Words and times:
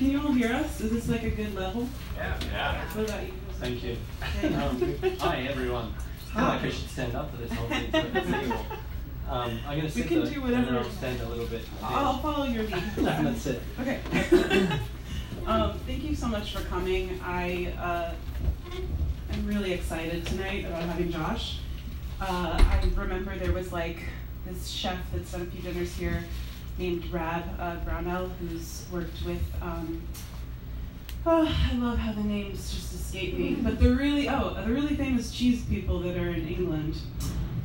can 0.00 0.10
you 0.10 0.18
all 0.22 0.32
hear 0.32 0.50
us? 0.54 0.80
Is 0.80 0.92
this 0.92 1.08
like 1.10 1.24
a 1.24 1.30
good 1.30 1.54
level? 1.54 1.86
Yeah. 2.16 2.34
Yeah. 2.50 2.84
What 2.94 3.06
about 3.06 3.22
you? 3.22 3.32
Thank 3.60 3.84
you. 3.84 3.96
Um, 4.56 4.96
hi 5.18 5.42
everyone. 5.42 5.92
I 6.34 6.38
feel 6.38 6.44
like 6.44 6.62
I 6.62 6.70
should 6.70 6.88
stand 6.88 7.14
up 7.14 7.30
for 7.30 7.36
this 7.36 7.52
whole 7.52 7.68
thing. 7.68 8.52
Um, 9.28 9.60
I'm 9.68 9.78
going 9.78 9.82
to 9.82 9.90
sit 9.90 10.08
can 10.08 10.20
though, 10.20 10.30
do 10.30 10.42
and 10.42 10.54
then 10.54 10.64
whatever. 10.64 10.78
I'll 10.86 10.90
stand 10.90 11.20
a 11.20 11.28
little 11.28 11.46
bit. 11.46 11.66
I'll 11.82 12.18
follow 12.18 12.46
your 12.46 12.62
lead. 12.62 12.82
no, 12.96 13.02
that's 13.22 13.46
it. 13.46 13.62
Okay. 13.78 14.00
um, 15.46 15.78
thank 15.86 16.02
you 16.02 16.16
so 16.16 16.28
much 16.28 16.54
for 16.56 16.62
coming. 16.64 17.20
I 17.22 17.74
uh, 17.78 18.14
am 19.34 19.46
really 19.46 19.74
excited 19.74 20.24
tonight 20.26 20.64
about 20.64 20.82
having 20.84 21.12
Josh. 21.12 21.58
Uh, 22.22 22.56
I 22.58 22.90
remember 22.96 23.36
there 23.36 23.52
was 23.52 23.70
like 23.70 23.98
this 24.46 24.66
chef 24.66 24.98
that's 25.12 25.32
done 25.32 25.42
a 25.42 25.44
few 25.44 25.60
dinners 25.60 25.94
here 25.94 26.24
named 26.80 27.12
Rab 27.12 27.44
uh, 27.60 27.76
Brownell, 27.84 28.28
who's 28.40 28.86
worked 28.90 29.24
with. 29.24 29.42
Um, 29.60 30.02
oh, 31.26 31.46
I 31.46 31.74
love 31.76 31.98
how 31.98 32.12
the 32.12 32.22
names 32.22 32.74
just 32.74 32.94
escape 32.94 33.34
me. 33.34 33.56
But 33.60 33.78
the 33.78 33.94
really 33.94 34.28
oh, 34.28 34.54
the 34.64 34.72
really 34.72 34.96
famous 34.96 35.30
cheese 35.30 35.62
people 35.66 36.00
that 36.00 36.16
are 36.16 36.30
in 36.30 36.48
England 36.48 36.96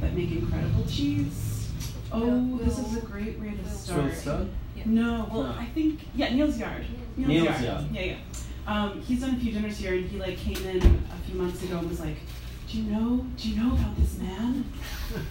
that 0.02 0.14
make 0.14 0.32
incredible 0.32 0.86
cheese. 0.86 1.70
Oh, 2.12 2.60
this 2.62 2.78
is 2.78 2.98
a 2.98 3.02
great 3.02 3.40
way 3.40 3.54
to 3.56 3.70
start. 3.70 4.12
Swilster? 4.12 4.48
No, 4.86 5.28
well, 5.32 5.44
No. 5.44 5.50
I 5.58 5.66
think 5.66 6.02
yeah, 6.14 6.34
Neal's 6.34 6.58
Yard. 6.58 6.86
Neal's 7.18 7.62
Yard. 7.62 7.88
Yeah, 7.92 8.02
yeah. 8.02 8.18
Um, 8.68 9.02
he's 9.02 9.22
done 9.22 9.36
a 9.36 9.38
few 9.38 9.52
dinners 9.52 9.78
here, 9.78 9.94
and 9.94 10.06
he 10.10 10.20
like 10.20 10.38
came 10.38 10.58
in 10.58 10.78
a 10.78 11.30
few 11.30 11.40
months 11.40 11.64
ago 11.64 11.80
and 11.80 11.90
was 11.90 12.00
like, 12.00 12.18
"Do 12.76 12.82
you 12.82 12.92
know? 12.92 13.26
Do 13.38 13.50
you 13.50 13.64
know 13.64 13.74
about 13.74 13.96
this 13.96 14.18
man?" 14.18 14.66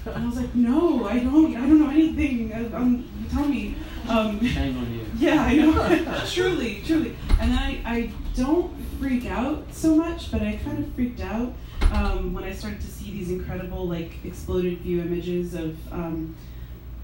And 0.06 0.24
I 0.24 0.26
was 0.26 0.36
like, 0.36 0.54
"No, 0.54 1.06
I 1.06 1.18
don't. 1.18 1.54
I 1.54 1.60
don't 1.60 1.78
know 1.78 1.90
anything. 1.90 2.50
Uh, 2.50 2.74
Um, 2.74 3.04
tell 3.30 3.44
me." 3.44 3.74
Um, 4.08 4.42
Shame 4.42 4.78
on 4.78 4.90
you. 4.94 5.00
yeah, 5.18 5.42
I 5.42 5.56
know. 5.56 6.22
truly, 6.26 6.82
truly. 6.86 7.16
And 7.40 7.52
I, 7.52 7.80
I 7.84 8.10
don't 8.34 8.72
freak 8.98 9.26
out 9.26 9.66
so 9.72 9.94
much, 9.94 10.30
but 10.32 10.40
I 10.40 10.58
kind 10.64 10.78
of 10.78 10.94
freaked 10.94 11.20
out 11.20 11.52
um, 11.92 12.32
when 12.32 12.44
I 12.44 12.52
started 12.52 12.80
to 12.80 12.86
see 12.86 13.10
these 13.10 13.30
incredible, 13.30 13.86
like, 13.86 14.24
exploded 14.24 14.78
view 14.78 15.00
images 15.02 15.54
of 15.54 15.76
um, 15.92 16.34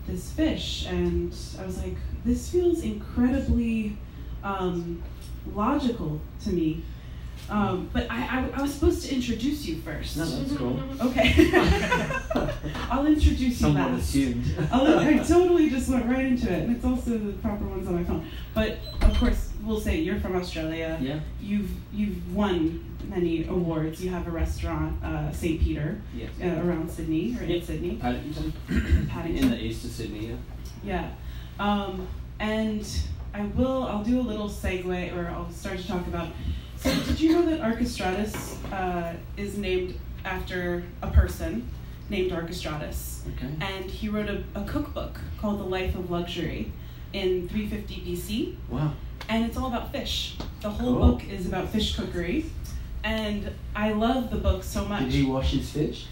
this 0.06 0.33
fish. 0.33 0.86
And 0.86 1.34
I 1.58 1.66
was 1.66 1.83
like, 1.83 1.96
this 2.24 2.50
feels 2.50 2.83
incredibly 2.83 3.96
um, 4.42 5.02
logical 5.55 6.20
to 6.44 6.50
me. 6.50 6.83
Um, 7.50 7.90
but 7.92 8.06
I, 8.10 8.16
I, 8.38 8.50
I 8.58 8.62
was 8.62 8.72
supposed 8.72 9.04
to 9.06 9.14
introduce 9.14 9.66
you 9.66 9.76
first. 9.80 10.16
No, 10.16 10.24
that's 10.24 10.56
cool. 10.56 10.80
Okay. 11.00 11.50
I'll 12.90 13.06
introduce 13.06 13.40
you 13.40 13.50
Somewhat 13.50 13.90
last. 13.90 14.02
assumed. 14.02 14.44
I'll, 14.72 14.98
I 14.98 15.18
totally 15.18 15.68
just 15.68 15.88
went 15.90 16.06
right 16.06 16.26
into 16.26 16.46
it, 16.52 16.62
and 16.62 16.76
it's 16.76 16.84
also 16.84 17.18
the 17.18 17.32
proper 17.34 17.64
ones 17.64 17.88
on 17.88 17.96
my 17.96 18.04
phone. 18.04 18.24
But 18.54 18.78
of 19.02 19.18
course, 19.18 19.52
we'll 19.64 19.80
say 19.80 19.98
you're 19.98 20.20
from 20.20 20.36
Australia. 20.36 20.96
Yeah. 21.00 21.20
You've 21.40 21.70
you've 21.92 22.34
won 22.34 22.84
many 23.08 23.46
awards. 23.48 24.02
You 24.04 24.10
have 24.10 24.28
a 24.28 24.30
restaurant, 24.30 25.02
uh, 25.02 25.32
St. 25.32 25.60
Peter, 25.60 26.00
Yes. 26.14 26.30
uh, 26.40 26.60
around 26.64 26.88
Sydney 26.90 27.36
or 27.38 27.42
in 27.44 27.62
Sydney, 27.62 27.96
Paddington. 27.96 28.52
Paddington. 29.08 29.44
In 29.44 29.50
the 29.50 29.60
east 29.60 29.84
of 29.84 29.90
Sydney, 29.90 30.28
yeah. 30.28 30.36
Yeah. 30.84 31.10
Um, 31.58 32.06
and 32.38 32.86
I 33.34 33.42
will, 33.46 33.84
I'll 33.84 34.04
do 34.04 34.20
a 34.20 34.22
little 34.22 34.48
segue, 34.48 35.16
or 35.16 35.28
I'll 35.28 35.50
start 35.50 35.78
to 35.78 35.86
talk 35.88 36.06
about. 36.06 36.28
So, 36.81 36.91
did 37.05 37.20
you 37.20 37.33
know 37.34 37.45
that 37.47 37.61
Archestratus 37.61 38.56
uh, 38.73 39.14
is 39.36 39.59
named 39.59 39.95
after 40.25 40.83
a 41.03 41.09
person 41.09 41.69
named 42.09 42.33
Archestratus? 42.33 43.20
Okay. 43.36 43.48
And 43.61 43.84
he 43.91 44.08
wrote 44.08 44.29
a, 44.30 44.42
a 44.55 44.64
cookbook 44.64 45.20
called 45.39 45.61
The 45.61 45.64
Life 45.64 45.95
of 45.95 46.11
Luxury 46.11 46.73
in 47.13 47.48
350 47.48 48.01
BC. 48.17 48.57
Wow. 48.70 48.92
And 49.29 49.45
it's 49.45 49.57
all 49.58 49.67
about 49.67 49.92
fish. 49.92 50.36
The 50.63 50.70
whole 50.70 50.95
Cool. 50.96 51.13
book 51.13 51.29
is 51.29 51.46
about 51.46 51.69
fish 51.69 51.95
cookery. 51.95 52.46
And 53.05 53.51
I 53.77 53.92
love 53.92 54.30
the 54.30 54.36
book 54.36 54.63
so 54.64 54.85
much. 54.86 55.05
Did 55.05 55.13
he 55.13 55.24
wash 55.24 55.52
his 55.52 55.70
fish? 55.70 56.07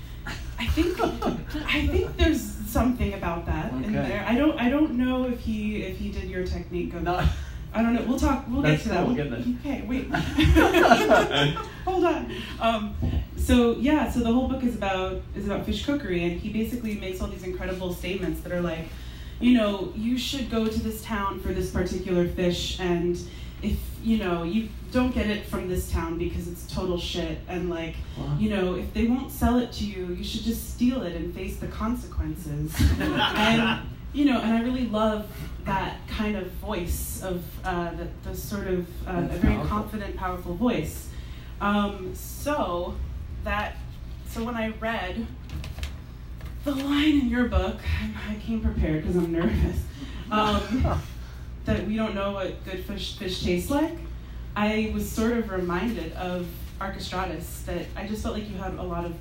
I 0.58 0.66
think 0.66 1.00
I 1.00 1.86
think 1.86 2.14
there's 2.18 2.42
something 2.42 3.14
about 3.14 3.46
that 3.46 3.72
in 3.72 3.92
there. 3.92 4.24
I 4.28 4.34
don't 4.36 4.58
I 4.60 4.68
don't 4.68 4.92
know 4.98 5.26
if 5.26 5.40
he 5.40 5.82
if 5.82 5.96
he 5.96 6.10
did 6.10 6.28
your 6.28 6.44
technique 6.46 6.92
of 6.94 7.02
No. 7.04 7.26
I 7.74 7.82
don't 7.82 7.94
know. 7.94 8.02
We'll 8.06 8.18
talk. 8.18 8.44
We'll 8.48 8.62
That's 8.62 8.82
get 8.84 8.88
to 8.88 8.88
that. 8.94 9.06
we'll 9.06 9.16
get 9.16 9.30
there. 9.30 9.44
Okay, 9.60 9.84
wait. 9.86 10.08
Hold 11.84 12.04
on. 12.04 12.32
Um, 12.60 12.94
so 13.36 13.76
yeah, 13.76 14.10
so 14.10 14.20
the 14.20 14.32
whole 14.32 14.48
book 14.48 14.62
is 14.62 14.74
about 14.74 15.20
is 15.36 15.46
about 15.46 15.64
fish 15.66 15.84
cookery, 15.84 16.24
and 16.24 16.40
he 16.40 16.48
basically 16.50 16.94
makes 16.96 17.20
all 17.20 17.28
these 17.28 17.44
incredible 17.44 17.92
statements 17.92 18.40
that 18.40 18.52
are 18.52 18.60
like, 18.60 18.88
you 19.40 19.56
know, 19.56 19.92
you 19.96 20.18
should 20.18 20.50
go 20.50 20.66
to 20.66 20.80
this 20.80 21.02
town 21.02 21.40
for 21.40 21.48
this 21.48 21.70
particular 21.70 22.26
fish, 22.28 22.78
and 22.80 23.18
if 23.62 23.78
you 24.02 24.18
know 24.18 24.44
you 24.44 24.68
don't 24.92 25.12
get 25.14 25.26
it 25.28 25.44
from 25.44 25.68
this 25.68 25.90
town 25.90 26.16
because 26.18 26.48
it's 26.48 26.66
total 26.72 26.98
shit, 26.98 27.38
and 27.48 27.68
like 27.70 27.96
Wow. 28.16 28.36
you 28.38 28.50
know, 28.50 28.74
if 28.74 28.92
they 28.94 29.04
won't 29.06 29.30
sell 29.30 29.58
it 29.58 29.72
to 29.72 29.84
you, 29.84 30.06
you 30.06 30.24
should 30.24 30.42
just 30.42 30.70
steal 30.74 31.02
it 31.02 31.14
and 31.14 31.34
face 31.34 31.56
the 31.58 31.68
consequences. 31.68 32.74
and 33.00 33.80
you 34.12 34.24
know, 34.24 34.40
and 34.40 34.52
I 34.54 34.62
really 34.62 34.86
love 34.86 35.30
that 35.64 35.98
kind 36.08 36.36
of 36.36 36.50
voice 36.52 37.22
of 37.22 37.44
uh, 37.64 37.90
the, 37.94 38.08
the 38.24 38.36
sort 38.36 38.66
of 38.66 38.88
uh, 39.06 39.12
a 39.12 39.20
very 39.22 39.54
powerful. 39.54 39.68
confident, 39.68 40.16
powerful 40.16 40.54
voice. 40.54 41.08
Um, 41.60 42.14
so 42.14 42.94
that 43.44 43.76
so 44.28 44.44
when 44.44 44.54
I 44.54 44.68
read 44.80 45.26
the 46.64 46.74
line 46.74 47.20
in 47.20 47.28
your 47.28 47.48
book, 47.48 47.78
I 48.28 48.34
came 48.36 48.60
prepared 48.60 49.02
because 49.02 49.16
I'm 49.16 49.32
nervous. 49.32 49.82
Um, 50.30 51.00
that 51.64 51.86
we 51.86 51.96
don't 51.96 52.14
know 52.14 52.32
what 52.32 52.64
good 52.64 52.84
fish 52.84 53.18
fish 53.18 53.42
tastes 53.42 53.70
like. 53.70 53.96
I 54.56 54.90
was 54.94 55.10
sort 55.10 55.32
of 55.32 55.50
reminded 55.50 56.12
of 56.14 56.46
Archestratus 56.80 57.64
that 57.66 57.86
I 57.94 58.06
just 58.06 58.22
felt 58.22 58.34
like 58.34 58.48
you 58.48 58.56
had 58.56 58.74
a 58.74 58.82
lot 58.82 59.04
of 59.04 59.14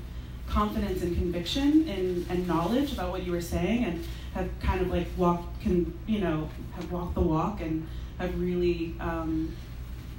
confidence 0.48 1.02
and 1.02 1.16
conviction 1.16 1.88
and, 1.90 2.26
and 2.30 2.48
knowledge 2.48 2.94
about 2.94 3.12
what 3.12 3.24
you 3.24 3.32
were 3.32 3.42
saying 3.42 3.84
and 3.86 4.06
have 4.34 4.50
kind 4.62 4.82
of 4.82 4.88
like 4.90 5.08
walked 5.18 5.62
can 5.62 5.98
you 6.08 6.20
know 6.20 6.50
have 6.76 6.92
walked 6.92 7.16
the 7.16 7.22
walk 7.22 7.62
and 7.62 7.88
have 8.20 8.40
really 8.40 8.94
um, 9.00 9.56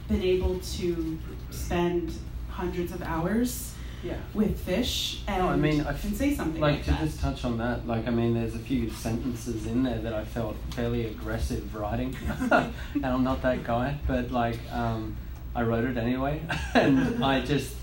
been 0.09 0.23
able 0.23 0.59
to 0.61 1.19
spend 1.51 2.13
hundreds 2.49 2.93
of 2.93 3.03
hours 3.03 3.75
Yeah. 4.03 4.17
with 4.35 4.59
fish 4.61 5.23
and, 5.27 5.43
No, 5.43 5.49
I 5.51 5.57
mean, 5.57 5.81
I 5.83 5.91
f- 5.91 6.05
and 6.05 6.17
say 6.17 6.35
something 6.35 6.61
Like 6.61 6.77
like, 6.77 6.85
to 6.85 6.91
that. 6.93 7.01
just 7.01 7.21
touch 7.21 7.45
on 7.45 7.59
that, 7.59 7.87
like 7.87 8.07
I 8.07 8.11
mean, 8.11 8.35
there's 8.35 8.55
a 8.55 8.59
few 8.61 8.89
sentences 8.91 9.67
in 9.67 9.83
there 9.83 9.99
that 9.99 10.13
I 10.15 10.25
felt 10.25 10.57
fairly 10.71 11.07
aggressive 11.07 11.75
writing, 11.75 12.17
and 12.51 13.05
I'm 13.07 13.25
not 13.25 13.43
that 13.43 13.65
guy, 13.65 13.99
but 14.07 14.31
like 14.31 14.59
um, 14.73 15.17
I 15.55 15.63
wrote 15.63 15.85
it 15.85 15.97
anyway, 15.97 16.43
and 16.75 17.25
I 17.25 17.41
just, 17.45 17.75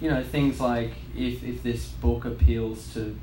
you 0.00 0.10
know, 0.10 0.22
things 0.22 0.60
like 0.60 0.92
if 1.16 1.42
if 1.42 1.62
this 1.62 1.86
book 1.88 2.24
appeals 2.26 2.92
to, 2.94 3.16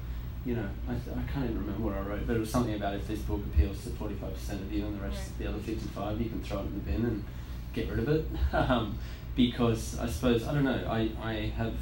you 0.49 0.55
know, 0.55 0.67
I, 0.87 0.93
I 0.93 1.31
can't 1.31 1.45
even 1.45 1.59
remember 1.59 1.83
what 1.83 1.93
I 1.95 1.99
wrote, 1.99 2.25
but 2.25 2.35
it 2.35 2.39
was 2.39 2.49
something 2.49 2.73
about 2.73 2.95
if 2.95 3.07
this 3.07 3.19
book 3.19 3.39
appeals 3.53 3.83
to 3.83 3.91
45 3.91 4.33
percent 4.33 4.61
of 4.61 4.73
you 4.73 4.83
and 4.83 4.99
the 4.99 5.03
rest, 5.03 5.27
of 5.27 5.37
the 5.37 5.47
other 5.47 5.59
55, 5.59 6.19
you 6.19 6.27
can 6.27 6.41
throw 6.41 6.61
it 6.61 6.61
in 6.63 6.73
the 6.73 6.79
bin 6.79 7.05
and 7.05 7.23
get 7.71 7.87
rid 7.87 7.99
of 7.99 8.09
it, 8.09 8.25
um, 8.53 8.97
because 9.35 9.99
I 9.99 10.07
suppose 10.07 10.47
I 10.47 10.55
don't 10.55 10.63
know, 10.63 10.88
I 10.89 11.11
I 11.21 11.33
have 11.55 11.75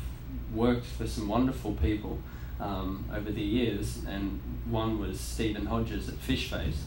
worked 0.53 0.85
for 0.85 1.07
some 1.07 1.29
wonderful 1.29 1.75
people 1.75 2.19
um, 2.59 3.05
over 3.15 3.31
the 3.31 3.41
years, 3.41 4.01
and 4.05 4.41
one 4.69 4.99
was 4.99 5.17
Stephen 5.17 5.67
Hodges 5.67 6.09
at 6.09 6.15
Fish 6.15 6.51
Face. 6.51 6.83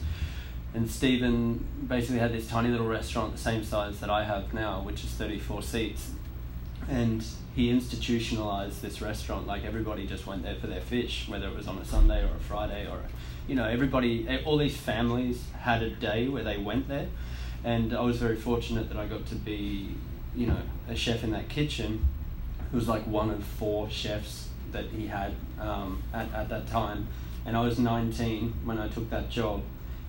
And 0.75 0.89
Stephen 0.89 1.65
basically 1.87 2.19
had 2.19 2.31
this 2.31 2.47
tiny 2.47 2.69
little 2.69 2.87
restaurant, 2.87 3.33
the 3.33 3.41
same 3.41 3.63
size 3.63 3.99
that 4.01 4.09
I 4.09 4.23
have 4.23 4.53
now, 4.53 4.81
which 4.83 5.03
is 5.03 5.09
34 5.09 5.63
seats. 5.63 6.11
And 6.89 7.23
he 7.55 7.69
institutionalized 7.69 8.81
this 8.81 9.01
restaurant 9.01 9.47
like 9.47 9.63
everybody 9.65 10.07
just 10.07 10.25
went 10.25 10.43
there 10.43 10.55
for 10.55 10.67
their 10.67 10.81
fish, 10.81 11.27
whether 11.27 11.47
it 11.47 11.55
was 11.55 11.67
on 11.67 11.77
a 11.77 11.85
Sunday 11.85 12.23
or 12.23 12.35
a 12.35 12.39
Friday 12.39 12.87
or, 12.87 13.01
you 13.47 13.55
know, 13.55 13.65
everybody, 13.65 14.27
eh, 14.27 14.39
all 14.45 14.57
these 14.57 14.77
families 14.77 15.43
had 15.59 15.83
a 15.83 15.89
day 15.89 16.27
where 16.27 16.43
they 16.43 16.57
went 16.57 16.87
there. 16.87 17.07
And 17.63 17.93
I 17.93 18.01
was 18.01 18.17
very 18.17 18.35
fortunate 18.35 18.89
that 18.89 18.97
I 18.97 19.05
got 19.05 19.25
to 19.27 19.35
be, 19.35 19.95
you 20.35 20.47
know, 20.47 20.57
a 20.89 20.95
chef 20.95 21.23
in 21.23 21.31
that 21.31 21.49
kitchen 21.49 22.07
who 22.71 22.77
was 22.77 22.87
like 22.87 23.05
one 23.05 23.29
of 23.29 23.43
four 23.43 23.89
chefs 23.89 24.49
that 24.71 24.85
he 24.85 25.07
had 25.07 25.33
um, 25.59 26.01
at, 26.13 26.33
at 26.33 26.49
that 26.49 26.67
time. 26.67 27.07
And 27.45 27.57
I 27.57 27.61
was 27.61 27.77
19 27.77 28.53
when 28.63 28.79
I 28.79 28.87
took 28.87 29.09
that 29.09 29.29
job. 29.29 29.61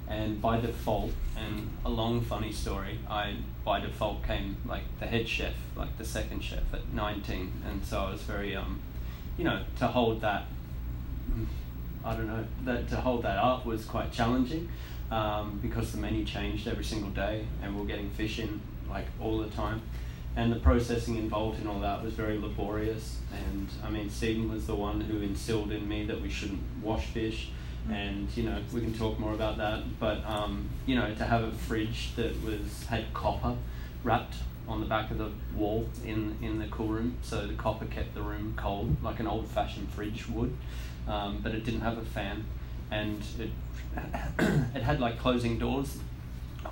And 0.09 0.41
by 0.43 0.61
default, 0.61 1.13
and 1.37 1.71
a 1.85 1.89
long 1.89 2.21
funny 2.21 2.53
story, 2.53 2.99
I 3.09 3.37
by 3.65 3.81
default 3.81 4.25
came 4.25 4.57
like 4.67 4.83
the 4.99 5.07
head 5.07 5.29
chef, 5.29 5.55
like 5.77 5.97
the 5.99 6.05
second 6.05 6.41
chef 6.41 6.63
at 6.73 6.93
19. 6.93 7.53
And 7.69 7.85
so 7.85 8.01
I 8.01 8.11
was 8.11 8.23
very, 8.23 8.57
um, 8.57 8.81
you 9.37 9.45
know, 9.45 9.63
to 9.79 9.87
hold 9.87 10.21
that, 10.23 10.47
I 12.05 12.15
don't 12.15 12.27
know, 12.27 12.45
that 12.65 12.89
to 12.89 12.97
hold 12.97 13.23
that 13.23 13.39
up 13.39 13.65
was 13.65 13.85
quite 13.85 14.13
challenging 14.13 14.69
um, 15.11 15.59
because 15.63 15.93
the 15.93 15.99
menu 15.99 16.25
changed 16.25 16.67
every 16.67 16.85
single 16.85 17.11
day 17.11 17.47
and 17.63 17.77
we 17.77 17.83
are 17.83 17.87
getting 17.87 18.11
fish 18.11 18.39
in 18.39 18.61
like 18.89 19.07
all 19.21 19.39
the 19.39 19.49
time 19.51 19.83
and 20.35 20.51
the 20.51 20.57
processing 20.57 21.17
involved 21.17 21.61
in 21.61 21.67
all 21.67 21.81
that 21.81 22.03
was 22.03 22.15
very 22.15 22.39
laborious. 22.39 23.19
And 23.47 23.69
I 23.85 23.91
mean, 23.91 24.09
Stephen 24.09 24.51
was 24.51 24.67
the 24.67 24.75
one 24.75 25.01
who 25.03 25.21
instilled 25.21 25.73
in 25.73 25.87
me 25.87 26.07
that 26.07 26.21
we 26.21 26.31
shouldn't 26.31 26.63
wash 26.83 27.07
fish, 27.07 27.51
and 27.91 28.29
you 28.37 28.45
know 28.45 28.59
we 28.73 28.81
can 28.81 28.95
talk 28.95 29.19
more 29.19 29.35
about 29.35 29.59
that. 29.59 29.83
But 29.99 30.25
um, 30.25 30.69
you 30.87 30.95
know, 30.97 31.15
to 31.15 31.25
have 31.25 31.45
a 31.45 31.53
fridge 31.53 32.15
that 32.17 32.43
was 32.43 32.85
had 32.89 33.13
copper 33.15 33.57
wrapped 34.05 34.37
on 34.69 34.81
the 34.81 34.87
back 34.87 35.11
of 35.11 35.19
the 35.19 35.31
wall 35.55 35.89
in 36.05 36.37
in 36.43 36.59
the 36.59 36.67
cool 36.67 36.89
room, 36.89 37.17
so 37.23 37.47
the 37.47 37.55
copper 37.55 37.87
kept 37.87 38.15
the 38.15 38.23
room 38.23 38.55
cold, 38.57 38.97
like 39.03 39.21
an 39.21 39.27
old-fashioned 39.27 39.89
fridge 39.91 40.29
would. 40.29 40.57
Um, 41.09 41.41
but 41.43 41.53
it 41.53 41.65
didn't 41.65 41.81
have 41.81 41.99
a 41.99 42.05
fan, 42.05 42.45
and 42.91 43.23
it 43.39 43.51
it 44.39 44.83
had 44.83 45.01
like 45.01 45.19
closing 45.19 45.59
doors 45.59 45.99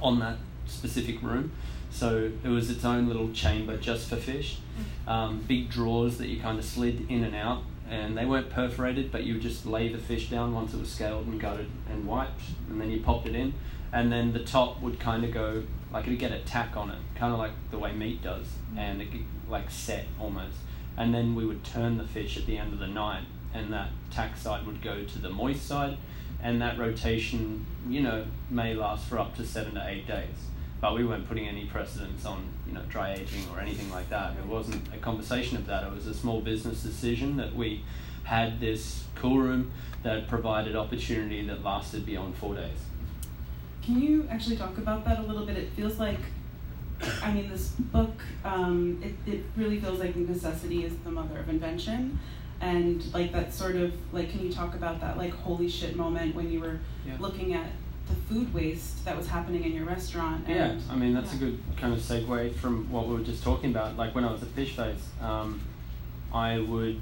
on 0.00 0.20
that 0.20 0.36
specific 0.66 1.22
room. 1.22 1.52
So 1.90 2.30
it 2.44 2.48
was 2.48 2.70
its 2.70 2.84
own 2.84 3.08
little 3.08 3.32
chamber 3.32 3.76
just 3.76 4.08
for 4.08 4.16
fish. 4.16 4.58
Um, 5.06 5.44
big 5.46 5.68
drawers 5.68 6.18
that 6.18 6.28
you 6.28 6.40
kind 6.40 6.58
of 6.58 6.64
slid 6.64 7.10
in 7.10 7.24
and 7.24 7.34
out, 7.34 7.62
and 7.90 8.16
they 8.16 8.24
weren't 8.24 8.48
perforated, 8.48 9.10
but 9.10 9.24
you 9.24 9.34
would 9.34 9.42
just 9.42 9.66
lay 9.66 9.88
the 9.88 9.98
fish 9.98 10.30
down 10.30 10.54
once 10.54 10.72
it 10.72 10.80
was 10.80 10.90
scaled 10.90 11.26
and 11.26 11.40
gutted 11.40 11.68
and 11.90 12.06
wiped, 12.06 12.42
and 12.68 12.80
then 12.80 12.88
you 12.90 13.00
popped 13.00 13.26
it 13.26 13.34
in, 13.34 13.52
and 13.92 14.12
then 14.12 14.32
the 14.32 14.44
top 14.44 14.80
would 14.80 15.00
kind 15.00 15.24
of 15.24 15.32
go 15.32 15.64
like 15.92 16.06
it'd 16.06 16.20
get 16.20 16.30
a 16.30 16.38
tack 16.40 16.76
on 16.76 16.90
it, 16.90 16.98
kind 17.16 17.32
of 17.32 17.38
like 17.38 17.50
the 17.72 17.78
way 17.78 17.92
meat 17.92 18.22
does, 18.22 18.46
mm-hmm. 18.46 18.78
and 18.78 19.02
it 19.02 19.08
like 19.48 19.70
set 19.70 20.06
almost. 20.20 20.56
And 20.96 21.12
then 21.12 21.34
we 21.34 21.44
would 21.44 21.64
turn 21.64 21.98
the 21.98 22.06
fish 22.06 22.36
at 22.36 22.46
the 22.46 22.58
end 22.58 22.72
of 22.72 22.78
the 22.78 22.86
night, 22.86 23.24
and 23.52 23.72
that 23.72 23.88
tack 24.10 24.36
side 24.36 24.66
would 24.66 24.82
go 24.82 25.04
to 25.04 25.18
the 25.18 25.30
moist 25.30 25.66
side, 25.66 25.96
and 26.40 26.62
that 26.62 26.78
rotation, 26.78 27.66
you 27.88 28.02
know, 28.02 28.24
may 28.48 28.74
last 28.74 29.08
for 29.08 29.18
up 29.18 29.34
to 29.36 29.44
seven 29.44 29.74
to 29.74 29.88
eight 29.88 30.06
days. 30.06 30.46
But 30.80 30.94
we 30.94 31.04
weren't 31.04 31.28
putting 31.28 31.46
any 31.46 31.66
precedence 31.66 32.24
on, 32.24 32.46
you 32.66 32.72
know, 32.72 32.82
dry 32.88 33.12
aging 33.12 33.44
or 33.52 33.60
anything 33.60 33.90
like 33.90 34.08
that. 34.08 34.36
It 34.38 34.46
wasn't 34.46 34.88
a 34.94 34.98
conversation 34.98 35.58
of 35.58 35.66
that. 35.66 35.84
It 35.84 35.92
was 35.92 36.06
a 36.06 36.14
small 36.14 36.40
business 36.40 36.82
decision 36.82 37.36
that 37.36 37.54
we 37.54 37.84
had 38.24 38.60
this 38.60 39.04
cool 39.14 39.38
room 39.38 39.72
that 40.02 40.28
provided 40.28 40.76
opportunity 40.76 41.46
that 41.46 41.62
lasted 41.62 42.06
beyond 42.06 42.36
four 42.36 42.54
days. 42.54 42.78
Can 43.82 44.00
you 44.00 44.26
actually 44.30 44.56
talk 44.56 44.78
about 44.78 45.04
that 45.04 45.18
a 45.18 45.22
little 45.22 45.44
bit? 45.44 45.58
It 45.58 45.70
feels 45.70 45.98
like, 45.98 46.18
I 47.22 47.32
mean, 47.32 47.50
this 47.50 47.68
book, 47.70 48.14
um, 48.44 49.02
it, 49.02 49.30
it 49.30 49.44
really 49.56 49.80
feels 49.80 50.00
like 50.00 50.16
necessity 50.16 50.84
is 50.84 50.94
the 51.04 51.10
mother 51.10 51.38
of 51.38 51.48
invention 51.48 52.18
and 52.60 53.12
like 53.14 53.32
that 53.32 53.52
sort 53.52 53.76
of 53.76 53.92
like 54.12 54.30
can 54.30 54.40
you 54.44 54.52
talk 54.52 54.74
about 54.74 55.00
that 55.00 55.16
like 55.16 55.32
holy 55.32 55.68
shit 55.68 55.96
moment 55.96 56.34
when 56.34 56.50
you 56.50 56.60
were 56.60 56.78
yeah. 57.06 57.16
looking 57.18 57.54
at 57.54 57.66
the 58.10 58.34
food 58.34 58.52
waste 58.52 59.04
that 59.04 59.16
was 59.16 59.28
happening 59.28 59.64
in 59.64 59.72
your 59.72 59.86
restaurant 59.86 60.44
yeah 60.48 60.76
i 60.90 60.96
mean 60.96 61.14
that's 61.14 61.32
yeah. 61.32 61.36
a 61.36 61.40
good 61.40 61.58
kind 61.76 61.94
of 61.94 62.00
segue 62.00 62.54
from 62.56 62.90
what 62.90 63.06
we 63.06 63.14
were 63.14 63.22
just 63.22 63.42
talking 63.42 63.70
about. 63.70 63.96
Like 63.96 64.14
when 64.14 64.24
i 64.24 64.32
was 64.32 64.42
at 64.42 64.48
fish 64.48 64.76
face 64.76 65.08
um, 65.22 65.60
i 66.32 66.58
would 66.58 67.00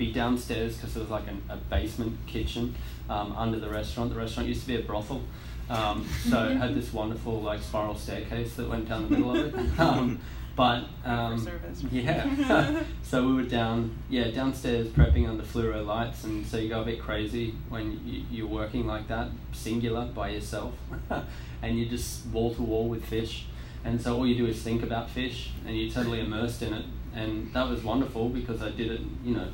be 0.00 0.10
downstairs 0.10 0.76
because 0.76 0.94
there 0.94 1.02
was 1.02 1.10
like 1.10 1.28
an, 1.28 1.42
a 1.50 1.56
basement 1.56 2.18
kitchen 2.26 2.74
um, 3.10 3.34
under 3.36 3.60
the 3.60 3.68
restaurant. 3.68 4.10
The 4.10 4.18
restaurant 4.18 4.48
used 4.48 4.62
to 4.62 4.66
be 4.66 4.76
a 4.76 4.82
brothel. 4.82 5.20
Um, 5.68 6.08
so 6.28 6.48
it 6.48 6.56
had 6.56 6.74
this 6.78 6.92
wonderful 6.92 7.40
like 7.40 7.60
spiral 7.60 7.94
staircase 7.94 8.54
that 8.54 8.68
went 8.68 8.88
down 8.88 9.08
the 9.08 9.16
middle 9.16 9.36
of 9.36 9.54
it. 9.54 9.54
Um, 9.78 10.20
but 10.60 10.84
um, 11.06 11.48
yeah, 11.90 12.82
so 13.02 13.26
we 13.26 13.32
were 13.32 13.48
down, 13.48 13.96
yeah, 14.10 14.30
downstairs 14.30 14.88
prepping 14.88 15.26
under 15.26 15.42
fluoro 15.42 15.86
lights, 15.86 16.24
and 16.24 16.46
so 16.46 16.58
you 16.58 16.68
go 16.68 16.82
a 16.82 16.84
bit 16.84 17.00
crazy 17.00 17.54
when 17.70 17.98
you, 18.04 18.24
you're 18.30 18.46
working 18.46 18.86
like 18.86 19.08
that, 19.08 19.28
singular 19.52 20.04
by 20.04 20.28
yourself, 20.28 20.74
and 21.62 21.78
you're 21.78 21.88
just 21.88 22.26
wall 22.26 22.54
to 22.54 22.60
wall 22.60 22.90
with 22.90 23.02
fish, 23.06 23.46
and 23.86 23.98
so 24.02 24.14
all 24.14 24.26
you 24.26 24.34
do 24.34 24.44
is 24.44 24.60
think 24.60 24.82
about 24.82 25.08
fish, 25.08 25.52
and 25.66 25.78
you're 25.78 25.90
totally 25.90 26.20
immersed 26.20 26.60
in 26.60 26.74
it, 26.74 26.84
and 27.14 27.50
that 27.54 27.66
was 27.66 27.82
wonderful 27.82 28.28
because 28.28 28.60
I 28.60 28.68
did 28.68 28.90
it, 28.90 29.00
you 29.24 29.34
know, 29.34 29.48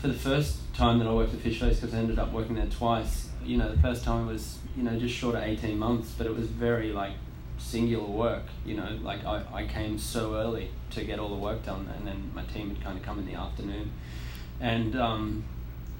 for 0.00 0.08
the 0.08 0.14
first 0.14 0.74
time 0.74 0.98
that 0.98 1.06
I 1.06 1.12
worked 1.12 1.32
at 1.32 1.38
Fish 1.38 1.60
Face, 1.60 1.78
because 1.78 1.94
I 1.94 1.98
ended 1.98 2.18
up 2.18 2.32
working 2.32 2.56
there 2.56 2.66
twice. 2.66 3.28
You 3.44 3.56
know, 3.56 3.70
the 3.70 3.80
first 3.80 4.02
time 4.02 4.26
was 4.26 4.58
you 4.76 4.82
know 4.82 4.98
just 4.98 5.14
short 5.14 5.36
of 5.36 5.44
eighteen 5.44 5.78
months, 5.78 6.12
but 6.18 6.26
it 6.26 6.34
was 6.34 6.48
very 6.48 6.90
like 6.90 7.12
singular 7.62 8.06
work. 8.06 8.44
You 8.64 8.74
know, 8.74 8.98
like 9.02 9.24
I, 9.24 9.42
I 9.52 9.66
came 9.66 9.98
so 9.98 10.34
early 10.34 10.70
to 10.90 11.04
get 11.04 11.18
all 11.18 11.28
the 11.28 11.36
work 11.36 11.64
done, 11.64 11.88
and 11.96 12.06
then 12.06 12.30
my 12.34 12.44
team 12.44 12.68
would 12.70 12.82
kind 12.82 12.98
of 12.98 13.04
come 13.04 13.18
in 13.18 13.26
the 13.26 13.34
afternoon. 13.34 13.90
And, 14.60 14.96
um, 14.96 15.44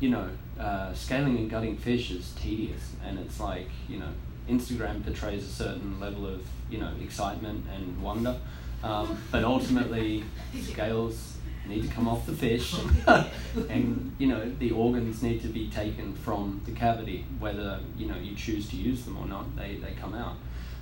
you 0.00 0.10
know, 0.10 0.28
uh, 0.58 0.92
scaling 0.92 1.36
and 1.36 1.50
gutting 1.50 1.76
fish 1.76 2.10
is 2.10 2.32
tedious, 2.32 2.92
and 3.04 3.18
it's 3.18 3.40
like, 3.40 3.68
you 3.88 3.98
know, 3.98 4.12
Instagram 4.48 5.04
portrays 5.04 5.44
a 5.44 5.50
certain 5.50 5.98
level 6.00 6.26
of, 6.26 6.44
you 6.70 6.78
know, 6.78 6.92
excitement 7.02 7.64
and 7.74 8.02
wonder. 8.02 8.36
Um, 8.82 9.18
but 9.30 9.44
ultimately, 9.44 10.24
scales 10.60 11.36
need 11.66 11.82
to 11.82 11.88
come 11.88 12.08
off 12.08 12.26
the 12.26 12.32
fish, 12.32 12.74
and 13.68 14.14
you 14.18 14.26
know 14.26 14.50
the 14.58 14.72
organs 14.72 15.22
need 15.22 15.40
to 15.42 15.48
be 15.48 15.68
taken 15.68 16.12
from 16.14 16.60
the 16.64 16.72
cavity, 16.72 17.24
whether 17.38 17.78
you 17.96 18.06
know 18.06 18.16
you 18.16 18.34
choose 18.34 18.68
to 18.70 18.76
use 18.76 19.04
them 19.04 19.16
or 19.16 19.26
not. 19.26 19.54
They 19.54 19.76
they 19.76 19.92
come 19.92 20.14
out. 20.14 20.36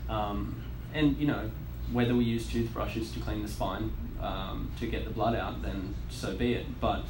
Um, 0.09 0.62
and 0.94 1.16
you 1.16 1.26
know, 1.26 1.50
whether 1.92 2.14
we 2.14 2.25
use 2.25 2.48
toothbrushes 2.48 3.12
to 3.12 3.20
clean 3.20 3.42
the 3.42 3.48
spine 3.48 3.92
um, 4.20 4.70
to 4.78 4.87
get 4.87 5.04
the 5.04 5.10
blood 5.10 5.34
out, 5.34 5.62
then 5.62 5.94
so 6.08 6.34
be 6.34 6.54
it. 6.54 6.81
But 6.81 7.04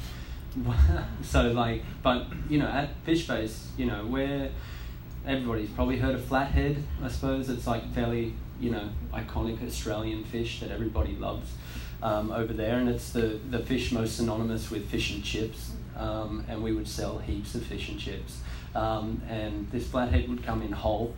so 1.21 1.51
like, 1.51 1.83
but 2.03 2.25
you 2.49 2.59
know, 2.59 2.67
at 2.67 2.95
Fish 3.03 3.27
Face, 3.27 3.69
you 3.77 3.85
know, 3.85 4.05
where 4.05 4.49
everybody's 5.25 5.69
probably 5.69 5.97
heard 5.97 6.15
of 6.15 6.23
flathead. 6.25 6.83
I 7.03 7.07
suppose 7.07 7.49
it's 7.49 7.67
like 7.67 7.93
fairly 7.93 8.33
you 8.59 8.71
know 8.71 8.89
iconic 9.13 9.65
Australian 9.65 10.23
fish 10.23 10.59
that 10.59 10.71
everybody 10.71 11.15
loves 11.15 11.51
um, 12.01 12.31
over 12.31 12.53
there, 12.53 12.77
and 12.77 12.89
it's 12.89 13.11
the 13.11 13.39
the 13.49 13.59
fish 13.59 13.91
most 13.91 14.17
synonymous 14.17 14.71
with 14.71 14.89
fish 14.89 15.13
and 15.13 15.23
chips. 15.23 15.71
Um, 15.97 16.45
and 16.47 16.63
we 16.63 16.71
would 16.71 16.87
sell 16.87 17.19
heaps 17.19 17.53
of 17.53 17.63
fish 17.63 17.89
and 17.89 17.99
chips. 17.99 18.39
Um, 18.73 19.21
and 19.29 19.69
this 19.71 19.87
flathead 19.87 20.29
would 20.29 20.43
come 20.43 20.61
in 20.61 20.71
whole, 20.71 21.13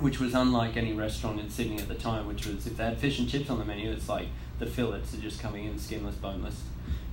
which 0.00 0.20
was 0.20 0.34
unlike 0.34 0.76
any 0.76 0.92
restaurant 0.92 1.40
in 1.40 1.48
Sydney 1.48 1.78
at 1.78 1.88
the 1.88 1.94
time, 1.94 2.26
which 2.26 2.46
was 2.46 2.66
if 2.66 2.76
they 2.76 2.84
had 2.84 2.98
fish 2.98 3.18
and 3.18 3.28
chips 3.28 3.48
on 3.48 3.58
the 3.58 3.64
menu, 3.64 3.90
it's 3.90 4.08
like 4.08 4.28
the 4.58 4.66
fillets 4.66 5.14
are 5.14 5.18
just 5.18 5.40
coming 5.40 5.64
in 5.64 5.78
skinless, 5.78 6.16
boneless, 6.16 6.62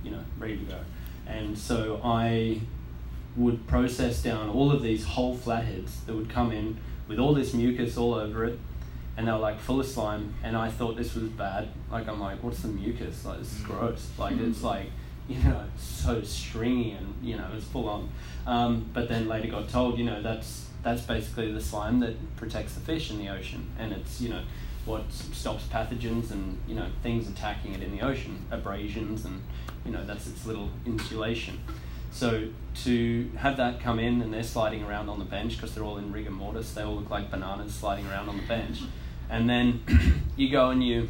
you 0.02 0.10
know, 0.10 0.20
ready 0.38 0.56
to 0.56 0.64
go. 0.64 0.78
And 1.26 1.56
so 1.56 2.00
I 2.04 2.60
would 3.36 3.66
process 3.66 4.22
down 4.22 4.48
all 4.48 4.70
of 4.70 4.82
these 4.82 5.04
whole 5.04 5.36
flatheads 5.36 6.00
that 6.04 6.14
would 6.14 6.28
come 6.28 6.52
in 6.52 6.78
with 7.08 7.18
all 7.18 7.34
this 7.34 7.54
mucus 7.54 7.96
all 7.96 8.14
over 8.14 8.44
it, 8.44 8.58
and 9.16 9.26
they 9.26 9.32
were 9.32 9.38
like 9.38 9.60
full 9.60 9.80
of 9.80 9.86
slime. 9.86 10.34
And 10.42 10.56
I 10.56 10.70
thought 10.70 10.96
this 10.96 11.14
was 11.14 11.24
bad. 11.24 11.68
Like 11.90 12.08
I'm 12.08 12.20
like, 12.20 12.42
what's 12.42 12.60
the 12.60 12.68
mucus? 12.68 13.24
Like 13.24 13.38
this 13.38 13.52
is 13.52 13.58
mm. 13.60 13.66
gross. 13.66 14.10
Like 14.18 14.36
it's 14.38 14.62
like 14.62 14.86
you 15.28 15.42
know 15.42 15.64
so 15.78 16.22
stringy 16.22 16.92
and 16.92 17.14
you 17.22 17.36
know 17.36 17.48
it's 17.56 17.66
full 17.66 17.88
on. 17.88 18.08
Um, 18.46 18.90
but 18.92 19.08
then 19.08 19.26
later 19.26 19.48
got 19.48 19.68
told, 19.68 19.98
you 19.98 20.04
know, 20.04 20.22
that's 20.22 20.68
that's 20.82 21.02
basically 21.02 21.50
the 21.52 21.60
slime 21.60 22.00
that 22.00 22.36
protects 22.36 22.74
the 22.74 22.80
fish 22.80 23.10
in 23.10 23.18
the 23.18 23.28
ocean, 23.30 23.70
and 23.78 23.92
it's 23.92 24.20
you 24.20 24.28
know 24.28 24.42
what 24.84 25.10
stops 25.10 25.64
pathogens 25.64 26.30
and 26.30 26.58
you 26.68 26.74
know 26.74 26.86
things 27.02 27.28
attacking 27.28 27.74
it 27.74 27.82
in 27.82 27.90
the 27.90 28.02
ocean, 28.02 28.44
abrasions, 28.50 29.24
and 29.24 29.42
you 29.84 29.92
know 29.92 30.04
that's 30.04 30.26
its 30.26 30.46
little 30.46 30.70
insulation. 30.84 31.60
So 32.10 32.48
to 32.84 33.30
have 33.38 33.56
that 33.56 33.80
come 33.80 33.98
in 33.98 34.22
and 34.22 34.32
they're 34.32 34.44
sliding 34.44 34.84
around 34.84 35.08
on 35.08 35.18
the 35.18 35.24
bench 35.24 35.56
because 35.56 35.74
they're 35.74 35.82
all 35.82 35.96
in 35.96 36.12
rigor 36.12 36.30
mortis, 36.30 36.72
they 36.72 36.82
all 36.82 36.96
look 36.96 37.10
like 37.10 37.30
bananas 37.30 37.74
sliding 37.74 38.06
around 38.06 38.28
on 38.28 38.36
the 38.36 38.46
bench, 38.46 38.82
and 39.30 39.48
then 39.48 39.80
you 40.36 40.50
go 40.50 40.68
and 40.68 40.84
you 40.84 41.08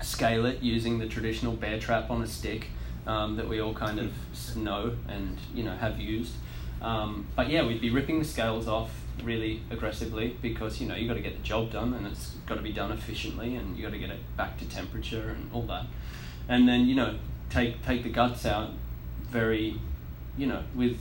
scale 0.00 0.46
it 0.46 0.60
using 0.62 0.98
the 0.98 1.06
traditional 1.06 1.52
bear 1.52 1.78
trap 1.78 2.10
on 2.10 2.22
a 2.22 2.26
stick 2.26 2.68
um, 3.06 3.36
that 3.36 3.48
we 3.48 3.60
all 3.60 3.74
kind 3.74 3.98
of 3.98 4.12
know 4.56 4.96
and 5.08 5.38
you 5.54 5.62
know 5.62 5.76
have 5.76 5.98
used. 5.98 6.34
Um, 6.80 7.26
but 7.36 7.48
yeah, 7.48 7.64
we'd 7.64 7.80
be 7.80 7.90
ripping 7.90 8.18
the 8.18 8.24
scales 8.24 8.66
off 8.66 8.90
really 9.22 9.62
aggressively 9.70 10.36
because 10.42 10.80
you 10.80 10.88
know 10.88 10.94
you 10.94 11.06
got 11.06 11.14
to 11.14 11.20
get 11.20 11.36
the 11.36 11.42
job 11.42 11.70
done 11.70 11.94
and 11.94 12.06
it's 12.06 12.30
got 12.46 12.56
to 12.56 12.62
be 12.62 12.72
done 12.72 12.90
efficiently 12.90 13.56
and 13.56 13.76
you 13.76 13.82
got 13.82 13.92
to 13.92 13.98
get 13.98 14.10
it 14.10 14.18
back 14.36 14.58
to 14.58 14.64
temperature 14.64 15.30
and 15.30 15.50
all 15.52 15.62
that 15.62 15.86
and 16.48 16.66
then 16.66 16.86
you 16.86 16.94
know 16.94 17.16
take 17.50 17.84
take 17.84 18.02
the 18.02 18.08
guts 18.08 18.44
out 18.46 18.70
very 19.28 19.78
you 20.36 20.46
know 20.46 20.62
with 20.74 20.98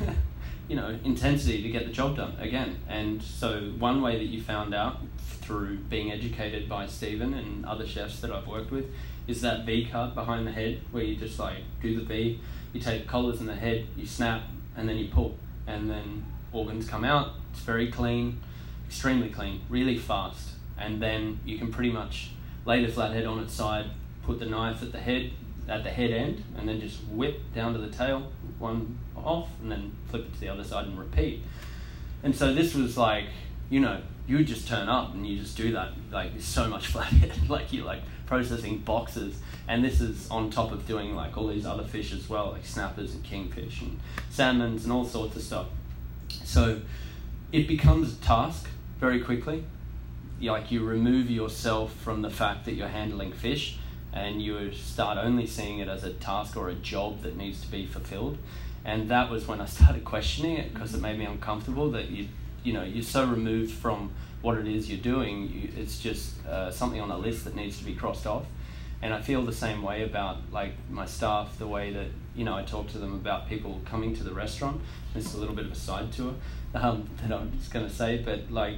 you 0.68 0.76
know 0.76 0.98
intensity 1.04 1.62
to 1.62 1.70
get 1.70 1.86
the 1.86 1.92
job 1.92 2.16
done 2.16 2.36
again 2.38 2.76
and 2.88 3.22
so 3.22 3.72
one 3.78 4.02
way 4.02 4.18
that 4.18 4.24
you 4.24 4.42
found 4.42 4.74
out 4.74 4.98
through 5.18 5.76
being 5.76 6.10
educated 6.10 6.68
by 6.68 6.86
Stephen 6.86 7.34
and 7.34 7.64
other 7.66 7.86
chefs 7.86 8.20
that 8.20 8.30
I've 8.30 8.46
worked 8.46 8.70
with 8.70 8.86
is 9.26 9.40
that 9.40 9.64
V 9.64 9.86
cut 9.90 10.14
behind 10.14 10.46
the 10.46 10.52
head 10.52 10.80
where 10.90 11.02
you 11.02 11.16
just 11.16 11.38
like 11.38 11.58
do 11.82 11.96
the 11.96 12.04
V 12.04 12.40
you 12.72 12.80
take 12.80 13.06
collars 13.06 13.40
in 13.40 13.46
the 13.46 13.54
head 13.54 13.86
you 13.96 14.06
snap 14.06 14.42
and 14.76 14.88
then 14.88 14.96
you 14.96 15.08
pull 15.08 15.36
and 15.66 15.90
then 15.90 16.24
organs 16.52 16.88
come 16.88 17.04
out 17.04 17.32
it's 17.54 17.62
very 17.62 17.88
clean, 17.88 18.40
extremely 18.88 19.30
clean, 19.30 19.60
really 19.68 19.96
fast. 19.96 20.50
And 20.76 21.00
then 21.00 21.38
you 21.44 21.56
can 21.56 21.70
pretty 21.70 21.92
much 21.92 22.30
lay 22.64 22.84
the 22.84 22.90
flathead 22.90 23.26
on 23.26 23.38
its 23.38 23.54
side, 23.54 23.86
put 24.24 24.40
the 24.40 24.46
knife 24.46 24.82
at 24.82 24.90
the 24.90 24.98
head, 24.98 25.30
at 25.68 25.84
the 25.84 25.90
head 25.90 26.10
end, 26.10 26.42
and 26.58 26.68
then 26.68 26.80
just 26.80 27.04
whip 27.04 27.40
down 27.54 27.74
to 27.74 27.78
the 27.78 27.90
tail, 27.90 28.32
one 28.58 28.98
off, 29.16 29.48
and 29.62 29.70
then 29.70 29.92
flip 30.10 30.26
it 30.26 30.34
to 30.34 30.40
the 30.40 30.48
other 30.48 30.64
side 30.64 30.86
and 30.86 30.98
repeat. 30.98 31.42
And 32.24 32.34
so 32.34 32.52
this 32.52 32.74
was 32.74 32.98
like, 32.98 33.26
you 33.70 33.78
know, 33.78 34.00
you 34.26 34.42
just 34.42 34.66
turn 34.66 34.88
up 34.88 35.14
and 35.14 35.24
you 35.24 35.38
just 35.38 35.56
do 35.56 35.70
that. 35.72 35.92
Like 36.10 36.32
there's 36.32 36.44
so 36.44 36.68
much 36.68 36.86
flathead, 36.92 37.48
like 37.48 37.72
you're 37.72 37.86
like 37.86 38.02
processing 38.26 38.78
boxes, 38.78 39.38
and 39.68 39.84
this 39.84 40.00
is 40.00 40.28
on 40.30 40.50
top 40.50 40.72
of 40.72 40.86
doing 40.86 41.14
like 41.14 41.36
all 41.36 41.48
these 41.48 41.66
other 41.66 41.84
fish 41.84 42.12
as 42.12 42.28
well, 42.28 42.52
like 42.52 42.64
snappers 42.64 43.14
and 43.14 43.22
kingfish 43.24 43.80
and 43.82 43.98
salmons 44.30 44.84
and 44.84 44.92
all 44.92 45.04
sorts 45.04 45.36
of 45.36 45.42
stuff. 45.42 45.66
So 46.28 46.80
it 47.52 47.68
becomes 47.68 48.14
a 48.14 48.16
task 48.16 48.68
very 48.98 49.20
quickly. 49.20 49.64
like 50.40 50.70
you 50.70 50.84
remove 50.84 51.30
yourself 51.30 51.94
from 51.94 52.22
the 52.22 52.30
fact 52.30 52.64
that 52.64 52.72
you're 52.72 52.88
handling 52.88 53.32
fish 53.32 53.78
and 54.12 54.42
you 54.42 54.72
start 54.72 55.16
only 55.16 55.46
seeing 55.46 55.78
it 55.78 55.88
as 55.88 56.04
a 56.04 56.12
task 56.12 56.56
or 56.56 56.68
a 56.68 56.74
job 56.74 57.22
that 57.22 57.36
needs 57.36 57.60
to 57.62 57.68
be 57.70 57.86
fulfilled 57.86 58.36
and 58.84 59.08
that 59.08 59.30
was 59.30 59.46
when 59.46 59.60
I 59.60 59.66
started 59.66 60.04
questioning 60.04 60.56
it 60.56 60.74
because 60.74 60.94
it 60.94 61.00
made 61.00 61.18
me 61.18 61.24
uncomfortable 61.24 61.90
that 61.92 62.10
you 62.10 62.28
you 62.62 62.72
know 62.72 62.82
you're 62.82 63.02
so 63.02 63.24
removed 63.24 63.72
from 63.72 64.10
what 64.44 64.58
it 64.58 64.68
is 64.68 64.90
you're 64.90 65.00
doing 65.00 65.50
you, 65.50 65.70
it's 65.74 65.98
just 65.98 66.44
uh, 66.46 66.70
something 66.70 67.00
on 67.00 67.10
a 67.10 67.16
list 67.16 67.46
that 67.46 67.56
needs 67.56 67.78
to 67.78 67.84
be 67.84 67.94
crossed 67.94 68.26
off. 68.26 68.44
And 69.00 69.12
I 69.12 69.20
feel 69.20 69.42
the 69.42 69.54
same 69.54 69.82
way 69.82 70.02
about 70.02 70.36
like 70.52 70.72
my 70.90 71.06
staff 71.06 71.58
the 71.58 71.66
way 71.66 71.92
that 71.92 72.08
you 72.36 72.44
know 72.44 72.54
I 72.54 72.62
talk 72.62 72.88
to 72.88 72.98
them 72.98 73.14
about 73.14 73.48
people 73.48 73.80
coming 73.86 74.14
to 74.16 74.22
the 74.22 74.34
restaurant. 74.34 74.82
It's 75.14 75.32
a 75.34 75.38
little 75.38 75.54
bit 75.54 75.64
of 75.64 75.72
a 75.72 75.76
side 75.76 76.12
tour 76.12 76.34
um, 76.74 77.08
that 77.22 77.32
I'm 77.32 77.52
just 77.58 77.72
going 77.72 77.88
to 77.88 77.92
say 77.92 78.18
but 78.18 78.50
like 78.50 78.76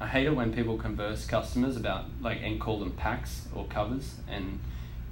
I 0.00 0.06
hate 0.06 0.26
it 0.26 0.36
when 0.36 0.52
people 0.52 0.76
converse 0.76 1.24
customers 1.24 1.76
about 1.76 2.04
like 2.20 2.40
and 2.42 2.60
call 2.60 2.78
them 2.78 2.92
packs 2.92 3.48
or 3.54 3.64
covers. 3.64 4.16
And 4.28 4.60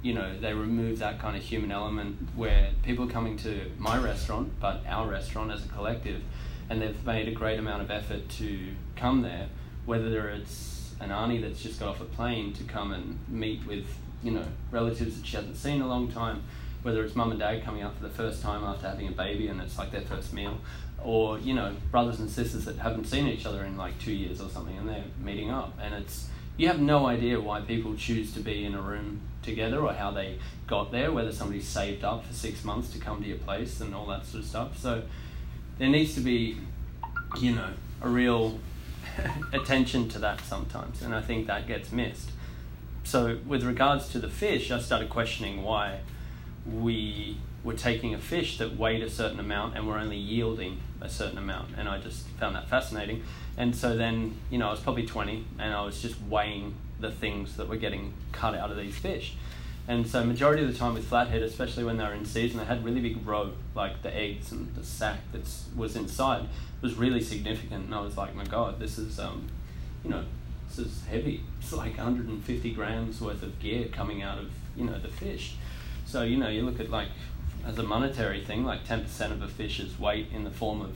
you 0.03 0.13
know 0.13 0.39
they 0.39 0.53
remove 0.53 0.99
that 0.99 1.19
kind 1.19 1.35
of 1.35 1.41
human 1.41 1.71
element 1.71 2.15
where 2.35 2.69
people 2.83 3.07
coming 3.07 3.37
to 3.37 3.71
my 3.79 3.97
restaurant 3.97 4.51
but 4.59 4.83
our 4.87 5.07
restaurant 5.09 5.51
as 5.51 5.65
a 5.65 5.69
collective 5.69 6.21
and 6.69 6.81
they've 6.81 7.05
made 7.05 7.27
a 7.27 7.31
great 7.31 7.59
amount 7.59 7.81
of 7.81 7.91
effort 7.91 8.27
to 8.29 8.69
come 8.95 9.21
there 9.21 9.47
whether 9.85 10.29
it's 10.29 10.93
an 10.99 11.11
auntie 11.11 11.41
that's 11.41 11.61
just 11.61 11.79
got 11.79 11.89
off 11.89 12.01
a 12.01 12.05
plane 12.05 12.53
to 12.53 12.63
come 12.63 12.91
and 12.91 13.17
meet 13.27 13.65
with 13.65 13.85
you 14.23 14.31
know 14.31 14.45
relatives 14.71 15.17
that 15.17 15.25
she 15.25 15.35
hasn't 15.35 15.55
seen 15.55 15.75
in 15.75 15.81
a 15.81 15.87
long 15.87 16.11
time 16.11 16.43
whether 16.83 17.03
it's 17.03 17.15
mum 17.15 17.31
and 17.31 17.39
dad 17.39 17.63
coming 17.63 17.83
up 17.83 17.95
for 17.95 18.03
the 18.03 18.09
first 18.09 18.41
time 18.41 18.63
after 18.63 18.87
having 18.87 19.07
a 19.07 19.11
baby 19.11 19.47
and 19.47 19.61
it's 19.61 19.77
like 19.77 19.91
their 19.91 20.01
first 20.01 20.33
meal 20.33 20.57
or 21.03 21.37
you 21.39 21.53
know 21.53 21.73
brothers 21.91 22.19
and 22.19 22.29
sisters 22.29 22.65
that 22.65 22.77
haven't 22.77 23.05
seen 23.05 23.27
each 23.27 23.45
other 23.45 23.63
in 23.63 23.77
like 23.77 23.97
two 23.99 24.11
years 24.11 24.41
or 24.41 24.49
something 24.49 24.77
and 24.77 24.89
they're 24.89 25.03
meeting 25.21 25.51
up. 25.51 25.73
And 25.81 25.93
it's 25.93 26.27
you 26.57 26.67
have 26.67 26.79
no 26.79 27.05
idea 27.05 27.39
why 27.39 27.61
people 27.61 27.95
choose 27.95 28.33
to 28.33 28.39
be 28.39 28.65
in 28.65 28.73
a 28.73 28.81
room 28.81 29.21
together 29.43 29.79
or 29.79 29.93
how 29.93 30.11
they 30.11 30.39
got 30.65 30.91
there 30.91 31.11
whether 31.11 31.31
somebody 31.31 31.61
saved 31.61 32.03
up 32.03 32.25
for 32.25 32.33
six 32.33 32.63
months 32.63 32.89
to 32.89 32.99
come 32.99 33.21
to 33.21 33.27
your 33.27 33.37
place 33.37 33.79
and 33.79 33.93
all 33.93 34.07
that 34.07 34.25
sort 34.25 34.43
of 34.43 34.49
stuff. 34.49 34.77
So 34.77 35.03
there 35.77 35.89
needs 35.89 36.13
to 36.15 36.19
be 36.19 36.57
you 37.39 37.53
know 37.53 37.69
a 38.01 38.09
real 38.09 38.59
attention 39.53 40.07
to 40.09 40.19
that 40.19 40.41
sometimes 40.41 41.01
and 41.01 41.13
i 41.13 41.21
think 41.21 41.47
that 41.47 41.67
gets 41.67 41.91
missed 41.91 42.31
so 43.03 43.37
with 43.47 43.63
regards 43.63 44.09
to 44.09 44.19
the 44.19 44.29
fish 44.29 44.71
i 44.71 44.79
started 44.79 45.09
questioning 45.09 45.63
why 45.63 45.99
we 46.65 47.37
were 47.63 47.73
taking 47.73 48.13
a 48.13 48.17
fish 48.17 48.57
that 48.57 48.77
weighed 48.77 49.03
a 49.03 49.09
certain 49.09 49.39
amount 49.39 49.75
and 49.75 49.87
we're 49.87 49.97
only 49.97 50.17
yielding 50.17 50.79
a 51.01 51.09
certain 51.09 51.37
amount. 51.37 51.69
And 51.77 51.89
I 51.89 51.99
just 51.99 52.25
found 52.39 52.55
that 52.55 52.69
fascinating. 52.69 53.23
And 53.57 53.75
so 53.75 53.95
then, 53.95 54.37
you 54.49 54.57
know, 54.57 54.67
I 54.67 54.71
was 54.71 54.79
probably 54.79 55.05
20 55.05 55.43
and 55.59 55.73
I 55.73 55.83
was 55.83 56.01
just 56.01 56.21
weighing 56.21 56.75
the 56.99 57.11
things 57.11 57.57
that 57.57 57.67
were 57.67 57.75
getting 57.77 58.13
cut 58.31 58.55
out 58.55 58.71
of 58.71 58.77
these 58.77 58.97
fish. 58.97 59.35
And 59.87 60.05
so 60.05 60.23
majority 60.23 60.63
of 60.63 60.71
the 60.71 60.77
time 60.77 60.95
with 60.95 61.07
flathead, 61.07 61.41
especially 61.43 61.85
when 61.85 61.97
they 61.97 62.03
were 62.03 62.13
in 62.13 62.25
season, 62.25 62.59
they 62.59 62.65
had 62.65 62.83
really 62.83 62.99
big 62.99 63.25
roe, 63.25 63.53
like 63.73 64.01
the 64.01 64.13
eggs 64.13 64.51
and 64.51 64.73
the 64.75 64.83
sac 64.83 65.19
that 65.31 65.47
was 65.75 65.95
inside 65.95 66.49
was 66.81 66.95
really 66.95 67.21
significant. 67.21 67.85
And 67.85 67.95
I 67.95 68.01
was 68.01 68.17
like, 68.17 68.35
my 68.35 68.43
God, 68.43 68.79
this 68.79 68.97
is, 68.97 69.17
um, 69.17 69.47
you 70.03 70.09
know, 70.09 70.25
this 70.67 70.79
is 70.79 71.05
heavy. 71.05 71.41
It's 71.61 71.71
like 71.71 71.97
150 71.97 72.71
grams 72.71 73.21
worth 73.21 73.41
of 73.43 73.59
gear 73.59 73.87
coming 73.87 74.21
out 74.21 74.37
of, 74.37 74.51
you 74.75 74.83
know, 74.83 74.99
the 74.99 75.07
fish. 75.07 75.55
So, 76.05 76.23
you 76.23 76.37
know, 76.37 76.49
you 76.49 76.63
look 76.63 76.81
at 76.81 76.89
like 76.89 77.09
as 77.65 77.77
a 77.77 77.83
monetary 77.83 78.43
thing, 78.43 78.65
like 78.65 78.85
10% 78.85 79.31
of 79.31 79.41
a 79.41 79.47
fish's 79.47 79.97
weight 79.97 80.27
in 80.33 80.43
the 80.43 80.51
form 80.51 80.81
of, 80.81 80.95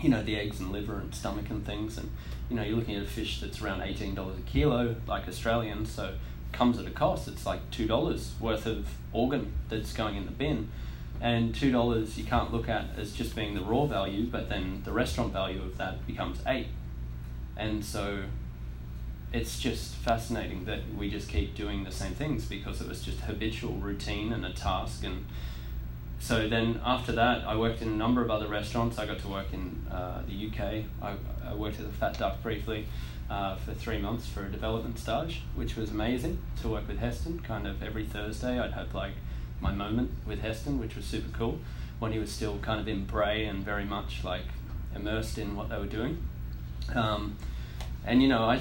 you 0.00 0.08
know, 0.08 0.22
the 0.22 0.36
eggs 0.36 0.60
and 0.60 0.70
liver 0.70 0.94
and 0.94 1.12
stomach 1.12 1.50
and 1.50 1.66
things. 1.66 1.98
And, 1.98 2.10
you 2.48 2.54
know, 2.54 2.62
you're 2.62 2.76
looking 2.76 2.94
at 2.94 3.02
a 3.02 3.06
fish 3.06 3.40
that's 3.40 3.60
around 3.60 3.80
$18 3.80 4.16
a 4.16 4.42
kilo, 4.42 4.94
like 5.08 5.26
Australian, 5.26 5.84
so 5.86 6.14
comes 6.54 6.78
at 6.78 6.86
a 6.86 6.90
cost. 6.90 7.28
It's 7.28 7.44
like 7.44 7.70
$2 7.70 8.40
worth 8.40 8.66
of 8.66 8.88
organ 9.12 9.52
that's 9.68 9.92
going 9.92 10.16
in 10.16 10.24
the 10.26 10.32
bin. 10.32 10.70
And 11.20 11.54
$2 11.54 12.16
you 12.16 12.24
can't 12.24 12.52
look 12.52 12.68
at 12.68 12.86
as 12.96 13.12
just 13.12 13.36
being 13.36 13.54
the 13.54 13.60
raw 13.60 13.86
value, 13.86 14.26
but 14.26 14.48
then 14.48 14.82
the 14.84 14.92
restaurant 14.92 15.32
value 15.32 15.62
of 15.62 15.76
that 15.78 16.06
becomes 16.06 16.40
8 16.46 16.66
And 17.56 17.84
so 17.84 18.24
it's 19.32 19.58
just 19.58 19.94
fascinating 19.96 20.64
that 20.64 20.80
we 20.96 21.10
just 21.10 21.28
keep 21.28 21.54
doing 21.54 21.84
the 21.84 21.90
same 21.90 22.14
things 22.14 22.44
because 22.44 22.80
it 22.80 22.88
was 22.88 23.02
just 23.02 23.20
habitual 23.20 23.74
routine 23.74 24.32
and 24.32 24.46
a 24.46 24.52
task 24.52 25.04
and 25.04 25.26
so 26.20 26.48
then 26.48 26.80
after 26.82 27.12
that, 27.12 27.46
I 27.46 27.54
worked 27.54 27.82
in 27.82 27.88
a 27.88 27.96
number 27.96 28.22
of 28.22 28.30
other 28.30 28.48
restaurants. 28.48 28.98
I 28.98 29.04
got 29.04 29.18
to 29.18 29.28
work 29.28 29.52
in 29.52 29.84
uh, 29.90 30.22
the 30.26 30.46
UK. 30.46 30.84
I, 31.02 31.16
I, 31.46 31.54
worked 31.54 31.78
at 31.78 31.84
the 31.84 31.92
Fat 31.92 32.18
Duck 32.18 32.42
briefly 32.42 32.86
uh, 33.30 33.56
for 33.56 33.72
three 33.72 33.98
months 33.98 34.26
for 34.26 34.44
a 34.44 34.50
development 34.50 34.98
stage, 34.98 35.42
which 35.54 35.76
was 35.76 35.90
amazing 35.90 36.38
to 36.60 36.68
work 36.68 36.86
with 36.86 36.98
Heston. 36.98 37.40
Kind 37.40 37.66
of 37.66 37.82
every 37.82 38.04
Thursday, 38.04 38.58
I'd 38.58 38.72
have 38.72 38.94
like 38.94 39.12
my 39.60 39.72
moment 39.72 40.10
with 40.26 40.40
Heston, 40.40 40.78
which 40.78 40.96
was 40.96 41.04
super 41.04 41.36
cool 41.36 41.58
when 41.98 42.12
he 42.12 42.18
was 42.18 42.30
still 42.30 42.58
kind 42.58 42.80
of 42.80 42.88
in 42.88 43.04
Bray 43.04 43.46
and 43.46 43.64
very 43.64 43.84
much 43.84 44.24
like 44.24 44.44
immersed 44.94 45.38
in 45.38 45.56
what 45.56 45.68
they 45.68 45.78
were 45.78 45.86
doing. 45.86 46.18
Um, 46.94 47.36
and 48.04 48.22
you 48.22 48.28
know, 48.28 48.44
I, 48.44 48.60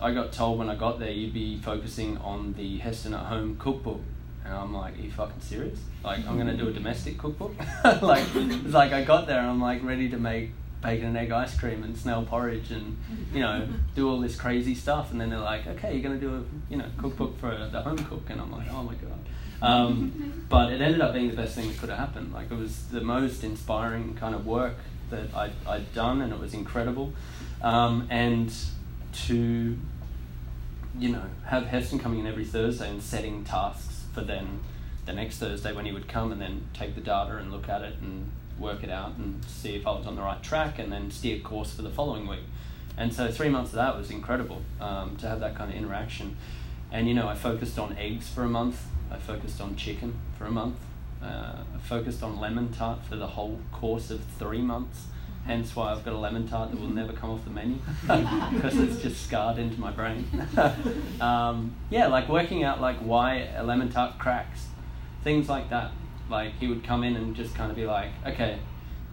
I 0.00 0.12
got 0.12 0.32
told 0.32 0.58
when 0.58 0.68
I 0.68 0.74
got 0.74 0.98
there, 0.98 1.10
you'd 1.10 1.34
be 1.34 1.58
focusing 1.58 2.18
on 2.18 2.54
the 2.54 2.78
Heston 2.78 3.14
at 3.14 3.26
Home 3.26 3.56
cookbook 3.56 4.00
and 4.44 4.54
I'm 4.54 4.74
like, 4.74 4.98
are 4.98 5.02
you 5.02 5.10
fucking 5.12 5.40
serious? 5.40 5.78
Like, 6.02 6.26
I'm 6.26 6.36
gonna 6.36 6.56
do 6.56 6.68
a 6.68 6.72
domestic 6.72 7.18
cookbook? 7.18 7.54
like, 8.02 8.24
it's 8.34 8.74
like 8.74 8.92
I 8.92 9.04
got 9.04 9.26
there 9.26 9.38
and 9.38 9.48
I'm 9.48 9.60
like 9.60 9.84
ready 9.84 10.08
to 10.08 10.16
make 10.16 10.50
bacon 10.82 11.06
and 11.06 11.16
egg 11.16 11.30
ice 11.30 11.58
cream 11.58 11.82
and 11.82 11.96
snail 11.96 12.24
porridge 12.24 12.70
and, 12.70 12.96
you 13.32 13.40
know, 13.40 13.66
do 13.94 14.08
all 14.08 14.20
this 14.20 14.36
crazy 14.36 14.74
stuff. 14.74 15.10
And 15.10 15.20
then 15.20 15.30
they're 15.30 15.38
like, 15.38 15.66
okay, 15.66 15.92
you're 15.92 16.02
gonna 16.02 16.20
do 16.20 16.36
a, 16.36 16.72
you 16.72 16.78
know, 16.78 16.86
cookbook 16.98 17.38
for 17.38 17.68
the 17.70 17.82
home 17.82 17.98
cook. 17.98 18.24
And 18.28 18.40
I'm 18.40 18.52
like, 18.52 18.66
oh 18.72 18.82
my 18.82 18.94
God. 18.94 19.18
Um, 19.62 20.44
but 20.48 20.72
it 20.72 20.80
ended 20.80 21.00
up 21.00 21.12
being 21.12 21.30
the 21.30 21.36
best 21.36 21.54
thing 21.54 21.68
that 21.68 21.78
could 21.78 21.90
have 21.90 21.98
happened. 21.98 22.32
Like, 22.32 22.50
it 22.50 22.56
was 22.56 22.86
the 22.88 23.00
most 23.00 23.44
inspiring 23.44 24.14
kind 24.14 24.34
of 24.34 24.46
work 24.46 24.76
that 25.10 25.34
I'd, 25.34 25.52
I'd 25.66 25.92
done 25.94 26.22
and 26.22 26.32
it 26.32 26.38
was 26.38 26.54
incredible. 26.54 27.12
Um, 27.62 28.06
and 28.10 28.52
to, 29.26 29.76
you 30.98 31.08
know, 31.08 31.24
have 31.46 31.66
Heston 31.66 31.98
coming 31.98 32.20
in 32.20 32.26
every 32.26 32.44
Thursday 32.44 32.88
and 32.88 33.02
setting 33.02 33.44
tasks 33.44 34.04
for 34.14 34.22
then 34.22 34.60
the 35.06 35.12
next 35.12 35.38
Thursday 35.38 35.72
when 35.72 35.84
he 35.84 35.92
would 35.92 36.08
come 36.08 36.32
and 36.32 36.40
then 36.40 36.68
take 36.72 36.94
the 36.94 37.00
data 37.00 37.36
and 37.36 37.50
look 37.50 37.68
at 37.68 37.82
it 37.82 37.96
and 38.00 38.30
work 38.60 38.84
it 38.84 38.90
out 38.90 39.16
and 39.16 39.44
see 39.44 39.74
if 39.74 39.86
I 39.86 39.92
was 39.92 40.06
on 40.06 40.14
the 40.14 40.22
right 40.22 40.42
track 40.42 40.78
and 40.78 40.92
then 40.92 41.10
steer 41.10 41.40
course 41.40 41.72
for 41.72 41.82
the 41.82 41.90
following 41.90 42.26
week. 42.28 42.44
And 42.96 43.14
so 43.14 43.30
three 43.30 43.48
months 43.48 43.70
of 43.70 43.76
that 43.76 43.96
was 43.96 44.10
incredible 44.10 44.62
um, 44.80 45.16
to 45.16 45.28
have 45.28 45.40
that 45.40 45.56
kind 45.56 45.70
of 45.72 45.76
interaction. 45.76 46.36
And 46.92 47.08
you 47.08 47.14
know, 47.14 47.28
I 47.28 47.34
focused 47.34 47.78
on 47.78 47.96
eggs 47.96 48.28
for 48.28 48.42
a 48.42 48.48
month. 48.48 48.84
I 49.10 49.16
focused 49.16 49.60
on 49.60 49.76
chicken 49.76 50.14
for 50.36 50.44
a 50.44 50.50
month. 50.50 50.76
Uh, 51.22 51.56
I 51.74 51.78
focused 51.82 52.22
on 52.22 52.40
lemon 52.40 52.72
tart 52.72 53.04
for 53.04 53.16
the 53.16 53.26
whole 53.26 53.58
course 53.72 54.10
of 54.10 54.22
three 54.38 54.62
months. 54.62 55.06
Hence 55.46 55.74
why 55.74 55.92
I've 55.92 56.04
got 56.04 56.12
a 56.12 56.18
lemon 56.18 56.46
tart 56.46 56.70
that 56.70 56.80
will 56.80 56.88
never 56.88 57.12
come 57.12 57.30
off 57.30 57.44
the 57.44 57.50
menu 57.50 57.78
because 58.02 58.76
it's 58.78 59.02
just 59.02 59.24
scarred 59.24 59.58
into 59.58 59.80
my 59.80 59.90
brain. 59.90 60.28
um, 61.20 61.74
yeah, 61.88 62.08
like 62.08 62.28
working 62.28 62.62
out 62.62 62.80
like 62.80 62.98
why 62.98 63.48
a 63.56 63.62
lemon 63.62 63.90
tart 63.90 64.18
cracks, 64.18 64.66
things 65.24 65.48
like 65.48 65.70
that. 65.70 65.92
Like 66.30 66.58
he 66.58 66.68
would 66.68 66.84
come 66.84 67.04
in 67.04 67.16
and 67.16 67.34
just 67.34 67.54
kind 67.54 67.70
of 67.70 67.76
be 67.76 67.86
like, 67.86 68.10
okay, 68.26 68.58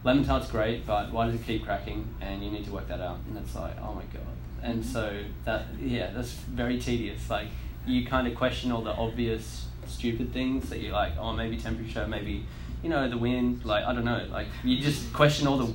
lemon 0.04 0.24
tart's 0.24 0.50
great, 0.50 0.86
but 0.86 1.12
why 1.12 1.26
does 1.26 1.34
it 1.34 1.44
keep 1.44 1.64
cracking? 1.64 2.08
And 2.20 2.42
you 2.42 2.50
need 2.50 2.64
to 2.66 2.72
work 2.72 2.88
that 2.88 3.00
out. 3.00 3.18
And 3.28 3.36
it's 3.36 3.54
like, 3.54 3.76
oh 3.80 3.94
my 3.94 4.02
god. 4.02 4.22
And 4.62 4.82
mm-hmm. 4.82 4.92
so 4.92 5.24
that 5.44 5.66
yeah, 5.80 6.10
that's 6.10 6.32
very 6.32 6.80
tedious. 6.80 7.28
Like 7.28 7.48
you 7.86 8.06
kind 8.06 8.26
of 8.26 8.34
question 8.34 8.70
all 8.70 8.82
the 8.82 8.92
obvious 8.92 9.66
stupid 9.86 10.32
things 10.32 10.68
that 10.70 10.80
you're 10.80 10.92
like, 10.92 11.16
oh 11.18 11.32
maybe 11.32 11.56
temperature, 11.56 12.06
maybe 12.06 12.44
you 12.82 12.88
know 12.88 13.08
the 13.08 13.18
wind. 13.18 13.64
Like 13.64 13.84
I 13.84 13.92
don't 13.92 14.04
know. 14.04 14.26
Like 14.30 14.46
you 14.62 14.78
just 14.80 15.12
question 15.12 15.46
all 15.46 15.58
the 15.58 15.74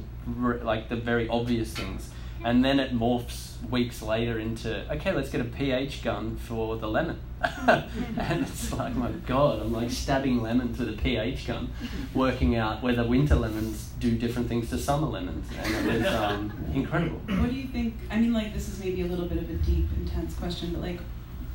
like 0.63 0.89
the 0.89 0.95
very 0.95 1.27
obvious 1.27 1.73
things. 1.73 2.09
And 2.43 2.63
then 2.63 2.79
it 2.79 2.93
morphs 2.93 3.53
weeks 3.69 4.01
later 4.01 4.39
into 4.39 4.91
okay, 4.91 5.13
let's 5.13 5.29
get 5.29 5.41
a 5.41 5.45
pH 5.45 6.03
gun 6.03 6.35
for 6.35 6.75
the 6.77 6.87
lemon, 6.87 7.19
and 7.41 8.41
it's 8.45 8.73
like 8.73 8.95
my 8.95 9.09
god, 9.25 9.61
I'm 9.61 9.71
like 9.71 9.91
stabbing 9.91 10.41
lemons 10.41 10.79
with 10.79 10.89
a 10.89 10.93
pH 10.93 11.47
gun, 11.47 11.71
working 12.13 12.55
out 12.55 12.83
whether 12.83 13.05
winter 13.05 13.35
lemons 13.35 13.91
do 13.99 14.11
different 14.17 14.49
things 14.49 14.69
to 14.69 14.77
summer 14.77 15.07
lemons, 15.07 15.47
and 15.57 15.87
it 15.87 15.99
was 15.99 16.13
um, 16.13 16.53
incredible. 16.73 17.19
What 17.19 17.49
do 17.49 17.55
you 17.55 17.67
think? 17.67 17.95
I 18.11 18.19
mean, 18.19 18.33
like 18.33 18.53
this 18.53 18.67
is 18.67 18.79
maybe 18.79 19.01
a 19.01 19.05
little 19.05 19.25
bit 19.25 19.37
of 19.37 19.49
a 19.49 19.53
deep, 19.53 19.87
intense 19.97 20.35
question, 20.35 20.73
but 20.73 20.81
like, 20.81 20.99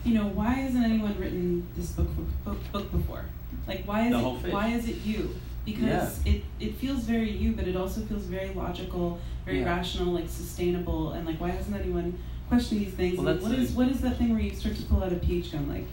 you 0.05 0.15
know, 0.15 0.27
why 0.29 0.51
hasn't 0.51 0.85
anyone 0.85 1.17
written 1.19 1.67
this 1.77 1.91
book 1.91 2.09
book, 2.45 2.59
book 2.73 2.91
before? 2.91 3.27
Like, 3.67 3.85
why 3.85 4.09
is 4.09 4.15
it 4.15 4.53
why 4.53 4.69
is 4.69 4.89
it 4.89 4.97
you? 5.05 5.35
Because 5.69 6.25
yeah. 6.25 6.33
it, 6.33 6.43
it 6.61 6.75
feels 6.77 7.01
very 7.01 7.31
you, 7.31 7.53
but 7.53 7.69
it 7.69 7.77
also 7.77 8.01
feels 8.03 8.23
very 8.23 8.51
logical, 8.55 9.21
very 9.45 9.61
yeah. 9.61 9.67
rational, 9.67 10.15
like 10.15 10.29
sustainable, 10.29 11.13
and 11.13 11.27
like 11.27 11.41
why 11.41 11.51
hasn't 11.51 11.77
anyone 11.77 12.19
questioned 12.49 12.81
these 12.81 12.95
things? 12.95 13.19
Well, 13.19 13.37
what 13.37 13.53
is 13.53 13.73
what 13.73 13.89
is 13.89 14.01
that 14.01 14.17
thing 14.17 14.33
where 14.33 14.41
you 14.41 14.55
start 14.55 14.77
to 14.77 14.83
pull 14.85 15.05
out 15.05 15.13
a 15.13 15.17
pH 15.17 15.53
gun? 15.53 15.69
Like, 15.69 15.87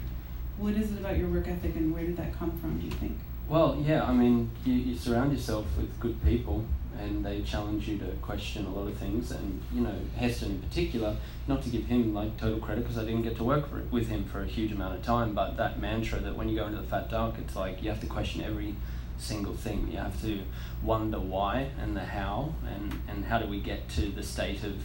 what 0.58 0.74
is 0.76 0.92
it 0.94 1.00
about 1.00 1.18
your 1.18 1.28
work 1.30 1.48
ethic, 1.48 1.76
and 1.76 1.94
where 1.94 2.06
did 2.06 2.18
that 2.18 2.38
come 2.38 2.52
from? 2.58 2.80
Do 2.80 2.86
you 2.86 2.92
think? 2.92 3.18
Well, 3.48 3.84
yeah, 3.86 4.04
I 4.04 4.14
mean, 4.14 4.50
you, 4.64 4.74
you 4.74 4.96
surround 4.96 5.32
yourself 5.32 5.66
with 5.78 6.00
good 6.00 6.24
people, 6.24 6.66
and 7.00 7.24
they 7.24 7.42
challenge 7.42 7.88
you 7.88 7.98
to 8.00 8.06
question 8.22 8.66
a 8.66 8.70
lot 8.70 8.88
of 8.88 8.98
things. 8.98 9.32
And 9.32 9.62
you 9.74 9.82
know, 9.82 9.96
Heston 10.16 10.52
in 10.52 10.62
particular, 10.62 11.18
not 11.48 11.62
to 11.64 11.70
give 11.70 11.86
him 11.86 12.14
like 12.14 12.38
total 12.38 12.60
credit 12.60 12.86
because 12.86 12.98
I 12.98 13.04
didn't 13.04 13.24
get 13.24 13.36
to 13.38 13.44
work 13.44 13.70
for, 13.70 13.84
with 13.92 14.08
him 14.08 14.24
for 14.24 14.42
a 14.42 14.48
huge 14.48 14.72
amount 14.72 14.96
of 14.96 15.04
time, 15.04 15.34
but 15.34 15.58
that 15.58 15.80
mantra 15.80 16.20
that 16.20 16.36
when 16.36 16.48
you 16.48 16.56
go 16.56 16.66
into 16.66 16.82
the 16.82 16.88
Fat 16.88 17.10
Duck, 17.10 17.36
it's 17.38 17.56
like 17.56 17.84
you 17.84 17.90
have 17.90 18.00
to 18.00 18.08
question 18.08 18.42
every 18.42 18.76
single 19.18 19.54
thing. 19.54 19.90
You 19.92 19.98
have 19.98 20.22
to 20.22 20.40
wonder 20.84 21.20
why 21.20 21.70
and 21.82 21.96
the 21.96 22.06
how, 22.06 22.54
and 22.68 23.00
and 23.08 23.26
how 23.26 23.40
do 23.40 23.48
we 23.48 23.60
get 23.60 23.90
to 23.90 24.10
the 24.12 24.24
state 24.24 24.64
of 24.64 24.76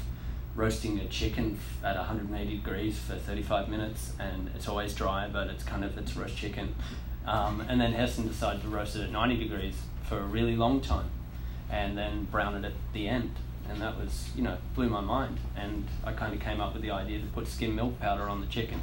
roasting 0.56 0.98
a 0.98 1.06
chicken 1.06 1.58
at 1.84 1.96
180 1.96 2.56
degrees 2.56 2.98
for 2.98 3.14
35 3.14 3.68
minutes, 3.68 4.12
and 4.18 4.50
it's 4.54 4.68
always 4.68 4.94
dry, 4.94 5.28
but 5.32 5.48
it's 5.48 5.62
kind 5.62 5.84
of 5.84 5.96
it's 5.96 6.16
roast 6.16 6.36
chicken. 6.36 6.74
Um, 7.26 7.60
and 7.68 7.80
then 7.80 7.92
Heston 7.92 8.26
decided 8.26 8.62
to 8.62 8.68
roast 8.68 8.96
it 8.96 9.02
at 9.02 9.12
90 9.12 9.36
degrees 9.36 9.74
for 10.04 10.18
a 10.18 10.24
really 10.24 10.56
long 10.56 10.80
time 10.80 11.10
and 11.70 11.96
then 11.96 12.24
brown 12.24 12.56
it 12.56 12.66
at 12.66 12.72
the 12.92 13.08
end. 13.08 13.30
And 13.68 13.80
that 13.80 13.96
was, 13.96 14.30
you 14.34 14.42
know, 14.42 14.56
blew 14.74 14.88
my 14.88 15.00
mind. 15.00 15.38
And 15.56 15.86
I 16.02 16.12
kind 16.12 16.34
of 16.34 16.40
came 16.40 16.60
up 16.60 16.72
with 16.72 16.82
the 16.82 16.90
idea 16.90 17.20
to 17.20 17.26
put 17.26 17.46
skim 17.46 17.76
milk 17.76 18.00
powder 18.00 18.24
on 18.24 18.40
the 18.40 18.46
chicken. 18.48 18.82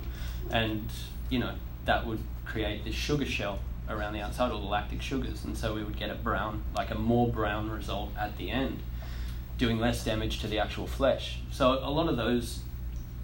And, 0.49 0.89
you 1.29 1.39
know, 1.39 1.55
that 1.85 2.07
would 2.07 2.19
create 2.45 2.85
this 2.85 2.95
sugar 2.95 3.25
shell 3.25 3.59
around 3.89 4.13
the 4.13 4.21
outside, 4.21 4.51
all 4.51 4.61
the 4.61 4.67
lactic 4.67 5.01
sugars. 5.01 5.43
And 5.45 5.57
so 5.57 5.73
we 5.73 5.83
would 5.83 5.97
get 5.97 6.09
a 6.09 6.15
brown, 6.15 6.63
like 6.75 6.91
a 6.91 6.97
more 6.97 7.27
brown 7.27 7.69
result 7.69 8.11
at 8.17 8.37
the 8.37 8.49
end, 8.49 8.79
doing 9.57 9.79
less 9.79 10.03
damage 10.03 10.39
to 10.41 10.47
the 10.47 10.59
actual 10.59 10.87
flesh. 10.87 11.39
So 11.51 11.71
a 11.71 11.89
lot 11.89 12.07
of 12.09 12.17
those 12.17 12.59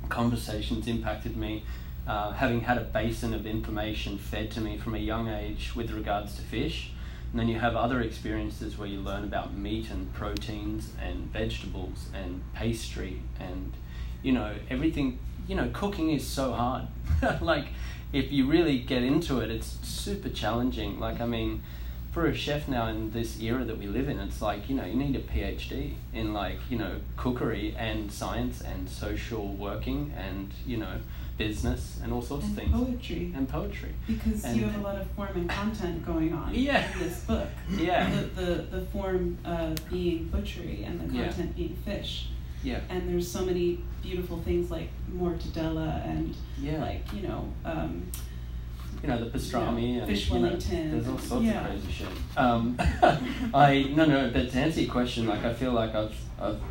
conversations 0.09 0.87
impacted 0.87 1.37
me. 1.37 1.63
Uh, 2.07 2.31
having 2.31 2.61
had 2.61 2.77
a 2.77 2.83
basin 2.83 3.33
of 3.33 3.45
information 3.45 4.17
fed 4.17 4.51
to 4.51 4.59
me 4.59 4.77
from 4.77 4.93
a 4.93 4.99
young 4.99 5.29
age 5.29 5.73
with 5.75 5.91
regards 5.91 6.35
to 6.35 6.41
fish, 6.41 6.91
and 7.31 7.39
then 7.39 7.47
you 7.47 7.59
have 7.59 7.75
other 7.75 8.01
experiences 8.01 8.77
where 8.77 8.87
you 8.87 8.99
learn 8.99 9.23
about 9.23 9.53
meat 9.53 9.89
and 9.89 10.13
proteins 10.13 10.91
and 11.01 11.31
vegetables 11.31 12.09
and 12.13 12.43
pastry 12.53 13.21
and, 13.39 13.73
you 14.21 14.31
know, 14.31 14.53
everything. 14.69 15.17
You 15.47 15.55
know, 15.55 15.69
cooking 15.73 16.11
is 16.11 16.25
so 16.25 16.53
hard. 16.53 16.87
like, 17.41 17.67
if 18.13 18.31
you 18.31 18.47
really 18.47 18.79
get 18.79 19.03
into 19.03 19.39
it, 19.39 19.51
it's 19.51 19.77
super 19.81 20.29
challenging. 20.29 20.99
Like, 20.99 21.19
I 21.19 21.25
mean, 21.25 21.63
for 22.11 22.27
a 22.27 22.35
chef 22.35 22.67
now 22.67 22.87
in 22.87 23.11
this 23.11 23.41
era 23.41 23.65
that 23.65 23.79
we 23.79 23.87
live 23.87 24.07
in, 24.07 24.19
it's 24.19 24.41
like, 24.41 24.69
you 24.69 24.75
know, 24.75 24.85
you 24.85 24.93
need 24.93 25.15
a 25.15 25.19
PhD 25.19 25.95
in, 26.13 26.31
like, 26.31 26.59
you 26.69 26.77
know, 26.77 26.97
cookery 27.17 27.75
and 27.77 28.11
science 28.11 28.61
and 28.61 28.87
social 28.87 29.47
working 29.47 30.13
and, 30.15 30.51
you 30.65 30.77
know, 30.77 30.97
business 31.35 31.99
and 32.03 32.13
all 32.13 32.21
sorts 32.21 32.45
and 32.45 32.55
of 32.55 32.63
things. 32.63 32.73
And 32.75 32.85
poetry. 32.85 33.33
And 33.35 33.49
poetry. 33.49 33.93
Because 34.05 34.45
and 34.45 34.55
you 34.57 34.65
have 34.65 34.79
a 34.79 34.83
lot 34.83 35.01
of 35.01 35.09
form 35.11 35.31
and 35.33 35.49
content 35.49 36.05
going 36.05 36.31
on 36.33 36.53
yeah. 36.53 36.93
in 36.93 36.99
this 36.99 37.21
book. 37.21 37.47
Yeah. 37.71 38.13
The, 38.13 38.41
the, 38.41 38.77
the 38.77 38.81
form 38.85 39.39
uh, 39.43 39.73
being 39.89 40.25
butchery 40.25 40.83
and 40.83 41.01
the 41.01 41.11
Yeah. 41.11 41.25
content 41.25 41.55
being 41.55 41.75
fish. 41.83 42.27
Yeah. 42.63 42.79
And 42.89 43.09
there's 43.09 43.29
so 43.29 43.45
many 43.45 43.79
beautiful 44.01 44.39
things 44.41 44.71
like 44.71 44.89
mortadella 45.13 46.05
and 46.05 46.35
Yeah. 46.59 46.81
like, 46.81 47.13
you 47.13 47.27
know, 47.27 47.51
um, 47.65 48.03
you 49.01 49.09
know 49.09 49.17
the 49.23 49.37
pastrami 49.37 49.95
Yeah, 49.95 49.99
and 50.03 50.07
fish 50.07 50.31
know, 50.31 50.49
there's 50.49 51.07
all 51.09 51.17
sorts 51.17 51.45
Yeah. 51.45 51.65
of 51.65 51.71
crazy 51.71 51.91
shit. 51.91 52.07
Um, 52.37 52.77
I 53.53 53.91
no 53.95 54.05
no, 54.05 54.29
but 54.31 54.49
to 54.51 54.57
answer 54.59 54.81
your 54.81 54.91
question, 54.91 55.27
like 55.27 55.43
I 55.43 55.53
feel 55.53 55.73
like 55.73 55.93
I've 55.93 56.15
I've 56.39 56.61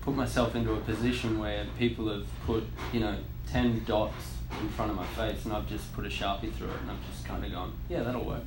put 0.00 0.14
myself 0.14 0.54
into 0.54 0.72
a 0.72 0.80
position 0.80 1.38
where 1.38 1.66
people 1.78 2.08
have 2.08 2.26
put 2.46 2.64
you 2.92 3.00
know 3.00 3.14
ten 3.46 3.84
dots 3.84 4.38
in 4.62 4.68
front 4.70 4.92
of 4.92 4.96
my 4.96 5.06
face, 5.08 5.44
and 5.44 5.52
I've 5.52 5.68
just 5.68 5.92
put 5.92 6.06
a 6.06 6.08
sharpie 6.08 6.52
through 6.54 6.68
it, 6.68 6.80
and 6.80 6.90
I've 6.90 7.06
just 7.12 7.26
kind 7.26 7.44
of 7.44 7.52
gone, 7.52 7.72
yeah, 7.90 8.02
that'll 8.02 8.24
work. 8.24 8.44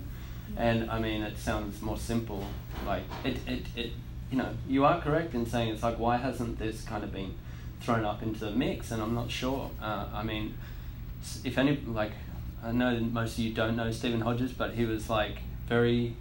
And 0.56 0.90
I 0.90 1.00
mean, 1.00 1.22
it 1.22 1.38
sounds 1.38 1.80
more 1.82 1.98
simple. 1.98 2.44
Like 2.88 3.04
it, 3.24 3.38
it, 3.48 3.66
it, 3.76 3.92
you 4.32 4.38
know, 4.38 4.50
you 4.68 4.86
are 4.86 5.00
correct 5.02 5.34
in 5.34 5.46
saying 5.46 5.70
it's 5.70 5.84
like, 5.84 6.00
why 6.00 6.18
hasn't 6.18 6.60
this 6.60 6.82
kind 6.82 7.04
of 7.04 7.14
been 7.14 7.34
thrown 7.82 8.06
up 8.06 8.22
into 8.22 8.42
the 8.42 8.52
mix? 8.52 8.92
And 8.92 9.02
I'm 9.02 9.16
not 9.16 9.32
sure. 9.32 9.72
Uh, 9.82 10.08
I 10.14 10.24
mean, 10.24 10.56
if 11.44 11.58
any, 11.58 11.78
like, 11.88 12.12
I 12.64 12.72
know 12.72 13.00
most 13.00 13.34
of 13.34 13.40
you 13.40 13.54
don't 13.54 13.76
know 13.76 13.92
Stephen 13.92 14.22
Hodges, 14.22 14.52
but 14.52 14.74
he 14.74 14.86
was 14.86 15.10
like 15.10 15.38
very, 15.68 16.16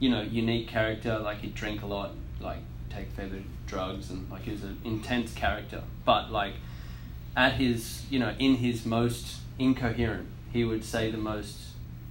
you 0.00 0.10
know, 0.10 0.22
unique 0.22 0.68
character. 0.68 1.18
Like 1.18 1.38
he'd 1.38 1.54
drink 1.54 1.82
a 1.82 1.86
lot, 1.86 2.12
like 2.40 2.58
take 2.90 3.06
of 3.18 3.32
drugs, 3.66 4.10
and 4.10 4.30
like 4.30 4.42
he 4.42 4.50
was 4.52 4.64
an 4.64 4.80
intense 4.84 5.32
character. 5.32 5.82
But 6.04 6.32
like 6.32 6.54
at 7.36 7.54
his, 7.54 8.04
you 8.10 8.18
know, 8.18 8.34
in 8.38 8.56
his 8.56 8.84
most 8.84 9.36
incoherent, 9.58 10.28
he 10.52 10.64
would 10.64 10.84
say 10.84 11.10
the 11.10 11.18
most 11.18 11.58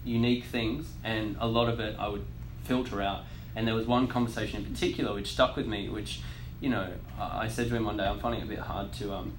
unique 0.05 0.45
things, 0.45 0.87
and 1.03 1.35
a 1.39 1.47
lot 1.47 1.67
of 1.67 1.79
it 1.79 1.95
I 1.99 2.07
would 2.07 2.25
filter 2.63 3.01
out. 3.01 3.23
And 3.55 3.67
there 3.67 3.75
was 3.75 3.85
one 3.85 4.07
conversation 4.07 4.63
in 4.63 4.71
particular 4.71 5.13
which 5.13 5.31
stuck 5.31 5.55
with 5.55 5.67
me, 5.67 5.89
which, 5.89 6.21
you 6.61 6.69
know, 6.69 6.87
I 7.19 7.47
said 7.47 7.69
to 7.69 7.75
him 7.75 7.85
one 7.85 7.97
day, 7.97 8.05
I'm 8.05 8.19
finding 8.19 8.41
it 8.41 8.45
a 8.45 8.47
bit 8.47 8.59
hard 8.59 8.93
to 8.93 9.13
um, 9.13 9.33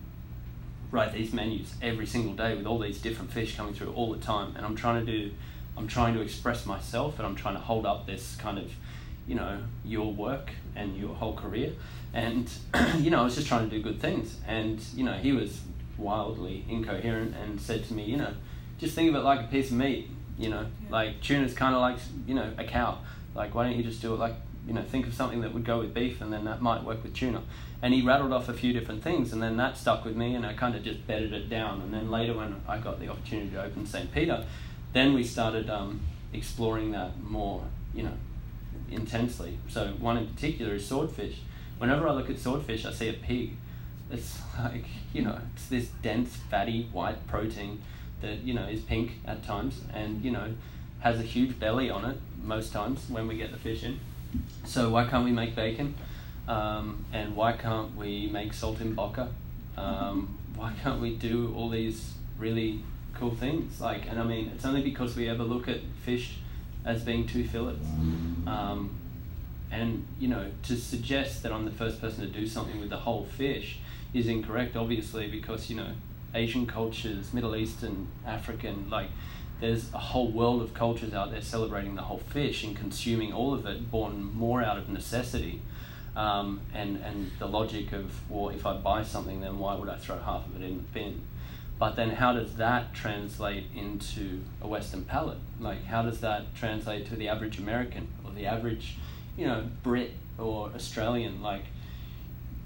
write 0.91 1.13
these 1.13 1.33
menus 1.33 1.75
every 1.81 2.07
single 2.07 2.35
day 2.35 2.55
with 2.55 2.67
all 2.67 2.79
these 2.79 2.99
different 3.01 3.31
fish 3.33 3.57
coming 3.57 3.75
through 3.75 3.93
all 3.95 4.13
the 4.13 4.19
time, 4.21 4.55
and 4.57 4.67
I'm 4.67 4.77
trying 4.77 5.05
to 5.07 5.11
do, 5.13 5.31
I'm 5.77 5.89
trying 5.89 6.15
to 6.15 6.21
express 6.21 6.67
myself, 6.67 7.19
and 7.19 7.27
I'm 7.27 7.35
trying 7.37 7.55
to 7.55 7.61
hold 7.61 7.87
up 7.87 8.07
this 8.07 8.37
kind 8.37 8.59
of, 8.59 8.71
you 9.27 9.35
know, 9.35 9.59
your 9.85 10.13
work 10.13 10.51
and 10.77 10.97
your 10.97 11.15
whole 11.15 11.35
career, 11.35 11.73
and 12.13 12.51
you 12.99 13.11
know, 13.11 13.21
I 13.21 13.25
was 13.25 13.35
just 13.37 13.47
trying 13.49 13.71
to 13.71 13.75
do 13.77 13.83
good 13.83 14.01
things, 14.01 14.37
and 14.47 14.79
you 14.95 15.05
know, 15.05 15.15
he 15.15 15.33
was 15.33 15.61
wildly 15.97 16.65
incoherent 16.69 17.35
and 17.37 17.61
said 17.61 17.85
to 17.87 17.95
me, 17.95 18.05
you 18.05 18.17
know, 18.19 18.35
just 18.79 18.95
think 18.95 19.09
of 19.09 19.15
it 19.15 19.21
like 19.21 19.41
a 19.41 19.45
piece 19.49 19.71
of 19.71 19.77
meat, 19.77 20.11
you 20.39 20.51
know, 20.51 20.67
Yeah. 20.85 20.91
like 20.91 21.21
tuna's 21.23 21.55
kind 21.55 21.75
of 21.75 21.81
like 21.81 21.97
you 22.27 22.35
know 22.35 22.51
a 22.59 22.65
cow, 22.65 22.99
like 23.35 23.55
why 23.55 23.65
don't 23.65 23.77
you 23.77 23.83
just 23.83 24.03
do 24.03 24.15
it 24.15 24.19
like 24.19 24.35
you 24.67 24.73
know 24.73 24.83
think 24.83 25.07
of 25.07 25.15
something 25.15 25.41
that 25.41 25.53
would 25.53 25.65
go 25.65 25.79
with 25.81 25.95
beef, 25.95 26.21
and 26.21 26.33
then 26.33 26.45
that 26.45 26.63
might 26.63 26.85
work 26.85 27.03
with 27.03 27.15
tuna. 27.15 27.43
And 27.81 27.93
he 27.93 28.03
rattled 28.03 28.33
off 28.33 28.49
a 28.49 28.53
few 28.53 28.73
different 28.73 29.03
things 29.03 29.33
and 29.33 29.43
then 29.43 29.57
that 29.57 29.77
stuck 29.77 30.05
with 30.05 30.15
me 30.15 30.37
and 30.37 30.47
i 30.47 30.53
kind 30.53 30.77
of 30.77 30.85
just 30.85 31.05
bedded 31.07 31.33
it 31.33 31.49
down. 31.49 31.81
And 31.83 31.93
then 31.93 32.11
later 32.11 32.35
when 32.35 32.63
i 32.69 32.79
got 32.79 33.01
the 33.01 33.09
opportunity 33.09 33.51
to 33.51 33.65
open 33.65 33.87
st 33.87 34.13
peter 34.13 34.45
then 34.93 35.15
we 35.15 35.25
started 35.25 35.71
um, 35.71 36.01
exploring 36.33 36.93
that 36.93 37.21
more 37.21 37.65
you 37.95 38.05
know 38.05 38.17
intensely. 38.91 39.59
So 39.69 39.89
one 39.99 40.17
in 40.17 40.27
particular 40.27 40.75
is 40.75 40.87
swordfish. 40.87 41.41
Whenever 41.79 42.07
i 42.09 42.13
look 42.13 42.31
at 42.31 42.39
swordfish 42.39 42.85
i 42.85 42.93
see 42.93 43.09
a 43.09 43.15
pig. 43.15 43.57
It's 44.11 44.41
like 44.59 44.85
you 45.13 45.23
know 45.23 45.39
it's 45.55 45.67
this 45.67 45.89
dense 46.03 46.37
fatty 46.37 46.89
white 46.93 47.27
protein 47.27 47.83
that 48.21 48.39
you 48.45 48.55
know 48.55 48.65
is 48.65 48.81
pink 48.83 49.19
at 49.27 49.43
times. 49.43 49.81
And 49.93 50.25
you 50.25 50.31
know 50.31 50.55
has 51.03 51.19
a 51.19 51.23
huge 51.23 51.59
belly 51.59 51.91
on 51.91 52.05
it 52.05 52.17
most 52.43 52.73
times 52.73 53.05
when 53.09 53.29
we 53.29 53.37
get 53.37 53.51
the 53.51 53.59
fish 53.59 53.83
in 53.85 54.01
so 54.65 54.91
why 54.91 55.07
can't 55.07 55.25
we 55.25 55.33
make 55.33 55.55
bacon 55.55 55.95
um, 56.49 57.05
and 57.13 57.37
why 57.37 57.53
can't 57.53 57.97
we 57.97 58.27
make 58.27 58.53
saltimbocca? 58.53 59.29
Um, 59.77 60.39
why 60.55 60.73
can't 60.83 61.01
we 61.01 61.15
do 61.15 61.55
all 61.57 61.69
these 61.69 62.15
really 62.39 62.83
cool 63.15 63.35
things? 63.35 63.81
Like, 63.81 64.09
and 64.09 64.19
I 64.19 64.25
mean, 64.25 64.51
it's 64.55 64.65
only 64.65 64.83
because 64.83 65.17
we 65.17 65.29
ever 65.29 65.45
look 65.45 65.69
at 65.69 65.81
fish 66.05 66.39
as 66.85 67.03
being 67.03 67.27
two 67.27 67.47
fillets. 67.47 67.87
Um, 68.47 68.99
and 69.71 70.05
you 70.19 70.29
know, 70.29 70.51
to 70.65 70.77
suggest 70.77 71.43
that 71.45 71.53
I'm 71.53 71.65
the 71.65 71.71
first 71.71 72.01
person 72.01 72.21
to 72.21 72.31
do 72.31 72.47
something 72.47 72.81
with 72.81 72.91
the 72.91 72.99
whole 72.99 73.25
fish 73.25 73.79
is 74.13 74.27
incorrect, 74.27 74.77
obviously, 74.77 75.29
because 75.29 75.71
you 75.71 75.77
know, 75.77 75.93
Asian 76.35 76.67
cultures, 76.67 77.33
Middle 77.33 77.57
Eastern, 77.57 78.09
African, 78.27 78.91
like 78.91 79.09
there's 79.63 79.95
a 79.95 79.99
whole 79.99 80.29
world 80.29 80.61
of 80.61 80.75
cultures 80.75 81.15
out 81.15 81.31
there 81.31 81.41
celebrating 81.41 81.95
the 81.95 82.03
whole 82.03 82.19
fish 82.19 82.65
and 82.65 82.77
consuming 82.77 83.33
all 83.33 83.55
of 83.55 83.65
it, 83.65 83.93
born 83.93 84.35
more 84.35 84.61
out 84.61 84.77
of 84.77 84.89
necessity. 84.89 85.63
Um, 86.17 86.61
and, 86.75 86.97
and 86.97 87.31
the 87.39 87.47
logic 87.47 87.93
of, 87.93 88.29
well, 88.29 88.51
if 88.51 88.67
I 88.67 88.75
buy 88.75 89.05
something, 89.05 89.41
then 89.41 89.61
why 89.61 89.77
would 89.77 89.89
I 89.89 89.97
throw 89.97 90.19
half 90.19 90.47
of 90.47 90.61
it 90.61 90.65
in 90.65 90.79
the 90.79 90.83
bin? 90.83 91.23
But 91.79 91.95
then 91.95 92.11
how 92.11 92.33
does 92.33 92.57
that 92.57 92.93
translate 92.93 93.67
into 93.75 94.41
a 94.61 94.67
Western 94.67 95.05
palate? 95.05 95.39
Like, 95.61 95.85
how 95.85 96.03
does 96.03 96.21
that 96.21 96.55
translate 96.57 97.07
to 97.11 97.17
the 97.17 97.29
average 97.29 97.59
American 97.59 98.09
or 98.25 98.33
the 98.33 98.47
average, 98.47 98.97
you 99.37 99.47
know, 99.47 99.71
Brit 99.85 100.13
or 100.39 100.73
Australian? 100.75 101.41
Like, 101.41 101.67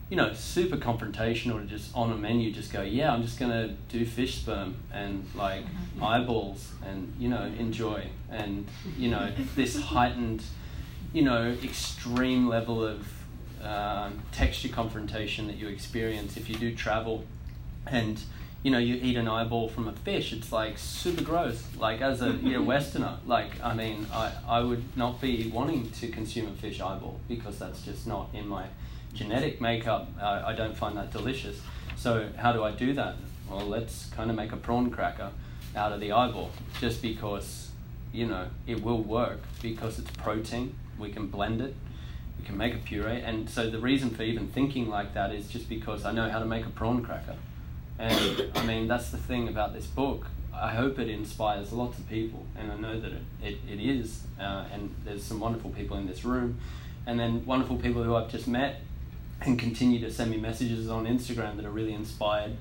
you 0.09 0.17
know, 0.17 0.33
super 0.35 0.77
confrontational 0.77 1.61
to 1.61 1.67
just 1.67 1.95
on 1.95 2.13
a 2.13 2.17
menu 2.17 2.53
just 2.53 2.73
go, 2.73 2.83
yeah, 2.83 3.13
I'm 3.13 3.23
just 3.23 3.39
gonna 3.41 3.77
do 3.89 4.07
fish 4.07 4.37
sperm 4.37 4.77
and 4.93 5.29
like 5.35 5.65
eyeballs 6.01 6.73
and 6.85 7.13
you 7.19 7.29
know 7.29 7.43
enjoy 7.59 8.05
and 8.31 8.67
you 8.97 9.11
know 9.11 9.33
this 9.57 9.81
heightened, 9.81 10.45
you 11.13 11.23
know, 11.23 11.57
extreme 11.63 12.49
level 12.49 12.85
of 12.85 13.07
um, 13.65 14.23
texture 14.33 14.69
confrontation 14.69 15.49
that 15.49 15.57
you 15.57 15.69
experience 15.69 16.37
if 16.37 16.49
you 16.49 16.57
do 16.57 16.75
travel, 16.75 17.25
and 17.87 18.21
you 18.63 18.71
know 18.71 18.79
you 18.79 18.95
eat 19.03 19.17
an 19.17 19.27
eyeball 19.27 19.69
from 19.69 19.89
a 19.89 19.93
fish. 19.93 20.33
It's 20.33 20.53
like 20.53 20.79
super 20.79 21.25
gross. 21.25 21.65
Like 21.79 22.01
as 22.01 22.23
a 22.23 22.31
you 22.31 22.53
know 22.53 22.63
Westerner, 22.71 23.19
like 23.27 23.61
I 23.61 23.75
mean, 23.75 24.07
I 24.13 24.33
I 24.47 24.61
would 24.61 24.97
not 24.97 25.21
be 25.21 25.51
wanting 25.53 25.91
to 25.91 26.09
consume 26.09 26.47
a 26.47 26.53
fish 26.53 26.81
eyeball 26.81 27.19
because 27.27 27.59
that's 27.59 27.83
just 27.83 28.07
not 28.07 28.29
in 28.33 28.47
my 28.47 28.67
genetic 29.17 29.61
makeup. 29.61 30.09
Uh, 30.21 30.43
I 30.47 30.53
don't 30.53 30.77
find 30.77 30.97
that 30.97 31.13
delicious. 31.13 31.61
So 31.97 32.29
how 32.37 32.53
do 32.53 32.63
I 32.63 32.71
do 32.71 32.93
that? 32.95 33.17
Well, 33.51 33.67
let's 33.67 34.07
kind 34.11 34.31
of 34.31 34.37
make 34.37 34.53
a 34.53 34.57
prawn 34.57 34.91
cracker 34.91 35.31
out 35.75 35.93
of 35.93 36.01
the 36.01 36.13
eyeball, 36.13 36.51
just 36.81 37.03
because 37.03 37.71
you 38.13 38.27
know 38.27 38.49
it 38.67 38.83
will 38.83 39.03
work 39.03 39.41
because 39.63 39.99
it's 39.99 40.11
protein. 40.13 40.75
We 40.99 41.11
can 41.11 41.27
blend 41.27 41.61
it, 41.61 41.75
we 42.39 42.47
can 42.47 42.57
make 42.57 42.75
a 42.75 42.79
puree. 42.79 43.21
And 43.21 43.49
so 43.49 43.71
the 43.71 43.79
reason 43.79 44.11
for 44.11 44.23
even 44.23 44.49
thinking 44.49 44.89
like 44.89 45.15
that 45.15 45.33
is 45.33 45.49
just 45.49 45.69
because 45.69 46.05
I 46.05 46.13
know 46.13 46.29
how 46.29 46.39
to 46.39 46.47
make 46.47 46.67
a 46.67 46.71
prawn 46.71 47.03
cracker. 47.03 47.37
And 47.99 48.51
I 48.55 48.65
mean, 48.65 48.89
that's 48.89 49.11
the 49.11 49.19
thing 49.19 49.49
about 49.49 49.73
this 49.73 49.87
book. 49.87 50.27
I 50.55 50.71
hope 50.71 50.99
it 50.99 51.09
inspires 51.09 51.73
lots 51.73 51.99
of 51.99 52.09
people, 52.09 52.47
and 52.59 52.73
I 52.73 52.77
know 52.77 52.99
that 52.99 53.13
it, 53.13 53.23
it, 53.43 53.59
it 53.71 53.81
is. 53.81 54.23
Uh, 54.41 54.65
and 54.73 54.95
there's 55.05 55.23
some 55.23 55.39
wonderful 55.39 55.71
people 55.71 55.99
in 55.99 56.07
this 56.07 56.25
room, 56.25 56.59
and 57.07 57.21
then 57.21 57.45
wonderful 57.45 57.77
people 57.77 58.03
who 58.03 58.15
I've 58.15 58.31
just 58.31 58.49
met 58.49 58.81
and 59.43 59.59
continue 59.59 60.01
to 60.01 60.11
send 60.11 60.31
me 60.31 60.37
messages 60.37 60.89
on 60.89 61.07
Instagram 61.07 61.57
that 61.57 61.65
are 61.65 61.71
really 61.71 61.95
inspired. 61.95 62.57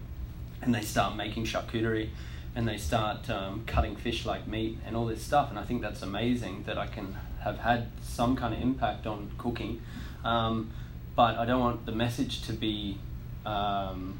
And 0.61 0.73
they 0.73 0.81
start 0.81 1.15
making 1.15 1.45
charcuterie 1.45 2.09
and 2.55 2.67
they 2.67 2.77
start 2.77 3.29
um, 3.29 3.63
cutting 3.67 3.95
fish 3.95 4.25
like 4.25 4.47
meat 4.47 4.77
and 4.85 4.95
all 4.95 5.05
this 5.05 5.21
stuff. 5.21 5.49
And 5.49 5.59
I 5.59 5.63
think 5.63 5.81
that's 5.81 6.01
amazing 6.01 6.63
that 6.65 6.77
I 6.77 6.88
can 6.88 7.17
have 7.41 7.59
had 7.59 7.88
some 8.01 8.35
kind 8.35 8.53
of 8.53 8.61
impact 8.61 9.05
on 9.05 9.31
cooking. 9.38 9.81
Um, 10.23 10.71
but 11.15 11.38
I 11.38 11.45
don't 11.45 11.59
want 11.59 11.85
the 11.85 11.91
message 11.91 12.41
to 12.43 12.53
be 12.53 12.97
um, 13.45 14.17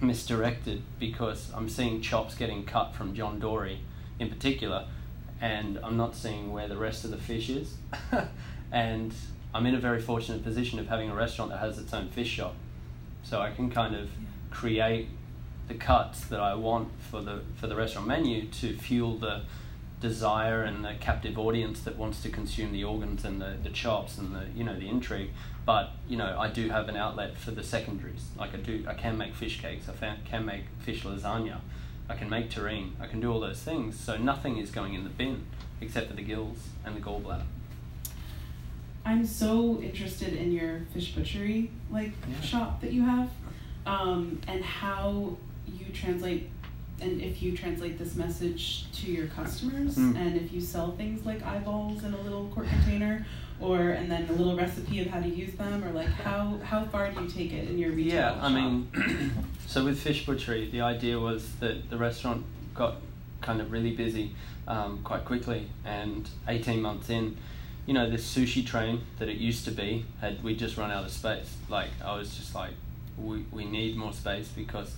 misdirected 0.00 0.82
because 0.98 1.50
I'm 1.54 1.68
seeing 1.68 2.00
chops 2.00 2.34
getting 2.34 2.64
cut 2.64 2.94
from 2.94 3.14
John 3.14 3.38
Dory 3.38 3.80
in 4.18 4.28
particular, 4.28 4.86
and 5.40 5.78
I'm 5.82 5.96
not 5.96 6.16
seeing 6.16 6.52
where 6.52 6.68
the 6.68 6.76
rest 6.76 7.04
of 7.04 7.10
the 7.10 7.16
fish 7.16 7.48
is. 7.48 7.74
and 8.72 9.14
I'm 9.56 9.64
in 9.64 9.74
a 9.74 9.80
very 9.80 10.02
fortunate 10.02 10.44
position 10.44 10.78
of 10.78 10.88
having 10.88 11.08
a 11.08 11.14
restaurant 11.14 11.50
that 11.50 11.60
has 11.60 11.78
its 11.78 11.94
own 11.94 12.10
fish 12.10 12.28
shop. 12.28 12.54
So 13.22 13.40
I 13.40 13.52
can 13.52 13.70
kind 13.70 13.96
of 13.96 14.10
create 14.50 15.08
the 15.66 15.74
cuts 15.74 16.26
that 16.26 16.40
I 16.40 16.54
want 16.54 16.90
for 17.10 17.22
the 17.22 17.40
for 17.58 17.66
the 17.66 17.74
restaurant 17.74 18.06
menu 18.06 18.48
to 18.48 18.76
fuel 18.76 19.16
the 19.16 19.44
desire 19.98 20.62
and 20.62 20.84
the 20.84 20.92
captive 21.00 21.38
audience 21.38 21.80
that 21.80 21.96
wants 21.96 22.22
to 22.24 22.28
consume 22.28 22.70
the 22.70 22.84
organs 22.84 23.24
and 23.24 23.40
the, 23.40 23.56
the 23.62 23.70
chops 23.70 24.18
and 24.18 24.34
the 24.34 24.44
you 24.54 24.62
know 24.62 24.78
the 24.78 24.90
intrigue. 24.90 25.30
But 25.64 25.92
you 26.06 26.18
know 26.18 26.38
I 26.38 26.50
do 26.50 26.68
have 26.68 26.90
an 26.90 26.96
outlet 26.96 27.38
for 27.38 27.50
the 27.50 27.62
secondaries. 27.62 28.26
Like 28.38 28.52
I 28.52 28.58
do 28.58 28.84
I 28.86 28.92
can 28.92 29.16
make 29.16 29.34
fish 29.34 29.58
cakes 29.62 29.88
I 29.88 30.16
can 30.26 30.44
make 30.44 30.64
fish 30.80 31.02
lasagna 31.02 31.60
I 32.10 32.14
can 32.14 32.28
make 32.28 32.50
terrine 32.50 32.90
I 33.00 33.06
can 33.06 33.20
do 33.20 33.32
all 33.32 33.40
those 33.40 33.62
things. 33.62 33.98
So 33.98 34.18
nothing 34.18 34.58
is 34.58 34.70
going 34.70 34.92
in 34.92 35.04
the 35.04 35.10
bin 35.10 35.46
except 35.80 36.08
for 36.08 36.14
the 36.14 36.22
gills 36.22 36.58
and 36.84 36.94
the 36.94 37.00
gallbladder 37.00 37.46
I'm 39.06 39.24
so 39.24 39.80
interested 39.80 40.32
in 40.34 40.50
your 40.50 40.80
fish 40.92 41.14
butchery 41.14 41.70
like 41.90 42.10
yeah. 42.28 42.40
shop 42.40 42.80
that 42.80 42.92
you 42.92 43.02
have 43.02 43.30
um, 43.86 44.40
and 44.48 44.64
how 44.64 45.36
you 45.66 45.86
translate 45.92 46.50
and 47.00 47.20
if 47.20 47.40
you 47.40 47.56
translate 47.56 47.98
this 47.98 48.16
message 48.16 48.90
to 48.90 49.10
your 49.10 49.28
customers 49.28 49.96
mm. 49.96 50.16
and 50.16 50.36
if 50.36 50.52
you 50.52 50.60
sell 50.60 50.92
things 50.92 51.24
like 51.24 51.44
eyeballs 51.46 52.02
in 52.02 52.14
a 52.14 52.20
little 52.22 52.46
quart 52.46 52.66
container 52.66 53.24
or 53.60 53.90
and 53.90 54.10
then 54.10 54.28
a 54.28 54.32
little 54.32 54.56
recipe 54.56 55.00
of 55.00 55.06
how 55.06 55.20
to 55.20 55.28
use 55.28 55.54
them 55.54 55.84
or 55.84 55.92
like 55.92 56.08
how 56.08 56.58
how 56.64 56.84
far 56.86 57.10
do 57.12 57.22
you 57.22 57.28
take 57.28 57.52
it 57.52 57.68
in 57.68 57.78
your 57.78 57.92
retail 57.92 58.14
yeah 58.14 58.34
shop? 58.34 58.42
i 58.42 58.48
mean 58.48 59.32
so 59.66 59.84
with 59.84 60.00
fish 60.00 60.26
butchery 60.26 60.68
the 60.70 60.80
idea 60.80 61.18
was 61.18 61.54
that 61.60 61.88
the 61.90 61.96
restaurant 61.96 62.44
got 62.74 62.96
kind 63.40 63.60
of 63.60 63.70
really 63.70 63.94
busy 63.94 64.34
um, 64.66 65.00
quite 65.04 65.24
quickly 65.24 65.68
and 65.84 66.28
18 66.48 66.82
months 66.82 67.08
in 67.08 67.36
you 67.86 67.94
know 67.94 68.10
this 68.10 68.34
sushi 68.34 68.66
train 68.66 69.00
that 69.18 69.28
it 69.28 69.36
used 69.36 69.64
to 69.64 69.70
be 69.70 70.04
had 70.20 70.42
we 70.42 70.54
just 70.54 70.76
run 70.76 70.90
out 70.90 71.04
of 71.04 71.10
space 71.10 71.56
like 71.68 71.88
i 72.04 72.16
was 72.16 72.36
just 72.36 72.54
like 72.54 72.72
we, 73.18 73.44
we 73.50 73.64
need 73.64 73.96
more 73.96 74.12
space 74.12 74.48
because 74.48 74.94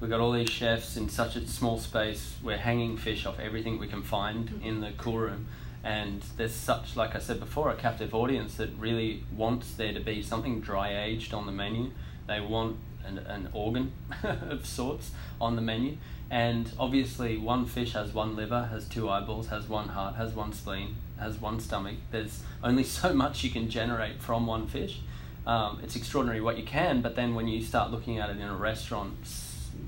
we've 0.00 0.10
got 0.10 0.20
all 0.20 0.32
these 0.32 0.50
chefs 0.50 0.96
in 0.96 1.08
such 1.08 1.36
a 1.36 1.46
small 1.46 1.78
space. 1.78 2.34
We're 2.42 2.58
hanging 2.58 2.96
fish 2.96 3.24
off 3.24 3.38
everything 3.38 3.78
we 3.78 3.86
can 3.86 4.02
find 4.02 4.48
mm-hmm. 4.48 4.66
in 4.66 4.80
the 4.80 4.92
cool 4.98 5.18
room. 5.18 5.46
And 5.84 6.22
there's 6.36 6.54
such, 6.54 6.96
like 6.96 7.16
I 7.16 7.18
said 7.18 7.40
before, 7.40 7.70
a 7.70 7.74
captive 7.74 8.14
audience 8.14 8.54
that 8.56 8.70
really 8.78 9.24
wants 9.34 9.74
there 9.74 9.92
to 9.92 10.00
be 10.00 10.22
something 10.22 10.60
dry 10.60 11.04
aged 11.04 11.34
on 11.34 11.46
the 11.46 11.52
menu. 11.52 11.90
They 12.28 12.40
want 12.40 12.76
an, 13.04 13.18
an 13.18 13.48
organ 13.52 13.92
of 14.22 14.64
sorts 14.66 15.10
on 15.40 15.56
the 15.56 15.62
menu. 15.62 15.96
And 16.30 16.70
obviously, 16.78 17.36
one 17.36 17.66
fish 17.66 17.92
has 17.92 18.12
one 18.12 18.36
liver, 18.36 18.68
has 18.70 18.88
two 18.88 19.10
eyeballs, 19.10 19.48
has 19.48 19.68
one 19.68 19.88
heart, 19.88 20.14
has 20.14 20.32
one 20.34 20.52
spleen, 20.52 20.96
has 21.22 21.40
one 21.40 21.60
stomach. 21.60 21.96
There's 22.10 22.42
only 22.62 22.84
so 23.00 23.12
much 23.12 23.44
you 23.44 23.50
can 23.50 23.70
generate 23.70 24.20
from 24.20 24.46
one 24.46 24.66
fish. 24.66 25.00
Um, 25.46 25.80
it's 25.82 25.96
extraordinary 25.96 26.40
what 26.40 26.56
you 26.56 26.64
can, 26.64 27.02
but 27.02 27.16
then 27.16 27.34
when 27.34 27.48
you 27.48 27.62
start 27.62 27.90
looking 27.90 28.18
at 28.18 28.30
it 28.30 28.36
in 28.36 28.48
a 28.48 28.56
restaurant 28.56 29.14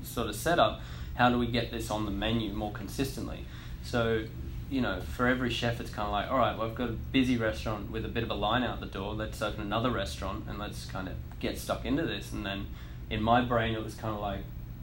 sort 0.03 0.27
of 0.27 0.35
setup, 0.35 0.81
how 1.15 1.29
do 1.29 1.39
we 1.39 1.47
get 1.47 1.71
this 1.71 1.89
on 1.89 2.05
the 2.05 2.11
menu 2.11 2.51
more 2.53 2.71
consistently? 2.71 3.45
So, 3.83 4.25
you 4.69 4.81
know, 4.81 4.99
for 5.01 5.27
every 5.27 5.49
chef, 5.49 5.79
it's 5.79 5.89
kind 5.89 6.07
of 6.07 6.11
like, 6.11 6.29
all 6.29 6.37
right, 6.37 6.57
well, 6.57 6.67
I've 6.67 6.75
got 6.75 6.89
a 6.89 6.93
busy 6.93 7.37
restaurant 7.37 7.89
with 7.89 8.03
a 8.03 8.09
bit 8.09 8.23
of 8.23 8.31
a 8.31 8.33
line 8.33 8.63
out 8.63 8.81
the 8.81 8.85
door. 8.85 9.13
Let's 9.13 9.41
open 9.41 9.61
another 9.61 9.91
restaurant 9.91 10.45
and 10.49 10.59
let's 10.59 10.85
kind 10.85 11.07
of 11.07 11.13
get 11.39 11.57
stuck 11.57 11.85
into 11.85 12.03
this. 12.03 12.33
And 12.33 12.45
then 12.45 12.67
in 13.09 13.21
my 13.21 13.41
brain, 13.41 13.75
it 13.75 13.83
was 13.83 13.95
kind 13.95 14.13
of 14.13 14.19
like 14.19 14.39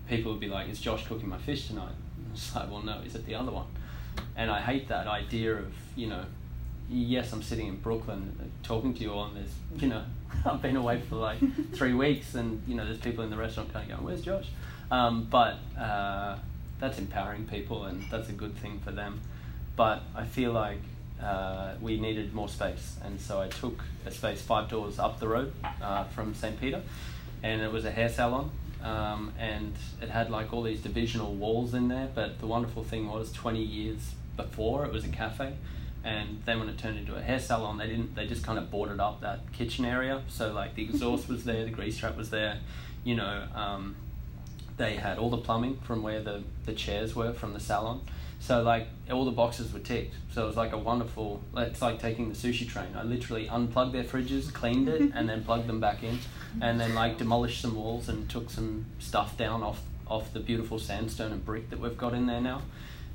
people 0.09 0.33
would 0.33 0.41
be 0.41 0.49
like, 0.49 0.69
is 0.69 0.81
Josh 0.81 1.07
cooking 1.07 1.29
my 1.29 1.39
fish 1.39 1.69
tonight? 1.69 1.95
It's 2.33 2.55
like, 2.55 2.71
well, 2.71 2.81
no, 2.81 3.01
is 3.05 3.15
it 3.15 3.27
the 3.27 3.35
other 3.35 3.53
one? 3.53 3.67
And 4.37 4.51
I 4.51 4.63
hate 4.63 4.89
that 4.89 5.07
idea 5.07 5.53
of, 5.53 5.75
you 5.95 6.07
know, 6.07 6.25
yes, 6.91 7.33
I'm 7.33 7.43
sitting 7.43 7.69
in 7.69 7.77
Brooklyn 7.77 8.51
talking 8.63 8.95
to 8.95 9.01
you 9.01 9.13
all, 9.13 9.25
and 9.25 9.37
there's, 9.37 9.83
you 9.83 9.89
know, 9.89 10.03
I've 10.45 10.63
been 10.63 10.77
away 10.77 11.01
for 11.01 11.17
like 11.17 11.39
three 11.73 11.95
weeks, 11.95 12.35
and, 12.35 12.63
you 12.67 12.75
know, 12.75 12.85
there's 12.85 12.99
people 12.99 13.25
in 13.25 13.31
the 13.31 13.37
restaurant 13.37 13.73
kind 13.73 13.91
of 13.91 13.97
going, 13.97 14.07
where's 14.07 14.23
Josh? 14.23 14.49
Um, 14.91 15.27
but 15.31 15.59
uh, 15.79 16.39
that's 16.79 16.99
empowering 16.99 17.47
people, 17.47 17.85
and 17.85 18.05
that's 18.11 18.29
a 18.29 18.33
good 18.33 18.57
thing 18.57 18.81
for 18.85 18.91
them. 18.91 19.21
But 19.77 20.03
I 20.15 20.25
feel 20.25 20.53
like 20.53 20.81
uh, 21.23 21.75
we 21.81 21.99
needed 21.99 22.35
more 22.35 22.49
space, 22.49 22.97
and 23.03 23.21
so 23.21 23.41
I 23.41 23.49
took 23.49 23.83
a 24.05 24.11
space 24.11 24.43
five 24.43 24.69
doors 24.69 24.99
up 24.99 25.19
the 25.19 25.29
road 25.29 25.53
uh, 25.81 26.05
from 26.05 26.35
St. 26.35 26.61
Peter, 26.61 26.83
and 27.43 27.63
it 27.63 27.73
was 27.73 27.85
a 27.85 27.91
hair 27.91 28.09
salon. 28.09 28.51
Um, 28.83 29.33
and 29.39 29.73
it 30.01 30.11
had 30.11 30.29
like 30.29 30.53
all 30.53 30.65
these 30.65 30.81
divisional 30.81 31.33
walls 31.35 31.73
in 31.73 31.87
there, 31.87 32.09
but 32.13 32.41
the 32.41 32.49
wonderful 32.49 32.83
thing 32.83 33.09
was 33.09 33.31
20 33.31 33.63
years 33.63 34.15
before 34.37 34.85
it 34.85 34.93
was 34.93 35.05
a 35.05 35.09
cafe 35.09 35.53
and 36.05 36.43
then 36.45 36.59
when 36.59 36.69
it 36.69 36.79
turned 36.79 36.99
into 36.99 37.15
a 37.15 37.23
hair 37.23 37.39
salon 37.39 37.79
they 37.79 37.87
didn't 37.87 38.15
they 38.15 38.27
just 38.27 38.45
kind 38.45 38.59
of 38.59 38.71
boarded 38.71 39.01
up 39.01 39.21
that 39.21 39.41
kitchen 39.53 39.85
area 39.85 40.23
so 40.29 40.53
like 40.53 40.75
the 40.75 40.83
exhaust 40.83 41.29
was 41.29 41.45
there 41.45 41.65
the 41.65 41.71
grease 41.71 41.97
trap 41.97 42.17
was 42.17 42.31
there 42.31 42.59
you 43.05 43.15
know 43.15 43.47
um, 43.55 43.95
they 44.77 44.97
had 44.97 45.19
all 45.19 45.31
the 45.31 45.39
plumbing 45.39 45.79
from 45.83 46.03
where 46.03 46.21
the, 46.21 46.43
the 46.65 46.73
chairs 46.73 47.15
were 47.15 47.33
from 47.33 47.53
the 47.53 47.61
salon. 47.61 48.01
So 48.41 48.63
like 48.63 48.89
all 49.11 49.25
the 49.25 49.31
boxes 49.31 49.73
were 49.73 49.79
ticked. 49.79 50.15
So 50.33 50.45
it 50.45 50.47
was 50.47 50.57
like 50.57 50.73
a 50.73 50.79
wonderful. 50.79 51.43
It's 51.57 51.81
like 51.81 52.01
taking 52.01 52.29
the 52.29 52.35
sushi 52.35 52.69
train. 52.69 52.89
I 52.97 53.05
literally 53.05 53.49
unplugged 53.49 53.93
their 53.93 54.05
fridges, 54.05 54.53
cleaned 54.53 54.89
it, 54.89 55.13
and 55.15 55.29
then 55.29 55.45
plugged 55.45 55.69
them 55.69 55.79
back 55.79 56.03
in, 56.03 56.19
and 56.61 56.81
then 56.81 56.95
like 56.95 57.19
demolished 57.19 57.61
some 57.61 57.77
walls 57.77 58.09
and 58.09 58.29
took 58.29 58.51
some 58.51 58.87
stuff 58.99 59.37
down 59.37 59.63
off 59.63 59.83
off 60.09 60.33
the 60.33 60.41
beautiful 60.41 60.79
sandstone 60.79 61.31
and 61.31 61.45
brick 61.45 61.71
that 61.71 61.79
we've 61.79 61.97
got 61.97 62.15
in 62.15 62.27
there 62.27 62.41
now. 62.41 62.63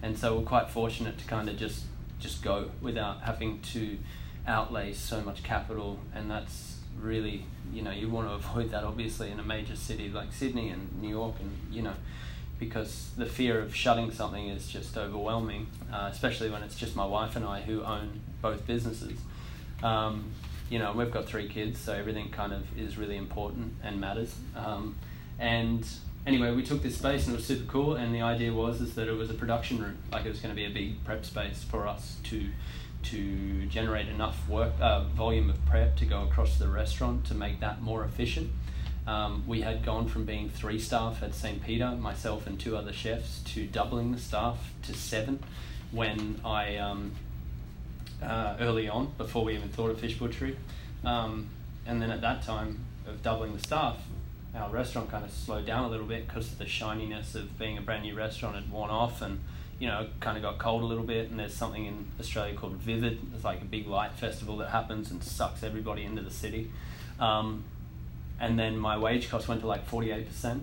And 0.02 0.17
so 0.17 0.38
we're 0.38 0.45
quite 0.45 0.69
fortunate 0.69 1.17
to 1.17 1.26
kind 1.26 1.50
of 1.50 1.58
just 1.58 1.84
just 2.19 2.43
go 2.43 2.71
without 2.82 3.21
having 3.21 3.60
to 3.73 3.97
outlay 4.47 4.93
so 4.93 5.21
much 5.21 5.43
capital, 5.43 5.99
and 6.15 6.30
that's 6.30 6.77
really, 6.99 7.45
you 7.71 7.82
know, 7.82 7.91
you 7.91 8.10
want 8.10 8.27
to 8.27 8.34
avoid 8.34 8.71
that 8.71 8.84
obviously 8.84 9.30
in 9.30 9.39
a 9.39 9.43
major 9.43 9.75
city 9.75 10.10
like 10.10 10.34
Sydney 10.34 10.69
and 10.69 11.01
New 11.01 11.10
York, 11.10 11.36
and 11.39 11.51
you 11.71 11.82
know, 11.82 11.93
because 12.60 13.12
the 13.17 13.25
fear 13.25 13.60
of 13.60 13.75
shutting 13.75 14.12
something 14.12 14.47
is 14.47 14.67
just 14.67 14.97
overwhelming, 14.97 15.67
uh, 15.91 16.10
especially 16.12 16.49
when 16.49 16.63
it's 16.63 16.75
just 16.75 16.95
my 16.95 17.06
wife 17.06 17.36
and 17.36 17.45
I 17.45 17.62
who 17.62 17.84
own 17.84 18.21
both 18.41 18.65
businesses. 18.65 19.19
Um, 19.84 20.32
you 20.69 20.80
know, 20.80 20.91
we've 20.91 21.12
got 21.12 21.25
three 21.25 21.47
kids, 21.47 21.80
so 21.80 21.93
everything 21.93 22.30
kind 22.30 22.51
of 22.51 22.77
is 22.77 22.97
really 22.97 23.15
important 23.15 23.73
and 23.84 24.01
matters. 24.01 24.36
Um, 24.56 24.95
and 25.39 25.88
anyway, 26.28 26.54
we 26.54 26.62
took 26.62 26.84
this 26.84 26.98
space 26.98 27.26
and 27.26 27.34
it 27.34 27.38
was 27.38 27.46
super 27.46 27.72
cool. 27.72 27.96
And 27.96 28.13
the 28.13 28.22
idea 28.22 28.54
was 28.54 28.82
is 28.82 28.94
that 28.96 29.08
it 29.08 29.13
was 29.13 29.32
a 29.32 29.34
production 29.34 29.82
room, 29.82 29.98
like 30.12 30.26
it 30.26 30.30
was 30.30 30.40
going 30.40 30.54
to 30.54 30.56
be 30.56 30.66
a 30.66 30.70
big 30.70 31.04
prep 31.04 31.26
space 31.26 31.63
for 31.63 31.88
us 31.88 32.18
to 32.26 32.50
to 33.04 33.66
generate 33.68 34.10
enough 34.10 34.50
work 34.50 34.74
uh, 34.82 35.04
volume 35.04 35.50
of 35.50 35.66
prep 35.66 35.96
to 35.96 36.06
go 36.06 36.24
across 36.24 36.58
the 36.58 36.68
restaurant 36.68 37.26
to 37.26 37.34
make 37.34 37.60
that 37.62 37.82
more 37.82 38.04
efficient. 38.04 38.52
Um, 39.06 39.44
we 39.48 39.62
had 39.62 39.86
gone 39.86 40.10
from 40.10 40.26
being 40.26 40.50
three 40.50 40.80
staff 40.80 41.24
at 41.24 41.34
St. 41.34 41.63
Peter, 41.63 41.92
myself 41.92 42.46
and 42.48 42.60
two 42.60 42.76
other 42.76 42.92
chefs, 42.92 43.40
to 43.54 43.66
doubling 43.66 44.12
the 44.12 44.18
staff 44.18 44.74
to 44.84 44.94
seven 44.94 45.42
when 45.92 46.42
I, 46.44 46.76
um, 46.76 47.13
uh, 48.22 48.58
early 48.60 48.90
on, 48.90 49.13
before 49.18 49.46
we 49.46 49.56
even 49.56 49.70
thought 49.70 49.92
of 49.92 50.02
fish 50.02 50.18
butchery. 50.20 50.58
Um, 51.06 51.48
and 51.86 52.02
then 52.02 52.12
at 52.12 52.20
that 52.22 52.44
time 52.44 52.84
of 53.08 53.24
doubling 53.24 53.54
the 53.54 53.63
staff, 53.63 53.98
our 54.58 54.70
restaurant 54.70 55.10
kind 55.10 55.24
of 55.24 55.32
slowed 55.32 55.65
down 55.65 55.86
a 55.86 55.89
little 55.89 56.06
bit 56.06 56.28
because 56.28 56.56
the 56.56 56.65
shininess 56.65 57.36
of 57.36 57.58
being 57.58 57.78
a 57.78 57.82
brand 57.82 58.04
new 58.04 58.15
restaurant 58.15 58.56
had 58.56 58.72
worn 58.72 58.89
off 58.89 59.22
and 59.22 59.39
you 59.80 59.88
know, 59.88 60.08
kind 60.20 60.38
of 60.38 60.43
got 60.43 60.58
cold 60.58 60.82
a 60.82 60.86
little 60.86 61.04
bit, 61.04 61.30
and 61.30 61.39
there's 61.39 61.54
something 61.54 61.86
in 61.86 62.08
Australia 62.20 62.56
called 62.56 62.74
Vivid. 62.74 63.20
It's 63.36 63.43
like 63.43 63.62
a 63.62 63.65
big 63.65 63.88
light 63.88 64.13
festival 64.13 64.58
that 64.58 64.70
happens 64.70 65.12
and 65.12 65.24
sucks 65.24 65.62
everybody 65.62 66.04
into 66.04 66.24
the 66.24 66.32
city. 66.32 66.72
Um, 67.20 67.63
and 68.39 68.58
then 68.58 68.78
my 68.78 68.98
wage 68.98 69.30
cost 69.30 69.48
went 69.48 69.62
to 69.62 69.67
like 69.67 69.88
48%, 69.89 70.62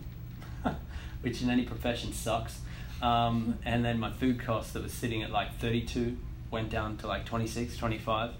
which 1.23 1.43
in 1.43 1.51
any 1.51 1.63
profession 1.63 2.13
sucks. 2.13 2.59
Um, 3.03 3.59
and 3.65 3.85
then 3.85 4.01
my 4.01 4.11
food 4.11 4.41
cost 4.41 4.73
that 4.75 4.83
was 4.83 4.93
sitting 4.93 5.23
at 5.23 5.31
like 5.31 5.59
32 5.59 6.17
went 6.51 6.71
down 6.71 6.97
to 6.99 7.07
like 7.07 7.25
26, 7.25 7.77
25. 7.77 8.31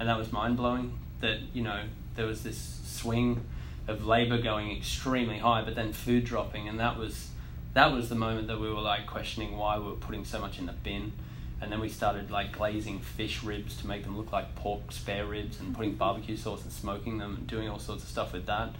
And 0.00 0.08
that 0.08 0.18
was 0.18 0.32
mind 0.32 0.56
blowing 0.56 0.98
that 1.20 1.38
you 1.52 1.62
know 1.62 1.84
there 2.16 2.26
was 2.26 2.42
this 2.42 2.80
swing 2.84 3.44
of 3.88 4.06
labor 4.06 4.40
going 4.40 4.70
extremely 4.76 5.38
high, 5.38 5.62
but 5.62 5.74
then 5.74 5.92
food 5.92 6.24
dropping, 6.24 6.68
and 6.68 6.78
that 6.78 6.96
was 6.98 7.30
that 7.74 7.92
was 7.92 8.08
the 8.08 8.14
moment 8.14 8.48
that 8.48 8.60
we 8.60 8.68
were 8.68 8.80
like 8.80 9.06
questioning 9.06 9.56
why 9.56 9.78
we 9.78 9.86
were 9.86 9.92
putting 9.92 10.24
so 10.24 10.38
much 10.38 10.58
in 10.58 10.66
the 10.66 10.72
bin. 10.72 11.12
And 11.60 11.70
then 11.70 11.80
we 11.80 11.88
started 11.88 12.30
like 12.30 12.52
glazing 12.52 12.98
fish 12.98 13.42
ribs 13.42 13.76
to 13.78 13.86
make 13.86 14.02
them 14.02 14.16
look 14.16 14.32
like 14.32 14.54
pork 14.56 14.90
spare 14.90 15.26
ribs 15.26 15.60
and 15.60 15.74
putting 15.74 15.94
barbecue 15.94 16.36
sauce 16.36 16.64
and 16.64 16.72
smoking 16.72 17.18
them 17.18 17.36
and 17.36 17.46
doing 17.46 17.68
all 17.68 17.78
sorts 17.78 18.02
of 18.02 18.08
stuff 18.08 18.32
with 18.32 18.46
that. 18.46 18.70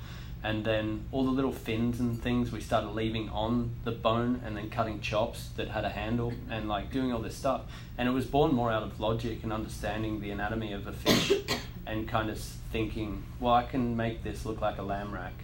And 0.42 0.64
then 0.64 1.04
all 1.12 1.24
the 1.24 1.30
little 1.30 1.52
fins 1.52 2.00
and 2.00 2.20
things 2.20 2.50
we 2.50 2.60
started 2.60 2.90
leaving 2.90 3.28
on 3.28 3.70
the 3.84 3.92
bone 3.92 4.42
and 4.44 4.56
then 4.56 4.68
cutting 4.68 5.00
chops 5.00 5.50
that 5.56 5.68
had 5.68 5.84
a 5.84 5.90
handle 5.90 6.32
and 6.50 6.68
like 6.68 6.90
doing 6.90 7.12
all 7.12 7.20
this 7.20 7.36
stuff. 7.36 7.62
And 7.96 8.08
it 8.08 8.12
was 8.12 8.26
born 8.26 8.52
more 8.52 8.72
out 8.72 8.82
of 8.82 8.98
logic 8.98 9.44
and 9.44 9.52
understanding 9.52 10.20
the 10.20 10.32
anatomy 10.32 10.72
of 10.72 10.88
a 10.88 10.92
fish 10.92 11.32
and 11.86 12.08
kind 12.08 12.28
of 12.28 12.44
thinking, 12.72 13.22
well, 13.38 13.54
I 13.54 13.64
can 13.64 13.96
make 13.96 14.24
this 14.24 14.44
look 14.44 14.60
like 14.60 14.78
a 14.78 14.82
lamb 14.82 15.12
rack. 15.12 15.34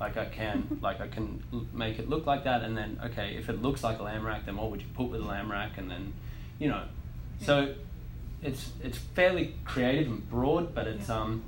Like 0.00 0.16
I 0.16 0.26
can, 0.26 0.78
like 0.82 1.00
I 1.00 1.08
can 1.08 1.42
make 1.72 1.98
it 1.98 2.08
look 2.08 2.24
like 2.24 2.44
that, 2.44 2.62
and 2.62 2.76
then 2.76 3.00
okay, 3.06 3.36
if 3.36 3.48
it 3.48 3.60
looks 3.60 3.82
like 3.82 3.98
a 3.98 4.02
lamb 4.02 4.24
rack, 4.24 4.46
then 4.46 4.56
what 4.56 4.70
would 4.70 4.80
you 4.80 4.88
put 4.94 5.08
with 5.08 5.20
a 5.20 5.24
lamb 5.24 5.50
rack, 5.50 5.76
and 5.76 5.90
then, 5.90 6.12
you 6.58 6.68
know, 6.68 6.84
so 7.42 7.74
it's 8.42 8.70
it's 8.82 8.98
fairly 8.98 9.54
creative 9.64 10.06
and 10.06 10.30
broad, 10.30 10.74
but 10.74 10.86
it's 10.86 11.10
um, 11.10 11.42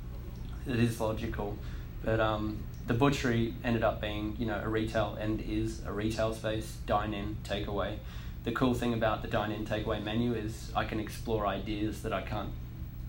it 0.67 0.79
is 0.79 0.99
logical, 0.99 1.57
but 2.03 2.19
um, 2.19 2.59
the 2.87 2.93
butchery 2.93 3.53
ended 3.63 3.83
up 3.83 4.01
being 4.01 4.35
you 4.37 4.45
know 4.45 4.61
a 4.61 4.67
retail 4.67 5.17
and 5.19 5.41
is 5.41 5.81
a 5.85 5.91
retail 5.91 6.33
space, 6.33 6.77
dine 6.85 7.13
in, 7.13 7.37
takeaway. 7.43 7.97
The 8.43 8.51
cool 8.51 8.73
thing 8.73 8.93
about 8.93 9.21
the 9.21 9.27
dine 9.27 9.51
in 9.51 9.65
takeaway 9.65 10.03
menu 10.03 10.33
is 10.33 10.71
I 10.75 10.85
can 10.85 10.99
explore 10.99 11.45
ideas 11.45 12.01
that 12.01 12.11
I 12.11 12.21
can't 12.21 12.49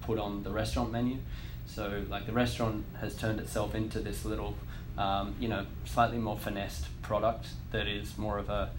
put 0.02 0.18
on 0.18 0.42
the 0.42 0.50
restaurant 0.50 0.92
menu. 0.92 1.18
So 1.66 2.04
like 2.08 2.26
the 2.26 2.32
restaurant 2.32 2.84
has 3.00 3.14
turned 3.14 3.40
itself 3.40 3.74
into 3.74 4.00
this 4.00 4.24
little 4.24 4.56
um, 4.98 5.34
you 5.40 5.48
know, 5.48 5.66
slightly 5.84 6.18
more 6.18 6.38
finessed 6.38 6.86
product 7.02 7.48
that 7.70 7.86
is 7.86 8.18
more 8.18 8.38
of 8.38 8.50
a 8.50 8.70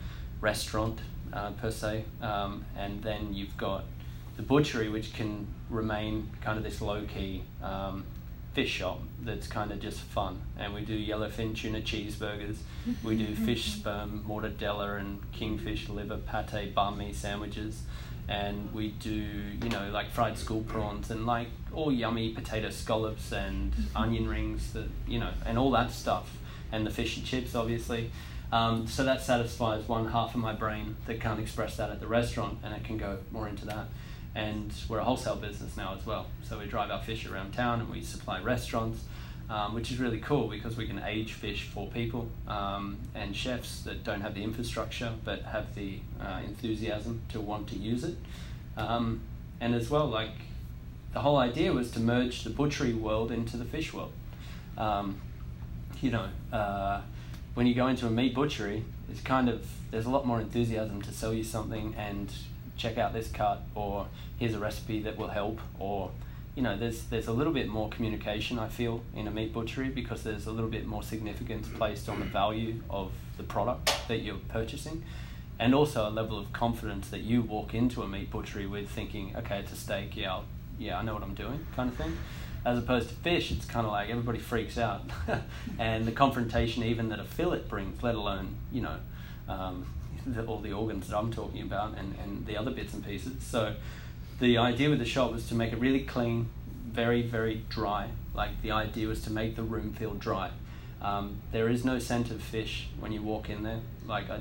restaurant 0.41 0.99
uh, 1.31 1.51
per 1.51 1.71
se. 1.71 2.05
Um, 2.21 2.65
and 2.77 3.01
then 3.03 3.33
you've 3.33 3.57
got 3.57 3.85
the 4.37 4.43
butchery, 4.43 4.89
which 4.89 5.13
can 5.13 5.47
remain 5.69 6.29
kind 6.41 6.57
of 6.57 6.63
this 6.63 6.81
low 6.81 7.03
key 7.05 7.43
um, 7.61 8.05
fish 8.53 8.69
shop 8.69 8.99
that's 9.21 9.47
kind 9.47 9.71
of 9.71 9.79
just 9.79 9.99
fun. 9.99 10.41
And 10.57 10.73
we 10.73 10.81
do 10.81 10.97
yellowfin 10.97 11.55
tuna 11.55 11.81
cheeseburgers, 11.81 12.57
we 13.03 13.17
do 13.17 13.35
fish 13.45 13.73
sperm, 13.73 14.23
mortadella, 14.27 14.99
and 14.99 15.19
kingfish 15.31 15.89
liver 15.89 16.17
pate 16.17 16.73
banh 16.75 16.97
mi 16.97 17.13
sandwiches 17.13 17.81
and 18.27 18.73
we 18.73 18.89
do 18.89 19.11
you 19.11 19.69
know 19.69 19.89
like 19.91 20.09
fried 20.09 20.37
school 20.37 20.61
prawns 20.61 21.11
and 21.11 21.25
like 21.25 21.47
all 21.73 21.91
yummy 21.91 22.29
potato 22.29 22.69
scallops 22.69 23.31
and 23.31 23.73
mm-hmm. 23.73 23.97
onion 23.97 24.27
rings 24.27 24.71
that 24.73 24.87
you 25.07 25.19
know 25.19 25.31
and 25.45 25.57
all 25.57 25.71
that 25.71 25.91
stuff 25.91 26.37
and 26.71 26.85
the 26.85 26.91
fish 26.91 27.17
and 27.17 27.25
chips 27.25 27.55
obviously. 27.55 28.11
Um, 28.51 28.85
so 28.85 29.03
that 29.05 29.23
satisfies 29.23 29.87
one 29.87 30.09
half 30.09 30.35
of 30.35 30.41
my 30.41 30.53
brain 30.53 30.95
that 31.07 31.19
can't 31.19 31.39
express 31.39 31.77
that 31.77 31.89
at 31.89 31.99
the 31.99 32.05
restaurant 32.05 32.59
and 32.63 32.73
it 32.75 32.83
can 32.83 32.97
go 32.97 33.17
more 33.31 33.47
into 33.47 33.65
that. 33.65 33.87
And 34.35 34.71
we're 34.87 34.99
a 34.99 35.03
wholesale 35.03 35.37
business 35.37 35.75
now 35.75 35.95
as 35.97 36.05
well. 36.05 36.27
So 36.43 36.59
we 36.59 36.67
drive 36.67 36.91
our 36.91 37.01
fish 37.01 37.25
around 37.25 37.53
town 37.53 37.79
and 37.79 37.89
we 37.89 38.03
supply 38.03 38.41
restaurants 38.41 39.05
um, 39.53 39.75
which 39.75 39.91
is 39.91 39.99
really 39.99 40.17
cool 40.17 40.47
because 40.47 40.75
we 40.75 40.87
can 40.87 40.97
age 41.03 41.33
fish 41.33 41.67
for 41.67 41.87
people 41.89 42.27
um, 42.47 42.97
and 43.13 43.35
chefs 43.35 43.81
that 43.83 44.03
don't 44.03 44.21
have 44.21 44.33
the 44.33 44.43
infrastructure 44.43 45.11
but 45.23 45.43
have 45.43 45.75
the 45.75 45.99
uh, 46.19 46.39
enthusiasm 46.43 47.21
to 47.29 47.39
want 47.39 47.67
to 47.67 47.75
use 47.75 48.03
it. 48.03 48.15
Um, 48.75 49.21
and 49.61 49.75
as 49.75 49.91
well, 49.91 50.07
like 50.07 50.31
the 51.13 51.19
whole 51.19 51.37
idea 51.37 51.71
was 51.71 51.91
to 51.91 51.99
merge 51.99 52.43
the 52.43 52.49
butchery 52.49 52.93
world 52.93 53.31
into 53.31 53.55
the 53.55 53.65
fish 53.65 53.93
world. 53.93 54.11
Um, 54.75 55.21
you 56.01 56.09
know, 56.09 56.29
uh, 56.51 57.01
when 57.53 57.67
you 57.67 57.75
go 57.75 57.85
into 57.85 58.07
a 58.07 58.09
meat 58.09 58.33
butchery, 58.33 58.83
it's 59.11 59.21
kind 59.21 59.49
of 59.49 59.67
there's 59.91 60.07
a 60.07 60.09
lot 60.09 60.25
more 60.25 60.41
enthusiasm 60.41 61.03
to 61.03 61.11
sell 61.11 61.31
you 61.31 61.43
something 61.43 61.93
and 61.95 62.33
check 62.75 62.97
out 62.97 63.13
this 63.13 63.27
cut 63.27 63.61
or 63.75 64.07
here's 64.39 64.55
a 64.55 64.59
recipe 64.59 64.99
that 65.03 65.15
will 65.15 65.27
help 65.27 65.59
or 65.77 66.09
you 66.55 66.61
know, 66.61 66.77
there's 66.77 67.03
there's 67.05 67.27
a 67.27 67.33
little 67.33 67.53
bit 67.53 67.67
more 67.67 67.89
communication 67.89 68.59
I 68.59 68.69
feel 68.69 69.03
in 69.15 69.27
a 69.27 69.31
meat 69.31 69.53
butchery 69.53 69.89
because 69.89 70.23
there's 70.23 70.45
a 70.45 70.51
little 70.51 70.69
bit 70.69 70.85
more 70.85 71.01
significance 71.01 71.67
placed 71.67 72.09
on 72.09 72.19
the 72.19 72.25
value 72.25 72.81
of 72.89 73.11
the 73.37 73.43
product 73.43 73.91
that 74.07 74.19
you're 74.19 74.37
purchasing, 74.49 75.03
and 75.59 75.73
also 75.73 76.07
a 76.07 76.11
level 76.11 76.37
of 76.37 76.53
confidence 76.53 77.09
that 77.09 77.21
you 77.21 77.41
walk 77.41 77.73
into 77.73 78.03
a 78.03 78.07
meat 78.07 78.29
butchery 78.29 78.67
with 78.67 78.89
thinking, 78.89 79.35
okay, 79.35 79.59
it's 79.59 79.71
a 79.71 79.75
steak, 79.75 80.15
yeah, 80.15 80.33
I'll, 80.33 80.45
yeah, 80.77 80.99
I 80.99 81.03
know 81.03 81.13
what 81.13 81.23
I'm 81.23 81.33
doing, 81.33 81.65
kind 81.75 81.89
of 81.89 81.95
thing. 81.95 82.17
As 82.65 82.77
opposed 82.77 83.09
to 83.09 83.15
fish, 83.15 83.51
it's 83.51 83.65
kind 83.65 83.85
of 83.85 83.91
like 83.91 84.09
everybody 84.09 84.39
freaks 84.39 84.77
out, 84.77 85.01
and 85.79 86.05
the 86.05 86.11
confrontation 86.11 86.83
even 86.83 87.09
that 87.09 87.19
a 87.19 87.25
fillet 87.25 87.63
brings, 87.67 88.01
let 88.03 88.15
alone 88.15 88.55
you 88.71 88.81
know. 88.81 88.97
Um, 89.49 89.87
the, 90.25 90.45
all 90.45 90.59
the 90.59 90.73
organs 90.73 91.07
that 91.07 91.17
I'm 91.17 91.31
talking 91.31 91.61
about 91.61 91.97
and, 91.97 92.15
and 92.23 92.45
the 92.45 92.57
other 92.57 92.71
bits 92.71 92.93
and 92.93 93.05
pieces. 93.05 93.43
So 93.43 93.75
the 94.39 94.57
idea 94.57 94.89
with 94.89 94.99
the 94.99 95.05
shop 95.05 95.31
was 95.31 95.47
to 95.49 95.55
make 95.55 95.73
it 95.73 95.79
really 95.79 96.03
clean, 96.03 96.49
very, 96.87 97.21
very 97.21 97.63
dry. 97.69 98.09
Like 98.33 98.61
the 98.61 98.71
idea 98.71 99.07
was 99.07 99.21
to 99.23 99.31
make 99.31 99.55
the 99.55 99.63
room 99.63 99.93
feel 99.93 100.13
dry. 100.13 100.51
Um, 101.01 101.37
there 101.51 101.69
is 101.69 101.83
no 101.83 101.99
scent 101.99 102.31
of 102.31 102.41
fish 102.41 102.87
when 102.99 103.11
you 103.11 103.21
walk 103.21 103.49
in 103.49 103.63
there. 103.63 103.79
Like 104.05 104.29
I, 104.29 104.39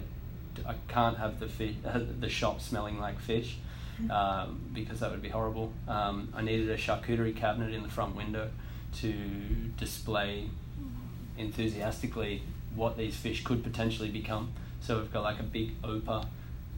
I 0.66 0.74
can't 0.88 1.18
have 1.18 1.40
the 1.40 1.48
fish, 1.48 1.74
the 2.20 2.28
shop 2.28 2.60
smelling 2.60 2.98
like 3.00 3.20
fish, 3.20 3.56
mm-hmm. 4.00 4.10
um, 4.10 4.60
because 4.72 5.00
that 5.00 5.10
would 5.10 5.22
be 5.22 5.28
horrible. 5.28 5.72
Um, 5.88 6.32
I 6.34 6.42
needed 6.42 6.70
a 6.70 6.76
charcuterie 6.76 7.36
cabinet 7.36 7.74
in 7.74 7.82
the 7.82 7.88
front 7.88 8.14
window 8.14 8.50
to 9.00 9.12
display 9.78 10.48
enthusiastically 11.38 12.42
what 12.74 12.96
these 12.96 13.16
fish 13.16 13.42
could 13.44 13.62
potentially 13.62 14.10
become. 14.10 14.52
So 14.80 14.98
we've 14.98 15.12
got 15.12 15.22
like 15.22 15.40
a 15.40 15.44
big 15.44 15.80
opah 15.82 16.26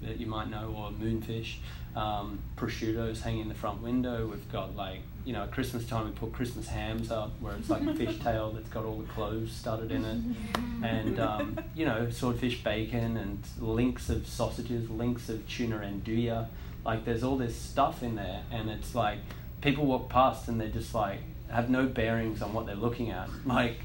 that 0.02 0.18
you 0.18 0.26
might 0.26 0.50
know, 0.50 0.74
or 0.76 0.90
moonfish. 0.90 1.56
Um, 1.96 2.40
prosciuttos 2.56 3.22
hanging 3.22 3.42
in 3.42 3.48
the 3.48 3.54
front 3.54 3.80
window. 3.80 4.26
We've 4.26 4.50
got 4.50 4.74
like 4.74 5.00
you 5.24 5.32
know 5.32 5.44
at 5.44 5.52
Christmas 5.52 5.86
time 5.86 6.06
we 6.06 6.10
put 6.12 6.32
Christmas 6.32 6.66
hams 6.66 7.10
up 7.10 7.30
where 7.40 7.54
it's 7.54 7.70
like 7.70 7.82
a 7.82 7.94
fish 7.94 8.18
tail 8.22 8.50
that's 8.50 8.68
got 8.68 8.84
all 8.84 8.98
the 8.98 9.06
cloves 9.12 9.52
studded 9.52 9.92
in 9.92 10.04
it, 10.04 10.18
and 10.82 11.20
um, 11.20 11.58
you 11.74 11.86
know 11.86 12.10
swordfish 12.10 12.62
bacon 12.64 13.16
and 13.16 13.42
links 13.60 14.08
of 14.08 14.26
sausages, 14.26 14.90
links 14.90 15.28
of 15.28 15.46
tuna 15.48 15.78
andouille. 15.78 16.46
Like 16.84 17.04
there's 17.04 17.22
all 17.22 17.36
this 17.36 17.56
stuff 17.56 18.02
in 18.02 18.16
there, 18.16 18.42
and 18.50 18.68
it's 18.68 18.94
like 18.94 19.18
people 19.60 19.86
walk 19.86 20.08
past 20.08 20.48
and 20.48 20.60
they're 20.60 20.68
just 20.68 20.94
like 20.94 21.20
have 21.50 21.70
no 21.70 21.86
bearings 21.86 22.42
on 22.42 22.52
what 22.52 22.66
they're 22.66 22.74
looking 22.74 23.10
at, 23.10 23.28
like, 23.46 23.78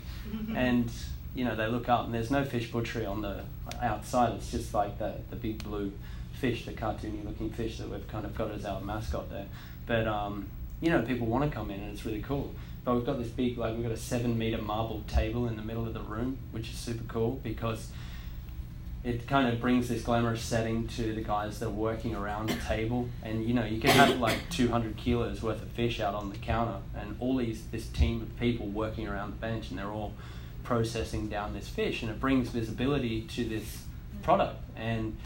and 0.56 0.92
you 1.36 1.46
know 1.46 1.56
they 1.56 1.68
look 1.68 1.88
up 1.90 2.06
and 2.06 2.14
there's 2.14 2.32
no 2.32 2.44
fish 2.44 2.72
butchery 2.72 3.06
on 3.06 3.22
the 3.22 3.44
outside. 3.82 4.34
It's 4.34 4.52
just 4.52 4.74
like 4.74 5.00
the 5.00 5.16
the 5.30 5.36
big 5.36 5.64
blue 5.64 5.92
fish, 6.40 6.66
the 6.66 6.74
cartoony 6.74 7.24
looking 7.26 7.50
fish 7.50 7.78
that 7.78 7.90
we've 7.90 8.08
kind 8.08 8.26
of 8.26 8.36
got 8.36 8.52
as 8.52 8.66
our 8.66 8.82
mascot 8.82 9.30
there. 9.30 9.46
But 9.86 10.08
um, 10.08 10.48
you 10.82 10.90
know, 10.90 11.02
people 11.02 11.28
want 11.28 11.50
to 11.50 11.56
come 11.56 11.70
in 11.70 11.80
and 11.80 11.92
it's 11.92 12.06
really 12.06 12.22
cool. 12.22 12.54
But 12.86 12.96
we've 12.96 13.06
got 13.06 13.20
this 13.20 13.28
big, 13.28 13.58
like 13.58 13.76
we've 13.76 13.84
got 13.84 13.92
a 13.92 13.98
seven 13.98 14.38
meter 14.38 14.62
marble 14.62 15.04
table 15.08 15.48
in 15.48 15.58
the 15.58 15.62
middle 15.62 15.86
of 15.86 15.94
the 15.94 16.00
room, 16.00 16.38
which 16.52 16.70
is 16.70 16.78
super 16.78 17.04
cool 17.08 17.40
because 17.44 17.90
it 19.04 19.28
kind 19.28 19.48
of 19.48 19.62
brings 19.62 19.88
this 19.88 20.02
glamorous 20.02 20.42
setting 20.42 20.88
to 20.88 21.14
the 21.14 21.22
guys 21.22 21.60
that 21.60 21.68
are 21.68 21.72
working 21.72 22.16
around 22.16 22.50
the 22.50 22.56
table. 22.56 23.08
And 23.24 23.46
you 23.46 23.54
know, 23.54 23.66
you 23.66 23.80
can 23.80 23.92
have 23.92 24.20
like 24.20 24.38
200 24.50 24.98
kilos 24.98 25.42
worth 25.42 25.62
of 25.62 25.70
fish 25.70 26.00
out 26.00 26.16
on 26.16 26.30
the 26.30 26.38
counter, 26.38 26.80
and 26.96 27.16
all 27.20 27.38
these 27.38 27.64
this 27.68 27.88
team 27.88 28.22
of 28.22 28.40
people 28.40 28.68
working 28.68 29.08
around 29.08 29.32
the 29.32 29.38
bench, 29.38 29.70
and 29.70 29.80
they're 29.80 29.92
all 29.92 30.14
processing 30.64 31.28
down 31.28 31.54
this 31.54 31.68
fish, 31.68 32.02
and 32.02 32.12
it 32.12 32.20
brings 32.20 32.50
visibility 32.50 33.22
to 33.22 33.44
this 33.46 33.84
product. 34.22 34.58
And 34.76 35.18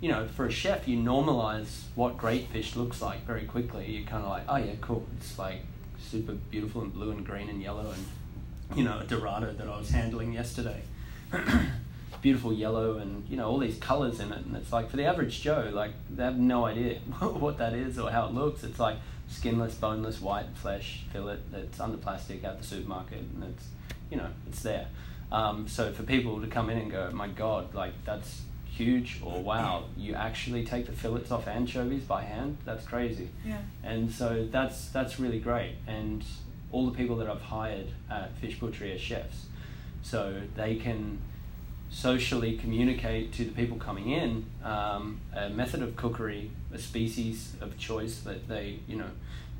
you 0.00 0.08
know, 0.08 0.26
for 0.26 0.46
a 0.46 0.50
chef, 0.50 0.88
you 0.88 0.98
normalize 0.98 1.82
what 1.94 2.16
great 2.16 2.48
fish 2.48 2.74
looks 2.74 3.02
like 3.02 3.26
very 3.26 3.44
quickly. 3.44 3.86
You're 3.90 4.06
kind 4.06 4.22
of 4.24 4.30
like, 4.30 4.44
oh 4.48 4.56
yeah, 4.56 4.74
cool. 4.80 5.06
It's 5.18 5.38
like 5.38 5.60
super 5.98 6.32
beautiful 6.32 6.82
and 6.82 6.92
blue 6.92 7.10
and 7.10 7.24
green 7.24 7.48
and 7.48 7.60
yellow 7.60 7.90
and, 7.90 8.76
you 8.76 8.84
know, 8.84 8.98
a 8.98 9.04
dorado 9.04 9.52
that 9.52 9.68
I 9.68 9.78
was 9.78 9.90
handling 9.90 10.32
yesterday. 10.32 10.82
beautiful 12.22 12.52
yellow 12.52 12.98
and, 12.98 13.28
you 13.28 13.36
know, 13.36 13.48
all 13.48 13.58
these 13.58 13.78
colors 13.78 14.20
in 14.20 14.32
it. 14.32 14.44
And 14.44 14.56
it's 14.56 14.72
like, 14.72 14.90
for 14.90 14.96
the 14.96 15.04
average 15.04 15.40
Joe, 15.42 15.70
like, 15.72 15.92
they 16.08 16.24
have 16.24 16.38
no 16.38 16.64
idea 16.64 16.98
what 17.20 17.58
that 17.58 17.74
is 17.74 17.98
or 17.98 18.10
how 18.10 18.26
it 18.26 18.32
looks. 18.32 18.62
It's 18.62 18.78
like 18.78 18.96
skinless, 19.28 19.74
boneless, 19.74 20.20
white 20.20 20.46
flesh 20.54 21.04
fillet 21.12 21.38
that's 21.50 21.78
under 21.78 21.98
plastic 21.98 22.42
at 22.44 22.58
the 22.58 22.66
supermarket 22.66 23.18
and 23.18 23.44
it's, 23.44 23.66
you 24.10 24.16
know, 24.16 24.28
it's 24.48 24.62
there. 24.62 24.88
Um, 25.30 25.68
so 25.68 25.92
for 25.92 26.02
people 26.02 26.40
to 26.40 26.46
come 26.46 26.70
in 26.70 26.78
and 26.78 26.90
go, 26.90 27.10
my 27.12 27.28
God, 27.28 27.74
like, 27.74 27.92
that's 28.04 28.42
huge 28.80 29.20
or 29.22 29.42
wow 29.42 29.84
you 29.96 30.14
actually 30.14 30.64
take 30.64 30.86
the 30.86 30.92
fillets 30.92 31.30
off 31.30 31.46
anchovies 31.46 32.04
by 32.04 32.22
hand? 32.22 32.58
That's 32.64 32.84
crazy. 32.84 33.28
Yeah. 33.44 33.58
And 33.84 34.10
so 34.10 34.48
that's 34.50 34.88
that's 34.88 35.20
really 35.20 35.38
great. 35.38 35.74
And 35.86 36.24
all 36.72 36.86
the 36.86 36.96
people 36.96 37.16
that 37.16 37.28
I've 37.28 37.42
hired 37.42 37.88
at 38.10 38.36
Fish 38.38 38.58
Butchery 38.58 38.92
are 38.94 38.98
chefs. 38.98 39.46
So 40.02 40.40
they 40.54 40.76
can 40.76 41.18
socially 41.90 42.56
communicate 42.56 43.32
to 43.34 43.44
the 43.44 43.50
people 43.50 43.76
coming 43.76 44.10
in 44.10 44.46
um, 44.64 45.20
a 45.34 45.50
method 45.50 45.82
of 45.82 45.96
cookery 45.96 46.50
a 46.72 46.78
species 46.78 47.54
of 47.60 47.76
choice 47.76 48.20
that 48.20 48.46
they 48.46 48.78
you 48.86 48.96
know 48.96 49.10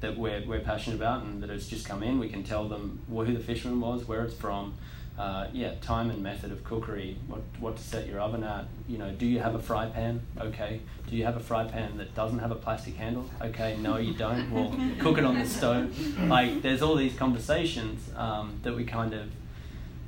that 0.00 0.16
we're, 0.16 0.42
we're 0.46 0.60
passionate 0.60 0.96
about 0.96 1.22
and 1.22 1.42
that 1.42 1.50
has 1.50 1.68
just 1.68 1.86
come 1.86 2.02
in. 2.02 2.18
We 2.18 2.28
can 2.28 2.42
tell 2.42 2.66
them 2.68 3.00
who 3.08 3.32
the 3.34 3.38
fisherman 3.40 3.80
was, 3.80 4.08
where 4.08 4.22
it's 4.24 4.34
from, 4.34 4.74
uh, 5.20 5.46
yeah, 5.52 5.74
time 5.82 6.08
and 6.08 6.22
method 6.22 6.50
of 6.50 6.64
cookery, 6.64 7.14
what, 7.26 7.42
what 7.58 7.76
to 7.76 7.82
set 7.82 8.06
your 8.06 8.20
oven 8.20 8.42
at. 8.42 8.64
You 8.88 8.96
know, 8.96 9.10
do 9.10 9.26
you 9.26 9.38
have 9.40 9.54
a 9.54 9.58
fry 9.58 9.84
pan? 9.84 10.22
Okay. 10.40 10.80
Do 11.10 11.14
you 11.14 11.24
have 11.24 11.36
a 11.36 11.40
fry 11.40 11.64
pan 11.64 11.98
that 11.98 12.14
doesn't 12.14 12.38
have 12.38 12.50
a 12.50 12.54
plastic 12.54 12.96
handle? 12.96 13.28
Okay, 13.42 13.76
no, 13.76 13.98
you 13.98 14.14
don't. 14.14 14.50
Well, 14.50 14.74
cook 14.98 15.18
it 15.18 15.24
on 15.24 15.38
the 15.38 15.44
stove. 15.44 15.94
Like, 16.20 16.62
there's 16.62 16.80
all 16.80 16.96
these 16.96 17.14
conversations 17.14 18.08
um, 18.16 18.60
that 18.62 18.74
we 18.74 18.84
kind 18.84 19.12
of 19.12 19.30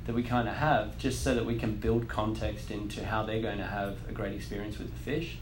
that 0.07 0.15
we 0.15 0.23
kind 0.23 0.49
of 0.49 0.55
have 0.55 0.97
just 0.97 1.23
so 1.23 1.35
that 1.35 1.45
we 1.45 1.59
can 1.59 1.75
build 1.75 2.09
context 2.09 2.71
into 2.71 3.05
how 3.05 3.23
they're 3.23 3.41
going 3.41 3.59
to 3.59 3.67
have 3.67 3.95
a 4.09 4.11
great 4.11 4.33
experience 4.33 4.79
with 4.79 4.91
the 4.91 4.99
fish. 4.99 5.37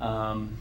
Um, 0.00 0.58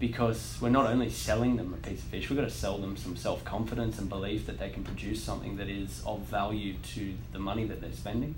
because 0.00 0.56
we're 0.62 0.70
not 0.70 0.86
only 0.86 1.10
selling 1.10 1.56
them 1.56 1.74
a 1.74 1.76
piece 1.86 1.98
of 1.98 2.06
fish, 2.06 2.30
we've 2.30 2.38
got 2.38 2.46
to 2.46 2.50
sell 2.50 2.78
them 2.78 2.96
some 2.96 3.16
self 3.16 3.44
confidence 3.44 3.98
and 3.98 4.08
belief 4.08 4.46
that 4.46 4.58
they 4.58 4.70
can 4.70 4.82
produce 4.82 5.22
something 5.22 5.56
that 5.58 5.68
is 5.68 6.02
of 6.06 6.20
value 6.20 6.74
to 6.94 7.14
the 7.32 7.38
money 7.38 7.64
that 7.66 7.82
they're 7.82 7.92
spending. 7.92 8.34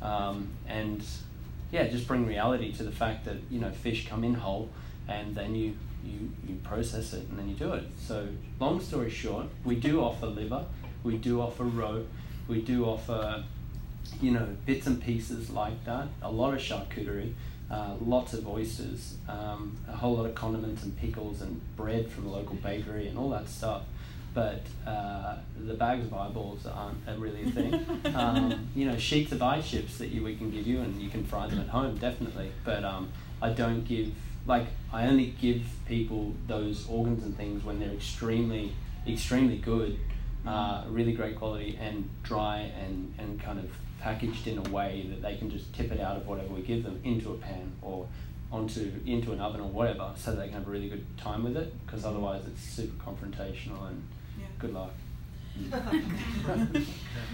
Um, 0.00 0.50
and 0.66 1.04
yeah, 1.72 1.88
just 1.88 2.06
bring 2.06 2.24
reality 2.24 2.72
to 2.74 2.84
the 2.84 2.92
fact 2.92 3.24
that 3.24 3.36
you 3.50 3.60
know 3.60 3.70
fish 3.70 4.08
come 4.08 4.22
in 4.22 4.34
whole, 4.34 4.70
and 5.08 5.34
then 5.34 5.56
you 5.56 5.76
you 6.04 6.30
you 6.48 6.54
process 6.62 7.12
it 7.12 7.28
and 7.28 7.38
then 7.38 7.48
you 7.48 7.56
do 7.56 7.72
it. 7.72 7.84
So 7.98 8.28
long 8.60 8.80
story 8.80 9.10
short, 9.10 9.46
we 9.64 9.74
do 9.74 10.00
offer 10.00 10.26
liver, 10.26 10.64
we 11.02 11.16
do 11.18 11.40
offer 11.40 11.64
roe, 11.64 12.06
we 12.46 12.62
do 12.62 12.84
offer 12.84 13.42
you 14.20 14.30
know 14.30 14.46
bits 14.66 14.86
and 14.86 15.02
pieces 15.02 15.50
like 15.50 15.84
that. 15.84 16.06
A 16.22 16.30
lot 16.30 16.54
of 16.54 16.60
charcuterie 16.60 17.32
uh, 17.72 17.94
lots 18.04 18.34
of 18.34 18.46
oysters, 18.46 19.14
um, 19.28 19.76
a 19.88 19.92
whole 19.92 20.16
lot 20.16 20.26
of 20.26 20.34
condiments 20.34 20.82
and 20.82 20.96
pickles 20.98 21.40
and 21.40 21.60
bread 21.74 22.10
from 22.10 22.26
a 22.26 22.30
local 22.30 22.54
bakery 22.56 23.08
and 23.08 23.16
all 23.16 23.30
that 23.30 23.48
stuff. 23.48 23.82
But 24.34 24.62
uh, 24.86 25.36
the 25.58 25.74
bags 25.74 26.06
of 26.06 26.14
eyeballs 26.14 26.66
aren't 26.66 27.18
really 27.18 27.44
a 27.44 27.50
thing. 27.50 27.86
um, 28.14 28.68
you 28.74 28.84
know, 28.84 28.96
sheets 28.98 29.32
of 29.32 29.42
ice 29.42 29.70
chips 29.70 29.98
that 29.98 30.08
you, 30.08 30.22
we 30.22 30.36
can 30.36 30.50
give 30.50 30.66
you 30.66 30.80
and 30.80 31.00
you 31.00 31.08
can 31.08 31.24
fry 31.24 31.46
them 31.46 31.60
at 31.60 31.68
home, 31.68 31.96
definitely. 31.96 32.52
But 32.64 32.84
um, 32.84 33.10
I 33.40 33.50
don't 33.50 33.84
give, 33.84 34.12
like, 34.46 34.66
I 34.92 35.06
only 35.06 35.34
give 35.40 35.62
people 35.86 36.34
those 36.46 36.86
organs 36.88 37.24
and 37.24 37.36
things 37.36 37.64
when 37.64 37.80
they're 37.80 37.90
extremely, 37.92 38.72
extremely 39.06 39.56
good, 39.56 39.98
uh, 40.46 40.84
really 40.88 41.12
great 41.12 41.36
quality 41.36 41.78
and 41.80 42.08
dry 42.22 42.70
and, 42.82 43.14
and 43.18 43.40
kind 43.40 43.58
of 43.58 43.70
packaged 44.02 44.48
in 44.48 44.58
a 44.58 44.70
way 44.70 45.06
that 45.08 45.22
they 45.22 45.36
can 45.36 45.48
just 45.48 45.72
tip 45.74 45.92
it 45.92 46.00
out 46.00 46.16
of 46.16 46.26
whatever 46.26 46.52
we 46.54 46.62
give 46.62 46.82
them 46.82 47.00
into 47.04 47.30
a 47.30 47.36
pan 47.36 47.72
or 47.80 48.06
onto 48.50 48.92
into 49.06 49.32
an 49.32 49.40
oven 49.40 49.60
or 49.60 49.68
whatever, 49.68 50.10
so 50.16 50.34
they 50.34 50.44
can 50.44 50.54
have 50.54 50.68
a 50.68 50.70
really 50.70 50.88
good 50.88 51.06
time 51.16 51.44
with 51.44 51.56
it. 51.56 51.72
Because 51.86 52.04
otherwise, 52.04 52.42
it's 52.46 52.60
super 52.60 53.02
confrontational 53.02 53.88
and 53.88 54.02
yeah. 54.38 54.46
good 54.58 54.74
luck. 54.74 54.92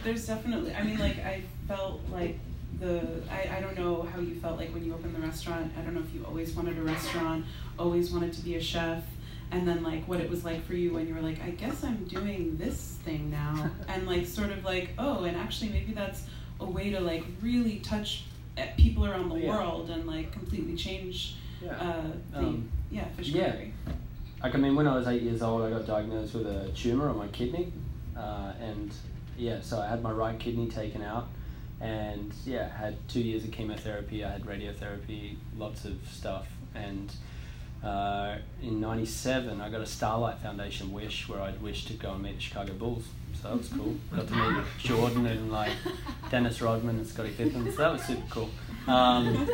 There's 0.05 0.27
definitely. 0.27 0.75
I 0.75 0.83
mean, 0.83 0.99
like 0.99 1.19
I 1.19 1.43
felt 1.67 2.01
like 2.13 2.39
the. 2.79 3.23
I, 3.31 3.57
I 3.57 3.61
don't 3.61 3.77
know 3.77 4.03
how 4.03 4.21
you 4.21 4.37
felt 4.37 4.59
like 4.59 4.73
when 4.73 4.85
you 4.85 4.95
opened 4.95 5.17
the 5.17 5.21
restaurant. 5.21 5.73
I 5.77 5.83
don't 5.83 5.95
know 5.95 6.03
if 6.03 6.15
you 6.15 6.25
always 6.25 6.53
wanted 6.53 6.79
a 6.79 6.83
restaurant, 6.83 7.47
always 7.79 8.13
wanted 8.13 8.33
to 8.35 8.43
be 8.43 8.57
a 8.57 8.61
chef 8.61 9.03
and 9.51 9.67
then 9.67 9.83
like 9.83 10.07
what 10.07 10.21
it 10.21 10.29
was 10.29 10.45
like 10.45 10.63
for 10.67 10.75
you 10.75 10.93
when 10.93 11.09
you 11.09 11.15
were 11.15 11.23
like 11.23 11.43
i 11.43 11.49
guess 11.51 11.83
i'm 11.83 12.05
doing 12.05 12.55
this 12.59 12.99
thing 13.05 13.31
now 13.31 13.71
and 13.89 14.07
like 14.07 14.27
sort 14.27 14.51
of 14.51 14.63
like 14.63 14.91
oh 14.99 15.25
and 15.25 15.37
actually 15.39 15.71
maybe 15.71 15.93
that's 15.93 16.25
a 16.61 16.67
way 16.67 16.91
to 16.91 17.01
like 17.01 17.25
really 17.41 17.79
touch 17.81 18.25
people 18.77 19.07
around 19.07 19.29
the 19.29 19.37
yeah. 19.37 19.49
world 19.51 19.91
and 19.91 20.07
like 20.07 20.33
completely 20.33 20.77
change 20.77 21.37
yeah. 21.63 21.73
Uh, 21.73 22.03
the 22.33 22.39
um, 22.39 22.69
yeah 22.91 23.05
fish 23.17 23.29
yeah. 23.29 23.55
Like 24.43 24.55
I 24.55 24.59
mean, 24.59 24.77
when 24.77 24.87
I 24.87 24.95
was 24.95 25.09
eight 25.09 25.23
years 25.23 25.43
old, 25.43 25.63
I 25.63 25.71
got 25.71 25.87
diagnosed 25.87 26.35
with 26.35 26.47
a 26.47 26.69
tumor 26.69 27.09
on 27.09 27.19
my 27.19 27.27
kidney, 27.29 27.73
uh, 28.17 28.53
and 28.61 28.93
yeah, 29.37 29.61
so 29.61 29.81
I 29.81 29.89
had 29.89 30.01
my 30.01 30.13
right 30.13 30.39
kidney 30.39 30.69
taken 30.69 31.03
out, 31.03 31.27
and 31.81 32.33
yeah, 32.47 32.69
had 32.69 32.97
two 33.09 33.21
years 33.21 33.45
of 33.45 33.51
chemotherapy. 33.51 34.25
I 34.25 34.31
had 34.31 34.45
radiotherapy, 34.45 35.37
lots 35.57 35.85
of 35.85 35.97
stuff, 36.09 36.47
and 36.75 37.13
uh, 37.83 38.37
in 38.63 38.81
'97, 38.81 39.61
I 39.61 39.71
got 39.71 39.81
a 39.81 39.87
Starlight 39.87 40.39
Foundation 40.39 40.93
wish 40.93 41.29
where 41.29 41.41
I'd 41.41 41.61
wish 41.63 41.87
to 41.87 41.93
go 41.95 42.13
and 42.13 42.23
meet 42.23 42.37
the 42.37 42.41
Chicago 42.41 42.75
Bulls 42.75 43.05
so 43.43 43.49
that 43.49 43.59
was 43.59 43.69
cool. 43.69 43.95
Got 44.15 44.29
to 44.29 44.35
meet 44.35 44.65
Jordan 44.79 45.27
and 45.27 45.53
like 45.53 45.73
Dennis 46.31 46.61
Rodman 46.61 46.97
and 46.97 47.07
Scottie 47.07 47.31
Pippen, 47.31 47.71
so 47.71 47.79
that 47.79 47.93
was 47.93 48.03
super 48.03 48.27
cool. 48.31 48.51
Um, 48.87 49.47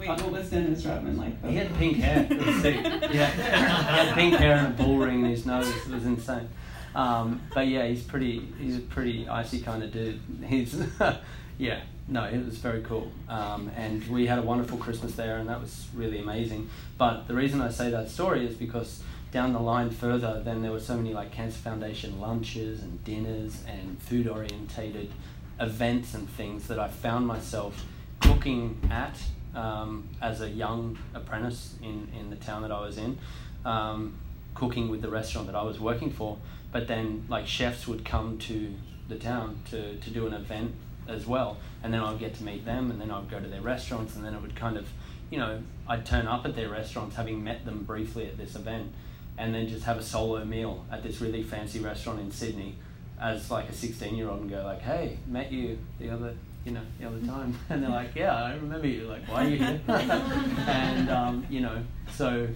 Wait, 0.00 0.08
what 0.08 0.30
was 0.32 0.50
Dennis 0.50 0.84
Rodman 0.84 1.16
like? 1.16 1.40
Though? 1.40 1.48
He 1.48 1.56
had 1.56 1.74
pink 1.76 1.98
hair. 1.98 2.26
It 2.28 2.44
was 2.44 2.56
sick. 2.62 2.76
Yeah, 2.82 3.30
he 3.30 3.42
had 3.42 4.14
pink 4.14 4.34
hair 4.34 4.56
and 4.56 4.66
a 4.68 4.82
bull 4.82 4.98
ring 4.98 5.24
in 5.24 5.30
his 5.30 5.46
nose. 5.46 5.68
It 5.68 5.88
was 5.88 6.04
insane. 6.04 6.48
Um, 6.94 7.40
but 7.54 7.68
yeah, 7.68 7.86
he's 7.86 8.02
pretty. 8.02 8.48
He's 8.58 8.78
a 8.78 8.80
pretty 8.80 9.28
icy 9.28 9.60
kind 9.60 9.82
of 9.82 9.92
dude. 9.92 10.20
He's 10.44 10.82
yeah. 11.58 11.82
No, 12.08 12.24
it 12.24 12.44
was 12.44 12.58
very 12.58 12.82
cool. 12.82 13.10
Um, 13.28 13.70
and 13.76 14.06
we 14.06 14.26
had 14.26 14.38
a 14.38 14.42
wonderful 14.42 14.78
Christmas 14.78 15.16
there, 15.16 15.38
and 15.38 15.48
that 15.48 15.60
was 15.60 15.88
really 15.92 16.20
amazing. 16.20 16.70
But 16.96 17.26
the 17.26 17.34
reason 17.34 17.60
I 17.60 17.70
say 17.70 17.90
that 17.90 18.10
story 18.10 18.46
is 18.46 18.54
because 18.54 19.02
down 19.32 19.52
the 19.52 19.60
line 19.60 19.90
further, 19.90 20.40
then 20.44 20.62
there 20.62 20.70
were 20.70 20.80
so 20.80 20.96
many 20.96 21.12
like 21.12 21.32
Cancer 21.32 21.58
Foundation 21.58 22.20
lunches 22.20 22.82
and 22.82 23.02
dinners 23.02 23.64
and 23.66 24.00
food 24.00 24.28
orientated 24.28 25.10
events 25.58 26.14
and 26.14 26.28
things 26.30 26.68
that 26.68 26.78
I 26.78 26.88
found 26.88 27.26
myself 27.26 27.84
looking 28.24 28.80
at 28.90 29.18
um, 29.54 30.08
as 30.22 30.40
a 30.40 30.48
young 30.48 30.98
apprentice 31.12 31.74
in, 31.82 32.08
in 32.18 32.30
the 32.30 32.36
town 32.36 32.62
that 32.62 32.70
I 32.70 32.80
was 32.80 32.98
in, 32.98 33.18
um, 33.64 34.16
cooking 34.54 34.88
with 34.88 35.02
the 35.02 35.08
restaurant 35.08 35.48
that 35.48 35.56
I 35.56 35.62
was 35.62 35.80
working 35.80 36.12
for. 36.12 36.38
But 36.70 36.86
then, 36.86 37.24
like, 37.28 37.46
chefs 37.46 37.88
would 37.88 38.04
come 38.04 38.38
to 38.38 38.74
the 39.08 39.16
town 39.16 39.60
to, 39.70 39.96
to 39.96 40.10
do 40.10 40.26
an 40.26 40.34
event 40.34 40.74
as 41.08 41.26
well. 41.26 41.58
And 41.82 41.92
then 41.92 42.00
I'd 42.00 42.18
get 42.18 42.34
to 42.36 42.44
meet 42.44 42.64
them, 42.64 42.90
and 42.90 43.00
then 43.00 43.10
I'd 43.10 43.30
go 43.30 43.40
to 43.40 43.48
their 43.48 43.60
restaurants, 43.60 44.16
and 44.16 44.24
then 44.24 44.34
it 44.34 44.42
would 44.42 44.56
kind 44.56 44.76
of, 44.76 44.88
you 45.30 45.38
know, 45.38 45.62
I'd 45.88 46.04
turn 46.04 46.26
up 46.26 46.44
at 46.44 46.56
their 46.56 46.68
restaurants 46.68 47.16
having 47.16 47.42
met 47.42 47.64
them 47.64 47.84
briefly 47.84 48.26
at 48.26 48.36
this 48.36 48.56
event 48.56 48.92
and 49.38 49.54
then 49.54 49.68
just 49.68 49.84
have 49.84 49.98
a 49.98 50.02
solo 50.02 50.44
meal 50.44 50.84
at 50.90 51.02
this 51.02 51.20
really 51.20 51.42
fancy 51.42 51.78
restaurant 51.78 52.20
in 52.20 52.30
Sydney 52.30 52.76
as 53.20 53.50
like 53.50 53.68
a 53.68 53.72
16 53.72 54.14
year 54.16 54.28
old 54.28 54.42
and 54.42 54.50
go 54.50 54.62
like 54.62 54.82
hey 54.82 55.18
met 55.26 55.50
you 55.50 55.78
the 55.98 56.10
other 56.10 56.34
you 56.64 56.72
know 56.72 56.82
the 56.98 57.06
other 57.06 57.20
time. 57.20 57.56
And 57.70 57.82
they're 57.82 57.90
like 57.90 58.14
yeah 58.14 58.34
I 58.34 58.54
remember 58.54 58.86
you. 58.86 59.04
Like 59.04 59.26
why 59.28 59.44
are 59.44 59.48
you 59.48 59.56
here? 59.58 59.80
And 60.66 61.10
um, 61.10 61.46
you 61.48 61.60
know 61.60 61.82
so 62.12 62.48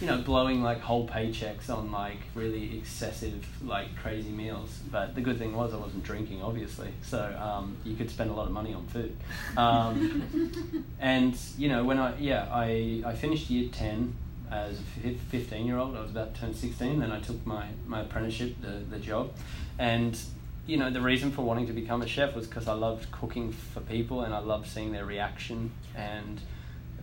you 0.00 0.06
know 0.06 0.18
blowing 0.18 0.62
like 0.62 0.80
whole 0.80 1.08
paychecks 1.08 1.68
on 1.68 1.90
like 1.90 2.18
really 2.34 2.78
excessive 2.78 3.46
like 3.64 3.94
crazy 3.96 4.30
meals 4.30 4.80
but 4.90 5.14
the 5.14 5.20
good 5.20 5.38
thing 5.38 5.54
was 5.54 5.74
I 5.74 5.76
wasn't 5.76 6.04
drinking 6.04 6.42
obviously 6.42 6.92
so 7.02 7.36
um, 7.40 7.76
you 7.84 7.96
could 7.96 8.10
spend 8.10 8.30
a 8.30 8.32
lot 8.32 8.46
of 8.46 8.52
money 8.52 8.74
on 8.74 8.86
food 8.86 9.16
um, 9.56 10.84
and 11.00 11.36
you 11.56 11.68
know 11.68 11.84
when 11.84 11.98
I 11.98 12.16
yeah 12.18 12.48
I, 12.50 13.02
I 13.04 13.14
finished 13.14 13.50
year 13.50 13.68
10 13.70 14.14
as 14.50 14.78
a 15.04 15.14
15 15.30 15.66
year 15.66 15.78
old. 15.78 15.96
I 15.96 16.00
was 16.00 16.10
about 16.10 16.34
to 16.34 16.40
turn 16.40 16.54
16. 16.54 17.00
Then 17.00 17.12
I 17.12 17.20
took 17.20 17.44
my, 17.46 17.68
my 17.86 18.00
apprenticeship, 18.00 18.56
the, 18.60 18.82
the 18.90 18.98
job. 18.98 19.32
And, 19.78 20.18
you 20.66 20.76
know, 20.76 20.90
the 20.90 21.00
reason 21.00 21.30
for 21.30 21.42
wanting 21.42 21.66
to 21.66 21.72
become 21.72 22.02
a 22.02 22.06
chef 22.06 22.34
was 22.34 22.46
because 22.46 22.68
I 22.68 22.74
loved 22.74 23.10
cooking 23.10 23.52
for 23.52 23.80
people 23.80 24.22
and 24.22 24.34
I 24.34 24.38
loved 24.38 24.68
seeing 24.68 24.92
their 24.92 25.04
reaction. 25.04 25.72
And 25.94 26.40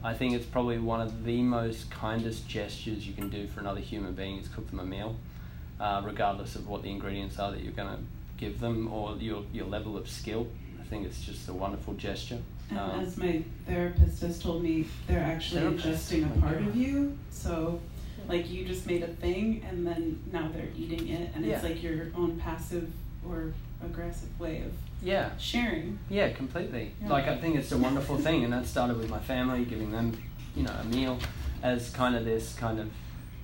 I 0.06 0.14
think 0.14 0.36
it's 0.36 0.46
probably 0.46 0.78
one 0.78 1.02
of 1.02 1.26
the 1.26 1.42
most 1.42 1.90
kindest 1.90 2.48
gestures 2.48 3.08
you 3.08 3.14
can 3.14 3.30
do 3.30 3.48
for 3.48 3.60
another 3.60 3.80
human 3.80 4.14
being 4.14 4.38
is 4.38 4.48
cook 4.48 4.70
them 4.70 4.80
a 4.80 4.86
meal, 4.86 5.16
uh, 5.80 6.04
regardless 6.06 6.56
of 6.56 6.68
what 6.68 6.84
the 6.84 6.92
ingredients 6.92 7.40
are 7.40 7.52
that 7.52 7.64
you're 7.64 7.74
going 7.74 7.90
to 7.90 8.04
give 8.38 8.60
them 8.60 8.88
or 8.94 9.16
your, 9.16 9.42
your 9.52 9.66
level 9.66 9.98
of 9.98 10.08
skill. 10.08 10.48
I 10.80 10.84
think 10.84 11.08
it's 11.08 11.24
just 11.24 11.50
a 11.50 11.54
wonderful 11.54 11.96
gesture. 11.96 12.38
And 12.70 12.78
um, 12.78 13.00
as 13.00 13.18
my 13.18 13.44
therapist 13.66 14.22
has 14.22 14.38
told 14.38 14.62
me, 14.62 14.86
they're 15.08 15.24
actually 15.24 15.62
ingesting 15.62 16.38
a 16.38 16.40
part 16.40 16.58
of 16.58 16.76
you. 16.76 17.18
So, 17.32 17.80
like, 18.28 18.48
you 18.48 18.64
just 18.64 18.86
made 18.86 19.02
a 19.02 19.08
thing, 19.08 19.66
and 19.68 19.88
then 19.88 20.20
now 20.32 20.52
they're 20.54 20.70
eating 20.78 21.08
it, 21.10 21.32
and 21.34 21.44
yeah. 21.44 21.56
it's 21.56 21.64
like 21.64 21.82
your 21.82 22.12
own 22.16 22.40
passive 22.40 22.92
or 23.28 23.56
aggressive 23.84 24.40
way 24.40 24.62
of 24.62 24.74
yeah 25.02 25.38
sharing. 25.38 26.00
Yeah, 26.10 26.30
completely. 26.30 26.94
Yeah. 27.02 27.10
Like, 27.10 27.28
I 27.28 27.38
think 27.38 27.56
it's 27.56 27.72
a 27.72 27.78
wonderful 27.78 28.18
thing, 28.18 28.44
and 28.44 28.54
that 28.54 28.66
started 28.66 28.98
with 28.98 29.10
my 29.10 29.20
family, 29.20 29.66
giving 29.66 29.92
them, 29.92 30.18
you 30.56 30.64
know, 30.64 30.74
a 30.80 30.84
meal 30.86 31.20
as 31.64 31.90
kind 31.90 32.16
of 32.16 32.26
this 32.26 32.54
kind 32.56 32.80
of, 32.80 32.90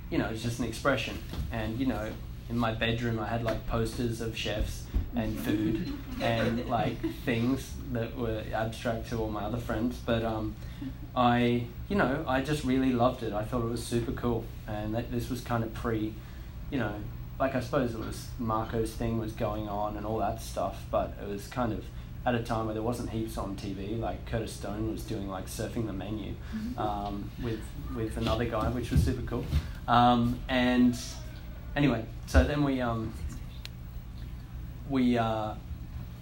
you 0.10 0.18
know, 0.18 0.28
it's 0.28 0.44
just 0.44 0.60
an 0.60 0.66
expression, 0.66 1.18
and 1.52 1.80
you 1.80 1.86
know, 1.86 2.10
in 2.52 2.58
my 2.58 2.74
bedroom 2.74 3.18
I 3.18 3.28
had 3.28 3.44
like 3.44 3.66
posters 3.66 4.20
of 4.20 4.38
chefs 4.38 4.84
and 5.16 5.40
food 5.40 5.94
and 6.22 6.68
like 6.68 7.00
things 7.26 7.74
that 7.94 8.16
were 8.16 8.44
abstract 8.54 9.10
to 9.10 9.18
all 9.18 9.30
my 9.30 9.44
other 9.44 9.58
friends 9.58 9.98
but 10.06 10.24
um, 10.24 10.54
I 11.16 11.64
you 11.88 11.96
know 11.96 12.26
I 12.28 12.42
just 12.42 12.66
really 12.66 12.92
loved 12.92 13.24
it 13.24 13.32
I 13.32 13.46
thought 13.46 13.64
it 13.64 13.70
was 13.70 13.84
super 13.84 14.12
cool 14.12 14.44
and 14.68 14.94
that 14.94 15.12
this 15.12 15.30
was 15.30 15.40
kind 15.40 15.64
of 15.64 15.74
pre 15.74 16.14
you 16.70 16.78
know 16.78 16.94
like 17.42 17.56
I 17.56 17.60
suppose 17.60 17.94
it 17.94 18.00
was 18.00 18.28
Marco's 18.40 18.94
thing 18.94 19.20
was 19.20 19.34
going 19.34 19.68
on 19.68 19.98
and 19.98 20.06
all 20.06 20.20
that 20.20 20.42
stuff 20.42 20.86
but 20.90 21.14
it 21.22 21.28
was 21.28 21.48
kind 21.48 21.74
of 21.74 21.84
at 22.26 22.36
a 22.36 22.44
time 22.44 22.66
where 22.66 22.74
there 22.76 22.84
wasn't 22.84 23.10
heaps 23.10 23.38
on 23.38 23.58
TV 23.58 24.00
like 24.00 24.26
Curtis 24.28 24.54
Stone 24.54 24.90
was 24.92 25.04
doing 25.04 25.28
like 25.28 25.48
surfing 25.48 25.88
the 25.88 25.94
menu 25.94 26.36
um, 26.78 27.30
with 27.44 27.60
with 27.96 28.16
another 28.16 28.46
guy 28.46 28.70
which 28.70 28.92
was 28.92 29.04
super 29.04 29.24
cool 29.24 29.44
um, 29.88 30.40
and 30.48 30.96
anyway, 31.76 32.06
so 32.28 32.44
then 32.44 32.64
we 32.64 32.82
um, 32.82 33.14
we 34.90 35.18
uh, 35.18 35.54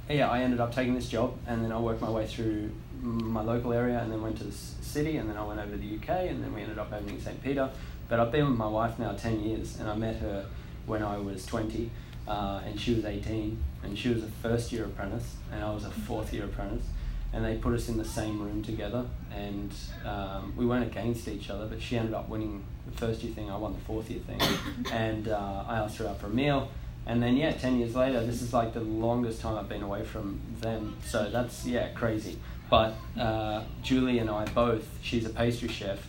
yeah, 0.10 0.30
I 0.30 0.42
ended 0.42 0.60
up 0.60 0.74
taking 0.74 0.96
this 0.96 1.08
job, 1.08 1.38
and 1.48 1.64
then 1.64 1.72
I 1.72 1.80
worked 1.80 2.02
my 2.02 2.10
way 2.10 2.26
through 2.26 2.72
my 3.02 3.42
local 3.42 3.74
area, 3.74 4.00
and 4.00 4.12
then 4.12 4.22
went 4.22 4.38
to 4.40 4.44
the 4.44 4.52
city, 4.52 5.18
and 5.18 5.30
then 5.30 5.38
I 5.38 5.46
went 5.46 5.60
over 5.60 5.72
to 5.72 5.78
the 5.78 5.96
UK, 5.96 6.30
and 6.30 6.44
then 6.44 6.54
we 6.54 6.62
ended 6.62 6.80
up 6.80 6.92
opening 6.92 7.22
St. 7.22 7.42
Peter. 7.44 7.70
But 8.08 8.20
I've 8.20 8.32
been 8.32 8.50
with 8.50 8.58
my 8.58 8.68
wife 8.68 8.98
now 8.98 9.14
ten 9.14 9.44
years, 9.44 9.80
and 9.80 9.90
I 9.90 9.96
met 9.96 10.16
her 10.18 10.46
when 10.90 11.04
I 11.04 11.18
was 11.18 11.46
twenty, 11.46 11.90
uh, 12.28 12.62
and 12.66 12.80
she 12.80 12.94
was 12.96 13.06
eighteen, 13.06 13.64
and 13.84 13.98
she 13.98 14.10
was 14.10 14.24
a 14.24 14.28
first 14.28 14.72
year 14.74 14.84
apprentice, 14.86 15.36
and 15.52 15.64
I 15.64 15.74
was 15.74 15.86
a 15.86 15.92
fourth 15.92 16.34
year 16.34 16.44
apprentice, 16.44 16.86
and 17.32 17.46
they 17.46 17.56
put 17.56 17.74
us 17.74 17.88
in 17.88 17.98
the 17.98 18.06
same 18.06 18.42
room 18.42 18.62
together, 18.62 19.06
and 19.34 19.72
um, 20.06 20.54
we 20.58 20.66
weren't 20.66 20.86
against 20.86 21.28
each 21.28 21.50
other, 21.50 21.66
but 21.66 21.82
she 21.82 21.98
ended 21.98 22.14
up 22.14 22.28
winning 22.28 22.66
the 22.86 22.98
first 22.98 23.24
year 23.24 23.34
thing, 23.34 23.50
I 23.50 23.56
won 23.56 23.74
the 23.74 23.80
fourth 23.80 24.10
year 24.10 24.20
thing, 24.20 24.42
and 24.92 25.30
uh, 25.30 25.64
I 25.66 25.78
asked 25.78 25.98
her 26.00 26.08
out 26.08 26.20
for 26.20 26.28
a 26.28 26.32
meal 26.32 26.70
and 27.10 27.24
then 27.24 27.38
yeah, 27.38 27.52
ten 27.54 27.80
years 27.80 27.96
later, 27.96 28.24
this 28.24 28.42
is 28.44 28.54
like 28.54 28.74
the 28.74 28.82
longest 28.82 29.42
time 29.42 29.58
I've 29.58 29.68
been 29.68 29.82
away 29.82 30.04
from 30.04 30.40
them. 30.62 30.96
So 31.04 31.28
that's 31.30 31.66
yeah, 31.66 31.90
crazy. 31.90 32.38
But 32.70 32.94
uh, 33.20 33.64
Julie 33.82 34.20
and 34.20 34.30
I 34.30 34.46
both, 34.46 34.88
she's 35.02 35.26
a 35.26 35.30
pastry 35.30 35.70
chef. 35.70 36.08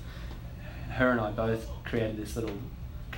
Her 0.91 1.11
and 1.11 1.19
I 1.19 1.31
both 1.31 1.67
created 1.85 2.19
this 2.19 2.37
little 2.37 2.57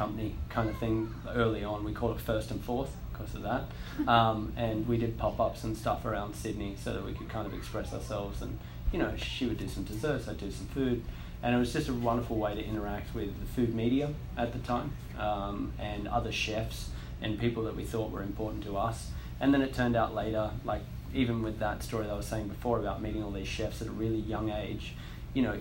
company 0.02 0.34
kind 0.48 0.68
of 0.68 0.76
thing 0.78 1.14
early 1.28 1.62
on. 1.62 1.84
We 1.84 1.92
called 1.92 2.16
it 2.16 2.20
First 2.20 2.50
and 2.50 2.60
Fourth 2.60 2.94
because 3.12 3.34
of 3.34 3.42
that. 3.42 3.64
Um, 4.08 4.54
and 4.56 4.88
we 4.88 4.96
did 4.96 5.18
pop 5.18 5.38
ups 5.38 5.64
and 5.64 5.76
stuff 5.76 6.06
around 6.06 6.34
Sydney 6.34 6.76
so 6.82 6.94
that 6.94 7.04
we 7.04 7.12
could 7.12 7.28
kind 7.28 7.46
of 7.46 7.52
express 7.52 7.92
ourselves. 7.92 8.40
And 8.40 8.58
you 8.90 8.98
know, 8.98 9.12
she 9.16 9.44
would 9.44 9.58
do 9.58 9.68
some 9.68 9.84
desserts, 9.84 10.28
I'd 10.28 10.38
do 10.38 10.50
some 10.50 10.66
food. 10.68 11.04
And 11.42 11.54
it 11.54 11.58
was 11.58 11.74
just 11.74 11.88
a 11.90 11.92
wonderful 11.92 12.36
way 12.38 12.54
to 12.54 12.64
interact 12.64 13.14
with 13.14 13.38
the 13.38 13.46
food 13.46 13.74
media 13.74 14.14
at 14.36 14.54
the 14.54 14.60
time 14.60 14.94
um, 15.18 15.74
and 15.78 16.08
other 16.08 16.32
chefs 16.32 16.88
and 17.20 17.38
people 17.38 17.64
that 17.64 17.76
we 17.76 17.84
thought 17.84 18.10
were 18.10 18.22
important 18.22 18.64
to 18.64 18.78
us. 18.78 19.10
And 19.40 19.52
then 19.52 19.60
it 19.60 19.74
turned 19.74 19.94
out 19.94 20.14
later, 20.14 20.50
like 20.64 20.82
even 21.14 21.42
with 21.42 21.58
that 21.58 21.82
story 21.82 22.06
that 22.06 22.12
I 22.12 22.16
was 22.16 22.26
saying 22.26 22.48
before 22.48 22.78
about 22.78 23.02
meeting 23.02 23.22
all 23.22 23.30
these 23.30 23.46
chefs 23.46 23.82
at 23.82 23.88
a 23.88 23.92
really 23.92 24.20
young 24.20 24.50
age, 24.50 24.94
you 25.34 25.42
know, 25.42 25.58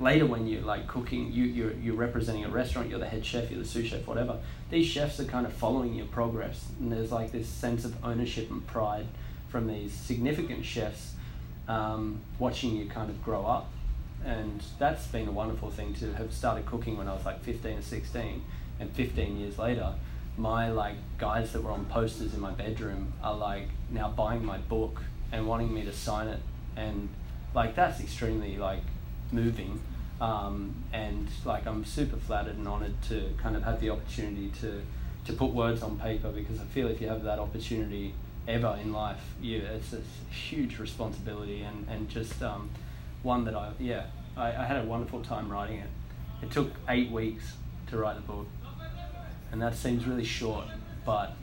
later 0.00 0.26
when 0.26 0.46
you're 0.46 0.62
like 0.62 0.86
cooking, 0.86 1.30
you, 1.30 1.44
you're, 1.44 1.72
you're 1.74 1.94
representing 1.94 2.44
a 2.44 2.48
restaurant, 2.48 2.88
you're 2.88 2.98
the 2.98 3.08
head 3.08 3.24
chef, 3.24 3.50
you're 3.50 3.60
the 3.60 3.68
sous 3.68 3.86
chef, 3.86 4.06
whatever, 4.06 4.38
these 4.70 4.86
chefs 4.86 5.20
are 5.20 5.24
kind 5.24 5.46
of 5.46 5.52
following 5.52 5.94
your 5.94 6.06
progress. 6.06 6.66
And 6.80 6.90
there's 6.90 7.12
like 7.12 7.32
this 7.32 7.48
sense 7.48 7.84
of 7.84 8.02
ownership 8.04 8.50
and 8.50 8.66
pride 8.66 9.06
from 9.48 9.66
these 9.66 9.92
significant 9.92 10.64
chefs 10.64 11.12
um, 11.68 12.20
watching 12.38 12.76
you 12.76 12.86
kind 12.86 13.10
of 13.10 13.22
grow 13.22 13.44
up. 13.44 13.70
And 14.24 14.62
that's 14.78 15.06
been 15.06 15.28
a 15.28 15.32
wonderful 15.32 15.70
thing 15.70 15.94
to 15.94 16.12
have 16.14 16.32
started 16.32 16.66
cooking 16.66 16.96
when 16.96 17.08
I 17.08 17.14
was 17.14 17.24
like 17.24 17.42
15 17.42 17.78
or 17.78 17.82
16. 17.82 18.42
And 18.80 18.90
15 18.92 19.38
years 19.38 19.58
later, 19.58 19.94
my 20.38 20.70
like 20.70 20.94
guys 21.18 21.52
that 21.52 21.62
were 21.62 21.70
on 21.70 21.84
posters 21.86 22.32
in 22.32 22.40
my 22.40 22.50
bedroom 22.50 23.12
are 23.22 23.36
like 23.36 23.68
now 23.90 24.08
buying 24.08 24.44
my 24.44 24.56
book 24.56 25.02
and 25.32 25.46
wanting 25.46 25.72
me 25.72 25.84
to 25.84 25.92
sign 25.92 26.28
it 26.28 26.40
and 26.76 27.08
like 27.54 27.74
that's 27.74 28.00
extremely 28.00 28.56
like 28.56 28.82
moving 29.32 29.80
um, 30.20 30.74
and 30.92 31.28
like 31.44 31.66
I'm 31.66 31.84
super 31.84 32.16
flattered 32.16 32.56
and 32.56 32.68
honored 32.68 33.00
to 33.08 33.30
kind 33.38 33.56
of 33.56 33.62
have 33.62 33.80
the 33.80 33.90
opportunity 33.90 34.52
to 34.60 34.82
to 35.26 35.32
put 35.32 35.50
words 35.50 35.82
on 35.82 35.98
paper 35.98 36.30
because 36.30 36.60
I 36.60 36.64
feel 36.64 36.88
if 36.88 37.00
you 37.00 37.08
have 37.08 37.22
that 37.24 37.38
opportunity 37.38 38.14
ever 38.48 38.78
in 38.82 38.92
life 38.92 39.20
you 39.40 39.58
it's 39.58 39.92
a 39.92 40.00
huge 40.32 40.78
responsibility 40.78 41.62
and 41.62 41.86
and 41.88 42.08
just 42.08 42.42
um, 42.42 42.70
one 43.22 43.44
that 43.44 43.54
I 43.54 43.72
yeah 43.78 44.06
I, 44.36 44.48
I 44.48 44.64
had 44.64 44.78
a 44.78 44.84
wonderful 44.84 45.22
time 45.22 45.50
writing 45.50 45.78
it. 45.78 45.88
It 46.42 46.50
took 46.50 46.70
eight 46.88 47.10
weeks 47.10 47.54
to 47.88 47.98
write 47.98 48.16
the 48.16 48.22
book 48.22 48.46
and 49.52 49.60
that 49.62 49.74
seems 49.74 50.06
really 50.06 50.24
short, 50.24 50.66
but 51.04 51.34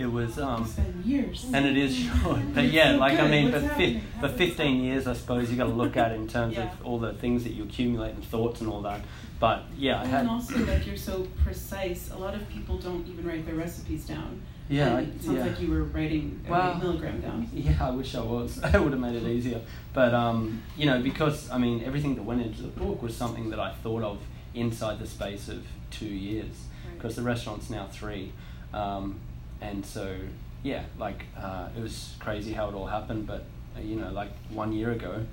it 0.00 0.06
was 0.10 0.38
um, 0.38 0.62
It's 0.62 0.72
been 0.74 1.02
years. 1.04 1.46
and 1.52 1.66
it 1.66 1.76
is 1.76 1.96
short. 2.22 2.40
But 2.54 2.64
yeah, 2.64 2.92
so 2.92 2.98
like 2.98 3.18
I 3.20 3.28
mean, 3.28 3.52
What's 3.52 3.64
for, 3.66 3.74
fi- 3.74 3.92
happening? 3.94 4.02
for 4.20 4.28
15 4.28 4.82
years, 4.84 5.06
I 5.06 5.12
suppose 5.12 5.50
you 5.50 5.56
got 5.56 5.64
to 5.64 5.70
look 5.70 5.96
at 5.96 6.12
in 6.12 6.26
terms 6.26 6.56
Yeah. 6.56 6.72
of 6.72 6.86
all 6.86 6.98
the 6.98 7.12
things 7.14 7.44
that 7.44 7.52
you 7.52 7.64
accumulate 7.64 8.14
and 8.14 8.24
thoughts 8.24 8.60
and 8.60 8.70
all 8.70 8.82
that. 8.82 9.00
But 9.38 9.64
yeah, 9.76 9.98
I 10.00 10.02
And 10.04 10.10
had 10.10 10.26
also, 10.26 10.58
like 10.66 10.86
you're 10.86 10.96
so 10.96 11.26
precise. 11.44 12.10
A 12.10 12.16
lot 12.18 12.34
of 12.34 12.48
people 12.48 12.78
don't 12.78 13.06
even 13.08 13.26
write 13.26 13.44
their 13.46 13.54
recipes 13.54 14.06
down. 14.06 14.40
yeah, 14.68 14.96
I, 14.96 15.00
And 15.00 15.14
it 15.14 15.22
sounds 15.22 15.36
yeah. 15.38 15.44
like 15.46 15.60
you 15.60 15.70
were 15.70 15.84
writing 15.84 16.40
every 16.44 16.50
Well, 16.52 16.74
milligram 16.78 17.20
down. 17.20 17.48
Yeah, 17.52 17.76
I 17.80 17.90
wish 17.90 18.14
I 18.14 18.20
was. 18.20 18.62
I 18.62 18.78
would 18.78 18.92
have 18.92 19.00
made 19.00 19.16
it 19.16 19.24
easier. 19.26 19.60
But 19.92 20.14
um, 20.14 20.62
you 20.76 20.86
know, 20.86 21.00
because 21.02 21.50
I 21.50 21.58
mean, 21.58 21.82
everything 21.84 22.14
that 22.16 22.22
went 22.24 22.42
into 22.42 22.62
the 22.62 22.68
book 22.68 23.02
was 23.02 23.16
something 23.16 23.50
that 23.50 23.60
I 23.60 23.72
thought 23.82 24.02
of 24.02 24.18
inside 24.54 24.98
the 24.98 25.06
space 25.06 25.48
of 25.48 25.64
two 25.90 26.06
years. 26.06 26.54
Because 26.96 27.16
the 27.16 27.22
restaurant's 27.22 27.70
now 27.70 27.86
three, 27.90 28.30
um, 28.74 29.18
and 29.60 29.84
so 29.84 30.16
yeah, 30.62 30.84
like 30.98 31.24
uh, 31.38 31.68
it 31.76 31.80
was 31.80 32.14
crazy 32.18 32.52
how 32.52 32.68
it 32.68 32.74
all 32.74 32.86
happened. 32.86 33.26
But 33.26 33.44
uh, 33.76 33.80
you 33.80 33.96
know, 33.96 34.10
like 34.10 34.30
one 34.50 34.72
year 34.72 34.90
ago, 34.92 35.24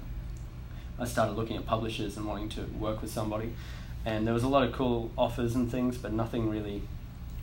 I 0.99 1.05
started 1.05 1.33
looking 1.33 1.57
at 1.57 1.65
publishers 1.65 2.17
and 2.17 2.25
wanting 2.25 2.49
to 2.49 2.61
work 2.79 3.01
with 3.01 3.11
somebody, 3.11 3.53
and 4.05 4.25
there 4.25 4.33
was 4.33 4.43
a 4.43 4.47
lot 4.47 4.63
of 4.63 4.73
cool 4.73 5.11
offers 5.17 5.55
and 5.55 5.69
things, 5.69 5.97
but 5.97 6.13
nothing 6.13 6.49
really 6.49 6.81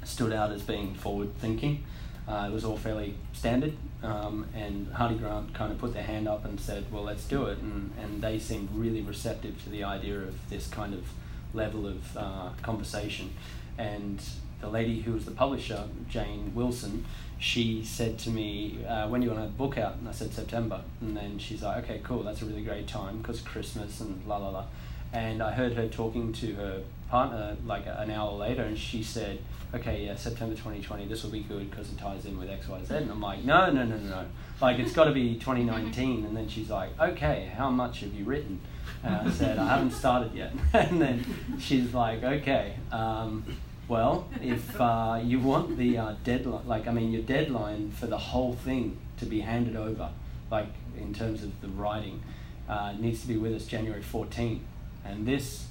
stood 0.05 0.33
out 0.33 0.51
as 0.51 0.63
being 0.63 0.95
forward 0.95 1.37
thinking. 1.39 1.85
Uh, 2.27 2.47
it 2.51 2.53
was 2.55 2.65
all 2.65 2.79
fairly 2.79 3.15
standard, 3.35 3.75
um, 4.03 4.47
and 4.55 4.87
Hardie 4.95 5.19
Grant 5.19 5.53
kind 5.53 5.71
of 5.71 5.79
put 5.79 5.93
their 5.93 6.03
hand 6.03 6.27
up 6.27 6.47
and 6.47 6.59
said, 6.59 6.87
"Well, 6.91 7.03
let's 7.03 7.25
do 7.25 7.45
it," 7.47 7.59
and 7.59 7.93
and 8.03 8.23
they 8.23 8.39
seemed 8.39 8.71
really 8.73 9.03
receptive 9.03 9.63
to 9.65 9.71
the 9.71 9.85
idea 9.85 10.19
of 10.21 10.49
this 10.49 10.67
kind 10.67 10.95
of 10.95 11.05
level 11.53 11.87
of 11.87 12.17
uh, 12.17 12.51
conversation. 12.63 13.35
And 13.77 14.23
the 14.65 14.71
lady 14.71 15.01
who 15.03 15.13
was 15.13 15.27
the 15.27 15.31
publisher, 15.31 15.85
Jane 16.09 16.53
Wilson, 16.55 17.05
she 17.39 17.85
said 17.85 18.19
to 18.21 18.31
me, 18.31 18.79
uh, 18.89 19.07
"When 19.09 19.21
do 19.21 19.27
you 19.27 19.35
want 19.35 19.45
to 19.45 19.53
book 19.53 19.77
out?" 19.77 19.97
And 19.97 20.09
I 20.09 20.13
said 20.13 20.33
September, 20.33 20.81
and 21.03 21.15
then 21.17 21.39
she's 21.39 21.63
like, 21.63 21.85
"Okay, 21.85 22.01
cool, 22.03 22.23
that's 22.23 22.41
a 22.41 22.47
really 22.47 22.63
great 22.63 22.87
time 22.87 23.19
because 23.19 23.41
Christmas 23.41 24.01
and 24.01 24.23
la 24.27 24.39
la 24.39 24.49
la." 24.49 24.65
And 25.13 25.43
I 25.43 25.53
heard 25.53 25.75
her 25.75 25.87
talking 25.87 26.33
to 26.35 26.55
her 26.55 26.83
partner 27.11 27.57
like 27.67 27.85
an 27.87 28.11
hour 28.11 28.33
later, 28.33 28.63
and 28.63 28.79
she 28.79 29.03
said, 29.03 29.39
"Okay, 29.75 30.07
yeah, 30.07 30.17
September 30.17 30.55
2020, 30.55 31.07
this 31.07 31.23
will 31.23 31.31
be 31.31 31.41
good 31.41 31.71
because 31.71 31.93
it 31.93 31.99
ties 31.99 32.25
in 32.25 32.39
with 32.39 32.49
X, 32.49 32.67
Y, 32.67 32.81
Z." 32.85 32.95
And 32.95 33.11
I'm 33.11 33.21
like, 33.21 33.45
"No, 33.45 33.71
no, 33.71 33.85
no, 33.85 33.97
no, 33.99 34.09
no. 34.09 34.25
Like 34.63 34.79
it's 34.79 34.93
got 34.93 35.05
to 35.05 35.13
be 35.13 35.35
2019." 35.47 36.25
And 36.25 36.35
then 36.35 36.49
she's 36.49 36.71
like, 36.71 36.99
"Okay, 36.99 37.53
how 37.55 37.69
much 37.69 38.01
have 38.01 38.15
you 38.15 38.25
written?" 38.25 38.61
And 39.03 39.15
I 39.15 39.31
said, 39.31 39.59
"I 39.59 39.69
haven't 39.69 39.93
started 39.93 40.33
yet." 40.35 40.53
and 40.73 41.03
then 41.03 41.27
she's 41.59 41.93
like, 41.93 42.23
"Okay." 42.23 42.77
Um, 42.91 43.45
well, 43.89 44.29
if 44.43 44.81
uh, 44.81 45.21
you 45.23 45.41
want 45.41 45.77
the 45.77 45.99
uh, 45.99 46.15
deadline, 46.25 46.67
like 46.67 46.87
I 46.87 46.93
mean, 46.93 47.13
your 47.13 47.23
deadline 47.23 47.91
for 47.91 48.07
the 48.07 48.19
whole 48.19 48.55
thing 48.55 48.99
to 49.19 49.27
be 49.27 49.41
handed 49.41 49.77
over, 49.77 50.11
like 50.51 50.69
in 50.97 51.13
terms 51.13 51.43
of 51.43 51.61
the 51.61 51.69
writing, 51.69 52.23
uh, 52.69 52.95
needs 52.99 53.21
to 53.23 53.29
be 53.29 53.37
with 53.37 53.55
us 53.55 53.67
January 53.67 54.03
14, 54.03 54.65
and 55.05 55.27
this 55.27 55.67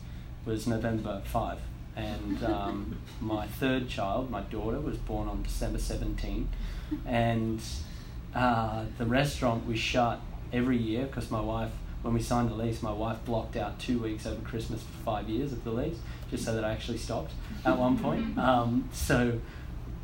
was 0.45 0.67
November 0.67 1.21
5. 1.25 1.57
And 1.95 2.43
um, 2.43 2.97
my 3.21 3.47
third 3.47 3.89
child, 3.89 4.29
my 4.29 4.41
daughter, 4.41 4.79
was 4.79 4.97
born 4.97 5.27
on 5.27 5.43
December 5.43 5.79
17, 5.79 6.49
and 7.05 7.61
uh, 8.35 8.85
the 8.97 9.05
restaurant 9.05 9.65
was 9.65 9.79
shut 9.79 10.19
every 10.51 10.77
year 10.77 11.05
because 11.05 11.31
my 11.31 11.41
wife, 11.41 11.71
when 12.03 12.13
we 12.13 12.21
signed 12.21 12.49
the 12.49 12.55
lease, 12.55 12.83
my 12.83 12.91
wife 12.91 13.17
blocked 13.25 13.55
out 13.55 13.79
two 13.79 13.99
weeks 13.99 14.25
over 14.25 14.41
Christmas 14.41 14.81
for 14.81 15.03
five 15.03 15.29
years 15.29 15.51
of 15.51 15.63
the 15.63 15.71
lease, 15.71 15.97
just 16.29 16.45
so 16.45 16.53
that 16.53 16.63
I 16.63 16.71
actually 16.71 16.97
stopped 16.97 17.31
at 17.65 17.77
one 17.77 17.97
point. 17.97 18.37
Um, 18.43 18.89
so, 18.91 19.39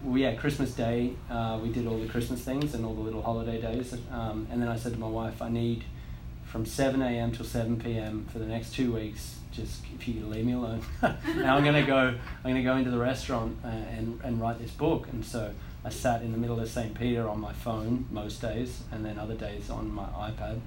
we 0.04 0.22
yeah, 0.22 0.36
Christmas 0.36 0.72
Day, 0.72 1.14
uh, 1.30 1.60
we 1.62 1.70
did 1.70 1.88
all 1.88 1.98
the 1.98 2.08
Christmas 2.08 2.42
things 2.42 2.74
and 2.74 2.86
all 2.86 2.94
the 2.94 3.02
little 3.02 3.22
holiday 3.22 3.60
days, 3.60 3.94
um, 4.12 4.48
and 4.50 4.62
then 4.62 4.70
I 4.70 4.78
said 4.78 4.94
to 4.94 5.00
my 5.00 5.08
wife, 5.08 5.42
I 5.42 5.50
need 5.50 5.84
from 6.50 6.66
7 6.66 7.02
a.m. 7.02 7.32
till 7.32 7.46
7 7.46 7.80
p.m. 7.80 8.26
for 8.32 8.40
the 8.40 8.46
next 8.46 8.74
two 8.74 8.94
weeks. 8.94 9.36
Just 9.52 9.84
if 9.96 10.08
you 10.08 10.16
could 10.16 10.30
leave 10.30 10.46
me 10.46 10.54
alone. 10.54 10.82
now 11.02 11.58
I'm 11.58 11.64
gonna 11.64 11.86
go. 11.86 12.14
I'm 12.44 12.52
gonna 12.52 12.64
go 12.64 12.78
into 12.78 12.92
the 12.92 13.00
restaurant 13.00 13.58
uh, 13.64 13.68
and 13.68 14.20
and 14.24 14.40
write 14.40 14.60
this 14.60 14.72
book. 14.72 15.08
And 15.12 15.26
so 15.26 15.54
I 15.84 15.90
sat 15.90 16.22
in 16.22 16.32
the 16.32 16.38
middle 16.38 16.60
of 16.60 16.70
St. 16.70 16.94
Peter 16.94 17.28
on 17.28 17.40
my 17.40 17.54
phone 17.54 18.06
most 18.12 18.42
days, 18.42 18.84
and 18.92 19.04
then 19.06 19.18
other 19.18 19.36
days 19.36 19.70
on 19.70 19.92
my 19.92 20.06
iPad. 20.06 20.60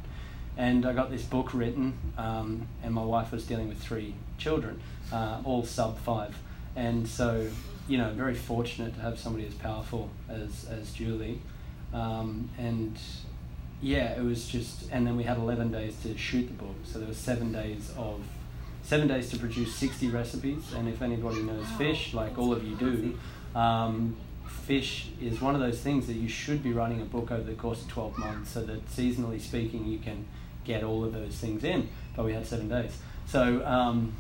And 0.57 0.85
I 0.85 0.93
got 0.93 1.11
this 1.11 1.23
book 1.23 1.55
written, 1.55 1.97
um, 2.19 2.67
and 2.83 2.93
my 2.93 3.05
wife 3.05 3.33
was 3.33 3.47
dealing 3.47 3.69
with 3.69 3.79
three 3.79 4.15
children, 4.37 4.81
uh, 5.13 5.41
all 5.45 5.65
sub 5.65 5.99
five. 5.99 6.37
And 6.75 7.07
so, 7.07 7.49
you 7.89 7.99
know, 7.99 8.11
very 8.13 8.35
fortunate 8.35 8.95
to 8.95 9.01
have 9.01 9.19
somebody 9.19 9.47
as 9.47 9.55
powerful 9.55 10.11
as, 10.29 10.67
as 10.71 10.93
Julie. 10.93 11.41
Um, 11.93 12.49
and 12.59 12.99
yeah, 13.83 14.13
it 14.13 14.23
was 14.23 14.47
just, 14.49 14.89
and 14.91 15.07
then 15.07 15.17
we 15.17 15.25
had 15.25 15.37
11 15.37 15.73
days 15.73 15.97
to 16.03 16.17
shoot 16.17 16.47
the 16.47 16.55
book. 16.55 16.77
So 16.85 16.99
there 16.99 17.09
was 17.09 17.19
seven 17.19 17.53
days 17.53 17.93
of, 17.99 18.23
seven 18.83 19.09
days 19.09 19.31
to 19.31 19.37
produce 19.37 19.75
60 19.75 20.09
recipes. 20.09 20.73
And 20.75 20.89
if 20.89 21.03
anybody 21.03 21.43
knows 21.43 21.67
fish, 21.77 22.15
like 22.15 22.39
all 22.39 22.53
of 22.53 22.65
you 22.65 22.77
do, 22.77 23.19
um, 23.59 24.17
fish 24.47 25.09
is 25.21 25.41
one 25.41 25.55
of 25.55 25.61
those 25.61 25.81
things 25.81 26.07
that 26.07 26.15
you 26.15 26.29
should 26.29 26.63
be 26.63 26.73
writing 26.73 27.03
a 27.03 27.05
book 27.05 27.31
over 27.31 27.43
the 27.43 27.55
course 27.55 27.83
of 27.83 27.89
12 27.89 28.19
months 28.19 28.51
so 28.53 28.63
that 28.63 28.87
seasonally 28.89 29.41
speaking 29.41 29.85
you 29.85 29.99
can 29.99 30.25
get 30.65 30.85
all 30.85 31.05
of 31.05 31.13
those 31.13 31.35
things 31.35 31.65
in. 31.65 31.89
But 32.17 32.25
we 32.25 32.33
had 32.33 32.47
seven 32.47 32.69
days. 32.69 32.97
So, 33.27 33.65
um, 33.67 34.15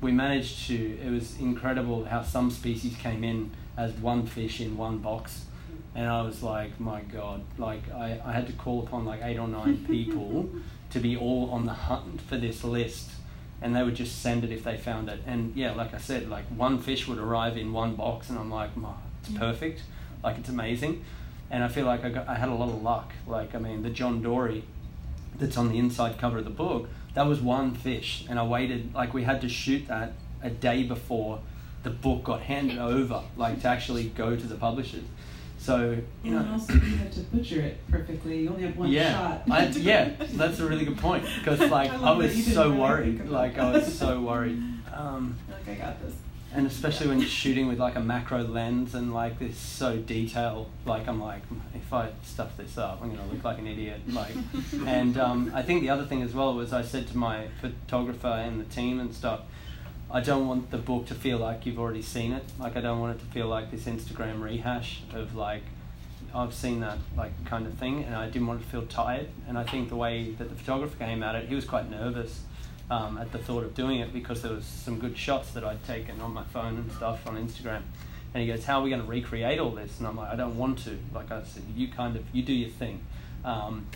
we 0.00 0.12
managed 0.12 0.66
to. 0.68 0.98
It 0.98 1.10
was 1.10 1.38
incredible 1.38 2.04
how 2.04 2.22
some 2.22 2.50
species 2.50 2.96
came 2.96 3.24
in 3.24 3.50
as 3.76 3.92
one 3.92 4.26
fish 4.26 4.60
in 4.60 4.76
one 4.76 4.98
box, 4.98 5.46
and 5.94 6.06
I 6.06 6.22
was 6.22 6.42
like, 6.42 6.78
my 6.78 7.00
God! 7.00 7.42
Like 7.58 7.90
I, 7.92 8.20
I 8.24 8.32
had 8.32 8.46
to 8.48 8.52
call 8.52 8.82
upon 8.82 9.04
like 9.04 9.20
eight 9.22 9.38
or 9.38 9.48
nine 9.48 9.84
people 9.88 10.50
to 10.90 11.00
be 11.00 11.16
all 11.16 11.50
on 11.50 11.66
the 11.66 11.72
hunt 11.72 12.20
for 12.20 12.36
this 12.36 12.62
list, 12.62 13.10
and 13.60 13.74
they 13.74 13.82
would 13.82 13.96
just 13.96 14.20
send 14.20 14.44
it 14.44 14.52
if 14.52 14.64
they 14.64 14.76
found 14.76 15.08
it. 15.08 15.20
And 15.26 15.54
yeah, 15.56 15.72
like 15.72 15.94
I 15.94 15.98
said, 15.98 16.28
like 16.28 16.44
one 16.46 16.78
fish 16.78 17.08
would 17.08 17.18
arrive 17.18 17.56
in 17.56 17.72
one 17.72 17.94
box, 17.96 18.28
and 18.28 18.38
I'm 18.38 18.50
like, 18.50 18.70
it's 19.22 19.36
perfect. 19.36 19.82
Like 20.22 20.38
it's 20.38 20.48
amazing, 20.48 21.04
and 21.50 21.64
I 21.64 21.68
feel 21.68 21.86
like 21.86 22.04
I 22.04 22.10
got, 22.10 22.28
I 22.28 22.34
had 22.34 22.48
a 22.48 22.54
lot 22.54 22.68
of 22.68 22.82
luck. 22.82 23.12
Like 23.26 23.54
I 23.54 23.58
mean, 23.58 23.82
the 23.82 23.90
John 23.90 24.22
Dory 24.22 24.64
that's 25.38 25.56
on 25.56 25.68
the 25.68 25.78
inside 25.78 26.18
cover 26.18 26.38
of 26.38 26.44
the 26.44 26.50
book, 26.50 26.88
that 27.16 27.26
was 27.26 27.40
one 27.40 27.72
fish, 27.72 28.26
and 28.28 28.38
I 28.38 28.44
waited 28.44 28.94
like 28.94 29.14
we 29.14 29.22
had 29.22 29.40
to 29.40 29.48
shoot 29.48 29.88
that 29.88 30.12
a 30.42 30.50
day 30.50 30.82
before 30.82 31.40
the 31.82 31.88
book 31.88 32.24
got 32.24 32.42
handed 32.42 32.76
over, 32.76 33.22
like 33.38 33.62
to 33.62 33.68
actually 33.68 34.10
go 34.10 34.36
to 34.36 34.46
the 34.46 34.54
publishers. 34.54 35.04
So 35.56 35.96
you 36.22 36.30
know, 36.30 36.40
and 36.40 36.50
also 36.50 36.74
you 36.74 36.96
had 36.96 37.10
to 37.12 37.20
butcher 37.20 37.62
it 37.62 37.78
perfectly. 37.90 38.40
You 38.40 38.50
only 38.50 38.64
have 38.64 38.76
one 38.76 38.90
yeah, 38.90 39.12
shot. 39.12 39.42
I, 39.50 39.66
yeah, 39.68 40.10
that's 40.18 40.58
a 40.58 40.68
really 40.68 40.84
good 40.84 40.98
point 40.98 41.24
because 41.38 41.58
like 41.70 41.90
I 41.90 41.94
I, 41.94 41.96
love 41.96 42.18
that 42.18 42.34
you 42.34 42.44
was 42.44 42.52
so 42.52 42.70
worried, 42.70 43.26
like 43.30 43.56
I 43.56 43.72
was 43.72 43.98
so 43.98 44.20
worried. 44.20 44.62
Um, 44.96 45.36
like 45.50 45.76
I 45.76 45.78
got 45.78 46.00
this. 46.00 46.14
And 46.54 46.66
especially 46.66 47.08
when 47.08 47.18
you're 47.18 47.28
shooting 47.28 47.66
with 47.66 47.78
like 47.78 47.96
a 47.96 48.00
macro 48.00 48.42
lens 48.42 48.94
and 48.94 49.12
like 49.12 49.38
this 49.38 49.56
so 49.56 49.96
detailed 49.96 50.70
like 50.84 51.06
i'm 51.08 51.20
like 51.20 51.42
if 51.74 51.92
i 51.92 52.08
stuff 52.22 52.56
this 52.56 52.78
up 52.78 53.00
i'm 53.02 53.10
gonna 53.10 53.26
look 53.32 53.42
like 53.44 53.58
an 53.58 53.66
idiot 53.66 54.00
like. 54.08 54.34
And 54.86 55.18
um, 55.18 55.50
i 55.54 55.62
think 55.62 55.82
the 55.82 55.90
other 55.90 56.04
thing 56.04 56.22
as 56.22 56.34
well 56.34 56.54
was 56.54 56.72
i 56.72 56.82
said 56.82 57.08
to 57.08 57.16
my 57.16 57.48
photographer 57.60 58.28
and 58.28 58.60
the 58.60 58.64
team 58.64 59.00
and 59.00 59.14
stuff 59.14 59.40
i 60.10 60.20
don't 60.20 60.46
want 60.46 60.70
the 60.70 60.78
book 60.78 61.06
to 61.06 61.14
feel 61.14 61.38
like 61.38 61.66
you've 61.66 61.78
already 61.78 62.02
seen 62.02 62.32
it. 62.32 62.44
Like 62.58 62.76
i 62.76 62.80
don't 62.80 63.00
want 63.00 63.16
it 63.16 63.20
to 63.20 63.26
feel 63.26 63.48
like 63.48 63.70
this 63.70 63.84
instagram 63.84 64.40
rehash 64.40 65.02
of 65.14 65.34
like 65.34 65.62
I've 66.34 66.52
seen 66.52 66.80
that 66.80 66.98
like 67.16 67.32
kind 67.46 67.66
of 67.66 67.74
thing, 67.74 68.04
and 68.04 68.14
I 68.14 68.26
didn't 68.26 68.46
want 68.46 68.60
to 68.60 68.68
feel 68.68 68.84
tired. 68.84 69.28
And 69.48 69.56
I 69.56 69.64
think 69.64 69.88
the 69.88 69.96
way 69.96 70.32
that 70.32 70.50
the 70.50 70.54
photographer 70.54 70.96
came 70.98 71.22
at 71.22 71.34
it, 71.34 71.48
he 71.48 71.54
was 71.54 71.64
quite 71.64 71.88
nervous 71.90 72.42
um, 72.90 73.18
at 73.18 73.32
the 73.32 73.38
thought 73.38 73.64
of 73.64 73.74
doing 73.74 74.00
it 74.00 74.12
because 74.12 74.42
there 74.42 74.52
was 74.52 74.64
some 74.64 74.98
good 74.98 75.16
shots 75.16 75.52
that 75.52 75.64
I'd 75.64 75.84
taken 75.84 76.20
on 76.20 76.32
my 76.32 76.44
phone 76.44 76.76
and 76.76 76.90
stuff 76.92 77.26
on 77.26 77.36
Instagram. 77.36 77.82
And 78.34 78.42
he 78.42 78.46
goes, 78.46 78.64
"How 78.64 78.80
are 78.80 78.82
we 78.82 78.90
going 78.90 79.02
to 79.02 79.08
recreate 79.08 79.58
all 79.58 79.70
this?" 79.70 79.98
And 79.98 80.06
I'm 80.06 80.16
like, 80.16 80.30
"I 80.30 80.36
don't 80.36 80.56
want 80.56 80.78
to." 80.80 80.98
Like 81.14 81.30
I 81.30 81.42
said, 81.42 81.62
you 81.74 81.88
kind 81.88 82.16
of 82.16 82.24
you 82.32 82.42
do 82.42 82.52
your 82.52 82.70
thing. 82.70 83.00
Um, 83.44 83.86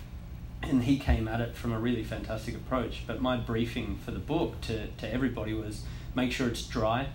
and 0.62 0.84
he 0.84 0.98
came 0.98 1.26
at 1.26 1.40
it 1.40 1.54
from 1.54 1.72
a 1.72 1.78
really 1.78 2.04
fantastic 2.04 2.54
approach. 2.54 3.02
But 3.06 3.20
my 3.20 3.36
briefing 3.36 3.98
for 4.04 4.10
the 4.10 4.18
book 4.18 4.60
to, 4.62 4.88
to 4.88 5.12
everybody 5.12 5.54
was 5.54 5.82
make 6.14 6.32
sure 6.32 6.48
it's 6.48 6.66
dry, 6.66 7.08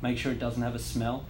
make 0.00 0.18
sure 0.18 0.32
it 0.32 0.38
doesn't 0.38 0.62
have 0.62 0.74
a 0.74 0.78
smell, 0.78 1.26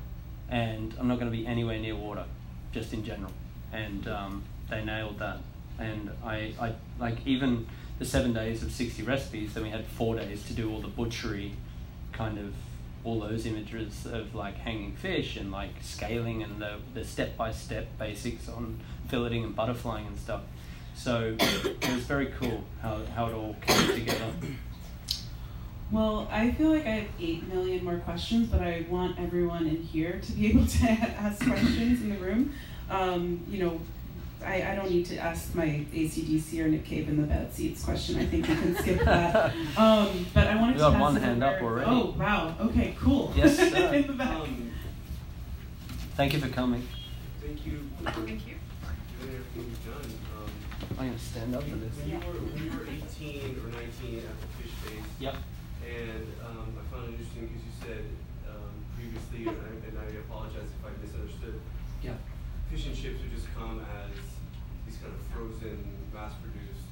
and 0.49 0.95
I'm 0.99 1.09
not 1.09 1.19
going 1.19 1.31
to 1.31 1.37
be 1.37 1.47
anywhere 1.47 1.79
near 1.79 1.97
water, 1.97 2.25
just 2.73 2.93
in 2.93 3.05
general. 3.05 3.33
And 3.73 4.07
um, 4.07 4.45
they 4.69 4.85
nailed 4.85 5.19
that. 5.19 5.39
And 5.79 6.11
I, 6.25 6.53
I 6.61 6.75
like 6.99 7.27
even 7.27 7.67
the 8.03 8.09
seven 8.09 8.33
days 8.33 8.65
of 8.65 8.73
60 8.73 9.05
recipes, 9.05 9.55
then 9.55 9.63
we 9.63 9.71
had 9.71 9.87
four 9.87 10.17
days 10.17 10.45
to 10.49 10.53
do 10.53 10.73
all 10.73 10.81
the 10.81 10.89
butchery 10.89 11.53
kind 12.13 12.37
of 12.37 12.53
all 13.05 13.21
those 13.21 13.47
images 13.47 14.07
of 14.07 14.35
like 14.35 14.57
hanging 14.57 14.93
fish 14.97 15.37
and 15.37 15.53
like 15.53 15.71
scaling 15.81 16.43
and 16.43 16.61
the, 16.61 16.75
the 16.95 17.05
step-by-step 17.05 17.87
basics 17.99 18.49
on 18.49 18.81
filleting 19.09 19.45
and 19.45 19.57
butterflying 19.57 20.07
and 20.07 20.19
stuff. 20.19 20.41
So 20.97 21.37
it 21.39 21.89
was 21.89 22.05
very 22.05 22.27
cool 22.39 22.65
how, 22.81 23.01
how 23.15 23.29
it 23.29 23.35
all 23.35 23.57
came 23.61 23.95
together. 23.95 24.33
Well, 25.93 26.29
I 26.31 26.51
feel 26.53 26.71
like 26.71 26.87
I 26.87 26.91
have 26.91 27.09
eight 27.21 27.47
million 27.49 27.85
more 27.85 27.99
questions, 27.99 28.49
but 28.49 28.63
I 28.63 28.85
want 28.89 29.19
everyone 29.19 29.69
in 29.69 29.81
here 29.81 30.21
to 30.21 30.33
be 30.33 30.49
able 30.49 30.67
to 30.67 30.87
ask 30.91 31.45
questions 31.45 32.03
in 32.03 32.11
the 32.11 32.17
room. 32.17 32.53
Um, 32.91 33.45
you 33.49 33.65
know, 33.65 33.81
I, 34.45 34.73
I 34.73 34.75
don't 34.75 34.91
need 34.91 35.07
to 35.07 35.17
ask 35.19 35.55
my 35.55 35.85
ACDC 35.93 36.59
or 36.61 36.69
Nick 36.69 36.85
Cave 36.85 37.09
and 37.09 37.19
the 37.19 37.27
Bad 37.27 37.53
Seeds 37.53 37.85
question. 37.85 38.19
I 38.19 38.27
think 38.27 38.47
we 38.49 38.55
can 38.55 38.75
skip 38.77 39.01
that. 39.05 39.53
Um, 39.77 40.27
but 40.35 40.47
I 40.47 40.57
wanted 40.57 40.75
We 40.75 40.79
to 40.79 40.79
got 40.81 40.93
pass 40.93 41.01
one 41.01 41.17
it 41.17 41.23
hand 41.23 41.43
up 41.45 41.63
already. 41.63 41.91
Oh 41.91 42.15
wow! 42.19 42.55
Okay, 42.61 42.95
cool. 43.01 43.33
Yes, 43.37 43.57
sir. 43.73 43.93
in 43.95 44.07
the 44.07 44.13
back. 44.13 44.29
Um, 44.41 44.71
Thank 46.17 46.35
you 46.35 46.41
for 46.41 46.49
coming. 46.49 46.87
thank 47.41 47.65
you 47.67 47.89
Thank 48.05 48.47
you. 48.47 48.55
doing 49.23 49.41
you've 49.57 49.85
done. 49.87 50.11
Um, 50.37 50.51
I'm 50.99 51.07
going 51.07 51.19
to 51.19 51.25
stand 51.25 51.55
up 51.57 51.63
for 51.65 51.77
this. 51.77 51.97
when 51.97 52.11
you 52.11 52.19
were 52.19 52.37
when 52.45 52.65
you 52.65 52.71
were 52.71 52.85
18 52.85 53.57
or 53.65 53.69
19 53.73 54.19
at 54.19 54.37
the 54.41 54.49
Fish 54.61 54.73
Face, 54.85 55.09
Yep. 55.21 55.35
and 55.89 56.27
um, 56.45 56.77
I 56.77 56.83
found 56.93 57.09
it 57.09 57.17
interesting 57.17 57.49
because 57.49 57.65
you 57.65 57.75
said 57.81 58.05
um, 58.51 58.71
previously, 58.95 59.49
and 59.49 59.57
I, 59.57 59.71
and 59.89 59.97
I 59.99 60.07
apologize 60.21 60.69
if 60.69 60.83
I 60.85 60.91
misunderstood. 61.01 61.57
Yeah. 62.05 62.13
Fish 62.71 62.87
and 62.87 62.95
chips 62.97 63.21
would 63.25 63.33
just 63.35 63.49
come 63.57 63.81
as 63.81 64.13
frozen, 65.43 65.79
mass-produced 66.15 66.87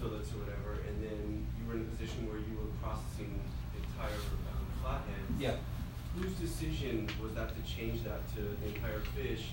fillets 0.00 0.30
or 0.32 0.38
whatever, 0.46 0.78
and 0.86 1.02
then 1.02 1.46
you 1.58 1.66
were 1.66 1.74
in 1.74 1.80
a 1.82 1.90
position 1.96 2.26
where 2.28 2.38
you 2.38 2.54
were 2.54 2.70
processing 2.82 3.40
entire 3.74 4.14
um, 4.14 4.66
flatheads. 4.82 5.30
Yeah. 5.38 5.56
Whose 6.16 6.34
decision 6.34 7.08
was 7.22 7.34
that 7.34 7.50
to 7.56 7.62
change 7.66 8.04
that 8.04 8.22
to 8.36 8.42
the 8.42 8.66
entire 8.74 9.00
fish? 9.18 9.50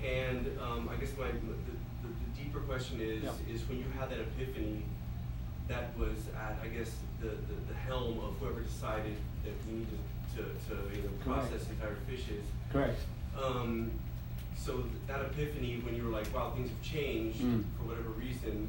And 0.00 0.48
um, 0.62 0.88
I 0.88 0.96
guess 0.96 1.12
my 1.18 1.26
the, 1.28 1.52
the, 1.68 2.08
the 2.08 2.42
deeper 2.42 2.60
question 2.60 3.00
is 3.00 3.22
Yeah. 3.24 3.32
is 3.52 3.68
when 3.68 3.78
you 3.78 3.84
had 3.98 4.08
that 4.10 4.20
epiphany, 4.20 4.84
that 5.66 5.92
was 5.98 6.16
at 6.34 6.56
I 6.62 6.68
guess 6.68 6.90
the, 7.20 7.28
the, 7.28 7.56
the 7.68 7.74
helm 7.86 8.18
of 8.20 8.38
whoever 8.40 8.60
decided 8.60 9.16
that 9.44 9.52
we 9.66 9.84
needed 9.84 9.98
to, 10.36 10.42
to 10.70 10.74
you 10.96 11.02
know 11.02 11.10
Correct. 11.24 11.50
process 11.50 11.68
entire 11.68 11.96
fishes. 12.08 12.44
Correct. 12.72 13.00
Um, 13.36 13.90
so 14.64 14.82
that 15.06 15.20
epiphany, 15.20 15.80
when 15.84 15.94
you 15.94 16.04
were 16.04 16.10
like, 16.10 16.32
wow, 16.34 16.50
things 16.50 16.68
have 16.68 16.82
changed 16.82 17.40
Mm. 17.40 17.64
for 17.78 17.84
whatever 17.88 18.10
reason, 18.10 18.68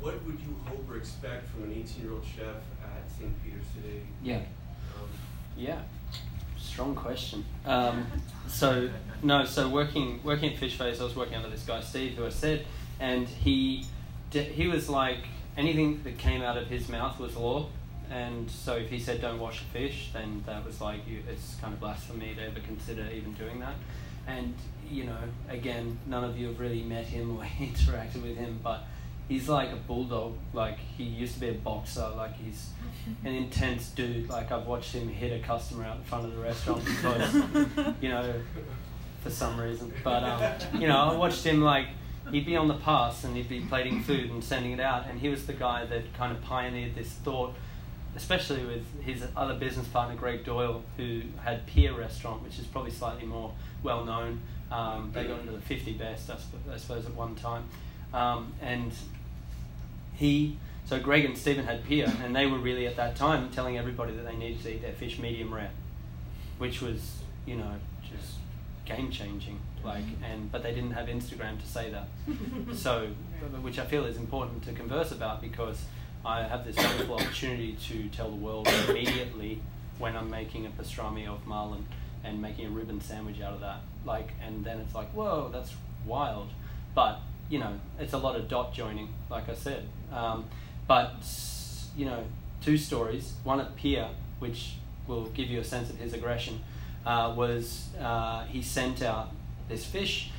what 0.00 0.22
would 0.24 0.38
you 0.40 0.54
hope 0.66 0.88
or 0.90 0.96
expect 0.96 1.48
from 1.50 1.64
an 1.64 1.70
18-year-old 1.70 2.24
chef 2.24 2.56
at 2.84 3.10
St. 3.18 3.32
Peter's 3.42 3.64
today? 3.74 4.02
Yeah. 4.22 4.36
Um, 4.38 5.08
Yeah, 5.56 5.80
strong 6.58 6.94
question. 6.94 7.44
Um, 7.64 8.06
so 8.48 8.88
no, 9.22 9.44
so 9.44 9.68
working 9.68 10.20
working 10.24 10.52
at 10.52 10.58
Fish 10.58 10.76
Face, 10.76 11.00
I 11.00 11.04
was 11.04 11.14
working 11.14 11.36
under 11.36 11.48
this 11.50 11.62
guy 11.64 11.80
Steve, 11.80 12.14
who 12.16 12.26
I 12.26 12.30
said, 12.30 12.64
and 12.98 13.28
he 13.28 13.84
he 14.32 14.66
was 14.66 14.88
like 14.88 15.24
anything 15.56 16.02
that 16.04 16.16
came 16.18 16.40
out 16.42 16.56
of 16.56 16.66
his 16.68 16.88
mouth 16.88 17.18
was 17.20 17.36
law, 17.36 17.68
and 18.10 18.50
so 18.50 18.74
if 18.76 18.88
he 18.90 18.98
said 18.98 19.20
don't 19.20 19.38
wash 19.38 19.60
a 19.60 19.64
fish, 19.64 20.10
then 20.14 20.42
that 20.46 20.64
was 20.64 20.80
like 20.80 21.06
you, 21.06 21.22
it's 21.30 21.54
kind 21.60 21.74
of 21.74 21.80
blasphemy 21.80 22.34
to 22.34 22.42
ever 22.42 22.60
consider 22.60 23.06
even 23.14 23.34
doing 23.34 23.60
that. 23.60 23.74
And 24.26 24.54
you 24.92 25.04
know, 25.04 25.18
again, 25.48 25.98
none 26.06 26.24
of 26.24 26.38
you 26.38 26.48
have 26.48 26.60
really 26.60 26.82
met 26.82 27.06
him 27.06 27.36
or 27.36 27.44
interacted 27.58 28.22
with 28.22 28.36
him, 28.36 28.60
but 28.62 28.84
he's 29.28 29.48
like 29.48 29.72
a 29.72 29.76
bulldog. 29.76 30.34
Like 30.52 30.78
he 30.78 31.04
used 31.04 31.34
to 31.34 31.40
be 31.40 31.48
a 31.48 31.54
boxer. 31.54 32.08
Like 32.16 32.36
he's 32.36 32.70
an 33.24 33.34
intense 33.34 33.88
dude. 33.90 34.28
Like 34.28 34.52
I've 34.52 34.66
watched 34.66 34.92
him 34.92 35.08
hit 35.08 35.32
a 35.32 35.44
customer 35.44 35.84
out 35.84 35.96
in 35.96 36.04
front 36.04 36.26
of 36.26 36.34
the 36.34 36.40
restaurant 36.40 36.84
because, 36.84 37.34
you 38.00 38.08
know, 38.08 38.34
for 39.22 39.30
some 39.30 39.58
reason. 39.58 39.92
But 40.04 40.22
um, 40.24 40.80
you 40.80 40.88
know, 40.88 40.96
I 40.96 41.16
watched 41.16 41.44
him 41.44 41.62
like 41.62 41.86
he'd 42.30 42.46
be 42.46 42.56
on 42.56 42.68
the 42.68 42.74
pass 42.74 43.24
and 43.24 43.36
he'd 43.36 43.48
be 43.48 43.60
plating 43.60 44.02
food 44.02 44.30
and 44.30 44.42
sending 44.42 44.72
it 44.72 44.80
out, 44.80 45.06
and 45.08 45.20
he 45.20 45.28
was 45.28 45.46
the 45.46 45.52
guy 45.52 45.84
that 45.86 46.14
kind 46.14 46.32
of 46.32 46.42
pioneered 46.42 46.94
this 46.94 47.10
thought. 47.10 47.54
Especially 48.14 48.62
with 48.66 48.84
his 49.00 49.24
other 49.34 49.54
business 49.54 49.88
partner 49.88 50.14
Greg 50.14 50.44
Doyle, 50.44 50.82
who 50.98 51.22
had 51.42 51.66
Pier 51.66 51.94
Restaurant, 51.94 52.42
which 52.42 52.58
is 52.58 52.66
probably 52.66 52.90
slightly 52.90 53.24
more 53.24 53.54
well 53.82 54.04
known. 54.04 54.42
Um, 54.72 55.10
they 55.12 55.24
got 55.24 55.40
into 55.40 55.52
the 55.52 55.60
50 55.60 55.92
best, 55.92 56.30
I 56.30 56.76
suppose, 56.78 57.04
at 57.04 57.14
one 57.14 57.34
time. 57.34 57.64
Um, 58.14 58.54
and 58.62 58.92
he 60.14 60.56
so 60.84 61.00
Greg 61.00 61.24
and 61.24 61.38
Stephen 61.38 61.64
had 61.64 61.84
Pier, 61.84 62.12
and 62.22 62.34
they 62.34 62.46
were 62.46 62.58
really 62.58 62.86
at 62.86 62.96
that 62.96 63.16
time 63.16 63.50
telling 63.50 63.78
everybody 63.78 64.12
that 64.14 64.26
they 64.26 64.36
needed 64.36 64.62
to 64.62 64.74
eat 64.74 64.82
their 64.82 64.92
fish 64.92 65.18
medium 65.18 65.54
rare, 65.54 65.70
which 66.58 66.82
was 66.82 67.18
you 67.46 67.56
know 67.56 67.74
just 68.02 68.34
game 68.84 69.10
changing. 69.10 69.60
Like 69.84 70.04
and 70.22 70.50
but 70.52 70.62
they 70.62 70.74
didn't 70.74 70.92
have 70.92 71.08
Instagram 71.08 71.60
to 71.60 71.66
say 71.66 71.90
that, 71.90 72.08
so 72.74 73.08
which 73.62 73.78
I 73.78 73.84
feel 73.84 74.04
is 74.04 74.16
important 74.16 74.64
to 74.64 74.72
converse 74.72 75.12
about 75.12 75.40
because 75.40 75.82
I 76.24 76.42
have 76.42 76.64
this 76.64 76.76
wonderful 76.76 77.16
opportunity 77.16 77.76
to 77.88 78.08
tell 78.08 78.30
the 78.30 78.36
world 78.36 78.68
immediately 78.88 79.60
when 79.98 80.16
I'm 80.16 80.30
making 80.30 80.66
a 80.66 80.70
pastrami 80.70 81.26
of 81.26 81.46
marlin 81.46 81.86
and 82.22 82.40
making 82.40 82.66
a 82.66 82.70
ribbon 82.70 83.00
sandwich 83.00 83.40
out 83.40 83.54
of 83.54 83.60
that. 83.60 83.80
Like 84.04 84.30
and 84.44 84.64
then 84.64 84.78
it's 84.80 84.94
like 84.94 85.10
whoa 85.10 85.50
that's 85.52 85.72
wild, 86.06 86.48
but 86.94 87.20
you 87.52 87.58
know, 87.58 87.78
it's 88.00 88.14
a 88.14 88.18
lot 88.18 88.34
of 88.34 88.48
dot 88.48 88.72
joining, 88.72 89.10
like 89.30 89.48
I 89.50 89.54
said. 89.54 89.86
Um, 90.10 90.46
but, 90.88 91.12
you 91.94 92.06
know, 92.06 92.24
two 92.62 92.78
stories. 92.78 93.34
One 93.44 93.60
at 93.60 93.76
Pier, 93.76 94.08
which 94.38 94.76
will 95.06 95.26
give 95.26 95.48
you 95.48 95.60
a 95.60 95.64
sense 95.64 95.90
of 95.90 95.98
his 95.98 96.14
aggression, 96.14 96.62
uh, 97.04 97.34
was 97.36 97.88
uh, 98.00 98.44
he 98.46 98.62
sent 98.62 99.02
out 99.02 99.32
this 99.68 99.84
fish, 99.84 100.30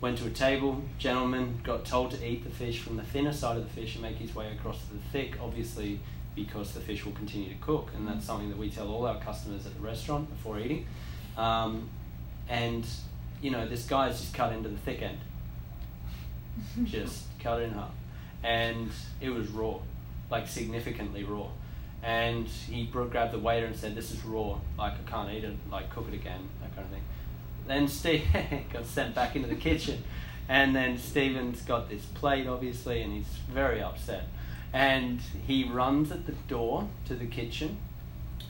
went 0.00 0.16
to 0.18 0.26
a 0.26 0.30
table, 0.30 0.82
gentleman 0.98 1.60
got 1.62 1.84
told 1.84 2.10
to 2.12 2.26
eat 2.26 2.42
the 2.42 2.50
fish 2.50 2.80
from 2.80 2.96
the 2.96 3.02
thinner 3.02 3.34
side 3.34 3.58
of 3.58 3.64
the 3.64 3.80
fish 3.80 3.94
and 3.94 4.02
make 4.02 4.16
his 4.16 4.34
way 4.34 4.50
across 4.52 4.78
to 4.86 4.94
the 4.94 5.02
thick. 5.12 5.36
Obviously, 5.42 6.00
because 6.34 6.72
the 6.72 6.80
fish 6.80 7.04
will 7.04 7.12
continue 7.12 7.50
to 7.50 7.60
cook, 7.60 7.90
and 7.94 8.08
that's 8.08 8.24
something 8.24 8.48
that 8.48 8.56
we 8.56 8.70
tell 8.70 8.90
all 8.90 9.04
our 9.04 9.20
customers 9.20 9.66
at 9.66 9.74
the 9.74 9.80
restaurant 9.80 10.30
before 10.30 10.58
eating. 10.58 10.86
Um, 11.36 11.90
and 12.48 12.86
you 13.42 13.50
know, 13.50 13.66
this 13.66 13.84
guy's 13.84 14.20
just 14.20 14.32
cut 14.32 14.52
into 14.52 14.68
the 14.68 14.78
thick 14.78 15.02
end, 15.02 15.18
just 16.84 17.24
cut 17.40 17.60
in 17.60 17.72
half, 17.72 17.90
and 18.42 18.90
it 19.20 19.30
was 19.30 19.48
raw, 19.48 19.78
like 20.30 20.48
significantly 20.48 21.24
raw. 21.24 21.48
And 22.04 22.46
he 22.46 22.86
grabbed 22.86 23.32
the 23.32 23.38
waiter 23.38 23.66
and 23.66 23.76
said, 23.76 23.94
"This 23.94 24.10
is 24.10 24.24
raw. 24.24 24.58
Like 24.78 24.94
I 24.94 25.10
can't 25.10 25.30
eat 25.30 25.44
it. 25.44 25.54
Like 25.70 25.90
cook 25.90 26.06
it 26.08 26.14
again, 26.14 26.48
that 26.60 26.74
kind 26.74 26.86
of 26.86 26.92
thing." 26.92 27.02
Then 27.66 27.86
Steve 27.88 28.24
got 28.72 28.86
sent 28.86 29.14
back 29.14 29.36
into 29.36 29.48
the 29.48 29.54
kitchen, 29.56 30.02
and 30.48 30.74
then 30.74 30.98
Stephen's 30.98 31.62
got 31.62 31.88
this 31.88 32.04
plate, 32.06 32.46
obviously, 32.46 33.02
and 33.02 33.12
he's 33.12 33.26
very 33.52 33.82
upset. 33.82 34.24
And 34.72 35.20
he 35.46 35.64
runs 35.64 36.10
at 36.10 36.26
the 36.26 36.32
door 36.48 36.88
to 37.06 37.14
the 37.14 37.26
kitchen, 37.26 37.76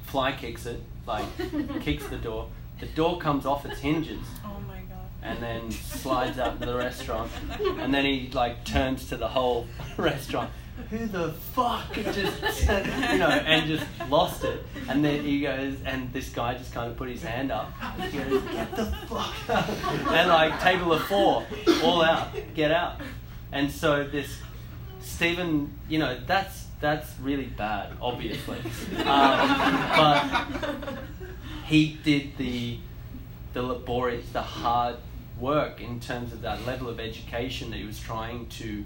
fly 0.03 0.32
kicks 0.32 0.66
it, 0.66 0.80
like 1.07 1.24
kicks 1.80 2.07
the 2.07 2.16
door. 2.16 2.49
The 2.80 2.86
door 2.86 3.18
comes 3.18 3.45
off 3.47 3.66
its 3.66 3.80
hinges 3.80 4.26
Oh. 4.45 4.82
And 5.23 5.43
then 5.43 5.70
slides 5.70 6.39
out 6.39 6.61
to 6.61 6.66
the 6.66 6.75
restaurant, 6.75 7.31
and 7.79 7.93
then 7.93 8.05
he 8.05 8.31
like 8.33 8.64
turns 8.64 9.09
to 9.09 9.16
the 9.16 9.29
whole 9.29 9.66
restaurant. 9.97 10.51
Who 10.91 11.07
the 11.07 11.33
fuck 11.33 11.93
just 11.93 12.64
said 12.64 12.87
you 13.12 13.18
know 13.18 13.29
and 13.29 13.66
just 13.66 13.87
lost 14.09 14.43
it? 14.45 14.64
And 14.89 15.05
then 15.05 15.23
he 15.23 15.41
goes, 15.41 15.77
and 15.85 16.12
this 16.12 16.31
guy 16.31 16.55
just 16.55 16.73
kind 16.73 16.91
of 16.91 16.97
put 16.97 17.09
his 17.09 17.23
hand 17.23 17.53
up. 17.53 17.73
He 18.01 18.18
goes, 18.18 18.43
"Get 18.45 18.75
the 18.75 18.87
fuck 19.09 19.51
out!" 19.51 19.68
And 20.12 20.29
like 20.29 20.61
table 20.61 20.93
of 20.93 21.03
four, 21.05 21.47
all 21.85 22.03
out, 22.03 22.29
get 22.55 22.73
out. 22.73 23.01
And 23.53 23.70
so 23.70 24.05
this 24.05 24.39
Stephen, 25.01 25.73
you 25.89 25.99
know, 25.99 26.18
that's 26.27 26.66
that's 26.81 27.18
really 27.20 27.47
bad, 27.47 27.93
obviously. 28.01 28.59
Um, 29.05 29.87
but 29.97 30.47
he 31.64 31.99
did 32.03 32.37
the 32.39 32.79
the 33.53 33.62
laborious, 33.62 34.29
the 34.31 34.43
hard 34.43 34.97
work 35.39 35.80
in 35.80 36.01
terms 36.01 36.33
of 36.33 36.43
that 36.43 36.64
level 36.66 36.89
of 36.89 37.01
education 37.01 37.70
that 37.70 37.78
he 37.78 37.85
was 37.85 37.99
trying 37.99 38.47
to, 38.47 38.85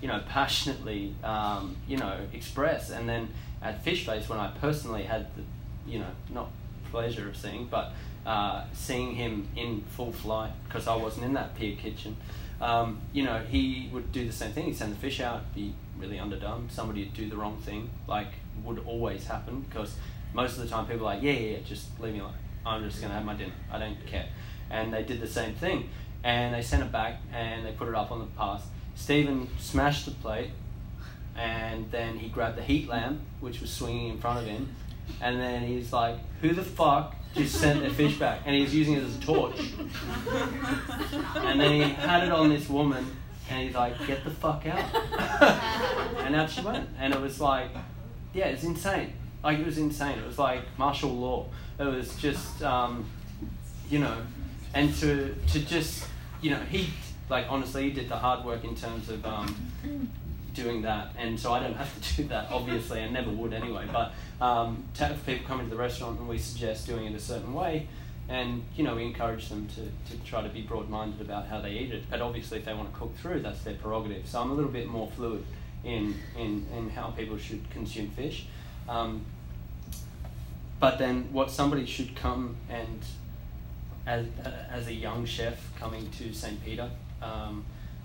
you 0.00 0.08
know, 0.08 0.20
passionately, 0.28 1.14
um, 1.22 1.76
you 1.86 1.96
know, 1.96 2.18
express. 2.32 2.90
And 2.90 3.08
then 3.08 3.28
at 3.62 3.82
Fish 3.82 4.06
Face, 4.06 4.28
when 4.28 4.38
I 4.38 4.50
personally 4.60 5.04
had 5.04 5.26
the, 5.36 5.42
you 5.90 5.98
know, 5.98 6.10
not 6.30 6.50
pleasure 6.90 7.28
of 7.28 7.36
seeing, 7.36 7.66
but 7.66 7.92
uh, 8.26 8.64
seeing 8.72 9.14
him 9.14 9.48
in 9.56 9.82
full 9.82 10.12
flight 10.12 10.52
because 10.66 10.86
I 10.86 10.96
wasn't 10.96 11.26
in 11.26 11.34
that 11.34 11.56
pier 11.56 11.76
kitchen. 11.76 12.16
Um, 12.60 13.00
you 13.12 13.24
know, 13.24 13.40
he 13.40 13.90
would 13.92 14.12
do 14.12 14.24
the 14.26 14.32
same 14.32 14.52
thing. 14.52 14.66
He'd 14.66 14.76
send 14.76 14.92
the 14.92 14.98
fish 14.98 15.20
out, 15.20 15.54
be 15.54 15.74
really 15.98 16.18
underdone. 16.18 16.68
Somebody 16.70 17.04
would 17.04 17.14
do 17.14 17.28
the 17.28 17.36
wrong 17.36 17.58
thing, 17.58 17.90
like 18.06 18.28
would 18.62 18.78
always 18.86 19.26
happen 19.26 19.60
because 19.62 19.96
most 20.32 20.56
of 20.56 20.62
the 20.62 20.68
time 20.68 20.86
people 20.86 21.06
are 21.06 21.14
like, 21.14 21.22
yeah, 21.22 21.32
yeah, 21.32 21.56
yeah, 21.56 21.58
just 21.66 21.86
leave 22.00 22.14
me 22.14 22.20
alone. 22.20 22.34
I'm 22.64 22.82
just 22.88 23.02
gonna 23.02 23.14
have 23.14 23.24
my 23.24 23.34
dinner. 23.34 23.52
I 23.70 23.78
don't 23.78 24.06
care. 24.06 24.26
And 24.70 24.92
they 24.92 25.02
did 25.02 25.20
the 25.20 25.26
same 25.26 25.54
thing, 25.54 25.88
and 26.22 26.54
they 26.54 26.62
sent 26.62 26.82
it 26.82 26.90
back 26.90 27.20
and 27.32 27.64
they 27.64 27.72
put 27.72 27.88
it 27.88 27.94
up 27.94 28.10
on 28.10 28.18
the 28.18 28.26
pass. 28.26 28.62
Stephen 28.94 29.48
smashed 29.58 30.06
the 30.06 30.12
plate, 30.12 30.50
and 31.36 31.90
then 31.90 32.18
he 32.18 32.28
grabbed 32.28 32.56
the 32.56 32.62
heat 32.62 32.88
lamp, 32.88 33.20
which 33.40 33.60
was 33.60 33.70
swinging 33.70 34.08
in 34.08 34.18
front 34.18 34.38
of 34.38 34.46
him, 34.46 34.68
and 35.20 35.40
then 35.40 35.62
he's 35.62 35.92
like, 35.92 36.16
"Who 36.40 36.54
the 36.54 36.62
fuck 36.62 37.14
just 37.34 37.56
sent 37.56 37.80
their 37.80 37.90
fish 37.90 38.18
back?" 38.18 38.40
And 38.46 38.54
he's 38.54 38.74
using 38.74 38.94
it 38.94 39.04
as 39.04 39.16
a 39.16 39.20
torch. 39.20 39.58
And 41.36 41.60
then 41.60 41.72
he 41.72 41.80
had 41.80 42.24
it 42.24 42.32
on 42.32 42.48
this 42.48 42.68
woman, 42.68 43.04
and 43.50 43.62
he's 43.66 43.74
like, 43.74 43.94
"Get 44.06 44.24
the 44.24 44.30
fuck 44.30 44.64
out!" 44.66 44.84
and 46.18 46.34
out 46.34 46.50
she 46.50 46.60
went, 46.62 46.88
and 46.98 47.12
it 47.12 47.20
was 47.20 47.40
like, 47.40 47.70
yeah, 48.34 48.46
it's 48.46 48.64
insane. 48.64 49.12
Like 49.42 49.58
it 49.58 49.66
was 49.66 49.78
insane. 49.78 50.18
It 50.18 50.26
was 50.26 50.38
like 50.38 50.62
martial 50.76 51.10
law. 51.10 51.46
It 51.78 51.84
was 51.84 52.16
just, 52.16 52.62
um, 52.62 53.08
you 53.88 54.00
know, 54.00 54.16
and 54.74 54.94
to 54.96 55.34
to 55.52 55.60
just, 55.60 56.06
you 56.42 56.50
know, 56.50 56.60
he 56.60 56.90
like 57.30 57.46
honestly 57.48 57.84
he 57.84 57.90
did 57.90 58.08
the 58.08 58.16
hard 58.16 58.44
work 58.44 58.64
in 58.64 58.74
terms 58.74 59.08
of 59.08 59.24
um, 59.24 59.70
doing 60.52 60.82
that, 60.82 61.14
and 61.16 61.38
so 61.38 61.52
I 61.52 61.60
don't 61.60 61.76
have 61.76 62.00
to 62.00 62.16
do 62.16 62.28
that 62.28 62.48
obviously, 62.50 63.00
and 63.00 63.12
never 63.12 63.30
would 63.30 63.52
anyway. 63.52 63.86
But 63.90 64.12
um, 64.44 64.84
to 64.94 65.06
have 65.06 65.24
people 65.24 65.46
come 65.46 65.60
into 65.60 65.70
the 65.70 65.80
restaurant 65.80 66.18
and 66.18 66.28
we 66.28 66.38
suggest 66.38 66.86
doing 66.86 67.06
it 67.06 67.14
a 67.14 67.20
certain 67.20 67.54
way, 67.54 67.86
and 68.28 68.62
you 68.76 68.84
know 68.84 68.96
we 68.96 69.04
encourage 69.04 69.48
them 69.48 69.68
to, 69.68 70.12
to 70.12 70.22
try 70.24 70.42
to 70.42 70.48
be 70.48 70.62
broad-minded 70.62 71.20
about 71.20 71.46
how 71.46 71.60
they 71.60 71.72
eat 71.72 71.92
it. 71.92 72.04
But 72.10 72.20
obviously, 72.20 72.58
if 72.58 72.64
they 72.64 72.74
want 72.74 72.92
to 72.92 72.98
cook 72.98 73.16
through, 73.16 73.40
that's 73.40 73.62
their 73.62 73.74
prerogative. 73.74 74.26
So 74.26 74.40
I'm 74.40 74.50
a 74.50 74.54
little 74.54 74.72
bit 74.72 74.88
more 74.88 75.10
fluid 75.16 75.44
in 75.84 76.14
in, 76.36 76.66
in 76.76 76.90
how 76.90 77.08
people 77.08 77.38
should 77.38 77.70
consume 77.70 78.10
fish. 78.10 78.46
Um, 78.88 79.24
but 80.80 80.98
then, 80.98 81.32
what 81.32 81.50
somebody 81.50 81.86
should 81.86 82.16
come 82.16 82.56
and 82.68 83.00
as, 84.06 84.26
as 84.70 84.86
a 84.86 84.92
young 84.92 85.24
chef 85.24 85.58
coming 85.78 86.10
to 86.12 86.32
St. 86.32 86.62
Peter, 86.64 86.90
um, 87.22 87.64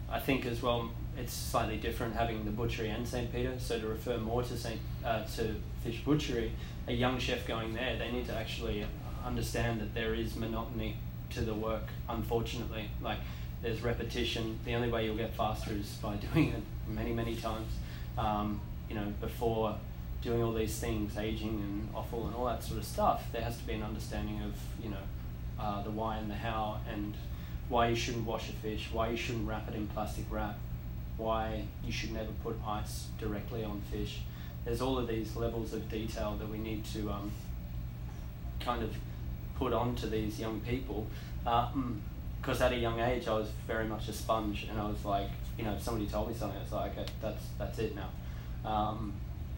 I 0.09 0.19
think 0.19 0.45
as 0.45 0.61
well 0.61 0.89
it's 1.17 1.33
slightly 1.33 1.77
different 1.77 2.15
having 2.15 2.45
the 2.45 2.51
butchery 2.51 2.89
and 2.89 3.07
St. 3.07 3.31
Peter. 3.31 3.53
So 3.59 3.79
to 3.79 3.87
refer 3.87 4.17
more 4.17 4.43
to 4.43 4.57
St. 4.57 4.79
Uh, 5.03 5.23
to 5.35 5.55
Fish 5.83 6.01
Butchery, 6.05 6.51
a 6.87 6.93
young 6.93 7.19
chef 7.19 7.45
going 7.47 7.73
there, 7.73 7.97
they 7.97 8.11
need 8.11 8.25
to 8.27 8.35
actually 8.35 8.85
understand 9.25 9.81
that 9.81 9.93
there 9.93 10.15
is 10.15 10.35
monotony 10.35 10.95
to 11.31 11.41
the 11.41 11.53
work. 11.53 11.87
Unfortunately, 12.07 12.89
like 13.01 13.19
there's 13.61 13.81
repetition. 13.81 14.57
The 14.65 14.73
only 14.75 14.89
way 14.89 15.05
you'll 15.05 15.17
get 15.17 15.33
faster 15.35 15.71
is 15.73 15.89
by 16.01 16.15
doing 16.33 16.49
it 16.49 16.63
many 16.87 17.13
many 17.13 17.35
times. 17.35 17.71
Um, 18.17 18.61
you 18.89 18.95
know 18.95 19.13
before 19.21 19.75
doing 20.21 20.43
all 20.43 20.53
these 20.53 20.77
things, 20.79 21.17
aging 21.17 21.49
and 21.49 21.89
offal 21.95 22.27
and 22.27 22.35
all 22.35 22.45
that 22.45 22.63
sort 22.63 22.79
of 22.79 22.85
stuff, 22.85 23.23
there 23.31 23.41
has 23.41 23.57
to 23.57 23.63
be 23.63 23.73
an 23.73 23.83
understanding 23.83 24.41
of, 24.41 24.53
you 24.83 24.89
know, 24.89 24.97
uh, 25.59 25.81
the 25.83 25.91
why 25.91 26.17
and 26.17 26.29
the 26.29 26.35
how 26.35 26.79
and 26.91 27.15
why 27.67 27.89
you 27.89 27.95
shouldn't 27.95 28.25
wash 28.25 28.49
a 28.49 28.53
fish, 28.53 28.89
why 28.91 29.09
you 29.09 29.17
shouldn't 29.17 29.47
wrap 29.47 29.67
it 29.69 29.75
in 29.75 29.87
plastic 29.87 30.25
wrap, 30.29 30.57
why 31.17 31.63
you 31.85 31.91
should 31.91 32.11
never 32.11 32.31
put 32.43 32.57
ice 32.65 33.07
directly 33.19 33.63
on 33.63 33.81
fish. 33.91 34.21
There's 34.65 34.81
all 34.81 34.97
of 34.97 35.07
these 35.07 35.35
levels 35.35 35.73
of 35.73 35.89
detail 35.89 36.35
that 36.39 36.49
we 36.49 36.57
need 36.57 36.83
to 36.85 37.09
um, 37.11 37.31
kind 38.59 38.83
of 38.83 38.93
put 39.55 39.73
onto 39.73 40.09
these 40.09 40.39
young 40.39 40.59
people. 40.61 41.07
Because 41.43 42.61
at 42.61 42.71
a 42.71 42.77
young 42.77 42.99
age, 42.99 43.27
I 43.27 43.33
was 43.33 43.49
very 43.67 43.85
much 43.85 44.07
a 44.07 44.13
sponge, 44.13 44.67
and 44.69 44.79
I 44.79 44.87
was 44.87 45.05
like, 45.05 45.29
you 45.57 45.63
know, 45.63 45.73
if 45.73 45.81
somebody 45.81 46.07
told 46.07 46.29
me 46.29 46.33
something, 46.33 46.57
I 46.57 46.63
was 46.63 46.71
like, 46.71 46.97
okay, 46.97 47.05
that's 47.21 47.43
that's 47.57 47.79
it 47.79 47.95
now. 47.95 48.09
Um, 48.69 49.13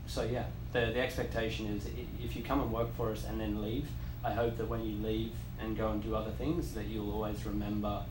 so 0.07 0.23
yeah, 0.23 0.45
the 0.73 0.79
the 0.79 0.99
expectation 0.99 1.67
is 1.67 1.87
if 2.23 2.35
you 2.35 2.43
come 2.43 2.61
and 2.61 2.71
work 2.71 2.95
for 2.97 3.11
us 3.11 3.25
and 3.25 3.39
then 3.39 3.61
leave, 3.61 3.87
I 4.23 4.31
hope 4.31 4.57
that 4.57 4.67
when 4.67 4.83
you 4.83 4.97
leave 4.97 5.31
and 5.61 5.77
go 5.77 5.89
and 5.89 6.03
do 6.03 6.15
other 6.15 6.31
things, 6.31 6.73
that 6.73 6.85
you'll 6.85 7.11
always 7.11 7.45
remember. 7.45 8.03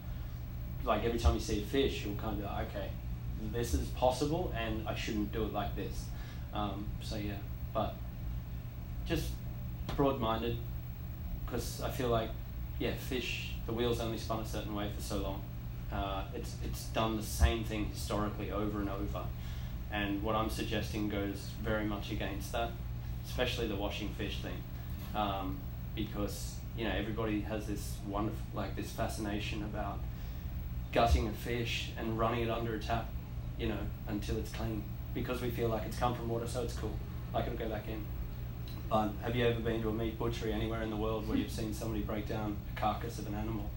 Like 0.85 1.05
every 1.05 1.19
time 1.19 1.35
you 1.35 1.41
see 1.41 1.63
a 1.63 1.65
fish, 1.65 2.05
you'll 2.05 2.15
kind 2.17 2.33
of 2.33 2.39
be 2.39 2.45
like, 2.45 2.69
okay, 2.69 2.89
this 3.53 3.75
is 3.75 3.87
possible, 3.89 4.53
and 4.57 4.87
I 4.89 4.95
shouldn't 4.95 5.33
do 5.33 5.45
it 5.45 5.53
like 5.53 5.75
this. 5.77 6.05
Um, 6.55 6.87
so 7.03 7.17
yeah, 7.17 7.35
but 7.75 7.95
just 9.07 9.31
broad-minded, 9.97 10.57
because 11.45 11.83
I 11.83 11.91
feel 11.91 12.09
like, 12.09 12.31
yeah, 12.79 12.95
fish. 12.95 13.55
The 13.67 13.73
wheels 13.73 14.01
only 14.01 14.19
spun 14.19 14.41
a 14.41 14.47
certain 14.47 14.75
way 14.75 14.91
for 14.95 15.03
so 15.03 15.19
long. 15.19 15.43
Uh, 15.93 16.25
it's 16.35 16.55
it's 16.65 16.85
done 16.87 17.17
the 17.17 17.23
same 17.23 17.65
thing 17.65 17.87
historically 17.87 18.51
over 18.51 18.81
and 18.81 18.89
over 18.89 19.25
and 19.93 20.23
what 20.23 20.37
I'm 20.37 20.51
suggesting 20.51 21.09
goes 21.09 21.49
very 21.63 21.85
much 21.85 22.13
against 22.13 22.53
that, 22.53 22.71
especially 23.27 23.67
the 23.67 23.77
washing 23.77 24.09
fish 24.11 24.41
thing, 24.41 24.57
um, 25.15 25.59
because 25.95 26.55
you 26.81 26.89
know 26.89 26.95
everybody 26.97 27.43
has 27.43 27.67
this 27.67 27.97
wonderful 28.09 28.41
like 28.55 28.75
this 28.75 28.91
fascination 28.91 29.63
about 29.65 29.99
gutting 30.93 31.29
a 31.29 31.33
fish 31.33 31.91
and 31.99 32.19
running 32.19 32.41
it 32.41 32.51
under 32.51 32.75
a 32.75 32.79
tap, 32.81 33.07
you 33.59 33.69
know, 33.69 33.79
until 34.09 34.39
it's 34.39 34.51
clean, 34.51 34.83
because 35.15 35.41
we 35.43 35.51
feel 35.51 35.69
like 35.69 35.85
it's 35.85 35.99
come 35.99 36.15
from 36.15 36.29
water, 36.29 36.49
so 36.49 36.63
it's 36.63 36.75
cool, 36.75 36.97
like 37.35 37.47
it'll 37.47 37.59
go 37.59 37.69
back 37.69 37.87
in. 37.87 38.03
But 38.89 39.11
have 39.23 39.37
you 39.37 39.47
ever 39.47 39.61
been 39.61 39.83
to 39.83 39.91
a 39.91 39.93
meat 39.93 40.19
butchery 40.19 40.53
anywhere 40.53 40.83
in 40.83 40.91
the 40.91 40.97
world 40.97 41.29
where 41.29 41.37
you've 41.37 41.53
seen 41.53 41.73
somebody 41.73 42.03
break 42.03 42.27
down 42.27 42.57
a 42.75 42.81
carcass 42.81 43.19
of 43.19 43.27
an 43.29 43.35
animal, 43.35 43.71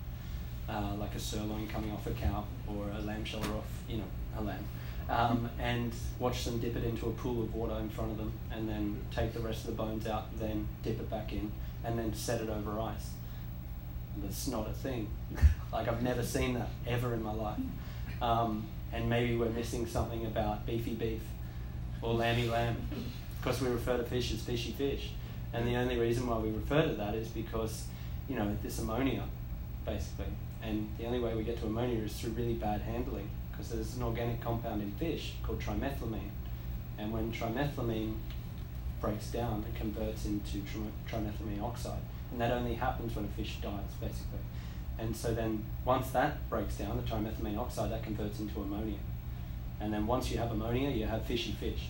uh, 0.68 0.96
like 0.98 1.14
a 1.14 1.20
sirloin 1.20 1.68
coming 1.68 1.92
off 1.92 2.08
a 2.08 2.12
cow 2.12 2.46
or 2.68 2.90
a 2.98 3.02
lamb 3.02 3.26
shoulder 3.26 3.50
off, 3.50 3.68
you 3.88 3.98
know, 3.98 4.10
a 4.40 4.42
lamb? 4.42 4.66
um, 5.10 5.50
and 5.60 5.92
watch 6.20 6.46
them 6.46 6.60
dip 6.60 6.76
it 6.76 6.84
into 6.84 7.08
a 7.08 7.12
pool 7.12 7.44
of 7.44 7.54
water 7.54 7.76
in 7.80 7.90
front 7.90 8.12
of 8.12 8.18
them, 8.18 8.32
and 8.52 8.68
then 8.68 8.98
take 9.14 9.34
the 9.34 9.40
rest 9.40 9.62
of 9.62 9.68
the 9.68 9.84
bones 9.84 10.08
out, 10.08 10.28
then 10.40 10.68
dip 10.84 11.00
it 11.00 11.10
back 11.10 11.34
in, 11.34 11.52
and 11.84 11.98
then 11.98 12.14
set 12.14 12.42
it 12.42 12.50
over 12.50 12.80
ice. 12.80 13.10
That's 14.18 14.48
not 14.48 14.70
a 14.70 14.74
thing. 14.74 15.10
like 15.74 15.88
I've 15.88 16.04
never 16.04 16.24
seen 16.24 16.54
that 16.54 16.70
ever 16.88 17.14
in 17.14 17.24
my 17.24 17.34
life. 17.34 17.60
Um, 18.22 18.66
and 18.92 19.10
maybe 19.10 19.36
we're 19.36 19.50
missing 19.50 19.88
something 19.88 20.26
about 20.26 20.66
beefy 20.66 20.94
beef 20.94 21.22
or 22.02 22.14
lamby 22.14 22.50
lamb, 22.50 22.76
because 23.42 23.62
we 23.62 23.70
refer 23.70 23.98
to 23.98 24.04
fish 24.04 24.32
as 24.34 24.42
fishy 24.42 24.72
fish. 24.72 25.12
And 25.54 25.68
the 25.68 25.76
only 25.76 25.98
reason 25.98 26.28
why 26.28 26.38
we 26.38 26.52
refer 26.52 26.84
to 26.84 26.94
that 26.96 27.16
is 27.16 27.28
because, 27.30 27.86
you 28.28 28.36
know, 28.36 28.56
this 28.62 28.80
ammonia, 28.80 29.24
basically. 29.86 30.26
And 30.62 30.90
the 30.98 31.06
only 31.06 31.20
way 31.20 31.36
we 31.36 31.44
get 31.44 31.60
to 31.60 31.66
ammonia 31.66 32.00
is 32.00 32.14
through 32.14 32.32
really 32.32 32.54
bad 32.54 32.82
handling 32.82 33.30
because 33.52 33.70
there's 33.70 33.96
an 33.96 34.04
organic 34.04 34.42
compound 34.42 34.82
in 34.82 34.92
fish 34.94 35.34
called 35.44 35.60
trimethylamine. 35.60 36.32
And 36.98 37.12
when 37.12 37.32
trimethylamine 37.32 38.16
breaks 39.04 39.28
down 39.28 39.66
and 39.66 39.76
converts 39.76 40.26
into 40.26 40.60
trimethylamine 41.10 41.62
oxide, 41.62 42.00
and 42.32 42.40
that 42.40 42.52
only 42.52 42.76
happens 42.76 43.14
when 43.14 43.26
a 43.26 43.28
fish 43.28 43.58
dies, 43.62 43.92
basically. 44.00 44.40
And 44.98 45.14
so 45.14 45.34
then 45.34 45.66
once 45.84 46.10
that 46.12 46.50
breaks 46.50 46.76
down, 46.76 46.96
the 46.96 47.04
trimethylamine 47.04 47.58
oxide, 47.58 47.92
that 47.92 48.02
converts 48.02 48.40
into 48.40 48.62
ammonia. 48.62 49.00
And 49.82 49.92
then 49.94 50.08
once 50.08 50.32
you 50.32 50.38
have 50.38 50.52
ammonia, 50.52 50.90
you 50.90 51.06
have 51.06 51.26
fishy 51.26 51.52
fish. 51.52 51.90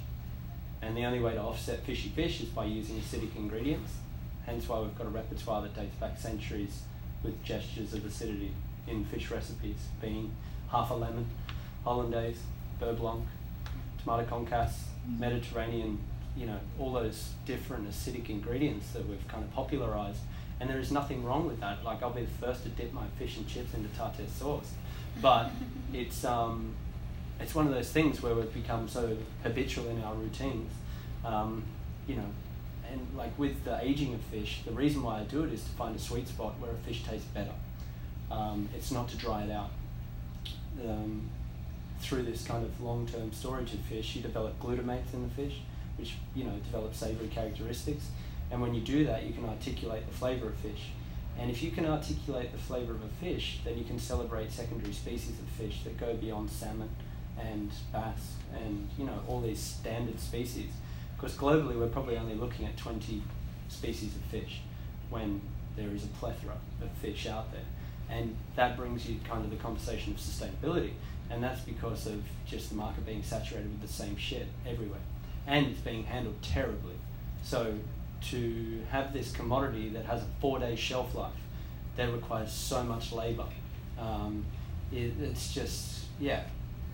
And 0.82 0.98
the 0.98 1.06
only 1.06 1.20
way 1.20 1.34
to 1.34 1.42
offset 1.42 1.84
fishy 1.84 2.10
fish 2.10 2.42
is 2.42 2.50
by 2.50 2.66
using 2.66 3.00
acidic 3.00 3.36
ingredients. 3.36 3.92
Hence 4.48 4.68
why 4.68 4.80
we've 4.80 4.98
got 4.98 5.06
a 5.06 5.12
repertoire 5.12 5.62
that 5.62 5.76
dates 5.76 5.96
back 5.98 6.18
centuries 6.18 6.82
with 7.22 7.44
gestures 7.44 7.94
of 7.94 8.06
acidity 8.06 8.54
in 8.88 9.06
fish 9.06 9.30
recipes, 9.30 9.78
being 10.02 10.32
half 10.72 10.90
a 10.90 10.96
lemon, 10.96 11.28
hollandaise, 11.84 12.40
beurre 12.82 12.98
blanc, 12.98 13.24
tomato 14.02 14.26
concasse, 14.26 14.86
mm. 15.08 15.20
Mediterranean, 15.20 16.00
you 16.36 16.46
know, 16.46 16.60
all 16.80 16.92
those 16.92 17.32
different 17.46 17.90
acidic 17.90 18.30
ingredients 18.30 18.92
that 18.92 19.08
we've 19.08 19.28
kind 19.28 19.44
of 19.44 19.52
popularized. 19.54 20.20
And 20.60 20.70
there 20.70 20.80
is 20.80 20.92
nothing 20.92 21.24
wrong 21.24 21.46
with 21.46 21.60
that. 21.60 21.84
Like 21.84 22.02
I'll 22.02 22.12
be 22.12 22.22
the 22.24 22.46
first 22.46 22.64
to 22.64 22.70
dip 22.70 22.94
my 22.94 23.06
fish 23.20 23.38
and 23.38 23.48
chips 23.48 23.74
into 23.74 23.90
tartare 23.98 24.28
sauce, 24.28 24.72
but 25.22 25.52
it's 25.94 26.24
um, 26.24 26.74
it's 27.40 27.54
one 27.54 27.68
of 27.68 27.74
those 27.74 27.92
things 27.92 28.22
where 28.22 28.34
we've 28.34 28.54
become 28.54 28.88
so 28.88 29.18
habitual 29.44 29.90
in 29.90 30.02
our 30.04 30.16
routines, 30.16 30.72
um, 31.26 31.64
you 32.08 32.16
know, 32.16 32.30
and 32.90 33.08
like 33.18 33.38
with 33.38 33.64
the 33.66 33.84
aging 33.84 34.14
of 34.14 34.22
fish, 34.22 34.62
the 34.66 34.72
reason 34.72 35.04
why 35.04 35.20
I 35.20 35.24
do 35.24 35.44
it 35.44 35.52
is 35.52 35.64
to 35.64 35.70
find 35.72 35.96
a 35.96 36.00
sweet 36.00 36.28
spot 36.28 36.54
where 36.60 36.72
a 36.72 36.76
fish 36.76 37.04
tastes 37.04 37.28
better. 37.28 37.54
Um, 38.32 38.70
it's 38.76 38.92
not 38.92 39.10
to 39.10 39.18
dry 39.18 39.44
it 39.44 39.52
out. 39.52 39.72
Um, 40.84 41.30
through 42.00 42.24
this 42.24 42.44
kind 42.44 42.66
of 42.66 42.82
long-term 42.82 43.32
storage 43.32 43.74
of 43.74 43.80
fish, 43.82 44.16
you 44.16 44.22
develop 44.22 44.60
glutamates 44.60 45.14
in 45.14 45.24
the 45.24 45.34
fish, 45.34 45.62
which 45.98 46.16
you 46.36 46.44
know 46.44 46.56
develop 46.66 46.96
savory 46.96 47.28
characteristics. 47.28 48.10
And 48.52 48.62
when 48.62 48.74
you 48.74 48.82
do 48.82 49.06
that, 49.06 49.24
you 49.24 49.34
can 49.34 49.46
articulate 49.46 50.06
the 50.08 50.14
flavor 50.14 50.48
of 50.48 50.56
fish. 50.56 50.92
And 51.40 51.50
if 51.50 51.64
you 51.64 51.72
can 51.72 51.86
articulate 51.86 52.52
the 52.52 52.60
flavor 52.60 52.94
of 52.94 53.04
a 53.04 53.08
fish, 53.20 53.60
then 53.66 53.78
you 53.78 53.84
can 53.84 53.98
celebrate 53.98 54.52
secondary 54.52 54.94
species 54.94 55.40
of 55.40 55.48
fish 55.58 55.84
that 55.84 55.98
go 55.98 56.14
beyond 56.14 56.52
salmon 56.52 56.90
and 57.40 57.72
bass 57.92 58.34
and 58.54 58.88
you 58.98 59.06
know 59.06 59.20
all 59.28 59.42
these 59.42 59.60
standard 59.60 60.20
species. 60.20 60.70
Because 61.16 61.36
globally, 61.38 61.80
we're 61.80 61.88
probably 61.88 62.18
only 62.18 62.36
looking 62.36 62.66
at 62.66 62.78
20 62.78 63.24
species 63.70 64.16
of 64.16 64.22
fish 64.24 64.62
when 65.10 65.42
there 65.76 65.90
is 65.90 66.04
a 66.04 66.08
plethora 66.08 66.58
of 66.82 66.90
fish 67.02 67.28
out 67.28 67.52
there. 67.52 67.62
And 68.10 68.36
that 68.56 68.78
brings 68.78 69.08
you 69.08 69.18
kind 69.24 69.44
of 69.44 69.50
the 69.50 69.58
conversation 69.58 70.14
of 70.14 70.20
sustainability. 70.20 70.92
And 71.30 71.42
that's 71.42 71.62
because 71.62 72.06
of 72.06 72.22
just 72.46 72.70
the 72.70 72.76
market 72.76 73.06
being 73.06 73.24
saturated 73.24 73.72
with 73.72 73.82
the 73.82 73.94
same 73.94 74.18
shit 74.18 74.48
everywhere. 74.68 75.00
And 75.48 75.68
it's 75.68 75.80
being 75.80 76.04
handled 76.04 76.42
terribly. 76.42 76.96
So 77.44 77.76
to 78.30 78.82
have 78.90 79.14
this 79.14 79.32
commodity 79.32 79.90
that 79.90 80.06
has 80.06 80.22
a 80.22 80.28
four 80.40 80.60
day 80.60 80.76
shelf 80.76 81.14
life 81.16 81.34
that 81.98 82.12
requires 82.12 82.52
so 82.52 82.84
much 82.84 83.12
labor, 83.12 83.46
um, 84.00 84.46
it, 84.92 85.14
it's 85.22 85.54
just, 85.54 86.06
yeah, 86.20 86.44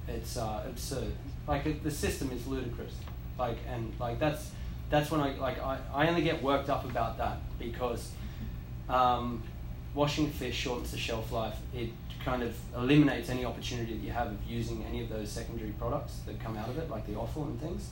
it's 0.07 0.37
uh, 0.37 0.63
absurd. 0.67 1.11
Like 1.47 1.65
it, 1.65 1.83
the 1.83 1.91
system 1.91 2.31
is 2.31 2.45
ludicrous. 2.47 2.93
Like 3.37 3.57
and 3.67 3.93
like 3.99 4.19
that's 4.19 4.51
that's 4.89 5.11
when 5.11 5.21
I 5.21 5.35
like 5.37 5.61
I, 5.61 5.77
I 5.93 6.07
only 6.07 6.21
get 6.21 6.41
worked 6.43 6.69
up 6.69 6.83
about 6.85 7.17
that 7.17 7.37
because 7.57 8.11
um, 8.89 9.41
washing 9.93 10.29
fish 10.29 10.55
shortens 10.55 10.91
the 10.91 10.97
shelf 10.97 11.31
life. 11.31 11.55
It 11.73 11.89
kind 12.25 12.43
of 12.43 12.53
eliminates 12.75 13.29
any 13.29 13.45
opportunity 13.45 13.93
that 13.93 14.03
you 14.03 14.11
have 14.11 14.27
of 14.27 14.43
using 14.45 14.83
any 14.89 15.01
of 15.01 15.09
those 15.09 15.29
secondary 15.29 15.71
products 15.71 16.19
that 16.25 16.39
come 16.43 16.57
out 16.57 16.67
of 16.67 16.77
it, 16.77 16.89
like 16.89 17.07
the 17.07 17.15
offal 17.15 17.43
and 17.43 17.59
things. 17.61 17.89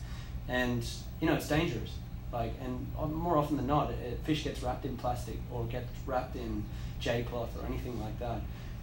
And 0.48 0.86
you 1.22 1.28
know 1.28 1.36
it's 1.36 1.48
dangerous. 1.48 1.92
Like 2.32 2.54
and 2.64 3.14
more 3.14 3.38
often 3.38 3.58
than 3.58 3.68
not, 3.68 3.92
it, 3.92 4.20
fish 4.24 4.44
gets 4.44 4.62
wrapped 4.62 4.86
in 4.86 4.98
plastic 4.98 5.38
or 5.52 5.66
gets 5.66 5.88
wrapped 6.06 6.36
in 6.36 6.64
J 7.00 7.24
cloth 7.24 7.50
or 7.58 7.66
anything 7.66 8.02
like 8.02 8.20
that, 8.20 8.42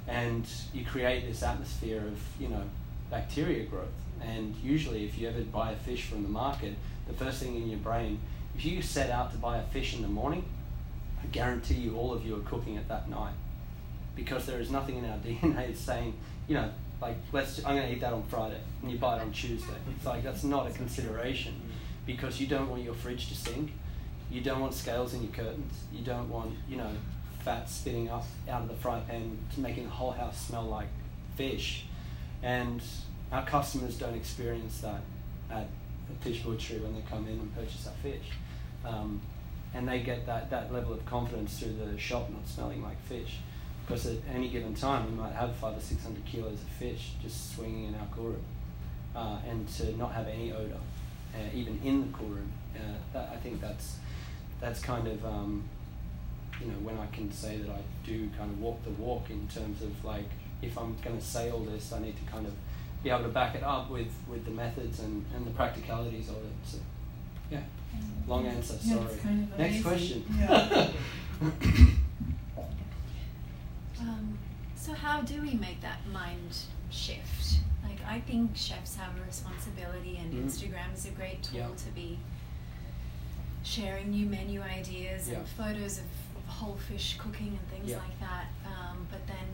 and 0.08 0.46
you 0.72 0.84
create 0.84 1.26
this 1.26 1.42
atmosphere 1.42 2.00
of 2.00 2.18
you 2.40 2.48
know 2.48 2.62
bacteria 3.10 3.64
growth. 3.64 3.88
And 4.22 4.54
usually, 4.62 5.04
if 5.04 5.18
you 5.18 5.28
ever 5.28 5.42
buy 5.42 5.72
a 5.72 5.76
fish 5.76 6.06
from 6.06 6.22
the 6.22 6.28
market, 6.28 6.74
the 7.06 7.12
first 7.12 7.42
thing 7.42 7.54
in 7.56 7.68
your 7.68 7.78
brain, 7.80 8.18
if 8.56 8.64
you 8.64 8.80
set 8.80 9.10
out 9.10 9.32
to 9.32 9.38
buy 9.38 9.58
a 9.58 9.62
fish 9.64 9.94
in 9.94 10.02
the 10.02 10.08
morning, 10.08 10.44
I 11.22 11.26
guarantee 11.26 11.74
you 11.74 11.96
all 11.96 12.12
of 12.12 12.24
you 12.24 12.36
are 12.36 12.40
cooking 12.40 12.76
it 12.76 12.88
that 12.88 13.10
night. 13.10 13.34
Because 14.14 14.46
there 14.46 14.60
is 14.60 14.70
nothing 14.70 14.98
in 14.98 15.04
our 15.04 15.18
DNA 15.26 15.76
saying, 15.76 16.14
you 16.46 16.54
know, 16.54 16.70
like, 17.00 17.16
let's, 17.32 17.58
I'm 17.64 17.76
going 17.76 17.88
to 17.88 17.92
eat 17.92 18.00
that 18.00 18.12
on 18.12 18.22
Friday, 18.24 18.60
and 18.82 18.90
you 18.90 18.98
buy 18.98 19.16
it 19.16 19.22
on 19.22 19.32
Tuesday. 19.32 19.74
It's 19.94 20.06
like, 20.06 20.22
that's 20.22 20.44
not 20.44 20.66
a 20.66 20.70
consideration 20.70 21.54
because 22.06 22.40
you 22.40 22.46
don't 22.46 22.68
want 22.68 22.82
your 22.82 22.94
fridge 22.94 23.28
to 23.28 23.34
stink. 23.34 23.72
You 24.30 24.40
don't 24.40 24.60
want 24.60 24.74
scales 24.74 25.14
in 25.14 25.22
your 25.22 25.32
curtains. 25.32 25.74
You 25.92 26.04
don't 26.04 26.28
want, 26.28 26.52
you 26.68 26.76
know, 26.76 26.90
fat 27.44 27.68
spitting 27.68 28.08
up 28.08 28.24
out 28.48 28.62
of 28.62 28.68
the 28.68 28.74
fry 28.74 29.00
pan, 29.00 29.38
making 29.56 29.84
the 29.84 29.90
whole 29.90 30.12
house 30.12 30.46
smell 30.46 30.64
like 30.64 30.88
fish. 31.36 31.84
And 32.42 32.82
our 33.32 33.44
customers 33.44 33.96
don't 33.96 34.14
experience 34.14 34.80
that 34.80 35.02
at 35.50 35.68
a 36.10 36.24
fish 36.24 36.42
butchery 36.42 36.78
when 36.78 36.94
they 36.94 37.02
come 37.02 37.26
in 37.26 37.34
and 37.34 37.54
purchase 37.54 37.86
our 37.86 37.94
fish. 38.02 38.30
Um, 38.84 39.20
and 39.74 39.88
they 39.88 40.00
get 40.00 40.26
that, 40.26 40.50
that 40.50 40.72
level 40.72 40.92
of 40.92 41.04
confidence 41.04 41.58
through 41.58 41.74
the 41.74 41.98
shop 41.98 42.30
not 42.30 42.46
smelling 42.46 42.82
like 42.82 43.00
fish. 43.02 43.38
Because 43.86 44.06
at 44.06 44.16
any 44.32 44.48
given 44.48 44.74
time, 44.74 45.10
we 45.10 45.22
might 45.22 45.32
have 45.32 45.54
five 45.56 45.76
or 45.76 45.80
six 45.80 46.02
hundred 46.02 46.24
kilos 46.24 46.54
of 46.54 46.68
fish 46.78 47.12
just 47.22 47.54
swinging 47.54 47.88
in 47.88 47.94
our 47.94 48.06
cool 48.14 48.24
room. 48.24 48.44
Uh, 49.14 49.38
and 49.48 49.68
to 49.68 49.96
not 49.96 50.12
have 50.12 50.26
any 50.26 50.52
odor, 50.52 50.78
uh, 51.34 51.38
even 51.54 51.80
in 51.84 52.00
the 52.00 52.18
cool 52.18 52.28
room, 52.28 52.50
uh, 52.74 52.80
that, 53.12 53.30
I 53.32 53.36
think 53.36 53.60
that's, 53.60 53.96
that's 54.60 54.80
kind 54.80 55.06
of, 55.06 55.24
um, 55.24 55.62
you 56.60 56.66
know, 56.66 56.78
when 56.78 56.98
I 56.98 57.06
can 57.14 57.30
say 57.30 57.58
that 57.58 57.70
I 57.70 57.80
do 58.04 58.28
kind 58.36 58.50
of 58.50 58.60
walk 58.60 58.82
the 58.82 58.90
walk 58.90 59.30
in 59.30 59.46
terms 59.48 59.82
of 59.82 60.04
like 60.04 60.30
if 60.64 60.78
I'm 60.78 60.96
going 61.02 61.18
to 61.18 61.24
say 61.24 61.50
all 61.50 61.60
this, 61.60 61.92
I 61.92 62.00
need 62.00 62.16
to 62.16 62.32
kind 62.32 62.46
of 62.46 62.52
be 63.02 63.10
able 63.10 63.24
to 63.24 63.28
back 63.28 63.54
it 63.54 63.62
up 63.62 63.90
with, 63.90 64.12
with 64.28 64.44
the 64.44 64.50
methods 64.50 65.00
and, 65.00 65.24
and 65.34 65.46
the 65.46 65.50
practicalities 65.50 66.28
of 66.28 66.36
it. 66.36 66.52
So, 66.64 66.78
yeah, 67.50 67.60
long 68.26 68.46
answer. 68.46 68.76
Yeah, 68.82 68.94
sorry. 68.96 69.18
Kind 69.18 69.52
of 69.52 69.58
Next 69.58 69.82
question. 69.82 70.24
Yeah. 70.38 70.88
um, 74.04 74.38
so 74.76 74.92
how 74.92 75.22
do 75.22 75.40
we 75.40 75.54
make 75.54 75.80
that 75.80 76.06
mind 76.12 76.56
shift? 76.90 77.60
Like 77.82 77.98
I 78.06 78.20
think 78.20 78.56
chefs 78.56 78.96
have 78.96 79.16
a 79.18 79.26
responsibility, 79.26 80.18
and 80.22 80.32
mm. 80.32 80.44
Instagram 80.44 80.94
is 80.94 81.06
a 81.06 81.10
great 81.10 81.42
tool 81.42 81.58
yeah. 81.58 81.68
to 81.68 81.90
be 81.94 82.18
sharing 83.62 84.10
new 84.10 84.26
menu 84.26 84.60
ideas 84.60 85.28
yeah. 85.28 85.38
and 85.38 85.48
photos 85.48 85.98
of, 85.98 86.04
whole 86.46 86.76
fish 86.76 87.16
cooking 87.18 87.58
and 87.58 87.70
things 87.70 87.90
yeah. 87.90 87.96
like 87.96 88.20
that. 88.20 88.46
Um, 88.66 89.06
but 89.10 89.26
then 89.26 89.46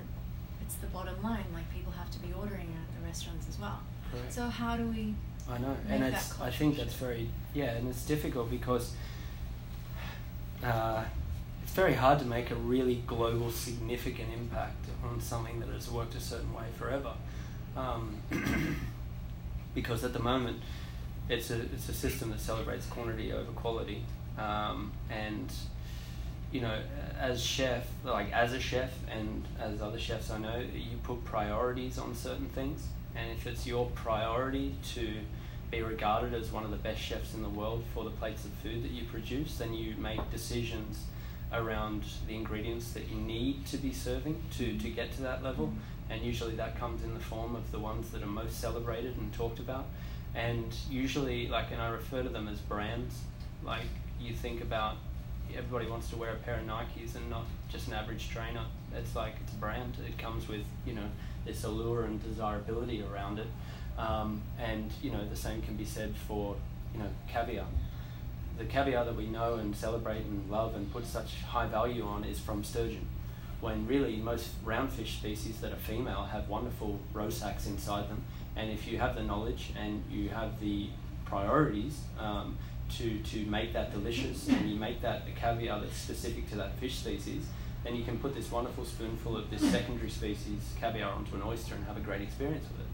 it's 0.61 0.75
the 0.75 0.89
bottom 0.89 1.23
line. 1.23 1.45
Like 1.55 1.73
people 1.73 1.93
have 1.93 2.11
to 2.11 2.19
be 2.19 2.33
ordering 2.33 2.75
at 2.77 3.01
the 3.01 3.07
restaurants 3.07 3.49
as 3.49 3.59
well. 3.61 3.79
Correct. 4.11 4.33
So 4.33 4.43
how 4.49 4.77
do 4.77 4.85
we? 4.87 5.15
I 5.49 5.59
know, 5.59 5.77
and 5.89 6.03
it's. 6.03 6.41
I 6.41 6.51
think 6.51 6.77
that's 6.77 6.95
very 6.95 7.29
yeah, 7.55 7.77
and 7.77 7.89
it's 7.89 8.05
difficult 8.05 8.51
because 8.51 8.95
uh, 10.65 11.05
it's 11.71 11.77
very 11.77 11.95
hard 11.95 12.19
to 12.19 12.25
make 12.25 12.51
a 12.51 12.57
really 12.57 13.01
global, 13.07 13.49
significant 13.49 14.29
impact 14.37 14.87
on 15.05 15.21
something 15.21 15.61
that 15.61 15.69
has 15.69 15.89
worked 15.89 16.17
a 16.17 16.21
certain 16.21 16.53
way 16.53 16.65
forever. 16.77 17.13
Um, 17.77 18.17
because 19.77 20.03
at 20.03 20.13
the 20.13 20.19
moment, 20.19 20.63
it's 21.29 21.49
a 21.49 21.61
it's 21.61 21.89
a 21.89 21.93
system 21.93 22.31
that 22.33 22.41
celebrates 22.41 22.87
quantity 22.87 23.33
over 23.33 23.53
quality, 23.53 24.03
um, 24.37 24.91
and 25.11 25.49
you 26.51 26.61
know, 26.61 26.77
as 27.21 27.41
chef, 27.41 27.87
like 28.05 28.33
as 28.33 28.53
a 28.53 28.59
chef 28.59 28.93
and 29.09 29.45
as 29.61 29.81
other 29.81 30.01
chefs 30.01 30.29
I 30.29 30.39
know, 30.39 30.59
you 30.59 30.97
put 31.05 31.25
priorities 31.25 32.01
on 32.01 32.17
certain 32.17 32.49
things. 32.49 32.85
And 33.15 33.31
if 33.31 33.47
it's 33.47 33.65
your 33.65 33.87
priority 33.95 34.75
to 34.95 35.09
be 35.71 35.83
regarded 35.83 36.35
as 36.35 36.51
one 36.51 36.65
of 36.65 36.73
the 36.73 36.79
best 36.79 37.01
chefs 37.01 37.33
in 37.33 37.45
the 37.45 37.49
world 37.49 37.85
for 37.95 38.03
the 38.03 38.11
plates 38.11 38.45
of 38.45 38.51
food 38.55 38.83
that 38.83 38.91
you 38.91 39.05
produce, 39.05 39.59
then 39.59 39.73
you 39.73 39.95
make 39.99 40.33
decisions 40.33 41.05
around 41.53 42.05
the 42.27 42.35
ingredients 42.35 42.93
that 42.93 43.09
you 43.09 43.17
need 43.17 43.67
to 43.67 43.77
be 43.77 43.93
serving 43.93 44.41
to, 44.57 44.79
to 44.79 44.89
get 44.89 45.13
to 45.13 45.23
that 45.23 45.43
level. 45.43 45.67
Mm-hmm. 45.67 46.13
And 46.13 46.23
usually 46.23 46.57
that 46.57 46.79
comes 46.79 47.05
in 47.05 47.15
the 47.15 47.21
form 47.21 47.55
of 47.55 47.71
the 47.71 47.79
ones 47.79 48.11
that 48.11 48.23
are 48.23 48.27
most 48.27 48.61
celebrated 48.61 49.17
and 49.17 49.33
talked 49.33 49.59
about. 49.59 49.87
And 50.35 50.75
usually, 50.89 51.49
like, 51.49 51.71
and 51.73 51.81
I 51.81 51.89
refer 51.89 52.23
to 52.23 52.29
them 52.29 52.49
as 52.49 52.59
brands. 52.59 53.15
Like, 53.63 53.87
you 54.21 54.33
think 54.33 54.61
about 54.61 54.97
everybody 55.57 55.89
wants 55.89 56.09
to 56.11 56.17
wear 56.17 56.33
a 56.33 56.37
pair 56.37 56.57
of 56.57 56.67
Nikes 56.67 57.15
and 57.15 57.29
not 57.31 57.45
just 57.71 57.89
an 57.89 57.95
average 57.95 58.29
trainer. 58.29 58.65
It's 58.97 59.15
like 59.15 59.35
it's 59.43 59.53
a 59.53 59.57
brand. 59.57 59.97
It 60.07 60.19
comes 60.19 60.49
with 60.49 60.65
you 60.87 60.95
know 60.95 61.09
this 61.45 61.65
allure 61.65 62.05
and 62.05 62.23
desirability 62.23 63.03
around 63.03 63.39
it, 63.39 63.47
um, 63.99 64.43
and 64.59 64.91
you 65.03 65.11
know 65.11 65.27
the 65.29 65.37
same 65.37 65.63
can 65.63 65.77
be 65.77 65.85
said 65.85 66.15
for 66.29 66.57
you 66.93 67.01
know 67.01 67.09
caviar. 67.29 67.67
The 68.61 68.67
caviar 68.67 69.07
that 69.07 69.17
we 69.17 69.27
know 69.27 69.55
and 69.55 69.75
celebrate 69.75 70.27
and 70.27 70.51
love 70.51 70.75
and 70.75 70.93
put 70.93 71.07
such 71.07 71.41
high 71.41 71.67
value 71.67 72.05
on 72.05 72.25
is 72.25 72.39
from 72.39 72.63
sturgeon, 72.63 73.07
when 73.63 73.87
really 73.87 74.17
most 74.17 74.51
roundfish 74.67 75.17
species 75.17 75.63
that 75.63 75.73
are 75.73 75.77
female 75.77 76.25
have 76.25 76.47
wonderful 76.47 77.01
roe 77.15 77.31
sacs 77.31 77.67
inside 77.67 78.11
them. 78.11 78.23
And 78.57 78.71
if 78.71 78.87
you 78.87 78.99
have 78.99 79.17
the 79.17 79.23
knowledge 79.23 79.73
and 79.81 80.05
you 80.11 80.29
have 80.29 80.61
the 80.61 80.91
priorities, 81.25 82.03
um, 82.19 82.59
to, 82.99 83.19
to 83.21 83.47
make 83.47 83.73
that 83.73 83.93
delicious 83.93 84.47
and 84.49 84.69
you 84.69 84.77
make 84.77 85.01
that 85.01 85.23
a 85.27 85.41
caviar 85.41 85.81
that's 85.81 85.97
specific 85.97 86.51
to 86.51 86.57
that 86.57 86.77
fish 86.79 86.97
species, 86.97 87.47
then 87.83 87.97
you 87.97 88.05
can 88.05 88.19
put 88.19 88.35
this 88.35 88.51
wonderful 88.51 88.85
spoonful 88.85 89.39
of 89.39 89.49
this 89.51 89.63
secondary 89.71 90.11
species 90.11 90.75
caviar 90.79 91.13
onto 91.13 91.35
an 91.35 91.43
oyster 91.43 91.75
and 91.75 91.87
have 91.87 91.97
a 91.97 92.01
great 92.01 92.21
experience 92.21 92.65
with 92.71 92.83
it. 92.83 92.89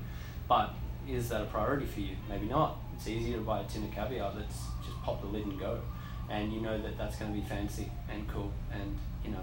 But 0.46 0.74
is 1.08 1.28
that 1.30 1.42
a 1.42 1.46
priority 1.46 1.86
for 1.86 2.00
you? 2.00 2.14
Maybe 2.28 2.46
not. 2.46 2.78
It's 2.96 3.08
easier 3.08 3.36
to 3.36 3.42
buy 3.42 3.60
a 3.60 3.64
tin 3.64 3.84
of 3.84 3.92
caviar 3.92 4.32
that's 4.36 4.62
just 4.84 5.02
pop 5.02 5.20
the 5.20 5.26
lid 5.26 5.46
and 5.46 5.58
go. 5.58 5.80
And 6.28 6.52
you 6.52 6.60
know 6.60 6.80
that 6.80 6.98
that's 6.98 7.16
going 7.16 7.32
to 7.32 7.40
be 7.40 7.46
fancy 7.46 7.90
and 8.10 8.26
cool 8.28 8.52
and, 8.72 8.98
you 9.24 9.30
know, 9.30 9.40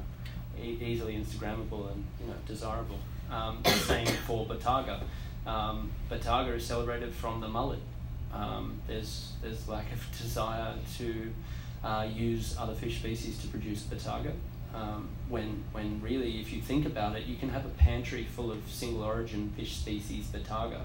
e- 0.61 0.79
easily 0.83 1.15
Instagrammable 1.15 1.91
and, 1.91 2.03
you 2.19 2.27
know, 2.27 2.35
desirable. 2.45 2.99
Um, 3.31 3.63
same 3.65 4.07
for 4.27 4.45
Bottarga. 4.45 4.99
Um, 5.47 5.91
Bottarga 6.09 6.55
is 6.55 6.65
celebrated 6.65 7.13
from 7.13 7.39
the 7.39 7.47
mullet. 7.47 7.79
Um, 8.33 8.79
there's, 8.87 9.33
there's 9.41 9.67
lack 9.67 9.91
of 9.93 10.05
desire 10.21 10.73
to 10.97 11.33
uh, 11.83 12.07
use 12.13 12.55
other 12.59 12.73
fish 12.73 12.97
species 12.97 13.37
to 13.39 13.47
produce 13.47 13.83
Bottarga. 13.83 14.33
Um, 14.73 15.07
when, 15.29 15.63
when 15.71 16.01
really, 16.01 16.41
if 16.41 16.51
you 16.51 16.59
think 16.59 16.85
about 16.85 17.15
it, 17.15 17.27
you 17.27 17.35
can 17.35 17.49
have 17.49 17.65
a 17.65 17.69
pantry 17.69 18.23
full 18.23 18.51
of 18.51 18.57
single 18.67 19.03
origin 19.03 19.53
fish 19.55 19.75
species 19.75 20.25
Bottarga, 20.25 20.81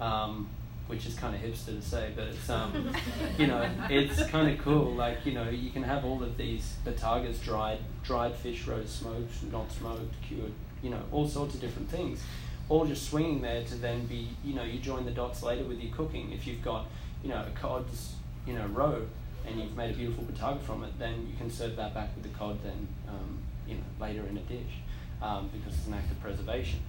um, 0.00 0.48
which 0.86 1.06
is 1.06 1.14
kind 1.14 1.34
of 1.34 1.40
hipster 1.40 1.78
to 1.78 1.82
say, 1.82 2.12
but 2.14 2.28
it's, 2.28 2.48
um, 2.48 2.92
you 3.38 3.46
know, 3.46 3.68
it's 3.90 4.24
kind 4.26 4.50
of 4.50 4.64
cool. 4.64 4.92
Like, 4.92 5.26
you 5.26 5.32
know, 5.32 5.48
you 5.48 5.70
can 5.70 5.82
have 5.82 6.04
all 6.04 6.22
of 6.22 6.36
these 6.36 6.74
Bottargas 6.84 7.42
dried, 7.42 7.78
dried 8.04 8.34
fish 8.34 8.66
roast, 8.66 9.00
smoked, 9.00 9.42
not 9.50 9.70
smoked, 9.72 10.14
cured, 10.26 10.52
you 10.82 10.90
know, 10.90 11.02
all 11.10 11.28
sorts 11.28 11.54
of 11.54 11.60
different 11.60 11.88
things, 11.88 12.22
all 12.68 12.86
just 12.86 13.08
swinging 13.08 13.42
there 13.42 13.64
to 13.64 13.74
then 13.76 14.06
be, 14.06 14.28
you 14.44 14.54
know, 14.54 14.62
you 14.62 14.78
join 14.78 15.04
the 15.04 15.10
dots 15.10 15.42
later 15.42 15.64
with 15.64 15.80
your 15.80 15.94
cooking. 15.94 16.32
If 16.32 16.46
you've 16.46 16.62
got, 16.62 16.86
you 17.22 17.30
know, 17.30 17.44
a 17.46 17.58
cod's, 17.58 18.14
you 18.46 18.54
know, 18.54 18.66
roe, 18.66 19.06
and 19.46 19.60
you've 19.60 19.76
made 19.76 19.90
a 19.90 19.94
beautiful 19.94 20.24
Bottarga 20.24 20.60
from 20.62 20.84
it, 20.84 20.98
then 20.98 21.26
you 21.30 21.36
can 21.36 21.50
serve 21.50 21.76
that 21.76 21.94
back 21.94 22.10
with 22.14 22.24
the 22.24 22.38
cod 22.38 22.58
then, 22.62 22.88
um, 23.08 23.38
you 23.66 23.74
know, 23.74 23.82
later 24.00 24.24
in 24.26 24.36
a 24.36 24.40
dish, 24.40 24.80
um, 25.22 25.50
because 25.52 25.76
it's 25.76 25.86
an 25.86 25.94
act 25.94 26.10
of 26.10 26.20
preservation. 26.20 26.80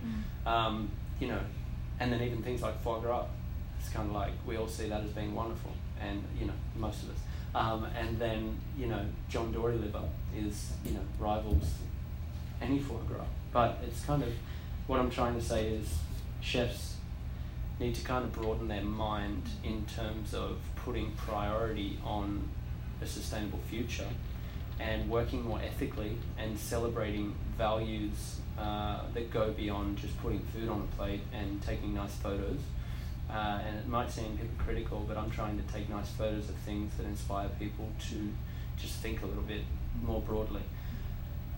Mm. 0.45 0.49
Um, 0.49 0.91
you 1.19 1.27
know, 1.27 1.39
and 1.99 2.11
then 2.11 2.21
even 2.21 2.43
things 2.43 2.61
like 2.61 2.81
foie 2.81 2.99
gras, 2.99 3.25
it's 3.79 3.89
kind 3.89 4.09
of 4.09 4.15
like 4.15 4.33
we 4.45 4.57
all 4.57 4.67
see 4.67 4.89
that 4.89 5.03
as 5.03 5.11
being 5.11 5.33
wonderful, 5.33 5.71
and 6.01 6.23
you 6.39 6.45
know, 6.45 6.53
most 6.75 7.03
of 7.03 7.09
us. 7.11 7.17
Um, 7.55 7.87
and 7.97 8.19
then 8.19 8.57
you 8.77 8.87
know, 8.87 9.05
John 9.29 9.51
Dory 9.51 9.75
liver 9.77 10.03
is 10.35 10.73
you 10.85 10.91
know 10.91 11.01
rivals 11.19 11.65
any 12.61 12.79
gras, 12.79 13.25
but 13.51 13.79
it's 13.85 14.03
kind 14.05 14.23
of 14.23 14.33
what 14.87 14.99
I'm 14.99 15.11
trying 15.11 15.35
to 15.35 15.41
say 15.41 15.67
is 15.67 15.87
chefs 16.41 16.95
need 17.79 17.93
to 17.95 18.03
kind 18.03 18.23
of 18.23 18.33
broaden 18.33 18.67
their 18.67 18.83
mind 18.83 19.43
in 19.63 19.85
terms 19.85 20.33
of 20.33 20.57
putting 20.75 21.11
priority 21.11 21.99
on 22.03 22.49
a 23.01 23.05
sustainable 23.05 23.59
future 23.69 24.07
and 24.79 25.09
working 25.09 25.43
more 25.43 25.59
ethically 25.59 26.17
and 26.37 26.57
celebrating 26.57 27.35
values 27.57 28.39
uh, 28.57 29.01
that 29.13 29.31
go 29.31 29.51
beyond 29.51 29.97
just 29.97 30.17
putting 30.21 30.39
food 30.53 30.69
on 30.69 30.81
a 30.81 30.95
plate 30.95 31.21
and 31.33 31.61
taking 31.61 31.93
nice 31.93 32.15
photos. 32.15 32.59
Uh, 33.29 33.59
and 33.65 33.77
it 33.77 33.87
might 33.87 34.09
seem 34.09 34.37
hypocritical, 34.37 35.03
but 35.07 35.17
I'm 35.17 35.29
trying 35.29 35.57
to 35.61 35.73
take 35.73 35.89
nice 35.89 36.09
photos 36.09 36.49
of 36.49 36.55
things 36.57 36.95
that 36.97 37.05
inspire 37.05 37.49
people 37.59 37.89
to 38.09 38.33
just 38.77 38.95
think 38.99 39.21
a 39.21 39.25
little 39.25 39.43
bit 39.43 39.63
more 40.01 40.21
broadly. 40.21 40.61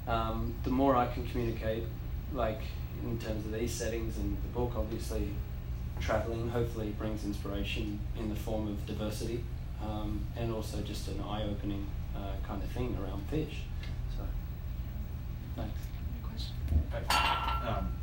Um, 0.07 0.55
the 0.63 0.71
more 0.71 0.95
I 0.95 1.05
can 1.05 1.27
communicate, 1.27 1.83
like 2.33 2.61
in 3.03 3.19
terms 3.19 3.45
of 3.45 3.53
these 3.53 3.71
settings 3.71 4.17
and 4.17 4.35
the 4.37 4.47
book, 4.49 4.71
obviously, 4.75 5.29
traveling 5.99 6.49
hopefully 6.49 6.89
brings 6.97 7.23
inspiration 7.23 7.99
in 8.17 8.29
the 8.29 8.35
form 8.35 8.67
of 8.67 8.85
diversity 8.85 9.43
um, 9.83 10.25
and 10.35 10.51
also 10.51 10.81
just 10.81 11.07
an 11.09 11.21
eye 11.21 11.43
opening 11.43 11.85
uh, 12.15 12.33
kind 12.47 12.63
of 12.63 12.69
thing 12.69 12.97
around 13.01 13.27
fish. 13.29 13.61
So, 14.17 14.23
thanks. 15.55 15.79
Um, 17.67 17.98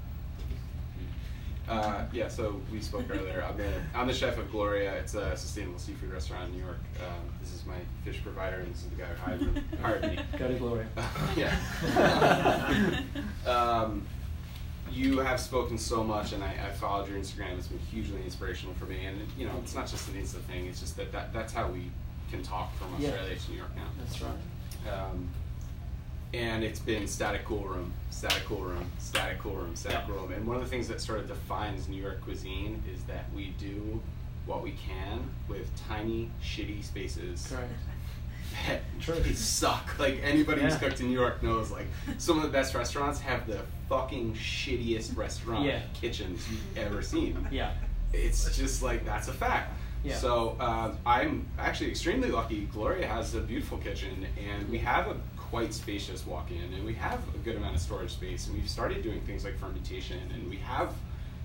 uh, 1.68 2.04
yeah, 2.12 2.28
so 2.28 2.60
we 2.72 2.80
spoke 2.80 3.04
earlier. 3.10 3.44
I'm 3.48 3.56
the, 3.56 3.72
I'm 3.94 4.06
the 4.06 4.14
chef 4.14 4.38
of 4.38 4.50
Gloria. 4.50 4.94
It's 4.94 5.14
a 5.14 5.36
sustainable 5.36 5.78
seafood 5.78 6.12
restaurant 6.12 6.48
in 6.48 6.56
New 6.56 6.64
York. 6.64 6.78
Um, 7.00 7.28
this 7.40 7.52
is 7.52 7.64
my 7.66 7.76
fish 8.04 8.22
provider, 8.22 8.56
and 8.58 8.72
this 8.72 8.82
is 8.84 8.90
the 8.90 8.96
guy 8.96 9.06
who 9.06 9.16
hired 9.16 9.54
me. 9.54 9.62
hired 9.82 10.02
me. 10.02 10.18
Go 10.38 10.48
to 10.48 10.54
Gloria. 10.54 10.86
yeah. 11.36 13.00
um, 13.46 14.06
you 14.92 15.18
have 15.18 15.40
spoken 15.40 15.76
so 15.76 16.04
much, 16.04 16.32
and 16.32 16.42
I, 16.44 16.54
I 16.68 16.70
followed 16.70 17.08
your 17.08 17.18
Instagram. 17.18 17.58
It's 17.58 17.66
been 17.66 17.78
hugely 17.78 18.22
inspirational 18.22 18.74
for 18.74 18.84
me. 18.84 19.04
And 19.04 19.20
you 19.36 19.46
know, 19.46 19.54
it's 19.62 19.74
not 19.74 19.88
just 19.88 20.08
an 20.08 20.14
Insta 20.14 20.40
thing. 20.42 20.66
It's 20.66 20.80
just 20.80 20.96
that, 20.96 21.10
that 21.12 21.32
that's 21.32 21.52
how 21.52 21.68
we 21.68 21.90
can 22.30 22.42
talk 22.42 22.74
from 22.76 22.88
Yeah. 22.98 23.08
Australia 23.08 23.36
to 23.36 23.50
New 23.50 23.56
York 23.58 23.76
now. 23.76 23.88
That's 23.98 24.22
right. 24.22 24.92
Um, 24.92 25.28
and 26.36 26.62
it's 26.62 26.78
been 26.80 27.06
static 27.06 27.44
cool 27.44 27.62
room, 27.64 27.92
static 28.10 28.44
cool 28.44 28.60
room, 28.60 28.84
static 28.98 29.38
cool 29.38 29.54
room, 29.54 29.74
static 29.74 30.02
Yeah. 30.08 30.14
room. 30.14 30.32
And 30.32 30.46
one 30.46 30.56
of 30.56 30.62
the 30.62 30.68
things 30.68 30.86
that 30.88 31.00
sort 31.00 31.20
of 31.20 31.28
defines 31.28 31.88
New 31.88 32.00
York 32.00 32.20
cuisine 32.22 32.82
is 32.92 33.02
that 33.04 33.24
we 33.34 33.54
do 33.58 34.00
what 34.44 34.62
we 34.62 34.72
can 34.72 35.28
with 35.48 35.68
tiny, 35.88 36.30
shitty 36.42 36.84
spaces 36.84 37.46
Correct. 37.50 37.72
that 38.66 38.82
True. 39.00 39.22
suck. 39.34 39.98
Like 39.98 40.20
anybody 40.22 40.60
who's 40.60 40.76
cooked 40.76 41.00
in 41.00 41.06
New 41.08 41.18
York 41.18 41.42
knows, 41.42 41.70
like 41.70 41.86
some 42.18 42.36
of 42.36 42.42
the 42.42 42.50
best 42.50 42.74
restaurants 42.74 43.18
have 43.20 43.46
the 43.46 43.60
fucking 43.88 44.34
shittiest 44.34 45.16
restaurant 45.16 45.64
Yeah. 45.64 45.80
kitchens 45.94 46.46
you've 46.50 46.78
ever 46.78 47.02
seen. 47.02 47.48
Yeah. 47.50 47.72
It's 48.12 48.56
just 48.56 48.82
like 48.82 49.04
that's 49.06 49.28
a 49.28 49.32
fact. 49.32 49.72
Yeah. 50.04 50.16
So 50.18 50.56
um, 50.60 50.98
I'm 51.06 51.46
actually 51.58 51.90
extremely 51.90 52.30
lucky. 52.30 52.68
Gloria 52.72 53.08
has 53.08 53.34
a 53.34 53.40
beautiful 53.40 53.78
kitchen, 53.78 54.26
and 54.38 54.68
we 54.68 54.78
have 54.78 55.08
a 55.08 55.16
quite 55.50 55.72
spacious 55.72 56.26
walk-in, 56.26 56.72
and 56.74 56.84
we 56.84 56.94
have 56.94 57.20
a 57.34 57.38
good 57.38 57.56
amount 57.56 57.74
of 57.74 57.80
storage 57.80 58.10
space, 58.10 58.46
and 58.46 58.56
we've 58.56 58.68
started 58.68 59.02
doing 59.02 59.20
things 59.22 59.44
like 59.44 59.58
fermentation, 59.58 60.18
and 60.34 60.48
we 60.50 60.56
have 60.56 60.92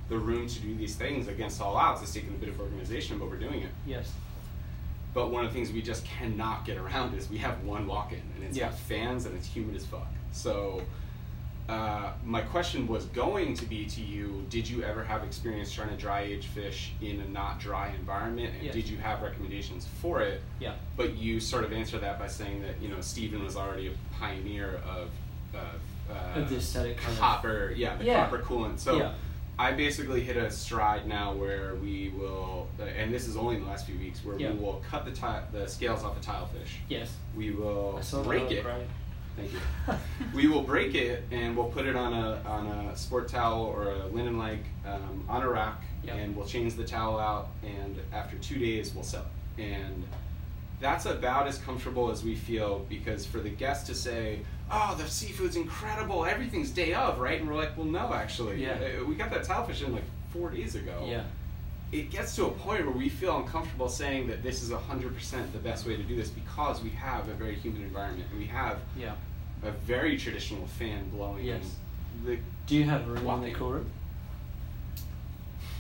the 0.09 0.17
room 0.17 0.47
to 0.47 0.59
do 0.59 0.75
these 0.75 0.95
things 0.95 1.27
against 1.27 1.61
all 1.61 1.75
odds. 1.75 2.01
It's 2.01 2.13
taken 2.13 2.29
a 2.29 2.37
bit 2.37 2.49
of 2.49 2.59
organization, 2.59 3.17
but 3.19 3.29
we're 3.29 3.37
doing 3.39 3.61
it. 3.61 3.69
Yes. 3.85 4.11
But 5.13 5.29
one 5.29 5.45
of 5.45 5.51
the 5.51 5.53
things 5.53 5.71
we 5.71 5.81
just 5.81 6.05
cannot 6.05 6.65
get 6.65 6.77
around 6.77 7.15
is 7.15 7.29
we 7.29 7.37
have 7.39 7.63
one 7.63 7.85
walk-in, 7.87 8.21
and 8.35 8.43
it's 8.43 8.57
Yeah. 8.57 8.69
got 8.69 8.77
fans, 8.77 9.25
and 9.25 9.35
it's 9.35 9.47
humid 9.47 9.75
as 9.75 9.85
fuck. 9.85 10.07
So. 10.31 10.81
Uh, 11.71 12.11
my 12.25 12.41
question 12.41 12.85
was 12.85 13.05
going 13.05 13.53
to 13.55 13.65
be 13.65 13.85
to 13.85 14.01
you: 14.01 14.45
Did 14.49 14.69
you 14.69 14.83
ever 14.83 15.05
have 15.05 15.23
experience 15.23 15.71
trying 15.71 15.87
to 15.87 15.95
dry 15.95 16.19
age 16.21 16.47
fish 16.47 16.91
in 17.01 17.21
a 17.21 17.27
not 17.29 17.59
dry 17.61 17.93
environment, 17.97 18.53
and 18.55 18.63
Yes. 18.65 18.73
did 18.73 18.89
you 18.89 18.97
have 18.97 19.21
recommendations 19.21 19.87
for 20.01 20.19
it? 20.21 20.41
Yeah. 20.59 20.73
But 20.97 21.15
you 21.15 21.39
sort 21.39 21.63
of 21.63 21.71
answered 21.71 22.01
that 22.01 22.19
by 22.19 22.27
saying 22.27 22.61
that 22.63 22.81
you 22.81 22.89
know 22.89 22.99
Stephen 22.99 23.41
was 23.41 23.55
already 23.55 23.87
a 23.87 23.91
pioneer 24.19 24.81
of, 24.85 25.09
of 25.53 25.79
uh, 26.11 26.39
Of 26.41 26.49
the 26.49 26.57
aesthetic 26.57 26.97
kind 26.97 27.13
of- 27.13 27.19
copper, 27.19 27.73
yeah, 27.73 27.95
the 27.95 28.03
Yeah. 28.03 28.25
copper 28.25 28.39
coolant. 28.39 28.77
So 28.77 28.97
Yeah. 28.97 29.13
I 29.57 29.71
basically 29.71 30.21
hit 30.21 30.35
a 30.35 30.51
stride 30.51 31.07
now 31.07 31.31
where 31.33 31.75
we 31.75 32.09
will, 32.09 32.67
uh, 32.79 32.83
and 32.83 33.13
this 33.13 33.27
is 33.29 33.37
only 33.37 33.55
in 33.55 33.61
the 33.61 33.67
last 33.69 33.85
few 33.85 33.97
weeks, 33.97 34.25
where 34.25 34.37
Yeah. 34.37 34.51
we 34.51 34.57
will 34.59 34.83
cut 34.89 35.05
the 35.05 35.11
the 35.57 35.67
scales 35.67 36.03
off 36.03 36.19
the 36.19 36.25
tilefish. 36.25 36.71
Yes. 36.89 37.15
We 37.33 37.51
will 37.51 37.95
I 37.97 38.01
saw 38.01 38.17
that. 38.23 38.27
break 38.27 38.51
it. 38.51 38.65
Thank 39.35 39.51
you. 39.53 39.59
we 40.35 40.47
will 40.47 40.61
break 40.63 40.93
it 40.95 41.23
and 41.31 41.55
we'll 41.55 41.69
put 41.69 41.85
it 41.85 41.95
on 41.95 42.13
a 42.13 42.41
on 42.45 42.67
a 42.67 42.95
sport 42.97 43.27
towel 43.29 43.63
or 43.63 43.91
a 43.91 44.05
linen 44.07 44.37
like 44.37 44.63
um, 44.85 45.23
on 45.29 45.41
a 45.43 45.49
rack, 45.49 45.81
Yep. 46.03 46.15
and 46.15 46.35
we'll 46.35 46.45
change 46.47 46.75
the 46.75 46.83
towel 46.83 47.19
out. 47.19 47.49
And 47.63 47.97
after 48.13 48.37
two 48.37 48.57
days, 48.59 48.93
we'll 48.93 49.03
sell 49.03 49.25
it. 49.57 49.63
And 49.63 50.03
that's 50.79 51.05
about 51.05 51.47
as 51.47 51.57
comfortable 51.59 52.09
as 52.11 52.23
we 52.23 52.35
feel 52.35 52.85
because 52.89 53.25
for 53.25 53.39
the 53.39 53.49
guest 53.49 53.85
to 53.87 53.95
say, 53.95 54.39
"Oh, 54.71 54.95
the 54.97 55.07
seafood's 55.07 55.55
incredible, 55.55 56.25
everything's 56.25 56.71
day 56.71 56.93
of," 56.93 57.19
right? 57.19 57.39
And 57.39 57.47
we're 57.49 57.55
like, 57.55 57.77
"Well, 57.77 57.85
no, 57.87 58.13
actually, 58.13 58.61
Yeah. 58.63 58.79
Uh, 59.01 59.05
we 59.05 59.15
got 59.15 59.29
that 59.31 59.43
tilefish 59.43 59.85
in 59.85 59.93
like 59.93 60.03
four 60.33 60.49
days 60.49 60.75
ago." 60.75 61.05
Yeah. 61.07 61.23
It 61.91 62.09
gets 62.09 62.35
to 62.37 62.45
a 62.45 62.49
point 62.51 62.85
where 62.85 62.95
we 62.95 63.09
feel 63.09 63.37
uncomfortable 63.37 63.89
saying 63.89 64.27
that 64.27 64.41
this 64.43 64.63
is 64.63 64.69
100% 64.69 65.51
the 65.51 65.59
best 65.59 65.85
way 65.85 65.97
to 65.97 66.03
do 66.03 66.15
this 66.15 66.29
because 66.29 66.81
we 66.81 66.89
have 66.91 67.27
a 67.27 67.33
very 67.33 67.55
humid 67.55 67.81
environment 67.81 68.25
and 68.31 68.39
we 68.39 68.45
have 68.45 68.77
Yeah. 68.97 69.13
a 69.63 69.71
very 69.71 70.17
traditional 70.17 70.65
fan 70.67 71.09
blowing. 71.09 71.43
Yes. 71.45 71.75
The, 72.25 72.37
Do 72.67 72.75
you 72.75 72.83
have 72.85 73.07
room 73.07 73.27
in 73.27 73.41
the 73.41 73.51
cool 73.51 73.71
room? 73.73 73.89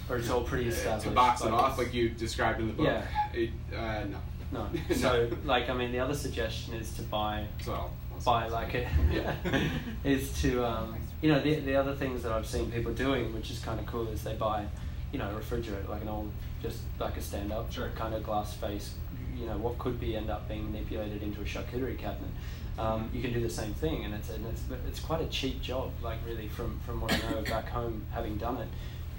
Or 0.09 0.17
it's 0.17 0.29
all 0.29 0.43
pretty 0.43 0.65
uh, 0.65 0.73
established? 0.73 1.07
to 1.07 1.11
box 1.13 1.41
it 1.43 1.51
off 1.53 1.77
like 1.77 1.93
you 1.93 2.09
described 2.09 2.59
in 2.59 2.67
the 2.67 2.73
book. 2.73 2.85
Yeah. 2.87 3.05
It, 3.33 3.49
uh, 3.73 4.03
no. 4.05 4.17
No. 4.51 4.67
So, 4.95 5.29
like, 5.45 5.69
I 5.69 5.73
mean, 5.73 5.93
the 5.93 5.99
other 5.99 6.13
suggestion 6.13 6.73
is 6.73 6.91
to 6.95 7.03
buy 7.03 7.45
I'll 7.69 7.89
buy 8.25 8.47
like 8.49 8.73
it 8.75 8.87
Yeah. 9.09 9.33
is 10.03 10.33
to 10.41 10.65
um, 10.65 10.97
you 11.21 11.31
know 11.31 11.39
the 11.41 11.55
the 11.61 11.75
other 11.75 11.95
things 11.95 12.21
that 12.23 12.33
I've 12.33 12.45
seen 12.45 12.69
people 12.69 12.91
doing, 12.93 13.33
which 13.33 13.49
is 13.49 13.59
kind 13.59 13.79
of 13.79 13.85
cool, 13.85 14.07
is 14.09 14.23
they 14.23 14.33
buy 14.33 14.65
you 15.11 15.19
know 15.19 15.29
a 15.29 15.35
refrigerator 15.35 15.87
like 15.89 16.01
an 16.01 16.07
old 16.09 16.31
just 16.61 16.79
like 16.99 17.17
a 17.17 17.21
stand 17.21 17.51
up 17.51 17.71
Sure. 17.71 17.89
kind 17.95 18.13
of 18.13 18.23
glass 18.23 18.53
face, 18.53 18.93
you 19.37 19.45
know 19.45 19.57
what 19.57 19.77
could 19.79 19.99
be 19.99 20.15
end 20.15 20.29
up 20.29 20.47
being 20.47 20.71
manipulated 20.71 21.21
into 21.23 21.41
a 21.41 21.45
charcuterie 21.45 21.97
cabinet. 21.97 22.29
Um, 22.79 23.09
you 23.13 23.21
can 23.21 23.33
do 23.33 23.41
the 23.41 23.49
same 23.49 23.73
thing, 23.73 24.05
and 24.05 24.13
it's 24.13 24.29
and 24.29 24.45
it's 24.45 24.63
it's 24.87 24.99
quite 24.99 25.21
a 25.21 25.27
cheap 25.27 25.61
job. 25.61 25.91
Like 26.01 26.19
really, 26.25 26.47
from 26.47 26.79
from 26.85 27.01
what 27.01 27.11
I 27.13 27.31
know 27.31 27.41
back 27.41 27.69
home, 27.69 28.05
having 28.11 28.37
done 28.37 28.57
it, 28.57 28.67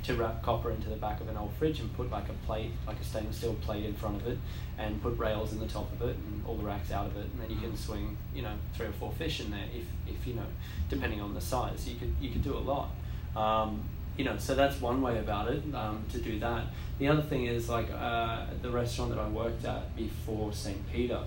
to 0.05 0.14
wrap 0.14 0.43
copper 0.43 0.70
into 0.70 0.88
the 0.88 0.97
back 0.97 1.20
of 1.20 1.28
an 1.28 1.36
old 1.36 1.53
fridge 1.59 1.78
and 1.80 1.93
put 1.95 2.11
like 2.11 2.28
a 2.28 2.47
plate, 2.47 2.70
like 2.86 2.99
a 2.99 3.05
stainless 3.05 3.36
steel 3.36 3.55
plate 3.55 3.84
in 3.84 3.95
front 3.95 4.16
of 4.20 4.26
it, 4.26 4.38
and 4.78 5.01
put 5.03 5.16
rails 5.18 5.53
in 5.53 5.61
the 5.61 5.66
top 5.66 5.93
of 5.93 6.03
it 6.09 6.16
and 6.16 6.45
all 6.47 6.57
the 6.57 6.64
racks 6.64 6.90
out 6.90 7.07
of 7.07 7.16
it, 7.16 7.26
and 7.26 7.40
then 7.40 7.51
you 7.51 7.57
can 7.57 7.76
swing, 7.76 8.16
you 8.34 8.43
know, 8.43 8.55
three 8.74 8.86
or 8.86 8.93
four 8.93 9.12
fish 9.12 9.40
in 9.40 9.51
there 9.51 9.66
if, 9.74 9.84
if 10.12 10.26
you 10.26 10.34
know, 10.34 10.47
depending 10.88 11.20
on 11.20 11.34
the 11.34 11.40
size, 11.40 11.88
you 11.88 11.97
could 11.97 12.12
you 12.20 12.30
could 12.30 12.43
do 12.43 12.57
a 12.57 12.59
lot. 12.59 12.88
Um, 13.36 13.82
you 14.16 14.24
know, 14.24 14.36
so 14.38 14.54
that's 14.54 14.80
one 14.80 15.00
way 15.00 15.18
about 15.18 15.48
it 15.48 15.62
um, 15.74 16.04
to 16.12 16.18
do 16.18 16.38
that. 16.40 16.64
The 16.98 17.08
other 17.08 17.22
thing 17.22 17.46
is 17.46 17.68
like 17.68 17.90
uh, 17.90 18.46
the 18.60 18.70
restaurant 18.70 19.10
that 19.10 19.18
I 19.18 19.28
worked 19.28 19.64
at 19.64 19.94
before 19.96 20.52
St. 20.52 20.90
Peter. 20.92 21.20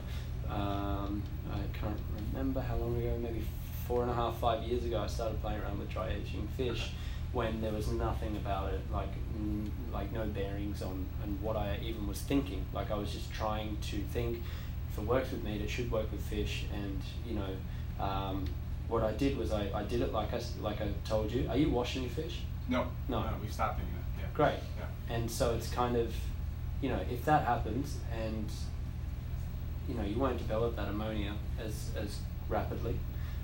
Um, 0.50 1.24
I 1.52 1.78
can't 1.78 2.00
remember 2.32 2.62
how 2.62 2.76
long 2.76 2.96
ago, 2.98 3.18
maybe 3.22 3.44
four 3.88 4.04
and 4.04 4.12
a 4.12 4.14
half, 4.14 4.38
five 4.40 4.64
years 4.64 4.86
ago. 4.86 5.00
I 5.02 5.08
started 5.08 5.42
playing 5.42 5.62
around 5.62 5.80
with 5.80 5.90
dry 5.90 6.10
aging 6.10 6.48
fish 6.56 6.92
when 7.34 7.60
there 7.62 7.74
was 7.74 7.90
nothing 7.90 8.38
about 8.38 8.74
it, 8.74 8.80
like 8.94 9.10
like 9.92 10.12
no 10.14 10.26
bearings 10.26 10.82
on 10.82 11.06
and 11.24 11.42
what 11.42 11.56
I 11.56 11.80
even 11.84 12.08
was 12.08 12.22
thinking. 12.22 12.64
Like 12.74 12.92
I 12.92 12.96
was 12.96 13.12
just 13.12 13.32
trying 13.34 13.78
to 13.90 13.98
think, 14.14 14.42
if 14.92 14.98
it 14.98 15.04
works 15.04 15.32
with 15.32 15.44
meat, 15.44 15.62
it 15.62 15.70
should 15.70 15.92
work 15.92 16.12
with 16.12 16.22
fish, 16.22 16.66
and 16.74 17.02
you 17.28 17.36
know. 17.36 17.56
Um, 18.00 18.46
what 18.88 19.04
I 19.04 19.14
did 19.14 19.36
was 19.36 19.52
I, 19.52 19.68
I 19.74 19.84
did 19.84 20.02
it 20.02 20.14
like 20.14 20.32
I, 20.34 20.42
like 20.62 20.82
I 20.82 20.90
told 21.06 21.32
you. 21.32 21.48
Are 21.50 21.58
you 21.58 21.70
washing 21.70 22.04
your 22.04 22.12
fish? 22.12 22.42
No, 22.70 22.88
No. 23.08 23.22
no, 23.24 23.30
we 23.42 23.48
stopped 23.50 23.80
doing 23.80 23.90
that. 23.94 24.22
Yeah. 24.22 24.28
Great. 24.34 24.60
Yeah. 24.78 25.16
And 25.16 25.30
so 25.30 25.54
it's 25.54 25.70
kind 25.70 25.96
of, 25.96 26.14
you 26.82 26.90
know, 26.90 27.00
if 27.12 27.24
that 27.26 27.46
happens 27.46 27.98
and, 28.12 28.50
you 29.88 29.96
know, 29.96 30.04
you 30.04 30.18
won't 30.18 30.38
develop 30.38 30.76
that 30.76 30.88
ammonia 30.88 31.34
as, 31.64 31.92
as 31.98 32.20
rapidly. 32.50 32.98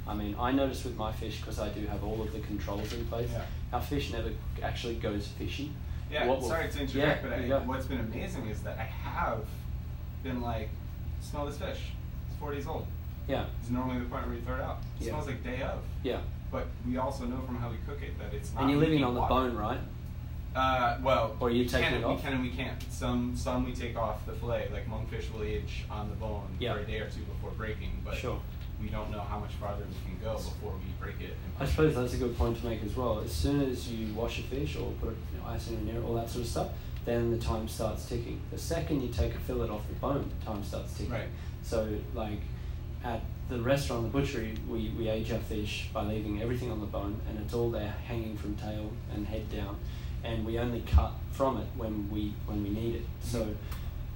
I 0.08 0.16
mean, 0.16 0.36
I 0.40 0.52
notice 0.52 0.84
with 0.84 0.98
my 0.98 1.12
fish, 1.12 1.40
because 1.40 1.60
I 1.60 1.70
do 1.70 1.86
have 1.86 2.04
all 2.04 2.22
of 2.22 2.34
the 2.34 2.40
controls 2.40 2.92
in 2.94 3.06
place, 3.06 3.30
Yeah. 3.32 3.46
our 3.74 3.82
fish 3.82 4.12
never 4.12 4.32
actually 4.64 4.96
goes 4.96 5.28
fishy. 5.28 5.72
Yeah, 6.12 6.26
What 6.26 6.42
will- 6.42 6.50
sorry 6.50 6.70
to 6.70 6.82
interject, 6.82 7.24
Yeah, 7.24 7.30
but 7.30 7.40
I, 7.40 7.48
go. 7.48 7.60
what's 7.60 7.86
been 7.86 8.00
amazing 8.00 8.48
is 8.48 8.62
that 8.64 8.78
I 8.80 8.84
have 8.84 9.46
been 10.24 10.42
like, 10.42 10.70
smell 11.22 11.46
this 11.46 11.58
fish. 11.60 11.80
It's 12.28 12.38
four 12.40 12.52
days 12.52 12.66
old. 12.68 12.88
Yeah, 13.28 13.46
It's 13.62 13.70
normally 13.70 14.00
the 14.00 14.06
point 14.06 14.26
where 14.26 14.36
you 14.36 14.42
throw 14.42 14.56
it 14.56 14.62
out. 14.62 14.80
It 15.00 15.06
Yeah. 15.06 15.10
smells 15.12 15.28
like 15.28 15.44
day 15.44 15.62
of. 15.62 15.80
yeah. 16.04 16.20
But 16.52 16.68
we 16.88 16.98
also 16.98 17.26
know 17.26 17.40
from 17.46 17.56
how 17.58 17.70
we 17.70 17.78
cook 17.88 18.02
it 18.02 18.18
that 18.20 18.34
it's 18.34 18.54
not. 18.54 18.62
And 18.64 18.72
you're 18.72 18.80
living 18.80 18.96
leaking 18.96 19.06
on 19.08 19.14
the 19.16 19.22
water. 19.22 19.50
bone, 19.52 19.58
right? 19.58 19.80
Uh, 20.54 20.98
well, 21.02 21.36
Or 21.40 21.50
you 21.50 21.64
we 21.64 21.70
taking 21.70 21.90
can, 21.90 22.04
it 22.04 22.08
We 22.08 22.18
can 22.18 22.34
and 22.34 22.42
we 22.44 22.50
can't. 22.50 22.82
Some 22.92 23.36
some 23.38 23.66
we 23.66 23.72
take 23.74 23.96
off 23.98 24.26
the 24.26 24.34
fillet, 24.34 24.70
like 24.74 24.86
monkfish 24.90 25.32
will 25.34 25.44
age 25.44 25.86
on 25.90 26.10
the 26.10 26.16
bone 26.16 26.44
Yeah. 26.60 26.74
for 26.74 26.80
a 26.82 26.86
day 26.86 27.00
or 27.00 27.10
two 27.10 27.22
before 27.22 27.52
breaking, 27.52 28.02
but 28.04 28.16
Sure. 28.16 28.38
we 28.82 28.90
don't 28.90 29.10
know 29.12 29.22
how 29.22 29.40
much 29.40 29.52
farther 29.52 29.86
we 29.88 30.12
can 30.12 30.22
go 30.22 30.34
before 30.36 30.74
we 30.74 30.92
break 31.00 31.22
it. 31.22 31.38
and 31.46 31.54
I 31.64 31.66
suppose 31.72 31.96
that's 31.96 32.14
a 32.16 32.18
good 32.18 32.38
point 32.38 32.60
to 32.60 32.66
make 32.66 32.84
as 32.84 32.98
well. 32.98 33.20
As 33.22 33.32
soon 33.32 33.62
as 33.62 33.90
you 33.90 34.14
wash 34.14 34.40
a 34.40 34.44
fish 34.44 34.76
or 34.76 34.92
put 35.00 35.16
you 35.34 35.40
know, 35.40 35.46
ice 35.48 35.70
in 35.70 35.88
it, 35.88 36.04
all 36.04 36.16
that 36.16 36.30
sort 36.30 36.44
of 36.44 36.50
stuff, 36.52 36.68
then 37.06 37.32
the 37.32 37.38
time 37.38 37.70
starts 37.70 38.06
ticking. 38.10 38.42
The 38.52 38.58
second 38.58 39.02
you 39.04 39.08
take 39.08 39.34
a 39.34 39.40
fillet 39.40 39.70
off 39.70 39.88
the 39.88 39.96
bone, 39.96 40.30
the 40.38 40.46
time 40.46 40.64
starts 40.66 40.92
ticking. 40.98 41.14
Right. 41.14 41.30
So, 41.64 41.88
like 42.14 42.42
at 43.04 43.22
the 43.50 43.60
restaurant, 43.60 44.12
the 44.12 44.20
butchery, 44.20 44.56
we, 44.70 44.90
we 44.98 45.10
age 45.10 45.32
our 45.32 45.40
fish 45.40 45.90
by 45.94 46.04
leaving 46.04 46.42
everything 46.42 46.72
on 46.72 46.80
the 46.80 46.86
bone, 46.86 47.20
and 47.28 47.40
it's 47.40 47.54
all 47.54 47.70
there 47.70 47.94
hanging 48.08 48.38
from 48.38 48.56
tail 48.56 48.92
and 49.14 49.28
head 49.28 49.50
down, 49.52 49.78
and 50.24 50.46
we 50.46 50.58
only 50.60 50.82
cut 50.82 51.12
from 51.32 51.58
it 51.58 51.68
when 51.76 52.10
we 52.12 52.34
when 52.46 52.64
we 52.64 52.70
need 52.70 52.96
it. 52.96 53.06
So. 53.22 53.48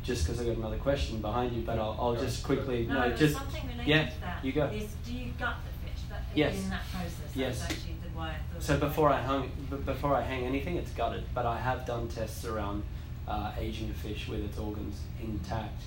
Just 0.04 0.28
because 0.28 0.40
I 0.40 0.46
got 0.46 0.58
another 0.58 0.78
question 0.78 1.20
behind 1.20 1.52
you, 1.56 1.64
but 1.64 1.80
I'll, 1.80 1.98
I'll 2.00 2.16
just 2.16 2.44
quickly 2.44 2.86
No, 2.86 3.10
just 3.16 3.36
something 3.38 3.64
related 3.64 3.88
yeah, 3.88 4.06
to 4.08 4.22
that. 4.22 4.46
you 4.46 4.52
go. 4.52 4.66
Is 4.66 4.86
do 5.04 5.12
you 5.12 5.32
gut 5.40 5.56
the 5.66 5.90
fish 5.90 6.04
that, 6.12 6.22
Yes. 6.36 6.64
in 6.64 6.70
that 6.70 6.84
process? 6.92 7.12
Yes. 7.34 7.60
That's 7.62 7.72
actually 7.72 7.96
the 8.04 8.16
why 8.16 8.28
I 8.30 8.54
thought 8.54 8.62
So 8.62 8.78
before 8.78 9.10
I 9.10 9.20
hung, 9.24 9.50
before 9.84 10.14
I 10.14 10.22
hang 10.22 10.46
anything, 10.46 10.78
it's 10.78 10.92
gutted. 10.92 11.24
But 11.34 11.48
I 11.48 11.58
have 11.58 11.88
done 11.88 12.08
tests 12.08 12.46
around 12.46 12.84
uh, 13.28 13.54
aging 13.58 13.90
a 13.90 13.94
fish 13.96 14.28
with 14.28 14.44
its 14.46 14.60
organs 14.60 15.00
intact 15.20 15.82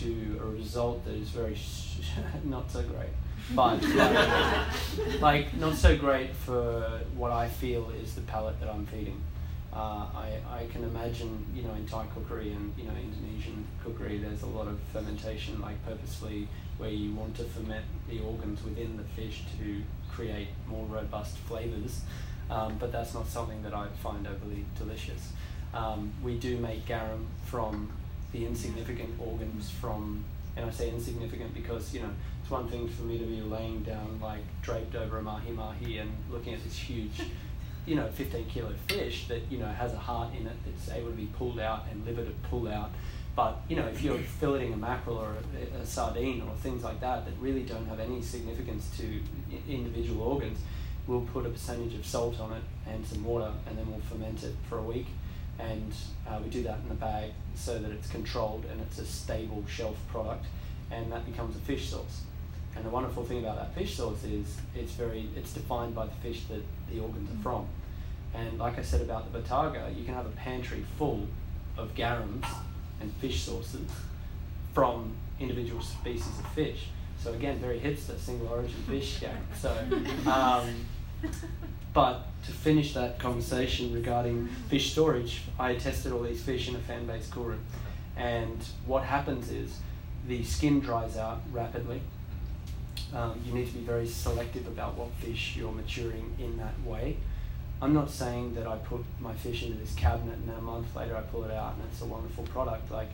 to 0.00 0.40
a 0.42 0.46
result 0.46 1.04
that 1.04 1.14
is 1.14 1.28
very 1.30 1.54
sh- 1.54 2.00
not 2.44 2.70
so 2.70 2.82
great. 2.82 3.10
But 3.54 3.80
like, 3.84 5.20
like 5.20 5.56
not 5.56 5.74
so 5.76 5.96
great 5.96 6.34
for 6.34 7.00
what 7.16 7.30
I 7.30 7.48
feel 7.48 7.90
is 7.90 8.16
the 8.16 8.22
palate 8.22 8.58
that 8.58 8.68
I'm 8.68 8.86
feeding. 8.86 9.22
Uh, 9.72 10.06
I, 10.16 10.38
I 10.50 10.66
can 10.72 10.82
imagine, 10.82 11.46
you 11.54 11.62
know, 11.62 11.74
in 11.74 11.86
Thai 11.86 12.06
cookery 12.14 12.50
and, 12.52 12.72
you 12.76 12.84
know, 12.84 12.94
Indonesian 13.00 13.64
cookery, 13.84 14.18
there's 14.18 14.42
a 14.42 14.46
lot 14.46 14.66
of 14.66 14.80
fermentation, 14.92 15.60
like 15.60 15.76
purposely, 15.86 16.48
where 16.78 16.90
you 16.90 17.14
want 17.14 17.36
to 17.36 17.44
ferment 17.44 17.84
the 18.08 18.20
organs 18.20 18.64
within 18.64 18.96
the 18.96 19.04
fish 19.04 19.44
to 19.58 19.82
create 20.10 20.48
more 20.66 20.86
robust 20.86 21.36
flavors. 21.38 22.00
Um, 22.50 22.76
but 22.78 22.90
that's 22.90 23.12
not 23.12 23.28
something 23.28 23.62
that 23.62 23.74
I 23.74 23.86
find 24.02 24.26
overly 24.26 24.64
delicious. 24.78 25.32
Um, 25.74 26.12
we 26.22 26.36
do 26.38 26.56
make 26.56 26.86
garum 26.86 27.26
from 27.44 27.90
the 28.32 28.46
insignificant 28.46 29.10
organs 29.20 29.70
from, 29.70 30.24
and 30.56 30.66
I 30.66 30.70
say 30.70 30.90
insignificant 30.90 31.54
because, 31.54 31.94
you 31.94 32.00
know, 32.00 32.10
it's 32.42 32.50
one 32.50 32.68
thing 32.68 32.88
for 32.88 33.02
me 33.02 33.18
to 33.18 33.24
be 33.24 33.40
laying 33.40 33.82
down, 33.82 34.18
like 34.22 34.42
draped 34.62 34.94
over 34.94 35.18
a 35.18 35.22
mahi 35.22 35.50
mahi 35.50 35.98
and 35.98 36.10
looking 36.30 36.54
at 36.54 36.62
this 36.64 36.76
huge 36.76 37.22
you 37.86 37.94
know, 37.94 38.08
15 38.08 38.46
kilo 38.46 38.72
fish 38.88 39.28
that, 39.28 39.40
you 39.48 39.58
know, 39.58 39.66
has 39.66 39.92
a 39.92 39.98
heart 39.98 40.30
in 40.38 40.46
it 40.46 40.56
that's 40.64 40.90
able 40.90 41.08
to 41.08 41.16
be 41.16 41.26
pulled 41.26 41.60
out 41.60 41.84
and 41.90 42.04
liver 42.04 42.24
to 42.24 42.32
pull 42.50 42.68
out. 42.68 42.90
But, 43.36 43.58
you 43.68 43.76
know, 43.76 43.86
if 43.86 44.02
you're 44.02 44.18
filleting 44.18 44.74
a 44.74 44.76
mackerel 44.76 45.18
or 45.18 45.34
a, 45.56 45.82
a 45.82 45.86
sardine 45.86 46.42
or 46.42 46.54
things 46.56 46.82
like 46.82 47.00
that 47.00 47.24
that 47.24 47.34
really 47.40 47.62
don't 47.62 47.86
have 47.86 48.00
any 48.00 48.22
significance 48.22 48.90
to 48.98 49.20
individual 49.68 50.22
organs, 50.22 50.58
we'll 51.06 51.20
put 51.32 51.46
a 51.46 51.48
percentage 51.48 51.94
of 51.94 52.04
salt 52.04 52.40
on 52.40 52.52
it 52.52 52.62
and 52.88 53.06
some 53.06 53.24
water 53.24 53.52
and 53.68 53.78
then 53.78 53.88
we'll 53.88 54.00
ferment 54.00 54.42
it 54.42 54.54
for 54.68 54.78
a 54.78 54.82
week. 54.82 55.06
And 55.58 55.92
uh, 56.28 56.38
we 56.42 56.50
do 56.50 56.62
that 56.64 56.78
in 56.84 56.90
a 56.90 56.94
bag 56.94 57.30
so 57.54 57.78
that 57.78 57.90
it's 57.90 58.08
controlled 58.08 58.64
and 58.70 58.80
it's 58.80 58.98
a 58.98 59.06
stable 59.06 59.64
shelf 59.68 59.96
product 60.10 60.44
and 60.90 61.10
that 61.12 61.24
becomes 61.24 61.56
a 61.56 61.60
fish 61.60 61.88
sauce. 61.88 62.22
And 62.74 62.84
the 62.84 62.90
wonderful 62.90 63.24
thing 63.24 63.38
about 63.38 63.56
that 63.56 63.74
fish 63.74 63.96
sauce 63.96 64.22
is 64.24 64.58
it's 64.74 64.92
very 64.92 65.28
it's 65.34 65.52
defined 65.52 65.94
by 65.94 66.06
the 66.06 66.14
fish 66.22 66.44
that 66.50 66.62
the 66.90 67.00
organs 67.00 67.30
are 67.30 67.42
from. 67.42 67.66
And 68.34 68.58
like 68.58 68.78
I 68.78 68.82
said 68.82 69.00
about 69.00 69.32
the 69.32 69.38
Bottarga, 69.38 69.96
you 69.96 70.04
can 70.04 70.14
have 70.14 70.26
a 70.26 70.30
pantry 70.30 70.84
full 70.98 71.26
of 71.78 71.94
garums 71.94 72.44
and 73.00 73.10
fish 73.14 73.42
sauces 73.42 73.90
from 74.74 75.14
individual 75.40 75.80
species 75.80 76.38
of 76.38 76.46
fish. 76.48 76.88
So 77.18 77.32
again, 77.32 77.58
very 77.58 77.80
hipster, 77.80 78.18
single 78.18 78.48
origin 78.48 78.82
fish 78.86 79.20
game. 79.20 79.30
So, 79.58 79.70
um, 80.30 80.68
but 81.96 82.26
to 82.44 82.52
finish 82.52 82.92
that 82.92 83.18
conversation 83.18 83.90
regarding 83.94 84.46
fish 84.68 84.92
storage, 84.92 85.40
I 85.58 85.76
tested 85.76 86.12
all 86.12 86.20
these 86.20 86.42
fish 86.42 86.68
in 86.68 86.76
a 86.76 86.78
fan-based 86.78 87.30
cool 87.30 87.44
room, 87.44 87.64
and 88.18 88.58
what 88.84 89.02
happens 89.02 89.50
is 89.50 89.78
the 90.28 90.44
skin 90.44 90.80
dries 90.80 91.16
out 91.16 91.40
rapidly. 91.50 92.02
Um, 93.14 93.40
you 93.46 93.54
need 93.54 93.66
to 93.68 93.72
be 93.72 93.80
very 93.80 94.06
selective 94.06 94.66
about 94.66 94.94
what 94.94 95.08
fish 95.22 95.56
you're 95.56 95.72
maturing 95.72 96.34
in 96.38 96.58
that 96.58 96.78
way. 96.84 97.16
I'm 97.80 97.94
not 97.94 98.10
saying 98.10 98.54
that 98.56 98.66
I 98.66 98.76
put 98.76 99.02
my 99.18 99.32
fish 99.32 99.62
into 99.62 99.78
this 99.78 99.94
cabinet 99.94 100.34
and 100.34 100.48
then 100.50 100.56
a 100.56 100.60
month 100.62 100.94
later 100.94 101.16
I 101.16 101.22
pull 101.22 101.44
it 101.44 101.50
out 101.50 101.74
and 101.76 101.84
it's 101.90 102.02
a 102.02 102.06
wonderful 102.06 102.44
product. 102.44 102.90
Like, 102.90 103.08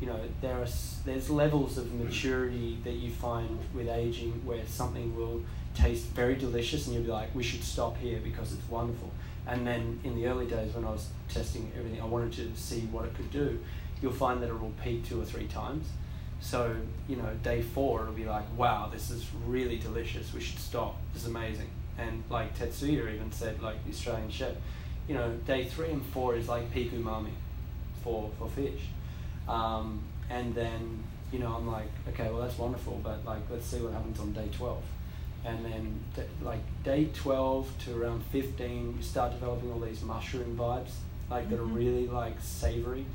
you 0.00 0.06
know, 0.06 0.18
there 0.40 0.56
are 0.56 0.68
there's 1.04 1.28
levels 1.28 1.76
of 1.76 1.92
maturity 1.92 2.78
that 2.84 2.92
you 2.92 3.10
find 3.10 3.58
with 3.74 3.88
aging 3.88 4.40
where 4.46 4.66
something 4.66 5.14
will 5.16 5.42
taste 5.74 6.06
very 6.06 6.34
delicious 6.34 6.86
and 6.86 6.94
you'll 6.94 7.04
be 7.04 7.10
like, 7.10 7.34
we 7.34 7.42
should 7.42 7.62
stop 7.64 7.96
here 7.98 8.20
because 8.22 8.52
it's 8.52 8.68
wonderful. 8.68 9.10
And 9.46 9.66
then 9.66 10.00
in 10.04 10.14
the 10.14 10.26
early 10.26 10.46
days 10.46 10.74
when 10.74 10.84
I 10.84 10.90
was 10.90 11.08
testing 11.28 11.70
everything, 11.76 12.00
I 12.00 12.04
wanted 12.04 12.32
to 12.34 12.60
see 12.60 12.80
what 12.92 13.04
it 13.04 13.14
could 13.14 13.30
do. 13.30 13.58
You'll 14.00 14.12
find 14.12 14.42
that 14.42 14.48
it 14.48 14.60
will 14.60 14.72
peak 14.82 15.08
two 15.08 15.20
or 15.20 15.24
three 15.24 15.46
times. 15.46 15.88
So, 16.40 16.74
you 17.08 17.16
know, 17.16 17.28
day 17.42 17.62
four, 17.62 18.02
it'll 18.02 18.14
be 18.14 18.24
like, 18.24 18.44
wow, 18.56 18.90
this 18.92 19.10
is 19.10 19.26
really 19.46 19.78
delicious. 19.78 20.34
We 20.34 20.40
should 20.40 20.58
stop. 20.58 20.96
This 21.12 21.22
is 21.22 21.28
amazing. 21.28 21.70
And 21.98 22.22
like 22.30 22.58
Tetsuya 22.58 23.14
even 23.14 23.30
said, 23.30 23.62
like 23.62 23.82
the 23.84 23.90
Australian 23.90 24.30
chef, 24.30 24.54
you 25.08 25.14
know, 25.14 25.32
day 25.46 25.64
three 25.66 25.90
and 25.90 26.04
four 26.06 26.34
is 26.34 26.48
like 26.48 26.72
peak 26.72 26.92
umami 26.92 27.30
for, 28.02 28.30
for 28.38 28.48
fish. 28.48 28.80
Um, 29.48 30.02
and 30.30 30.54
then, 30.54 31.02
you 31.32 31.38
know, 31.38 31.54
I'm 31.54 31.66
like, 31.66 31.88
okay, 32.08 32.30
well, 32.30 32.40
that's 32.40 32.58
wonderful, 32.58 33.00
but 33.02 33.24
like, 33.24 33.42
let's 33.50 33.66
see 33.66 33.80
what 33.80 33.92
happens 33.92 34.18
on 34.18 34.32
day 34.32 34.48
12. 34.52 34.82
And 35.44 35.64
then, 35.64 36.00
d- 36.14 36.22
like, 36.44 36.60
day 36.84 37.08
12 37.14 37.68
to 37.86 38.00
around 38.00 38.22
15, 38.30 38.94
you 38.96 39.02
start 39.02 39.32
developing 39.32 39.72
all 39.72 39.80
these 39.80 40.02
mushroom 40.02 40.56
vibes, 40.56 40.92
like, 41.30 41.50
that 41.50 41.58
are 41.58 41.64
Mhm. 41.64 41.74
really, 41.74 42.06
like, 42.06 42.40
savory. 42.40 43.06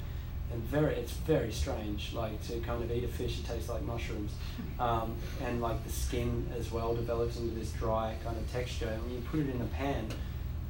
And 0.51 0.61
very 0.63 0.95
it's 0.95 1.11
very 1.11 1.51
strange 1.51 2.13
like 2.13 2.41
to 2.47 2.59
kind 2.61 2.81
of 2.81 2.89
eat 2.89 3.03
a 3.03 3.07
fish 3.09 3.41
that 3.41 3.53
tastes 3.53 3.69
like 3.69 3.83
mushrooms. 3.83 4.31
Um, 4.79 5.15
and 5.43 5.59
like 5.61 5.83
the 5.83 5.91
skin 5.91 6.47
as 6.57 6.71
well 6.71 6.95
develops 6.95 7.37
into 7.37 7.53
this 7.53 7.71
dry 7.73 8.15
kind 8.23 8.37
of 8.37 8.49
texture. 8.51 8.87
And 8.87 9.03
when 9.03 9.13
you 9.15 9.21
put 9.29 9.41
it 9.41 9.49
in 9.49 9.59
a 9.61 9.65
pan 9.65 10.07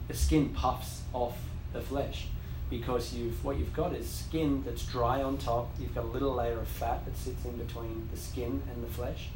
the 0.08 0.16
skin 0.16 0.50
puffs 0.50 1.02
off 1.14 1.38
the 1.74 1.82
flesh 1.82 2.28
because 2.72 3.14
you've 3.14 3.44
what 3.46 3.58
you've 3.58 3.74
got 3.76 3.94
is 3.94 4.10
skin 4.10 4.64
that's 4.66 4.84
dry 4.86 5.22
on 5.22 5.38
top. 5.38 5.70
You've 5.80 5.94
got 5.94 6.06
a 6.06 6.08
little 6.08 6.34
layer 6.34 6.58
of 6.60 6.68
fat 6.68 7.06
that 7.06 7.16
sits 7.16 7.46
in 7.46 7.58
between 7.58 8.08
the 8.12 8.18
skin 8.18 8.64
and 8.74 8.84
the 8.84 8.88
flesh 8.92 9.28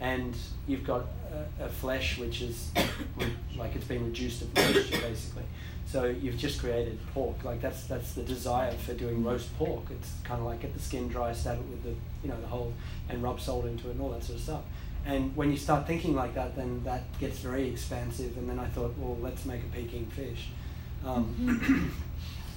and 0.00 0.36
you've 0.66 0.84
got 0.84 1.06
a, 1.60 1.64
a 1.64 1.68
flesh 1.68 2.18
which 2.18 2.42
is 2.42 2.70
like 3.56 3.74
it's 3.74 3.84
been 3.84 4.04
reduced 4.04 4.40
to 4.40 4.60
moisture 4.60 5.00
basically. 5.00 5.44
So 5.86 6.04
you've 6.04 6.36
just 6.36 6.60
created 6.60 6.98
pork. 7.14 7.44
Like 7.44 7.62
that's 7.62 7.86
that's 7.86 8.12
the 8.12 8.22
desire 8.22 8.72
for 8.72 8.92
doing 8.92 9.24
roast 9.24 9.56
pork. 9.56 9.84
It's 9.90 10.12
kind 10.22 10.40
of 10.40 10.46
like 10.46 10.60
get 10.60 10.74
the 10.74 10.80
skin 10.80 11.08
dry, 11.08 11.32
stab 11.32 11.58
it 11.58 11.64
with 11.66 11.82
the 11.82 11.94
you 12.22 12.28
know 12.28 12.40
the 12.40 12.46
whole, 12.46 12.74
and 13.08 13.22
rub 13.22 13.40
salt 13.40 13.64
into 13.64 13.88
it 13.88 13.92
and 13.92 14.00
all 14.02 14.10
that 14.10 14.22
sort 14.22 14.38
of 14.38 14.44
stuff. 14.44 14.62
And 15.06 15.34
when 15.34 15.50
you 15.50 15.56
start 15.56 15.86
thinking 15.86 16.14
like 16.14 16.34
that, 16.34 16.54
then 16.56 16.82
that 16.84 17.02
gets 17.18 17.38
very 17.38 17.66
expansive. 17.68 18.36
And 18.36 18.48
then 18.50 18.58
I 18.58 18.66
thought, 18.66 18.94
well, 18.98 19.16
let's 19.22 19.46
make 19.46 19.62
a 19.62 19.66
Peking 19.66 20.06
fish. 20.06 20.48
Um, 21.06 21.94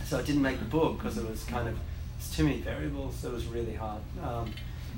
so 0.06 0.20
I 0.20 0.22
didn't 0.24 0.42
make 0.42 0.60
the 0.60 0.66
book 0.66 0.98
because 0.98 1.18
it 1.18 1.30
was 1.30 1.44
kind 1.46 1.70
of 1.70 1.78
it's 2.18 2.36
too 2.36 2.44
many 2.44 2.60
variables. 2.60 3.16
So 3.16 3.30
It 3.30 3.34
was 3.34 3.46
really 3.46 3.76
hard. 3.76 4.02
Um, 4.22 4.52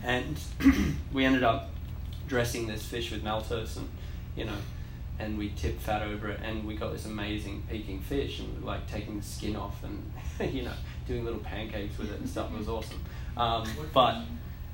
and 0.03 0.37
we 1.13 1.23
ended 1.25 1.43
up 1.43 1.69
dressing 2.28 2.67
this 2.67 2.86
fish 2.86 3.11
with 3.11 3.24
maltose 3.24 3.78
and 3.78 3.89
you 4.36 4.45
know 4.45 4.57
and 5.19 5.38
we 5.38 5.49
tipped 5.55 5.82
fat 5.82 6.01
over 6.01 6.30
it 6.30 6.39
and 6.43 6.65
we 6.65 6.76
got 6.76 6.91
this 6.91 7.05
amazing 7.05 7.63
Peking 7.69 7.99
fish 8.01 8.39
and 8.39 8.57
we 8.57 8.65
like 8.65 8.89
taking 8.89 9.17
the 9.17 9.26
skin 9.26 9.55
off 9.55 9.84
and 9.84 10.53
you 10.53 10.63
know 10.63 10.74
doing 11.07 11.24
little 11.24 11.39
pancakes 11.39 11.97
with 11.97 12.11
it 12.11 12.19
and 12.19 12.30
stuff. 12.30 12.51
It 12.53 12.57
was 12.57 12.69
awesome. 12.69 13.01
Um, 13.38 13.67
but 13.93 14.17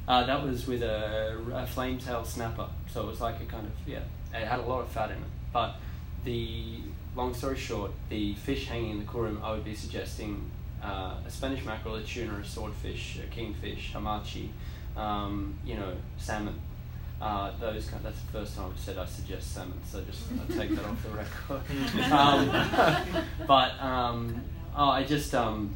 uh, 0.07 0.25
that 0.25 0.43
was 0.43 0.67
with 0.67 0.81
a, 0.83 1.37
a 1.53 1.67
flame 1.67 1.97
tail 1.97 2.23
snapper. 2.23 2.67
So 2.91 3.03
it 3.03 3.07
was 3.07 3.21
like 3.21 3.41
a 3.41 3.45
kind 3.45 3.65
of 3.65 3.73
yeah 3.85 3.99
it 4.33 4.47
had 4.47 4.59
a 4.59 4.63
lot 4.63 4.81
of 4.81 4.89
fat 4.89 5.11
in 5.11 5.17
it. 5.17 5.23
But 5.51 5.75
the 6.23 6.79
long 7.15 7.33
story 7.33 7.57
short 7.57 7.91
the 8.09 8.33
fish 8.35 8.67
hanging 8.67 8.91
in 8.91 8.99
the 8.99 9.05
coolroom 9.05 9.41
I 9.43 9.51
would 9.51 9.65
be 9.65 9.75
suggesting 9.75 10.49
uh, 10.81 11.15
a 11.25 11.29
Spanish 11.29 11.65
mackerel 11.65 11.95
a 11.95 12.01
tuna 12.01 12.39
a 12.39 12.45
swordfish 12.45 13.19
a 13.19 13.27
kingfish 13.27 13.91
hamachi 13.93 14.49
um, 14.95 15.55
you 15.65 15.75
know 15.75 15.93
salmon 16.17 16.59
uh, 17.21 17.51
those 17.59 17.87
kind 17.87 18.03
that's 18.03 18.19
the 18.21 18.31
first 18.31 18.55
time 18.55 18.71
I've 18.71 18.79
said 18.79 18.97
I 18.97 19.05
suggest 19.05 19.53
salmon, 19.53 19.79
so 19.85 20.01
just 20.01 20.23
I'll 20.31 20.57
take 20.57 20.75
that 20.75 20.85
off 20.85 21.03
the 21.03 21.09
record. 21.09 22.11
um, 22.11 23.25
but 23.47 23.81
um, 23.81 24.41
oh, 24.75 24.89
I 24.89 25.03
just 25.03 25.35
um, 25.35 25.73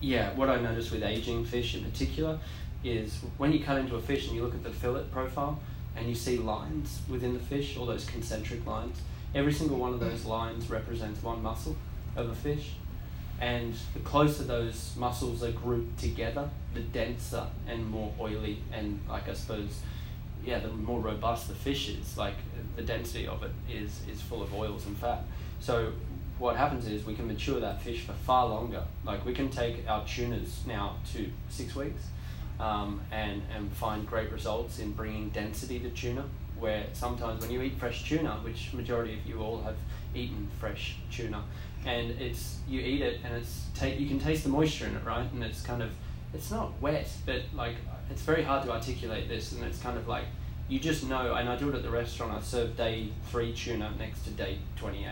yeah, 0.00 0.34
what 0.34 0.50
I 0.50 0.60
noticed 0.60 0.90
with 0.90 1.02
aging 1.02 1.44
fish 1.44 1.74
in 1.74 1.84
particular 1.84 2.38
is 2.84 3.20
when 3.38 3.52
you 3.52 3.60
cut 3.62 3.78
into 3.78 3.96
a 3.96 4.00
fish 4.00 4.26
and 4.26 4.36
you 4.36 4.42
look 4.42 4.54
at 4.54 4.64
the 4.64 4.70
fillet 4.70 5.04
profile 5.12 5.60
and 5.96 6.08
you 6.08 6.14
see 6.14 6.36
lines 6.38 7.00
within 7.08 7.34
the 7.34 7.40
fish, 7.40 7.76
all 7.76 7.86
those 7.86 8.04
concentric 8.04 8.66
lines. 8.66 9.00
Every 9.34 9.52
single 9.52 9.78
one 9.78 9.94
of 9.94 10.00
those 10.00 10.24
lines 10.24 10.68
represents 10.68 11.22
one 11.22 11.42
muscle 11.42 11.76
of 12.16 12.28
a 12.28 12.34
fish 12.34 12.72
and 13.42 13.74
the 13.92 13.98
closer 14.00 14.44
those 14.44 14.94
muscles 14.96 15.42
are 15.42 15.50
grouped 15.50 15.98
together, 15.98 16.48
the 16.74 16.80
denser 16.80 17.44
and 17.66 17.84
more 17.90 18.12
oily 18.20 18.58
and 18.72 19.00
like 19.08 19.28
I 19.28 19.34
suppose, 19.34 19.80
yeah, 20.44 20.60
the 20.60 20.68
more 20.68 21.00
robust 21.00 21.48
the 21.48 21.54
fish 21.54 21.88
is. 21.88 22.16
Like 22.16 22.36
the 22.76 22.82
density 22.82 23.26
of 23.26 23.42
it 23.42 23.50
is 23.68 24.00
is 24.08 24.22
full 24.22 24.42
of 24.42 24.54
oils 24.54 24.86
and 24.86 24.96
fat. 24.96 25.24
So 25.58 25.92
what 26.38 26.54
happens 26.56 26.86
is 26.86 27.04
we 27.04 27.14
can 27.14 27.26
mature 27.26 27.58
that 27.58 27.82
fish 27.82 28.02
for 28.02 28.12
far 28.12 28.46
longer. 28.46 28.84
Like 29.04 29.26
we 29.26 29.34
can 29.34 29.50
take 29.50 29.88
our 29.88 30.06
tunas 30.06 30.60
now 30.64 30.98
to 31.12 31.28
six 31.50 31.74
weeks, 31.74 32.04
um, 32.60 33.00
and 33.10 33.42
and 33.52 33.72
find 33.72 34.06
great 34.06 34.30
results 34.30 34.78
in 34.78 34.92
bringing 34.92 35.30
density 35.30 35.80
to 35.80 35.90
tuna. 35.90 36.24
Where 36.60 36.84
sometimes 36.92 37.42
when 37.42 37.50
you 37.50 37.60
eat 37.62 37.76
fresh 37.76 38.08
tuna, 38.08 38.38
which 38.44 38.72
majority 38.72 39.14
of 39.14 39.26
you 39.26 39.40
all 39.40 39.62
have 39.62 39.74
eaten 40.14 40.48
fresh 40.60 40.94
tuna, 41.10 41.42
and 41.84 42.10
it's 42.20 42.58
you 42.68 42.80
eat 42.80 43.00
it 43.00 43.20
and 43.24 43.34
it's 43.34 43.66
take 43.74 43.98
you 43.98 44.06
can 44.06 44.18
taste 44.18 44.44
the 44.44 44.48
moisture 44.48 44.86
in 44.86 44.96
it 44.96 45.04
right? 45.04 45.30
And 45.32 45.42
it's 45.42 45.62
kind 45.62 45.82
of 45.82 45.90
it's 46.34 46.50
not 46.50 46.80
wet 46.80 47.08
but 47.26 47.42
like 47.54 47.76
it's 48.10 48.22
very 48.22 48.42
hard 48.42 48.64
to 48.64 48.72
articulate 48.72 49.28
this 49.28 49.52
and 49.52 49.64
it's 49.64 49.78
kind 49.80 49.96
of 49.98 50.08
like 50.08 50.24
you 50.68 50.78
just 50.78 51.06
know 51.06 51.34
and 51.34 51.48
I 51.48 51.56
do 51.56 51.68
it 51.68 51.74
at 51.74 51.82
the 51.82 51.90
restaurant 51.90 52.32
I 52.32 52.40
serve 52.40 52.76
day 52.76 53.08
three 53.30 53.52
tuna 53.52 53.92
next 53.98 54.24
to 54.24 54.30
day 54.30 54.58
28 54.76 55.06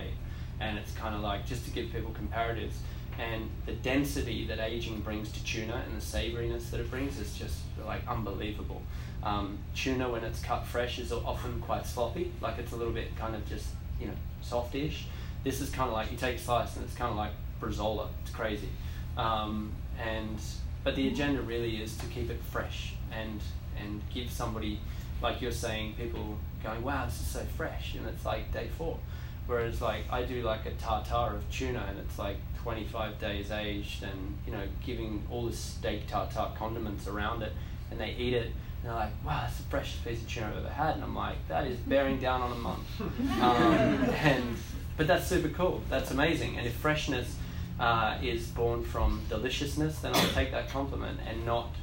and 0.60 0.78
it's 0.78 0.92
kind 0.92 1.14
of 1.14 1.20
like 1.22 1.46
just 1.46 1.64
to 1.64 1.70
give 1.70 1.90
people 1.90 2.12
comparatives 2.12 2.74
and 3.18 3.50
the 3.66 3.72
density 3.72 4.46
that 4.46 4.60
aging 4.60 5.00
brings 5.00 5.30
to 5.32 5.44
tuna 5.44 5.82
and 5.86 6.00
the 6.00 6.04
savoriness 6.04 6.70
that 6.70 6.80
it 6.80 6.90
brings 6.90 7.18
is 7.18 7.34
just 7.34 7.58
like 7.84 8.06
unbelievable. 8.08 8.82
Um, 9.22 9.58
tuna 9.74 10.08
when 10.08 10.24
it's 10.24 10.40
cut 10.40 10.64
fresh 10.64 10.98
is 10.98 11.12
often 11.12 11.60
quite 11.60 11.86
sloppy 11.86 12.32
like 12.40 12.58
it's 12.58 12.72
a 12.72 12.76
little 12.76 12.92
bit 12.92 13.14
kind 13.16 13.34
of 13.34 13.46
just 13.46 13.66
you 14.00 14.06
know 14.06 14.14
softish 14.40 15.04
this 15.45 15.61
is 15.61 15.70
kind 15.70 15.88
of 15.88 15.95
like 15.95 16.11
you 16.11 16.16
take 16.16 16.38
slice 16.38 16.76
and 16.76 16.84
it's 16.84 16.95
kind 16.95 17.11
of 17.11 17.16
like 17.16 17.32
Bresaola. 17.61 18.09
It's 18.22 18.30
crazy. 18.30 18.68
Um, 19.16 19.72
and 20.03 20.38
but 20.84 20.97
the 20.97 21.09
agenda 21.09 21.43
really 21.43 21.82
is 21.82 21.97
to 21.99 22.07
keep 22.07 22.30
it 22.30 22.41
fresh 22.51 22.95
and 23.12 23.41
and 23.78 24.01
give 24.12 24.30
somebody 24.30 24.80
like 25.22 25.41
you're 25.41 25.53
saying 25.53 25.95
people 25.95 26.38
going 26.62 26.82
wow 26.82 27.05
this 27.05 27.20
is 27.20 27.26
so 27.26 27.41
fresh 27.57 27.95
and 27.95 28.07
it's 28.07 28.24
like 28.24 28.53
day 28.53 28.68
four 28.78 28.99
whereas 29.47 29.80
like 29.80 30.05
I 30.11 30.22
do 30.22 30.43
like 30.43 30.66
a 30.66 30.70
tartare 30.72 31.34
of 31.34 31.51
tuna 31.51 31.86
and 31.88 31.99
it's 31.99 32.18
like 32.18 32.36
25 32.62 33.18
days 33.18 33.51
aged 33.51 34.03
and 34.03 34.38
you 34.47 34.53
know 34.53 34.64
giving 34.84 35.22
all 35.30 35.47
the 35.47 35.53
steak 35.57 36.07
tartare 36.07 36.53
condiments 36.57 37.07
around 37.07 37.43
it 37.43 37.53
and 37.91 38.01
they 38.01 38.14
eat 38.18 38.34
it 38.34 38.47
and 38.47 38.55
they're 38.84 38.95
like 38.95 39.11
wow 39.24 39.41
that's 39.43 39.57
the 39.57 39.64
freshest 39.64 40.05
piece 40.05 40.20
of 40.20 40.28
tuna 40.28 40.49
I've 40.49 40.59
ever 40.59 40.68
had 40.68 40.95
and 40.97 41.05
I'm 41.05 41.14
like 41.14 41.36
that 41.49 41.66
is 41.66 41.78
bearing 41.80 42.18
down 42.18 42.43
on 42.43 42.53
a 42.53 42.57
month 42.57 43.01
um, 43.41 44.05
and 44.14 44.57
but 45.01 45.07
that's 45.07 45.26
super 45.26 45.48
cool. 45.48 45.80
That's 45.88 46.11
amazing. 46.11 46.59
And 46.59 46.66
if 46.66 46.74
freshness 46.74 47.34
uh, 47.78 48.18
is 48.22 48.48
born 48.48 48.84
from 48.84 49.22
deliciousness, 49.30 50.01
then 50.01 50.14
I'll 50.14 50.28
take 50.32 50.51
that 50.51 50.68
compliment 50.68 51.18
and 51.26 51.46
not 51.46 51.74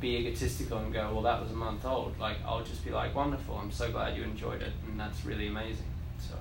be 0.00 0.18
egotistical 0.18 0.78
and 0.78 0.92
go, 0.92 1.10
well, 1.12 1.22
that 1.22 1.42
was 1.42 1.50
a 1.50 1.56
month 1.56 1.84
old. 1.84 2.16
Like, 2.20 2.36
I'll 2.46 2.62
just 2.62 2.84
be 2.84 2.92
like, 2.92 3.12
wonderful. 3.12 3.56
I'm 3.56 3.72
so 3.72 3.90
glad 3.90 4.16
you 4.16 4.22
enjoyed 4.22 4.62
it. 4.62 4.70
And 4.86 5.00
that's 5.00 5.24
really 5.24 5.48
amazing. 5.48 5.88
So, 6.20 6.36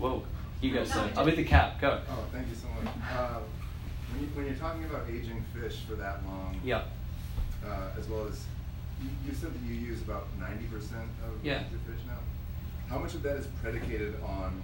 whoa. 0.00 0.24
You 0.60 0.74
go, 0.74 0.82
sir. 0.82 1.08
I'll 1.16 1.24
be 1.24 1.36
the 1.36 1.44
cap. 1.44 1.80
Go. 1.80 2.00
Oh, 2.10 2.24
thank 2.32 2.48
you 2.48 2.56
so 2.56 2.66
much. 2.82 2.92
Uh, 3.16 3.38
when, 4.10 4.22
you, 4.22 4.28
when 4.34 4.46
you're 4.46 4.56
talking 4.56 4.82
about 4.86 5.06
aging 5.08 5.44
fish 5.54 5.82
for 5.88 5.94
that 5.94 6.26
long, 6.26 6.60
yeah. 6.64 6.82
Uh, 7.64 7.90
as 7.96 8.08
well 8.08 8.26
as 8.26 8.44
you, 9.00 9.08
you, 9.24 9.32
said 9.32 9.54
that 9.54 9.62
you 9.64 9.74
use 9.74 10.02
about 10.02 10.26
90% 10.40 10.48
of 10.50 11.44
yeah. 11.44 11.62
your 11.70 11.78
fish 11.86 11.97
how 12.88 12.98
much 12.98 13.14
of 13.14 13.22
that 13.22 13.36
is 13.36 13.46
predicated 13.62 14.14
on 14.22 14.62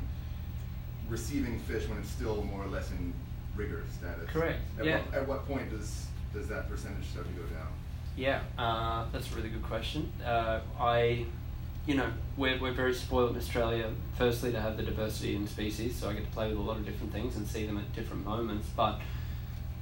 receiving 1.09 1.59
fish 1.61 1.89
when 1.89 1.99
it's 1.99 2.11
still 2.11 2.43
more 2.43 2.65
or 2.65 2.69
less 2.69 2.91
in 2.91 3.13
rigor 3.57 3.85
status? 3.93 4.29
Correct. 4.31 4.61
At 4.79 4.85
yeah. 4.85 4.99
What, 4.99 5.15
at 5.15 5.29
what 5.29 5.47
point 5.47 5.71
does 5.71 6.07
does 6.33 6.49
that 6.49 6.69
percentage 6.69 7.07
start 7.07 7.27
to 7.27 7.33
go 7.33 7.47
down? 7.47 7.69
Yeah, 8.17 8.41
uh, 8.59 9.07
that's 9.13 9.33
a 9.33 9.37
really 9.37 9.49
good 9.49 9.63
question. 9.63 10.13
Uh, 10.25 10.61
I, 10.79 11.27
you 11.87 11.95
know, 11.95 12.11
we're, 12.37 12.61
we're 12.61 12.73
very 12.73 12.95
spoiled 12.95 13.31
in 13.33 13.37
Australia, 13.37 13.91
firstly, 14.17 14.53
to 14.53 14.61
have 14.61 14.77
the 14.77 14.83
diversity 14.83 15.35
in 15.35 15.47
species, 15.47 15.97
so 15.97 16.09
I 16.09 16.13
get 16.13 16.25
to 16.25 16.31
play 16.31 16.49
with 16.49 16.59
a 16.59 16.61
lot 16.61 16.77
of 16.77 16.87
different 16.87 17.13
things 17.13 17.37
and 17.37 17.47
see 17.47 17.67
them 17.67 17.79
at 17.79 17.93
different 17.95 18.25
moments. 18.25 18.69
But 18.77 19.01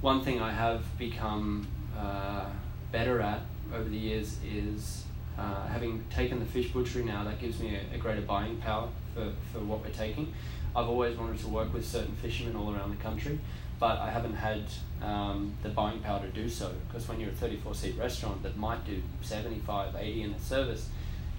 one 0.01 0.23
thing 0.23 0.41
I 0.41 0.51
have 0.51 0.83
become 0.97 1.67
uh, 1.97 2.45
better 2.91 3.21
at 3.21 3.41
over 3.73 3.87
the 3.87 3.97
years 3.97 4.37
is 4.43 5.03
uh, 5.37 5.67
having 5.67 6.03
taken 6.09 6.39
the 6.39 6.45
fish 6.45 6.69
butchery 6.71 7.03
now, 7.03 7.23
that 7.23 7.39
gives 7.39 7.59
me 7.59 7.75
a, 7.75 7.95
a, 7.95 7.97
greater 7.97 8.21
buying 8.21 8.57
power 8.57 8.87
for, 9.13 9.31
for 9.51 9.59
what 9.59 9.81
we're 9.81 9.89
taking. 9.89 10.33
I've 10.75 10.87
always 10.87 11.17
wanted 11.17 11.39
to 11.39 11.47
work 11.47 11.73
with 11.73 11.85
certain 11.85 12.15
fishermen 12.15 12.55
all 12.55 12.73
around 12.73 12.91
the 12.91 13.03
country, 13.03 13.39
but 13.79 13.99
I 13.99 14.09
haven't 14.09 14.35
had 14.35 14.63
um, 15.01 15.53
the 15.63 15.69
buying 15.69 15.99
power 15.99 16.21
to 16.21 16.29
do 16.29 16.49
so 16.49 16.71
because 16.87 17.07
when 17.07 17.19
you're 17.19 17.29
a 17.29 17.33
34 17.33 17.75
seat 17.75 17.97
restaurant 17.97 18.43
that 18.43 18.57
might 18.57 18.85
do 18.85 19.01
75, 19.21 19.95
80 19.95 20.21
in 20.21 20.31
its 20.33 20.45
service 20.45 20.89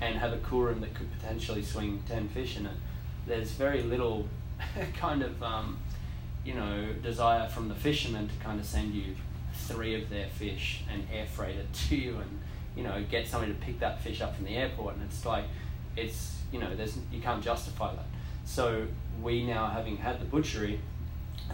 and 0.01 0.17
have 0.19 0.33
a 0.33 0.39
coolroom 0.39 0.81
that 0.81 0.95
could 0.95 1.11
potentially 1.19 1.63
swing 1.63 2.03
10 2.09 2.29
fish 2.29 2.57
in 2.57 2.67
it, 2.67 2.77
there's 3.27 3.53
very 3.53 3.83
little 3.83 4.29
kind 4.97 5.23
of 5.23 5.43
um, 5.43 5.79
you 6.45 6.55
know 6.55 6.93
desire 7.03 7.49
from 7.49 7.69
the 7.69 7.75
fishermen 7.75 8.29
to 8.29 8.35
kind 8.45 8.61
of 8.61 8.67
send 8.67 8.95
you 8.95 9.17
three 9.55 10.01
of 10.01 10.11
their 10.11 10.27
fish 10.27 10.83
and 10.93 11.07
air 11.13 11.27
freight 11.27 11.57
it 11.57 11.73
to 11.89 11.97
you 11.97 12.17
and 12.17 12.41
you 12.77 12.83
know, 12.83 13.03
get 13.11 13.27
somebody 13.27 13.53
to 13.53 13.59
pick 13.59 13.81
that 13.81 14.03
fish 14.03 14.21
up 14.21 14.35
from 14.37 14.45
the 14.45 14.57
airport, 14.57 14.95
and 14.95 15.05
it's 15.05 15.25
like, 15.25 15.45
it's 15.97 16.39
you 16.53 16.61
know, 16.61 16.75
there's 16.75 16.97
you 17.13 17.21
can't 17.21 17.43
justify 17.43 17.95
that. 17.95 18.07
So 18.45 18.87
we 19.23 19.45
now, 19.45 19.67
having 19.67 19.97
had 19.97 20.21
the 20.21 20.25
butchery, 20.25 20.81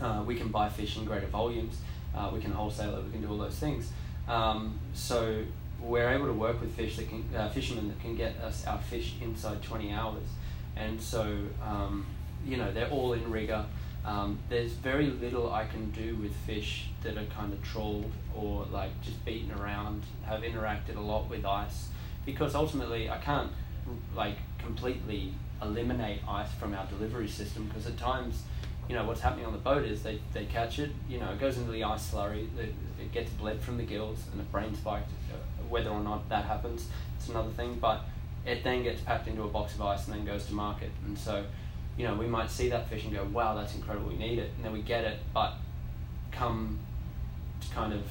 uh, 0.00 0.22
we 0.26 0.34
can 0.34 0.48
buy 0.48 0.68
fish 0.68 0.96
in 0.96 1.04
greater 1.04 1.26
volumes. 1.26 1.76
Uh, 2.14 2.30
we 2.32 2.40
can 2.40 2.50
wholesale 2.50 2.96
it. 2.96 3.04
We 3.04 3.12
can 3.12 3.22
do 3.22 3.30
all 3.30 3.38
those 3.38 3.58
things. 3.58 3.90
Um, 4.28 4.78
so 4.94 5.44
we're 5.80 6.10
able 6.10 6.26
to 6.26 6.32
work 6.32 6.60
with 6.60 6.74
fish 6.74 6.96
that 6.96 7.08
can, 7.08 7.24
uh, 7.34 7.48
fishermen 7.48 7.88
that 7.88 8.00
can 8.00 8.16
get 8.16 8.36
us 8.38 8.66
our 8.66 8.78
fish 8.78 9.14
inside 9.20 9.62
20 9.62 9.92
hours, 9.92 10.28
and 10.76 11.00
so 11.00 11.22
um, 11.64 12.06
you 12.46 12.56
know 12.56 12.70
they're 12.72 12.90
all 12.90 13.12
in 13.12 13.30
rigor. 13.30 13.64
Um, 14.04 14.38
there's 14.48 14.72
very 14.72 15.06
little 15.06 15.52
I 15.52 15.66
can 15.66 15.90
do 15.90 16.16
with 16.16 16.34
fish 16.46 16.88
that 17.02 17.18
are 17.18 17.24
kind 17.26 17.52
of 17.52 17.62
trawled 17.62 18.10
or 18.34 18.64
like 18.70 19.00
just 19.02 19.22
beaten 19.24 19.52
around, 19.52 20.04
have 20.24 20.40
interacted 20.40 20.96
a 20.96 21.00
lot 21.00 21.28
with 21.28 21.44
ice, 21.44 21.88
because 22.24 22.54
ultimately 22.54 23.10
I 23.10 23.18
can't 23.18 23.50
like 24.14 24.36
completely 24.58 25.34
eliminate 25.62 26.20
ice 26.26 26.52
from 26.58 26.74
our 26.74 26.86
delivery 26.86 27.28
system 27.28 27.66
because 27.66 27.86
at 27.86 27.98
times, 27.98 28.42
you 28.88 28.94
know, 28.94 29.04
what's 29.04 29.20
happening 29.20 29.44
on 29.44 29.52
the 29.52 29.58
boat 29.58 29.84
is 29.84 30.02
they, 30.02 30.18
they 30.32 30.46
catch 30.46 30.78
it, 30.78 30.90
you 31.08 31.18
know, 31.18 31.30
it 31.30 31.38
goes 31.38 31.58
into 31.58 31.70
the 31.70 31.84
ice 31.84 32.10
slurry, 32.10 32.48
it, 32.58 32.74
it 32.98 33.12
gets 33.12 33.30
bled 33.32 33.60
from 33.60 33.76
the 33.76 33.84
gills 33.84 34.24
and 34.30 34.40
the 34.40 34.44
brain 34.44 34.74
spiked. 34.74 35.10
Uh, 35.32 35.36
whether 35.68 35.90
or 35.90 36.00
not 36.00 36.28
that 36.28 36.44
happens, 36.44 36.88
it's 37.16 37.28
another 37.28 37.50
thing, 37.50 37.78
but 37.80 38.02
it 38.44 38.64
then 38.64 38.82
gets 38.82 39.00
packed 39.02 39.28
into 39.28 39.42
a 39.42 39.48
box 39.48 39.74
of 39.74 39.82
ice 39.82 40.06
and 40.08 40.16
then 40.16 40.24
goes 40.24 40.46
to 40.46 40.54
market. 40.54 40.90
And 41.06 41.16
so, 41.16 41.44
you 41.96 42.06
know, 42.06 42.14
we 42.14 42.26
might 42.26 42.50
see 42.50 42.68
that 42.70 42.88
fish 42.88 43.04
and 43.04 43.12
go, 43.12 43.24
wow, 43.24 43.54
that's 43.54 43.74
incredible, 43.74 44.08
we 44.08 44.16
need 44.16 44.38
it. 44.38 44.50
And 44.56 44.64
then 44.64 44.72
we 44.72 44.82
get 44.82 45.04
it, 45.04 45.18
but 45.34 45.54
come 46.32 46.78
to 47.60 47.68
kind 47.74 47.92
of 47.92 48.02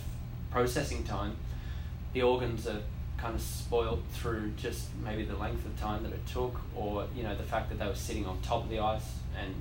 processing 0.52 1.04
time, 1.04 1.36
the 2.14 2.22
organs 2.22 2.68
are 2.68 2.82
kind 3.18 3.36
of 3.36 3.42
spoiled 3.42 4.04
through 4.14 4.52
just 4.56 4.88
maybe 5.04 5.26
the 5.26 5.36
length 5.36 5.66
of 5.66 5.78
time 5.80 6.04
that 6.04 6.14
it 6.14 6.26
took 6.28 6.60
or, 6.76 7.06
you 7.16 7.24
know, 7.24 7.36
the 7.36 7.44
fact 7.44 7.70
that 7.70 7.80
they 7.80 7.86
were 7.86 7.96
sitting 7.96 8.26
on 8.26 8.40
top 8.42 8.64
of 8.64 8.70
the 8.70 8.80
ice 8.80 9.16
and 9.40 9.54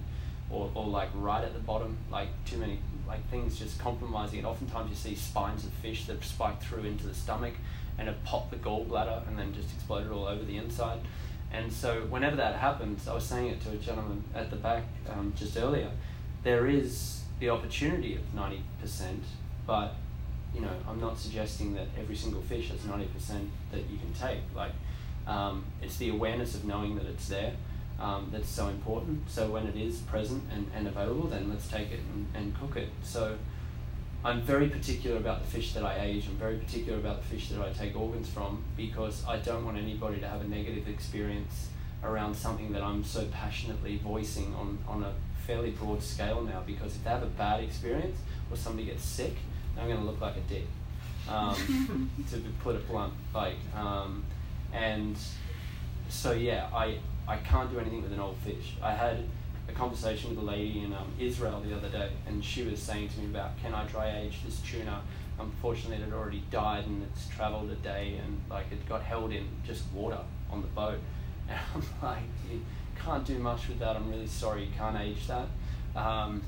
or, 0.51 0.70
or 0.74 0.86
like 0.86 1.11
right 1.15 1.45
at 1.45 1.53
the 1.53 1.61
bottom, 1.61 1.97
like 2.11 2.28
too 2.47 2.57
many 2.57 2.78
like 3.07 3.27
things 3.31 3.59
just 3.59 3.78
compromising 3.78 4.40
it. 4.40 4.45
Oftentimes 4.45 4.90
you 4.90 4.97
see 4.97 5.15
spines 5.15 5.65
of 5.65 5.73
fish 5.73 6.07
that 6.07 6.23
spike 6.23 6.62
through 6.62 6.85
into 6.85 7.07
the 7.07 7.15
stomach 7.15 7.55
and 7.99 8.09
have 8.09 8.23
popped 8.24 8.51
the 8.51 8.57
gallbladder 8.57 9.27
and 9.27 9.39
then 9.39 9.53
just 9.53 9.73
exploded 9.74 10.12
all 10.12 10.27
over 10.27 10.45
the 10.45 10.57
inside. 10.57 11.01
And 11.53 11.73
so 11.73 12.03
whenever 12.11 12.37
that 12.37 12.57
happens, 12.57 13.09
I 13.09 13.15
was 13.15 13.25
saying 13.25 13.49
it 13.49 13.61
to 13.62 13.70
a 13.70 13.77
gentleman 13.77 14.23
at 14.35 14.51
the 14.51 14.57
back 14.57 14.85
um, 15.11 15.33
just 15.37 15.57
earlier, 15.57 15.91
there 16.43 16.66
is 16.66 17.23
the 17.41 17.51
opportunity 17.51 18.16
of 18.16 18.23
90%, 18.35 18.61
but 19.66 19.95
you 20.55 20.61
know, 20.61 20.73
I'm 20.89 21.01
not 21.01 21.19
suggesting 21.19 21.75
that 21.75 21.87
every 21.99 22.16
single 22.16 22.41
fish 22.43 22.70
has 22.70 22.81
90% 22.81 23.07
that 23.70 23.81
you 23.91 23.99
can 23.99 24.12
take. 24.19 24.41
Like, 24.55 24.73
um, 25.27 25.65
it's 25.83 25.97
the 25.99 26.11
awareness 26.11 26.55
of 26.55 26.65
knowing 26.65 26.97
that 26.97 27.07
it's 27.07 27.29
there 27.29 27.53
um, 28.01 28.29
that's 28.33 28.49
so 28.49 28.69
important. 28.69 29.29
So 29.31 29.51
when 29.51 29.66
it 29.66 29.77
is 29.77 29.99
present 29.99 30.43
and, 30.53 30.70
and 30.75 30.89
available, 30.89 31.29
then 31.29 31.51
let's 31.51 31.69
take 31.69 31.91
it 31.91 32.01
and, 32.15 32.27
and 32.35 32.59
cook 32.59 32.77
it. 32.77 32.89
So 33.03 33.37
I'm 34.24 34.43
very 34.43 34.69
particular 34.69 35.16
about 35.16 35.45
the 35.45 35.51
fish 35.51 35.73
that 35.74 35.85
I 35.85 36.01
age. 36.01 36.27
I'm 36.28 36.36
very 36.36 36.57
particular 36.57 36.99
about 36.99 37.23
the 37.23 37.28
fish 37.28 37.51
that 37.51 37.61
I 37.61 37.70
take 37.70 37.97
organs 37.97 38.28
from 38.28 38.65
because 38.77 39.24
I 39.27 39.39
don't 39.39 39.65
want 39.65 39.78
anybody 39.78 40.19
to 40.20 40.28
have 40.28 40.40
a 40.40 40.49
negative 40.49 40.89
experience 40.89 41.69
around 42.03 42.35
something 42.35 42.73
that 42.73 42.82
I'm 42.82 43.05
so 43.05 43.27
passionately 43.27 43.99
voicing 43.99 44.55
on, 44.55 44.78
on 44.89 45.05
a 45.05 45.12
fairly 45.47 45.70
broad 45.70 46.03
scale 46.03 46.43
now. 46.43 46.62
Because 46.66 46.97
if 46.97 47.05
they 47.05 47.11
have 47.11 47.23
a 47.23 47.27
bad 47.27 47.62
experience 47.62 48.19
or 48.51 48.57
somebody 48.57 48.86
gets 48.86 49.05
sick, 49.05 49.35
I'm 49.78 49.86
going 49.86 50.01
to 50.01 50.05
look 50.05 50.20
like 50.20 50.36
a 50.36 50.53
dick. 50.53 50.66
Um, 51.28 52.11
to 52.31 52.39
put 52.62 52.74
it 52.74 52.89
blunt, 52.89 53.12
like, 53.35 53.57
um, 53.77 54.24
and 54.73 55.16
so 56.09 56.32
yeah, 56.32 56.69
I 56.73 56.99
I 57.27 57.36
can't 57.36 57.70
do 57.70 57.78
anything 57.78 58.03
with 58.03 58.12
an 58.12 58.20
old 58.20 58.39
fish. 58.39 58.77
I 58.82 58.93
had 58.95 59.24
conversation 59.79 60.31
with 60.31 60.39
a 60.39 60.43
lady 60.43 60.83
in 60.83 60.93
um, 60.93 61.07
Israel 61.21 61.63
the 61.65 61.75
other 61.75 61.89
day, 61.89 62.11
and 62.27 62.45
she 62.45 62.65
was 62.65 62.81
saying 62.81 63.09
to 63.11 63.21
me 63.21 63.27
about 63.27 63.57
can 63.63 63.73
I 63.73 63.85
dry 63.85 64.19
age 64.19 64.41
this 64.45 64.61
tuna? 64.61 65.03
Unfortunately, 65.39 65.97
it 65.97 66.03
had 66.03 66.13
already 66.13 66.43
died 66.51 66.85
and 66.85 67.05
it's 67.05 67.29
travelled 67.29 67.71
a 67.71 67.77
day, 67.77 68.21
and 68.23 68.41
like 68.51 68.67
it 68.73 68.87
got 68.89 69.03
held 69.03 69.33
in 69.33 69.47
just 69.65 69.85
water 69.95 70.19
on 70.51 70.61
the 70.61 70.69
boat. 70.69 70.99
And 71.51 71.59
I'm 71.75 71.83
like, 72.03 72.23
you 72.51 72.61
can't 73.03 73.25
do 73.25 73.39
much 73.39 73.69
with 73.69 73.79
that. 73.79 73.97
I'm 73.97 74.11
really 74.11 74.27
sorry, 74.27 74.65
you 74.65 74.71
can't 74.77 75.01
age 75.01 75.27
that. 75.29 75.47
Um, 75.97 76.43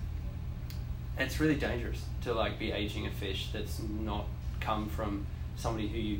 it's 1.16 1.40
really 1.40 1.54
dangerous 1.54 2.04
to 2.24 2.34
like 2.34 2.58
be 2.58 2.70
aging 2.70 3.06
a 3.06 3.10
fish 3.10 3.48
that's 3.50 3.80
not 3.80 4.26
come 4.60 4.90
from 4.90 5.24
somebody 5.56 5.88
who 5.88 5.98
you, 5.98 6.18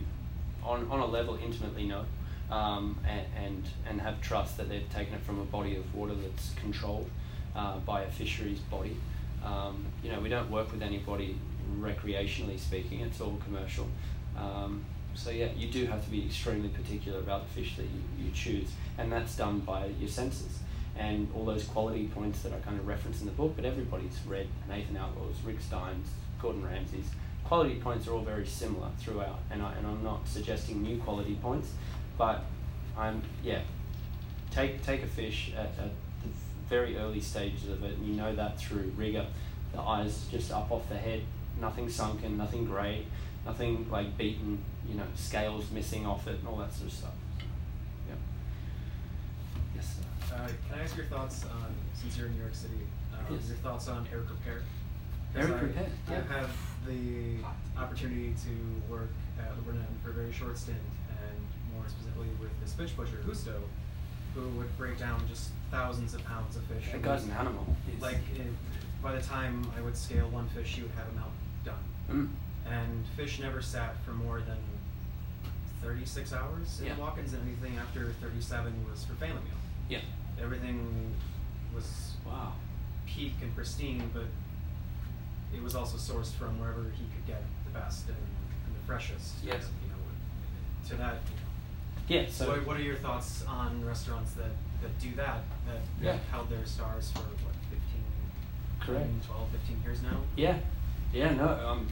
on 0.64 0.88
on 0.90 1.00
a 1.00 1.06
level, 1.06 1.38
intimately 1.44 1.84
know 1.84 2.06
um, 2.50 2.98
and, 3.06 3.26
and, 3.36 3.64
and 3.88 4.00
have 4.00 4.20
trust 4.20 4.56
that 4.56 4.68
they've 4.68 4.88
taken 4.92 5.14
it 5.14 5.22
from 5.22 5.40
a 5.40 5.44
body 5.44 5.76
of 5.76 5.94
water 5.94 6.14
that's 6.14 6.52
controlled 6.54 7.08
uh, 7.54 7.78
by 7.78 8.02
a 8.02 8.10
fisheries 8.10 8.60
body. 8.60 8.96
Um, 9.44 9.86
you 10.02 10.10
know, 10.10 10.20
we 10.20 10.28
don't 10.28 10.50
work 10.50 10.70
with 10.72 10.82
anybody 10.82 11.36
recreationally 11.78 12.58
speaking, 12.58 13.00
it's 13.00 13.20
all 13.20 13.38
commercial. 13.44 13.86
Um, 14.36 14.84
so 15.14 15.30
yeah, 15.30 15.48
you 15.56 15.68
do 15.68 15.86
have 15.86 16.04
to 16.04 16.10
be 16.10 16.24
extremely 16.24 16.68
particular 16.68 17.18
about 17.18 17.46
the 17.46 17.60
fish 17.60 17.76
that 17.76 17.84
you, 17.84 18.24
you 18.24 18.30
choose, 18.32 18.68
and 18.98 19.10
that's 19.10 19.36
done 19.36 19.60
by 19.60 19.86
your 19.98 20.08
senses 20.08 20.58
and 20.96 21.28
all 21.34 21.44
those 21.44 21.64
quality 21.64 22.08
points 22.08 22.42
that 22.42 22.52
I 22.52 22.58
kind 22.58 22.78
of 22.78 22.86
reference 22.86 23.20
in 23.20 23.26
the 23.26 23.32
book. 23.32 23.54
But 23.56 23.64
everybody's 23.64 24.18
read 24.26 24.48
Nathan 24.68 24.96
Outlaw's, 24.96 25.36
Rick 25.44 25.60
Stein's, 25.60 26.08
Gordon 26.40 26.64
Ramsay's. 26.64 27.06
Quality 27.44 27.76
points 27.76 28.06
are 28.06 28.12
all 28.12 28.22
very 28.22 28.46
similar 28.46 28.88
throughout, 28.98 29.40
and, 29.50 29.62
I, 29.62 29.72
and 29.74 29.86
I'm 29.86 30.04
not 30.04 30.28
suggesting 30.28 30.82
new 30.82 30.98
quality 30.98 31.34
points. 31.42 31.70
But 32.20 32.42
I'm 32.98 33.22
yeah, 33.42 33.62
take 34.50 34.82
take 34.82 35.02
a 35.02 35.06
fish 35.06 35.52
at, 35.56 35.68
at 35.82 35.90
the 36.22 36.28
very 36.68 36.98
early 36.98 37.18
stages 37.18 37.66
of 37.70 37.82
it, 37.82 37.96
and 37.96 38.06
you 38.06 38.12
know 38.12 38.34
that 38.34 38.58
through 38.58 38.92
rigor. 38.94 39.24
The 39.72 39.80
eyes 39.80 40.26
just 40.30 40.52
up 40.52 40.70
off 40.70 40.86
the 40.90 40.98
head, 40.98 41.22
nothing 41.58 41.88
sunken, 41.88 42.36
nothing 42.36 42.66
grey, 42.66 43.06
nothing 43.46 43.86
like 43.90 44.18
beaten, 44.18 44.58
you 44.86 44.96
know, 44.96 45.06
scales 45.14 45.70
missing 45.70 46.04
off 46.04 46.26
it, 46.26 46.40
and 46.40 46.48
all 46.48 46.56
that 46.56 46.74
sort 46.74 46.88
of 46.88 46.92
stuff. 46.92 47.14
Yeah. 48.06 48.16
Yes. 49.74 49.96
Sir. 50.28 50.34
Uh, 50.36 50.48
can 50.68 50.78
I 50.78 50.82
ask 50.82 50.98
your 50.98 51.06
thoughts 51.06 51.46
on, 51.46 51.72
since 51.94 52.18
you're 52.18 52.26
in 52.26 52.34
New 52.34 52.40
York 52.40 52.54
City, 52.54 52.80
um, 53.14 53.34
Yes. 53.34 53.48
your 53.48 53.56
thoughts 53.58 53.88
on 53.88 54.06
Eric 54.12 54.26
Ripert? 54.26 54.62
Eric 55.34 55.52
I, 55.52 55.64
Ripert, 55.64 55.88
I 56.08 56.12
yeah. 56.12 56.22
have 56.24 56.50
the 56.86 57.80
opportunity 57.80 58.34
to 58.44 58.92
work 58.92 59.08
at 59.38 59.56
Le 59.56 59.62
Bernardin 59.62 59.96
for 60.04 60.10
a 60.10 60.12
very 60.12 60.32
short 60.32 60.58
stint, 60.58 60.76
specifically 61.90 62.28
with 62.40 62.50
this 62.60 62.72
fish 62.72 62.92
butcher, 62.92 63.20
Gusto, 63.26 63.60
who 64.34 64.48
would 64.58 64.76
break 64.78 64.98
down 64.98 65.20
just 65.28 65.50
thousands 65.70 66.14
of 66.14 66.24
pounds 66.24 66.56
of 66.56 66.62
fish. 66.64 66.90
That 66.92 67.02
guy's 67.02 67.24
an 67.24 67.32
animal. 67.32 67.66
Like, 68.00 68.18
it, 68.36 68.46
by 69.02 69.14
the 69.14 69.22
time 69.22 69.66
I 69.76 69.80
would 69.82 69.96
scale 69.96 70.28
one 70.28 70.48
fish, 70.48 70.68
she 70.74 70.82
would 70.82 70.90
have 70.92 71.06
him 71.08 71.18
out 71.18 71.32
done. 71.64 71.84
Mm. 72.10 72.28
And 72.72 73.04
fish 73.16 73.40
never 73.40 73.60
sat 73.62 73.96
for 74.04 74.12
more 74.12 74.40
than 74.40 74.58
36 75.82 76.32
hours 76.32 76.80
in 76.80 76.86
Yeah. 76.86 76.96
walk-ins, 76.96 77.32
and 77.32 77.42
anything 77.46 77.78
after 77.78 78.12
37 78.20 78.72
was 78.90 79.04
for 79.04 79.14
family 79.14 79.42
meal 79.42 79.54
Yeah. 79.88 80.00
everything 80.40 81.14
was 81.74 82.12
Wow. 82.26 82.52
peak 83.06 83.34
and 83.40 83.54
pristine, 83.54 84.10
but 84.12 84.26
it 85.54 85.62
was 85.62 85.74
also 85.74 85.96
sourced 85.96 86.32
from 86.34 86.60
wherever 86.60 86.82
he 86.90 87.04
could 87.14 87.26
get 87.26 87.42
the 87.64 87.70
best 87.78 88.06
and, 88.08 88.16
and 88.16 88.74
the 88.76 88.86
freshest. 88.86 89.36
Yes. 89.42 89.68
You 89.82 89.88
know, 89.88 89.96
to 90.88 90.96
that. 90.96 91.20
Yeah. 92.10 92.24
So. 92.28 92.48
what, 92.48 92.66
what 92.66 92.76
are 92.76 92.82
your 92.82 92.96
thoughts 92.96 93.44
on 93.46 93.84
restaurants 93.84 94.32
that, 94.32 94.50
that 94.82 94.98
do 94.98 95.14
that, 95.14 95.42
that 95.66 95.80
Yeah. 96.02 96.12
have 96.12 96.28
held 96.28 96.50
their 96.50 96.66
stars 96.66 97.12
for 97.12 97.20
what, 97.20 97.54
15, 97.70 97.80
Correct. 98.80 99.26
12, 99.26 99.48
15 99.52 99.82
years 99.84 100.02
now? 100.02 100.16
Yeah, 100.34 100.58
yeah, 101.14 101.32
no, 101.34 101.46
um, 101.46 101.86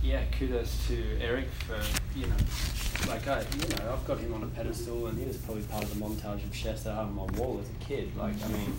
yeah, 0.00 0.22
kudos 0.38 0.86
to 0.86 1.18
Eric 1.20 1.46
for 1.66 1.80
you 2.16 2.28
know, 2.28 2.36
like 3.08 3.26
I, 3.26 3.40
you 3.40 3.68
know, 3.76 3.92
I've 3.92 4.06
got 4.06 4.18
him 4.18 4.32
on 4.32 4.44
a 4.44 4.46
pedestal, 4.46 5.08
and 5.08 5.18
he 5.18 5.26
was 5.26 5.38
probably 5.38 5.64
part 5.64 5.82
of 5.82 5.90
the 5.92 6.04
montage 6.04 6.44
of 6.44 6.54
chefs 6.54 6.84
that 6.84 6.92
I 6.92 6.96
had 6.96 7.04
on 7.06 7.14
my 7.16 7.24
wall 7.36 7.60
as 7.60 7.68
a 7.68 7.84
kid. 7.84 8.16
Like, 8.16 8.34
I 8.44 8.48
mean, 8.48 8.76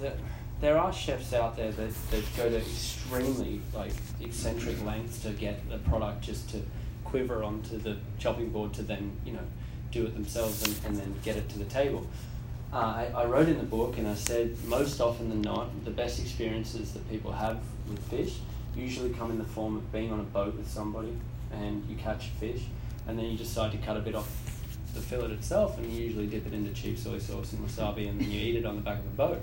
the, 0.00 0.12
there 0.60 0.78
are 0.78 0.92
chefs 0.92 1.32
out 1.32 1.56
there 1.56 1.72
that, 1.72 1.90
that 2.12 2.24
go 2.36 2.48
to 2.48 2.58
extremely 2.58 3.60
like 3.74 3.92
eccentric 4.20 4.80
lengths 4.84 5.22
to 5.22 5.30
get 5.30 5.68
the 5.68 5.78
product 5.78 6.22
just 6.22 6.50
to 6.50 6.62
quiver 7.10 7.42
onto 7.42 7.78
the 7.78 7.96
chopping 8.18 8.50
board 8.50 8.72
to 8.74 8.82
then 8.82 9.12
you 9.24 9.32
know 9.32 9.46
do 9.90 10.04
it 10.04 10.14
themselves 10.14 10.62
and, 10.64 10.86
and 10.86 10.96
then 10.96 11.14
get 11.24 11.36
it 11.36 11.48
to 11.50 11.58
the 11.58 11.64
table. 11.64 12.06
Uh, 12.72 12.76
I, 12.76 13.12
I 13.14 13.24
wrote 13.24 13.48
in 13.48 13.58
the 13.58 13.64
book 13.64 13.98
and 13.98 14.06
I 14.06 14.14
said 14.14 14.56
most 14.64 15.00
often 15.00 15.28
than 15.28 15.42
not, 15.42 15.84
the 15.84 15.90
best 15.90 16.20
experiences 16.20 16.92
that 16.92 17.08
people 17.10 17.32
have 17.32 17.58
with 17.88 17.98
fish 18.08 18.38
usually 18.76 19.10
come 19.10 19.32
in 19.32 19.38
the 19.38 19.44
form 19.44 19.76
of 19.76 19.90
being 19.90 20.12
on 20.12 20.20
a 20.20 20.24
boat 20.24 20.54
with 20.54 20.70
somebody 20.70 21.12
and 21.52 21.84
you 21.90 21.96
catch 21.96 22.28
a 22.28 22.30
fish 22.38 22.62
and 23.08 23.18
then 23.18 23.26
you 23.26 23.36
decide 23.36 23.72
to 23.72 23.78
cut 23.78 23.96
a 23.96 24.00
bit 24.00 24.14
off 24.14 24.30
the 24.94 25.00
fillet 25.00 25.32
itself 25.32 25.78
and 25.78 25.92
you 25.92 26.00
usually 26.00 26.26
dip 26.26 26.46
it 26.46 26.52
into 26.52 26.72
cheap 26.72 26.96
soy 26.96 27.18
sauce 27.18 27.52
and 27.52 27.68
wasabi 27.68 28.08
and 28.08 28.20
then 28.20 28.30
you 28.30 28.40
eat 28.40 28.56
it 28.56 28.64
on 28.64 28.76
the 28.76 28.82
back 28.82 28.98
of 28.98 29.04
the 29.04 29.10
boat. 29.10 29.40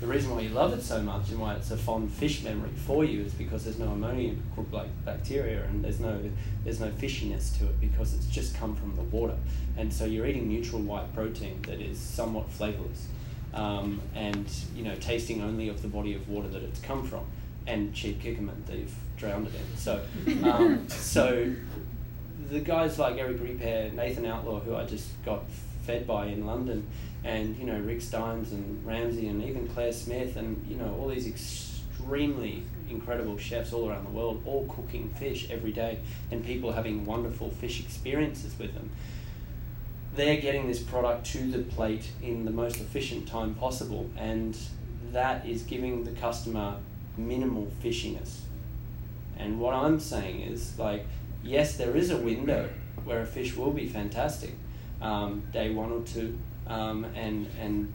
The 0.00 0.06
reason 0.06 0.34
why 0.34 0.42
you 0.42 0.50
love 0.50 0.74
it 0.74 0.82
so 0.82 1.00
much 1.00 1.30
and 1.30 1.40
why 1.40 1.54
it's 1.54 1.70
a 1.70 1.76
fond 1.76 2.12
fish 2.12 2.42
memory 2.42 2.70
for 2.86 3.04
you 3.04 3.22
is 3.22 3.32
because 3.32 3.64
there's 3.64 3.78
no 3.78 3.88
ammonia 3.88 4.34
like 4.70 4.88
bacteria 5.06 5.64
and 5.64 5.82
there's 5.82 6.00
no 6.00 6.20
there's 6.64 6.80
no 6.80 6.90
fishiness 6.90 7.56
to 7.58 7.64
it 7.64 7.80
because 7.80 8.12
it's 8.12 8.26
just 8.26 8.54
come 8.54 8.76
from 8.76 8.94
the 8.94 9.02
water. 9.02 9.36
And 9.78 9.92
so 9.92 10.04
you're 10.04 10.26
eating 10.26 10.48
neutral 10.48 10.82
white 10.82 11.14
protein 11.14 11.62
that 11.62 11.80
is 11.80 11.98
somewhat 11.98 12.50
flavorless 12.50 13.06
um, 13.54 14.00
and 14.14 14.46
you 14.74 14.84
know 14.84 14.94
tasting 14.96 15.42
only 15.42 15.68
of 15.68 15.82
the 15.82 15.88
body 15.88 16.14
of 16.14 16.28
water 16.28 16.48
that 16.48 16.62
it's 16.62 16.80
come 16.80 17.06
from 17.06 17.24
and 17.66 17.92
cheap 17.94 18.22
kikkoman 18.22 18.64
that 18.66 18.76
you've 18.76 18.94
drowned 19.16 19.48
it 19.48 19.54
in. 19.54 19.76
So 19.76 20.02
um, 20.44 20.88
so 20.88 21.52
the 22.50 22.60
guys 22.60 22.98
like 22.98 23.16
Eric 23.16 23.38
Ripert, 23.38 23.94
Nathan 23.94 24.26
Outlaw, 24.26 24.60
who 24.60 24.76
I 24.76 24.84
just 24.84 25.08
got 25.24 25.44
fed 25.84 26.06
by 26.06 26.26
in 26.26 26.46
London, 26.46 26.86
and 27.26 27.56
you 27.58 27.66
know 27.66 27.78
Rick 27.80 28.00
Stein's 28.00 28.52
and 28.52 28.86
Ramsay 28.86 29.26
and 29.26 29.42
even 29.42 29.66
Clare 29.68 29.92
Smyth 29.92 30.36
and 30.36 30.64
you 30.68 30.76
know 30.76 30.96
all 30.98 31.08
these 31.08 31.26
extremely 31.26 32.62
incredible 32.88 33.36
chefs 33.36 33.72
all 33.72 33.90
around 33.90 34.06
the 34.06 34.10
world, 34.10 34.42
all 34.46 34.64
cooking 34.66 35.08
fish 35.10 35.50
every 35.50 35.72
day, 35.72 35.98
and 36.30 36.44
people 36.44 36.72
having 36.72 37.04
wonderful 37.04 37.50
fish 37.50 37.80
experiences 37.80 38.56
with 38.58 38.72
them. 38.74 38.90
They're 40.14 40.40
getting 40.40 40.68
this 40.68 40.78
product 40.78 41.26
to 41.32 41.50
the 41.50 41.58
plate 41.58 42.08
in 42.22 42.44
the 42.44 42.52
most 42.52 42.80
efficient 42.80 43.26
time 43.26 43.54
possible, 43.54 44.08
and 44.16 44.56
that 45.12 45.44
is 45.44 45.62
giving 45.62 46.04
the 46.04 46.12
customer 46.12 46.76
minimal 47.16 47.70
fishiness. 47.82 48.40
And 49.36 49.60
what 49.60 49.74
I'm 49.74 49.98
saying 49.98 50.42
is 50.42 50.78
like 50.78 51.06
yes, 51.42 51.76
there 51.76 51.96
is 51.96 52.10
a 52.10 52.16
window 52.16 52.68
where 53.04 53.20
a 53.20 53.26
fish 53.26 53.56
will 53.56 53.72
be 53.72 53.86
fantastic, 53.86 54.54
um, 55.00 55.42
day 55.52 55.70
one 55.70 55.92
or 55.92 56.02
two, 56.02 56.38
um, 56.68 57.04
and 57.14 57.46
and 57.60 57.92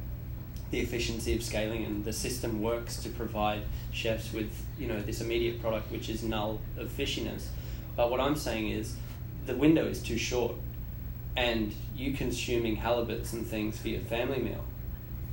the 0.72 0.80
efficiency 0.80 1.36
of 1.36 1.44
scaling 1.44 1.84
and 1.84 2.06
the 2.06 2.14
system 2.14 2.62
works 2.62 3.04
to 3.04 3.10
provide 3.10 3.62
chefs 3.92 4.32
with 4.32 4.52
you 4.80 4.88
know 4.88 5.02
this 5.02 5.20
immediate 5.22 5.62
product 5.62 5.92
which 5.92 6.10
is 6.10 6.24
null 6.24 6.60
of 6.78 6.90
fishiness. 6.90 7.48
But 7.96 8.10
what 8.10 8.20
I'm 8.22 8.38
saying 8.38 8.70
is 8.70 8.96
the 9.46 9.56
window 9.56 9.86
is 9.86 10.02
too 10.02 10.18
short, 10.18 10.56
and 11.36 11.74
you 11.96 12.14
consuming 12.14 12.78
halibuts 12.78 13.34
and 13.34 13.46
things 13.46 13.78
for 13.80 13.90
your 13.90 14.02
family 14.02 14.40
meal, 14.40 14.64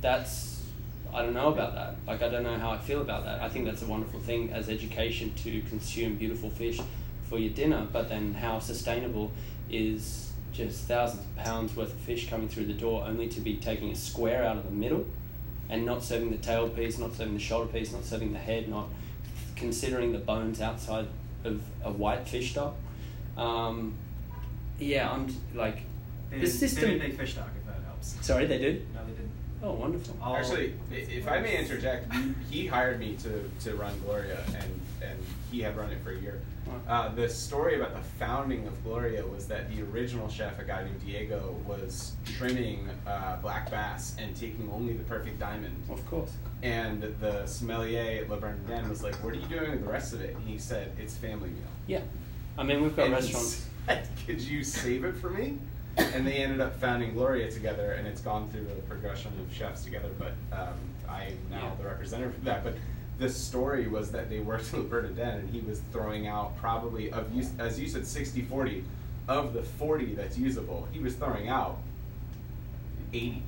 that's 0.01 0.65
I 1.13 1.23
don't 1.23 1.33
know 1.33 1.47
about 1.47 1.73
that. 1.75 1.95
Like 2.05 2.21
I 2.21 2.29
don't 2.29 2.43
know 2.43 2.57
how 2.57 2.71
I 2.71 2.77
feel 2.77 3.01
about 3.01 3.23
that. 3.25 3.41
I 3.41 3.49
think 3.49 3.65
that's 3.65 3.81
a 3.81 3.87
wonderful 3.87 4.19
thing 4.19 4.51
as 4.51 4.69
education 4.69 5.33
to 5.43 5.61
consume 5.63 6.15
beautiful 6.15 6.49
fish 6.49 6.79
for 7.23 7.39
your 7.39 7.51
dinner, 7.51 7.87
but 7.91 8.09
then 8.09 8.33
how 8.33 8.59
sustainable 8.59 9.31
is 9.69 10.28
just 10.53 10.85
thousands 10.87 11.23
of 11.23 11.35
pounds 11.37 11.75
worth 11.75 11.93
of 11.93 11.99
fish 11.99 12.29
coming 12.29 12.47
through 12.49 12.65
the 12.65 12.73
door 12.73 13.05
only 13.05 13.27
to 13.29 13.39
be 13.39 13.55
taking 13.57 13.91
a 13.91 13.95
square 13.95 14.43
out 14.43 14.57
of 14.57 14.63
the 14.65 14.71
middle 14.71 15.05
and 15.69 15.85
not 15.85 16.03
serving 16.03 16.31
the 16.31 16.37
tail 16.37 16.67
piece, 16.69 16.97
not 16.97 17.13
serving 17.13 17.33
the 17.35 17.39
shoulder 17.39 17.71
piece, 17.71 17.91
not 17.93 18.03
serving 18.03 18.33
the 18.33 18.39
head, 18.39 18.67
not 18.67 18.87
considering 19.55 20.11
the 20.11 20.17
bones 20.17 20.59
outside 20.61 21.07
of 21.43 21.61
a 21.83 21.91
white 21.91 22.27
fish 22.27 22.51
stock. 22.51 22.75
Um, 23.37 23.93
yeah, 24.79 25.09
I'm 25.11 25.27
like 25.53 25.75
They 26.29 26.37
the 26.37 26.45
didn't- 26.45 26.57
system. 26.59 26.81
They 26.83 26.89
didn't 26.97 27.09
make 27.09 27.17
fish 27.19 27.33
stock, 27.33 27.49
if 27.59 27.65
that 27.67 27.83
helps. 27.85 28.15
Sorry, 28.25 28.45
they 28.47 28.57
do. 28.57 28.81
No, 28.93 29.01
they 29.05 29.11
didn't. 29.11 29.31
Oh, 29.61 29.73
wonderful. 29.73 30.15
All- 30.21 30.35
Actually, 30.37 30.73
if 30.91 31.27
I 31.27 31.39
may 31.39 31.57
interject, 31.57 32.11
he 32.49 32.65
hired 32.65 32.99
me 32.99 33.17
to, 33.23 33.49
to 33.69 33.75
run 33.75 33.91
Gloria, 34.05 34.39
and, 34.55 34.79
and 35.01 35.19
he 35.51 35.59
had 35.61 35.75
run 35.75 35.91
it 35.91 35.97
for 36.03 36.11
a 36.11 36.17
year. 36.17 36.39
Uh, 36.87 37.09
the 37.09 37.27
story 37.27 37.75
about 37.75 37.93
the 37.95 38.01
founding 38.19 38.65
of 38.67 38.83
Gloria 38.83 39.25
was 39.25 39.47
that 39.47 39.69
the 39.75 39.81
original 39.81 40.29
chef, 40.29 40.59
a 40.59 40.63
guy 40.63 40.83
named 40.83 41.01
Diego, 41.05 41.55
was 41.67 42.13
trimming 42.25 42.87
uh, 43.07 43.35
black 43.37 43.69
bass 43.71 44.15
and 44.19 44.35
taking 44.35 44.69
only 44.71 44.93
the 44.93 45.03
perfect 45.05 45.39
diamond. 45.39 45.75
Of 45.89 46.05
course. 46.09 46.31
And 46.61 47.01
the 47.19 47.45
sommelier 47.47 48.21
at 48.23 48.29
Le 48.29 48.37
Bernardin 48.37 48.87
was 48.87 49.01
like, 49.01 49.15
"What 49.23 49.33
are 49.33 49.37
you 49.37 49.47
doing 49.47 49.71
with 49.71 49.81
the 49.83 49.89
rest 49.91 50.13
of 50.13 50.21
it?" 50.21 50.35
And 50.35 50.47
he 50.47 50.57
said, 50.57 50.91
"It's 50.99 51.15
family 51.15 51.49
meal." 51.49 51.63
Yeah, 51.87 52.01
I 52.57 52.63
mean 52.63 52.83
we've 52.83 52.95
got 52.95 53.05
And 53.05 53.13
restaurants. 53.15 53.65
said, 53.87 54.07
Could 54.27 54.41
you 54.41 54.63
save 54.63 55.05
it 55.05 55.15
for 55.17 55.29
me? 55.31 55.57
And 55.97 56.25
they 56.25 56.37
ended 56.37 56.61
up 56.61 56.79
founding 56.79 57.13
Gloria 57.13 57.51
together, 57.51 57.91
and 57.93 58.07
it's 58.07 58.21
gone 58.21 58.49
through 58.49 58.63
the 58.65 58.75
progression 58.83 59.31
of 59.39 59.53
chefs 59.53 59.83
together. 59.83 60.09
But 60.17 60.33
um, 60.57 60.73
I 61.09 61.25
am 61.25 61.37
now 61.51 61.63
Yeah. 61.63 61.75
the 61.77 61.83
representative 61.89 62.35
of 62.35 62.43
that. 62.45 62.63
But 62.63 62.75
the 63.17 63.29
story 63.29 63.87
was 63.87 64.11
that 64.11 64.29
they 64.29 64.39
worked 64.39 64.71
with 64.73 64.89
Bernadette, 64.89 65.35
and 65.39 65.49
he 65.53 65.59
was 65.61 65.81
throwing 65.91 66.27
out 66.27 66.57
probably 66.57 67.11
of 67.11 67.33
you, 67.35 67.45
as 67.59 67.79
you 67.79 67.87
said, 67.87 68.03
60-40. 68.03 68.83
Of 69.27 69.53
the 69.53 69.61
40 69.61 70.15
that's 70.15 70.37
usable, 70.39 70.87
he 70.91 70.99
was 70.99 71.13
throwing 71.15 71.49
out 71.49 71.77
80 73.13 73.43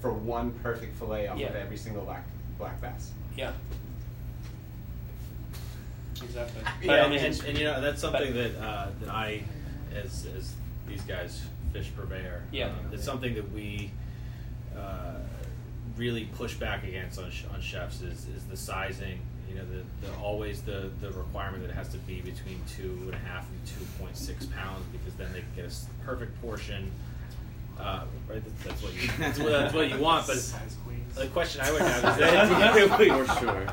for 0.00 0.12
one 0.12 0.50
perfect 0.62 0.98
fillet 0.98 1.28
off 1.28 1.38
Yeah. 1.38 1.50
of 1.50 1.54
every 1.56 1.76
single 1.76 2.02
black 2.04 2.24
black 2.58 2.80
bass. 2.80 3.12
Yeah. 3.36 3.52
Exactly. 6.20 6.62
But 6.80 6.84
Yeah, 6.86 7.04
I 7.04 7.08
mean, 7.08 7.18
and, 7.20 7.44
and 7.44 7.58
you 7.58 7.64
know 7.64 7.80
that's 7.80 8.00
something 8.00 8.32
but- 8.32 8.54
that 8.54 8.64
uh, 8.64 8.86
that 9.00 9.08
I, 9.10 9.42
as 9.94 10.26
as 10.36 10.54
these 10.92 11.02
guys, 11.02 11.42
fish 11.72 11.90
purveyor, 11.96 12.42
Yeah. 12.52 12.66
um, 12.66 12.74
it's 12.92 13.04
something 13.04 13.34
that 13.34 13.50
we 13.52 13.90
uh, 14.76 15.14
really 15.96 16.24
push 16.36 16.54
back 16.54 16.84
against 16.84 17.18
on, 17.18 17.30
sh- 17.30 17.44
on 17.52 17.60
chefs 17.60 18.02
is, 18.02 18.26
is 18.36 18.44
the 18.50 18.56
sizing. 18.56 19.18
You 19.48 19.56
know, 19.58 19.64
the, 19.66 20.06
the 20.06 20.14
always 20.22 20.62
the, 20.62 20.90
the 21.00 21.10
requirement 21.10 21.62
that 21.62 21.70
it 21.70 21.74
has 21.74 21.88
to 21.90 21.98
be 21.98 22.20
between 22.20 22.60
two 22.74 22.98
and 23.04 23.14
a 23.14 23.18
half 23.18 23.46
and 23.50 23.66
two 23.66 23.84
point 24.02 24.16
six 24.16 24.46
pounds 24.46 24.84
because 24.92 25.14
then 25.14 25.32
they 25.32 25.40
can 25.40 25.48
get 25.56 25.66
a 25.66 26.04
perfect 26.06 26.40
portion. 26.40 26.90
Uh, 27.78 28.04
right, 28.28 28.42
that's, 28.44 28.64
that's 28.64 28.82
what 28.82 28.94
you 28.94 29.08
that's 29.18 29.38
what, 29.38 29.50
that's 29.50 29.74
what 29.74 29.90
you 29.90 29.98
want. 29.98 30.26
But 30.26 30.54
the 31.14 31.26
question 31.28 31.60
I 31.62 31.72
would 31.72 31.82
have 31.82 31.96
is 31.96 32.16
that 32.18 33.26
For 33.26 33.40
sure. 33.40 33.66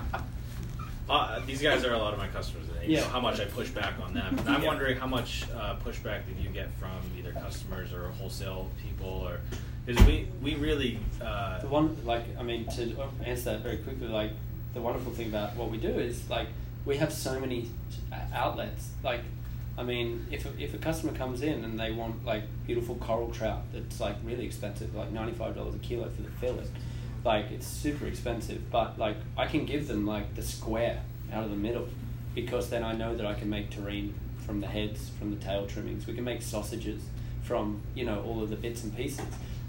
uh, 1.10 1.40
these 1.46 1.62
guys 1.62 1.86
are 1.86 1.94
a 1.94 1.98
lot 1.98 2.12
of 2.14 2.20
my 2.20 2.28
customers, 2.28 2.68
and 2.68 2.69
you 2.84 2.96
Yeah. 2.96 3.02
know 3.02 3.08
how 3.08 3.20
much 3.20 3.40
I 3.40 3.46
push 3.46 3.70
back 3.70 3.94
on 4.04 4.14
them. 4.14 4.38
And 4.40 4.50
I'm 4.50 4.62
Yeah. 4.62 4.68
wondering 4.68 4.98
how 4.98 5.08
much 5.08 5.44
uh, 5.56 5.76
pushback 5.78 6.26
that 6.28 6.36
you 6.42 6.50
get 6.50 6.70
from 6.80 6.92
either 7.18 7.32
customers 7.34 7.94
or 7.94 8.10
wholesale 8.20 8.70
people, 8.84 9.08
or 9.08 9.40
because 9.86 10.06
we 10.06 10.28
we 10.42 10.56
really 10.56 11.00
uh, 11.22 11.60
The 11.62 11.68
one, 11.68 11.98
like, 12.06 12.24
I 12.40 12.44
mean, 12.44 12.66
to 12.68 12.96
answer 13.26 13.52
that 13.52 13.62
very 13.62 13.78
quickly, 13.78 14.08
like, 14.08 14.32
the 14.74 14.82
wonderful 14.82 15.12
thing 15.12 15.28
about 15.30 15.56
what 15.56 15.70
we 15.72 15.78
do 15.78 15.90
is, 16.00 16.30
like, 16.30 16.48
we 16.86 16.98
have 16.98 17.12
so 17.12 17.40
many 17.40 17.70
outlets. 18.34 18.90
Like, 19.04 19.22
I 19.78 19.84
mean, 19.84 20.28
if 20.32 20.46
a, 20.46 20.50
if 20.62 20.74
a 20.74 20.78
customer 20.78 21.14
comes 21.14 21.42
in 21.42 21.64
and 21.64 21.80
they 21.80 21.92
want, 21.92 22.26
like, 22.26 22.44
beautiful 22.68 22.96
coral 22.96 23.32
trout 23.32 23.64
that's, 23.74 24.00
like, 24.00 24.16
really 24.24 24.46
expensive, 24.46 24.94
like 24.96 25.12
$95 25.14 25.76
a 25.76 25.80
kilo 25.80 26.10
for 26.10 26.22
the 26.22 26.30
fillet, 26.42 26.68
like, 27.24 27.52
it's 27.52 27.66
super 27.68 28.06
expensive, 28.06 28.70
but, 28.72 28.98
like, 29.00 29.18
I 29.38 29.46
can 29.48 29.66
give 29.66 29.88
them, 29.88 30.06
like, 30.06 30.36
the 30.36 30.42
square 30.44 31.02
out 31.34 31.44
of 31.46 31.50
the 31.50 31.56
middle 31.58 31.88
because 32.42 32.70
then 32.70 32.84
I 32.84 32.94
know 32.94 33.16
that 33.16 33.26
I 33.26 33.34
can 33.34 33.50
make 33.50 33.70
terrine 33.70 34.14
from 34.46 34.62
the 34.62 34.68
heads, 34.68 35.12
from 35.20 35.32
the 35.32 35.38
tail 35.38 35.66
trimmings. 35.66 36.08
We 36.08 36.14
can 36.14 36.24
make 36.24 36.42
sausages 36.42 37.02
from, 37.44 37.82
you 37.96 38.06
know, 38.06 38.24
all 38.24 38.42
of 38.42 38.50
the 38.50 38.56
bits 38.56 38.84
and 38.84 38.96
pieces. 38.96 39.26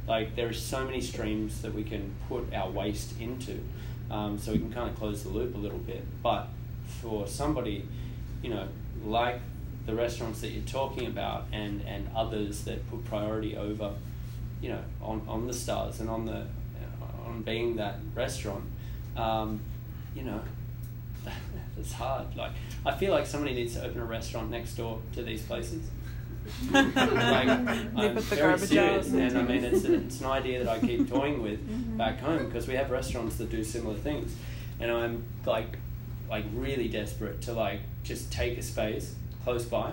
Like 0.06 0.36
there 0.36 0.48
are 0.48 0.52
so 0.52 0.84
many 0.84 1.00
streams 1.00 1.62
that 1.62 1.74
we 1.74 1.84
can 1.84 2.14
put 2.28 2.52
our 2.54 2.70
waste 2.70 3.20
into, 3.20 3.60
um, 4.10 4.38
so 4.38 4.52
we 4.52 4.58
can 4.58 4.72
kind 4.72 4.88
of 4.88 4.96
close 4.96 5.22
the 5.22 5.28
loop 5.28 5.54
a 5.54 5.58
little 5.58 5.78
bit. 5.78 6.02
But 6.22 6.48
for 7.00 7.26
somebody, 7.26 7.86
you 8.42 8.50
know, 8.50 8.68
like 9.04 9.40
the 9.86 9.94
restaurants 9.94 10.40
that 10.40 10.48
you're 10.48 10.64
talking 10.64 11.06
about, 11.06 11.44
and 11.52 11.82
and 11.86 12.08
others 12.16 12.64
that 12.64 12.88
put 12.90 13.04
priority 13.04 13.56
over, 13.56 13.92
you 14.60 14.70
know, 14.70 14.82
on 15.02 15.22
on 15.28 15.46
the 15.46 15.54
stars 15.54 16.00
and 16.00 16.08
on 16.08 16.24
the 16.24 16.46
on 17.26 17.42
being 17.42 17.76
that 17.76 17.96
restaurant, 18.14 18.64
um, 19.16 19.60
you 20.14 20.22
know, 20.22 20.40
it's 21.80 21.92
hard. 21.92 22.36
Like 22.36 22.52
I 22.86 22.92
feel 22.92 23.12
like 23.12 23.26
somebody 23.26 23.54
needs 23.54 23.74
to 23.74 23.84
open 23.84 24.00
a 24.00 24.04
restaurant 24.04 24.50
next 24.50 24.74
door 24.74 25.00
to 25.14 25.22
these 25.22 25.42
places. 25.42 25.82
like, 26.72 26.82
I'm 27.48 27.94
the 28.14 28.20
very 28.20 28.58
serious, 28.58 29.08
and 29.12 29.36
I 29.38 29.42
mean 29.42 29.62
it's, 29.64 29.84
it's 29.84 30.20
an 30.20 30.26
idea 30.26 30.64
that 30.64 30.68
I 30.68 30.78
keep 30.80 31.08
toying 31.08 31.42
with 31.42 31.60
Mhm. 31.70 31.96
back 31.96 32.18
home 32.20 32.46
because 32.46 32.66
we 32.66 32.74
have 32.74 32.90
restaurants 32.90 33.36
that 33.36 33.50
do 33.50 33.62
similar 33.62 33.94
things, 33.96 34.34
and 34.80 34.90
I'm 34.90 35.24
like, 35.46 35.78
like 36.28 36.44
really 36.54 36.88
desperate 36.88 37.42
to 37.42 37.52
like 37.52 37.80
just 38.02 38.32
take 38.32 38.58
a 38.58 38.62
space 38.62 39.14
close 39.44 39.64
by, 39.64 39.92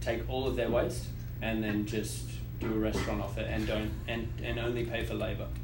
take 0.00 0.22
all 0.30 0.46
of 0.46 0.56
their 0.56 0.70
waste, 0.70 1.06
and 1.42 1.62
then 1.62 1.84
just 1.86 2.24
do 2.60 2.66
a 2.72 2.78
restaurant 2.78 3.20
off 3.20 3.36
it 3.38 3.46
and 3.50 3.66
don't 3.66 3.90
and 4.06 4.28
and 4.42 4.58
only 4.58 4.84
pay 4.84 5.04
for 5.04 5.14
labor. 5.14 5.46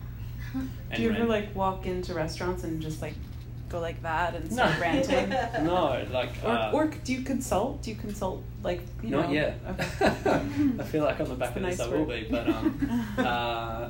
And 0.54 0.68
Do 0.96 1.02
you 1.02 1.10
ever 1.10 1.18
rent. 1.20 1.30
like 1.30 1.54
walk 1.56 1.86
into 1.86 2.12
restaurants 2.14 2.62
and 2.64 2.80
just 2.82 3.00
like 3.02 3.14
go 3.68 3.80
like 3.80 4.02
that 4.02 4.34
and 4.34 4.50
No. 4.50 4.56
start 4.56 4.80
ranting? 4.80 5.30
No, 5.64 6.04
like 6.12 6.30
Or, 6.44 6.48
uh, 6.50 6.72
or 6.72 6.86
do 7.04 7.12
you 7.12 7.22
consult? 7.22 7.82
Do 7.82 7.90
you 7.90 7.96
consult 7.96 8.42
like 8.62 8.80
you 9.02 9.10
Not 9.10 9.28
know? 9.28 9.32
yet. 9.34 9.58
Okay. 9.68 9.80
I 10.80 10.82
feel 10.84 11.04
like 11.04 11.20
on 11.20 11.28
the 11.28 11.34
back 11.34 11.56
It's 11.56 11.56
of 11.56 11.62
this 11.62 11.78
nice 11.78 11.86
I 11.88 11.90
will 11.90 12.04
be, 12.06 12.26
but 12.30 12.48
um, 12.48 13.14
uh, 13.18 13.88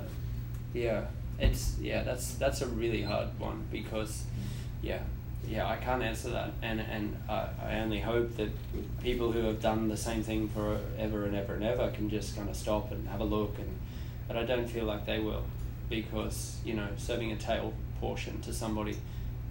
yeah, 0.72 1.02
it's 1.38 1.76
yeah, 1.80 2.02
that's 2.02 2.34
that's 2.34 2.62
a 2.62 2.66
really 2.66 3.02
hard 3.02 3.28
one 3.38 3.62
because, 3.70 4.24
yeah, 4.82 5.01
yeah, 5.48 5.66
I 5.68 5.76
can't 5.76 6.02
answer 6.02 6.30
that, 6.30 6.51
and 6.62 6.80
and 6.80 7.16
I, 7.28 7.46
I 7.64 7.80
only 7.80 8.01
hope 8.01 8.36
that 8.36 8.51
people 9.02 9.30
who 9.32 9.40
have 9.46 9.60
done 9.60 9.88
the 9.88 9.96
same 9.96 10.22
thing 10.22 10.48
forever 10.48 11.24
and 11.26 11.34
ever 11.36 11.55
and 11.55 11.64
ever 11.64 11.90
can 11.90 12.09
just 12.09 12.36
kind 12.36 12.48
of 12.48 12.56
stop 12.56 12.90
and 12.92 13.09
have 13.09 13.20
a 13.20 13.24
look, 13.24 13.59
and 13.59 13.68
but 14.26 14.36
I 14.36 14.44
don't 14.44 14.68
feel 14.68 14.84
like 14.84 15.06
they 15.06 15.18
will, 15.20 15.44
because 15.88 16.56
you 16.64 16.74
know 16.74 16.88
serving 16.96 17.32
a 17.32 17.36
tail 17.36 17.72
portion 18.01 18.40
to 18.42 18.52
somebody 18.52 18.96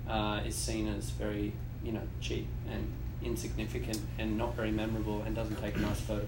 uh, 0.07 0.41
is 0.45 0.55
seen 0.55 0.88
as 0.88 1.09
very 1.11 1.53
you 1.84 1.91
know 1.91 2.01
cheap 2.21 2.47
and 2.69 2.91
insignificant 3.23 3.99
and 4.19 4.38
not 4.38 4.55
very 4.55 4.71
memorable 4.71 5.21
and 5.23 5.35
doesn't 5.35 5.59
take 5.61 5.75
a 5.75 5.80
nice 5.80 6.01
photo. 6.01 6.25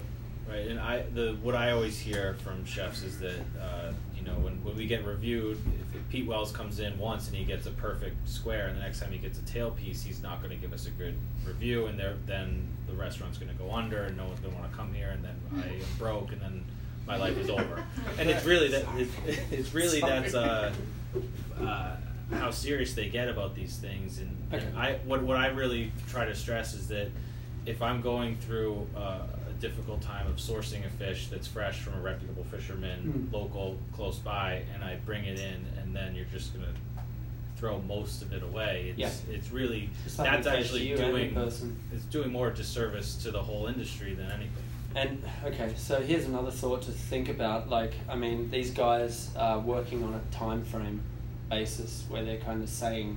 Right, 0.48 0.68
and 0.68 0.78
I 0.78 1.02
the 1.12 1.36
what 1.42 1.56
I 1.56 1.72
always 1.72 1.98
hear 1.98 2.34
from 2.44 2.64
chefs 2.64 3.02
is 3.02 3.18
that 3.18 3.40
uh, 3.60 3.92
you 4.16 4.24
know 4.24 4.34
when, 4.38 4.62
when 4.62 4.76
we 4.76 4.86
get 4.86 5.04
reviewed, 5.04 5.58
if, 5.80 5.96
if 5.96 6.08
Pete 6.08 6.24
Wells 6.24 6.52
comes 6.52 6.78
in 6.78 6.96
once 6.98 7.26
and 7.26 7.36
he 7.36 7.44
gets 7.44 7.66
a 7.66 7.72
perfect 7.72 8.28
square, 8.28 8.68
and 8.68 8.76
the 8.76 8.80
next 8.80 9.00
time 9.00 9.10
he 9.10 9.18
gets 9.18 9.40
a 9.40 9.42
tail 9.42 9.72
piece, 9.72 10.04
he's 10.04 10.22
not 10.22 10.40
going 10.40 10.54
to 10.54 10.56
give 10.56 10.72
us 10.72 10.86
a 10.86 10.90
good 10.90 11.16
review, 11.44 11.86
and 11.86 11.98
there 11.98 12.14
then 12.26 12.68
the 12.86 12.94
restaurant's 12.94 13.38
going 13.38 13.50
to 13.50 13.58
go 13.58 13.72
under, 13.72 14.04
and 14.04 14.16
no 14.16 14.24
one's 14.24 14.38
going 14.38 14.54
to 14.54 14.60
want 14.60 14.70
to 14.70 14.76
come 14.76 14.94
here, 14.94 15.10
and 15.10 15.24
then 15.24 15.34
I 15.56 15.66
am 15.66 15.80
broke, 15.98 16.30
and 16.30 16.40
then 16.40 16.64
my 17.08 17.16
life 17.16 17.36
is 17.38 17.50
over. 17.50 17.84
And 18.18 18.30
it's 18.30 18.44
really 18.44 18.68
that 18.68 18.84
it's, 18.96 19.12
it's 19.50 19.74
really 19.74 20.00
that's 20.00 20.34
uh, 20.34 20.72
uh, 21.60 21.96
how 22.32 22.50
serious 22.50 22.94
they 22.94 23.08
get 23.08 23.28
about 23.28 23.54
these 23.54 23.76
things, 23.76 24.18
and, 24.18 24.36
and 24.52 24.76
I 24.76 24.98
what 25.04 25.22
what 25.22 25.36
I 25.36 25.48
really 25.48 25.92
try 26.08 26.24
to 26.24 26.34
stress 26.34 26.74
is 26.74 26.88
that 26.88 27.08
if 27.66 27.82
I'm 27.82 28.00
going 28.00 28.36
through 28.36 28.86
uh, 28.96 29.20
a 29.48 29.52
difficult 29.60 30.00
time 30.02 30.26
of 30.26 30.36
sourcing 30.36 30.84
a 30.86 30.90
fish 30.90 31.28
that's 31.28 31.46
fresh 31.46 31.80
from 31.80 31.94
a 31.94 32.00
reputable 32.00 32.44
fisherman, 32.44 33.28
Mm. 33.30 33.32
local, 33.32 33.76
close 33.92 34.18
by, 34.18 34.62
and 34.74 34.82
I 34.84 34.96
bring 35.04 35.24
it 35.24 35.38
in, 35.38 35.64
and 35.80 35.94
then 35.94 36.14
you're 36.14 36.26
just 36.32 36.52
gonna 36.54 36.72
throw 37.56 37.80
most 37.82 38.20
of 38.22 38.32
it 38.32 38.42
away. 38.42 38.88
It's, 38.96 38.98
Yeah. 38.98 39.34
it's 39.34 39.50
really 39.50 39.88
that's 40.16 40.46
actually 40.46 40.94
doing 40.94 41.34
it's 41.92 42.04
doing 42.10 42.30
more 42.30 42.50
disservice 42.50 43.16
to 43.22 43.30
the 43.30 43.42
whole 43.42 43.66
industry 43.66 44.14
than 44.14 44.26
anything. 44.30 44.62
And 44.94 45.22
okay, 45.44 45.72
so 45.76 46.00
here's 46.00 46.24
another 46.26 46.50
thought 46.50 46.82
to 46.82 46.90
think 46.92 47.28
about. 47.28 47.68
Like, 47.68 47.92
I 48.08 48.16
mean, 48.16 48.50
these 48.50 48.70
guys 48.70 49.30
are 49.36 49.58
working 49.58 50.02
on 50.04 50.14
a 50.14 50.34
time 50.34 50.64
frame 50.64 51.00
basis 51.48 52.04
where 52.08 52.24
they're 52.24 52.38
kind 52.38 52.62
of 52.62 52.68
saying 52.68 53.16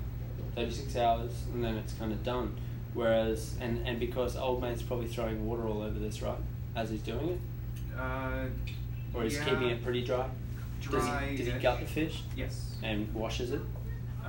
36 0.56 0.96
hours 0.96 1.32
and 1.54 1.64
then 1.64 1.76
it's 1.78 1.94
kind 1.94 2.12
of 2.12 2.24
done. 2.24 2.56
Whereas, 2.94 3.56
and, 3.62 3.86
and 3.88 4.00
because 4.00 4.36
old 4.36 4.62
mate's 4.62 4.82
probably 4.82 5.08
throwing 5.08 5.46
water 5.46 5.68
all 5.68 5.82
over 5.82 6.00
this, 6.00 6.22
right, 6.22 6.38
as 6.76 6.90
he's 6.90 7.02
doing 7.02 7.30
it, 7.30 7.40
Uh, 7.98 8.46
or 9.14 9.24
he's 9.24 9.36
yeah, 9.38 9.46
keeping 9.46 9.70
it 9.70 9.84
pretty 9.84 10.04
dry. 10.04 10.28
Dry. 10.82 11.00
Does 11.00 11.30
he, 11.40 11.44
does 11.46 11.54
he 11.54 11.60
gut 11.60 11.80
the 11.82 11.86
fish 11.86 12.24
Yes. 12.36 12.76
and 12.84 13.14
washes 13.14 13.52
it? 13.52 13.62
Uh, 14.26 14.28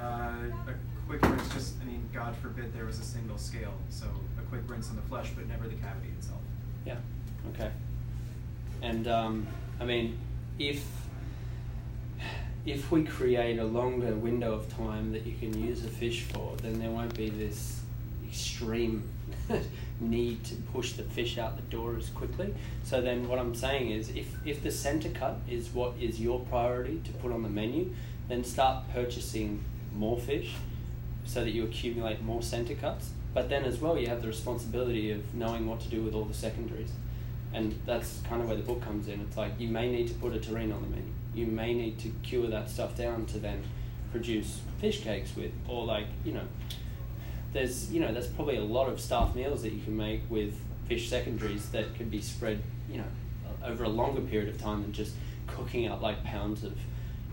a 0.69 0.75
quick 1.09 1.23
rinse, 1.23 1.53
just, 1.55 1.75
I 1.81 1.85
mean, 1.85 2.07
God 2.13 2.35
forbid 2.37 2.75
there 2.75 2.85
was 2.87 2.99
a 3.01 3.05
single 3.05 3.39
scale, 3.39 3.73
so 3.89 4.07
a 4.39 4.43
quick 4.49 4.63
rinse 4.69 4.91
on 4.91 4.97
the 4.97 5.03
flesh, 5.03 5.31
but 5.35 5.47
never 5.49 5.67
the 5.69 5.75
cavity 5.77 6.09
itself. 6.19 6.41
Yeah. 6.85 6.97
Okay. 7.55 7.71
And 8.83 9.07
um, 9.09 9.47
I 9.81 9.85
mean, 9.85 10.19
if 10.59 10.85
if 12.67 12.91
we 12.91 13.05
create 13.05 13.59
a 13.59 13.65
longer 13.65 14.15
window 14.15 14.53
of 14.53 14.69
time 14.77 15.13
that 15.13 15.27
you 15.27 15.35
can 15.39 15.59
use 15.63 15.85
a 15.85 15.89
fish 15.89 16.23
for, 16.25 16.57
then 16.63 16.79
there 16.79 16.91
won't 16.91 17.15
be 17.17 17.31
this 17.31 17.81
extreme 18.27 19.09
need 20.01 20.45
to 20.45 20.55
push 20.73 20.93
the 20.93 21.03
fish 21.03 21.39
out 21.39 21.57
the 21.57 21.63
door 21.63 21.97
as 21.97 22.09
quickly. 22.11 22.55
So 22.85 23.01
then, 23.01 23.29
what 23.29 23.39
I'm 23.39 23.55
saying 23.55 23.91
is, 23.91 24.11
if 24.11 24.35
if 24.45 24.63
the 24.63 24.71
center 24.71 25.09
cut 25.09 25.39
is 25.49 25.71
what 25.71 25.95
is 26.01 26.21
your 26.21 26.41
priority 26.41 27.01
to 27.05 27.13
put 27.13 27.33
on 27.33 27.43
the 27.43 27.49
menu, 27.49 27.95
then 28.29 28.45
start 28.45 28.85
purchasing 28.93 29.65
more 29.95 30.19
fish 30.19 30.55
so 31.25 31.43
that 31.45 31.51
you 31.51 31.65
accumulate 31.65 32.23
more 32.23 32.43
center 32.43 32.75
cuts. 32.75 33.11
But 33.33 33.49
then 33.49 33.65
as 33.65 33.81
well, 33.81 33.97
you 33.97 34.09
have 34.09 34.23
the 34.23 34.29
responsibility 34.29 35.13
of 35.13 35.35
knowing 35.35 35.67
what 35.67 35.81
to 35.81 35.89
do 35.89 36.03
with 36.03 36.15
all 36.15 36.25
the 36.25 36.35
secondaries. 36.35 36.91
And 37.53 37.79
that's 37.87 38.21
kind 38.29 38.41
of 38.43 38.49
where 38.49 38.57
the 38.57 38.63
book 38.63 38.81
comes 38.81 39.09
in. 39.09 39.21
It's 39.21 39.37
like 39.37 39.53
you 39.59 39.69
may 39.69 39.91
need 39.91 40.09
to 40.09 40.15
put 40.15 40.35
a 40.35 40.39
terrine 40.39 40.75
on 40.75 40.83
the 40.83 40.89
menu. 40.89 41.13
You 41.35 41.47
may 41.47 41.75
need 41.75 41.99
to 42.01 42.09
cure 42.23 42.49
that 42.49 42.71
stuff 42.71 42.97
down 42.97 43.27
to 43.27 43.39
then 43.39 43.63
produce 44.11 44.61
fish 44.81 45.03
cakes 45.03 45.37
with, 45.37 45.53
or 45.69 45.85
like 45.85 46.07
you 46.25 46.33
know, 46.33 46.47
there's 47.53 47.93
you 47.93 48.01
know 48.01 48.13
there's 48.13 48.27
probably 48.27 48.57
a 48.57 48.65
lot 48.65 48.89
of 48.89 49.01
staff 49.01 49.35
meals 49.35 49.63
that 49.63 49.73
you 49.73 49.83
can 49.83 49.97
make 49.97 50.23
with 50.29 50.55
fish 50.89 51.09
secondaries 51.09 51.69
that 51.71 51.95
can 51.95 52.09
be 52.09 52.21
spread 52.21 52.61
you 52.91 52.99
know 52.99 53.05
over 53.65 53.85
a 53.85 53.89
longer 53.89 54.21
period 54.21 54.49
of 54.49 54.61
time 54.61 54.83
than 54.83 54.93
just 54.93 55.15
cooking 55.47 55.89
up 55.89 56.01
like 56.01 56.23
pounds 56.25 56.65
of 56.65 56.77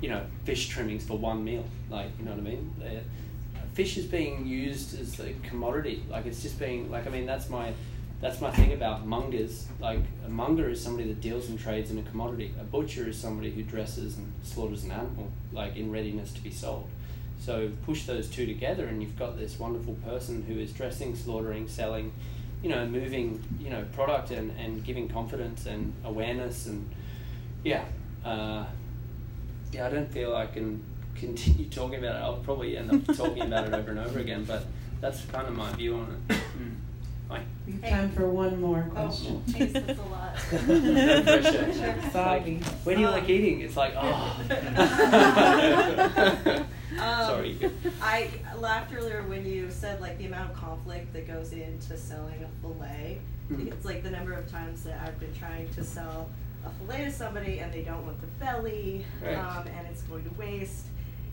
you 0.01 0.09
know 0.09 0.23
fish 0.43 0.67
trimmings 0.67 1.03
for 1.03 1.17
one 1.17 1.43
meal. 1.43 1.65
Like 1.89 2.09
you 2.19 2.25
know 2.25 2.31
what 2.31 2.39
I 2.39 2.43
mean? 2.43 2.73
They're, 2.77 3.01
fish 3.73 3.97
is 3.97 4.05
being 4.05 4.47
used 4.47 4.99
as 4.99 5.19
a 5.19 5.33
commodity. 5.43 6.03
Like 6.09 6.25
it's 6.25 6.41
just 6.41 6.59
being 6.59 6.89
like 6.89 7.05
I 7.07 7.09
mean 7.09 7.25
that's 7.25 7.49
my 7.49 7.73
that's 8.19 8.41
my 8.41 8.51
thing 8.51 8.73
about 8.73 9.05
mongers. 9.05 9.67
Like 9.79 9.99
a 10.25 10.29
monger 10.29 10.69
is 10.69 10.81
somebody 10.81 11.07
that 11.09 11.21
deals 11.21 11.49
and 11.49 11.59
trades 11.59 11.91
in 11.91 11.99
a 11.99 12.03
commodity. 12.03 12.53
A 12.59 12.63
butcher 12.63 13.07
is 13.07 13.17
somebody 13.17 13.51
who 13.51 13.63
dresses 13.63 14.17
and 14.17 14.31
slaughters 14.43 14.83
an 14.83 14.91
animal, 14.91 15.31
like 15.51 15.75
in 15.75 15.91
readiness 15.91 16.33
to 16.33 16.41
be 16.41 16.51
sold. 16.51 16.87
So 17.39 17.69
push 17.85 18.05
those 18.05 18.27
two 18.27 18.47
together, 18.47 18.87
and 18.87 19.01
you've 19.01 19.17
got 19.17 19.37
this 19.37 19.59
wonderful 19.59 19.93
person 20.05 20.43
who 20.43 20.59
is 20.59 20.73
dressing, 20.73 21.15
slaughtering, 21.15 21.67
selling, 21.67 22.11
you 22.63 22.69
know, 22.69 22.87
moving, 22.87 23.43
you 23.59 23.69
know, 23.69 23.85
product 23.93 24.31
and, 24.31 24.51
and 24.59 24.83
giving 24.83 25.07
confidence 25.07 25.67
and 25.67 25.93
awareness 26.03 26.65
and 26.65 26.89
yeah, 27.63 27.85
uh, 28.25 28.65
yeah. 29.71 29.85
I 29.85 29.89
don't 29.89 30.11
feel 30.11 30.35
I 30.35 30.47
can 30.47 30.83
continue 31.15 31.69
talking 31.69 31.99
about 31.99 32.15
it. 32.15 32.19
I'll 32.19 32.37
probably 32.37 32.77
end 32.77 32.91
up 32.91 33.15
talking 33.15 33.43
about 33.43 33.67
it 33.67 33.73
over 33.73 33.91
and 33.91 33.99
over 33.99 34.19
again, 34.19 34.43
but 34.45 34.65
that's 35.01 35.23
kind 35.25 35.47
of 35.47 35.55
my 35.55 35.71
view 35.73 35.95
on 35.95 36.23
it. 36.29 36.37
Bye. 37.27 37.41
We 37.65 37.73
have 37.73 37.81
Hey. 37.83 37.89
time 37.89 38.11
for 38.11 38.29
one 38.29 38.61
more 38.61 38.83
question. 38.83 39.43
Oh, 39.47 39.51
question. 39.51 39.73
geez, 39.73 39.73
that's 39.73 39.99
a 39.99 40.03
lot. 40.03 40.13
No 40.67 41.93
like, 42.01 42.11
Sorry. 42.11 42.55
where 42.83 42.95
do 42.95 43.01
you 43.01 43.09
like 43.09 43.27
eating? 43.29 43.61
It's 43.61 43.75
like, 43.75 43.93
oh. 43.97 44.37
Um, 46.99 47.25
Sorry. 47.27 47.59
I 48.01 48.29
laughed 48.57 48.91
earlier 48.95 49.21
when 49.27 49.45
you 49.45 49.69
said 49.69 50.01
like 50.01 50.17
the 50.17 50.25
amount 50.25 50.49
of 50.51 50.55
conflict 50.57 51.13
that 51.13 51.27
goes 51.27 51.51
into 51.51 51.95
selling 51.95 52.41
a 52.43 52.47
fillet. 52.61 53.19
Mm. 53.51 53.67
It's 53.67 53.85
like 53.85 54.01
the 54.01 54.09
number 54.09 54.33
of 54.33 54.49
times 54.49 54.81
that 54.83 54.99
I've 55.05 55.19
been 55.19 55.33
trying 55.35 55.69
to 55.75 55.83
sell 55.83 56.27
a 56.65 56.69
fillet 56.71 57.05
to 57.05 57.11
somebody 57.11 57.59
and 57.59 57.71
they 57.71 57.83
don't 57.83 58.03
want 58.03 58.19
the 58.19 58.25
belly, 58.43 59.05
Right. 59.23 59.35
um, 59.35 59.67
and 59.67 59.85
it's 59.91 60.01
going 60.03 60.23
to 60.23 60.31
waste. 60.39 60.85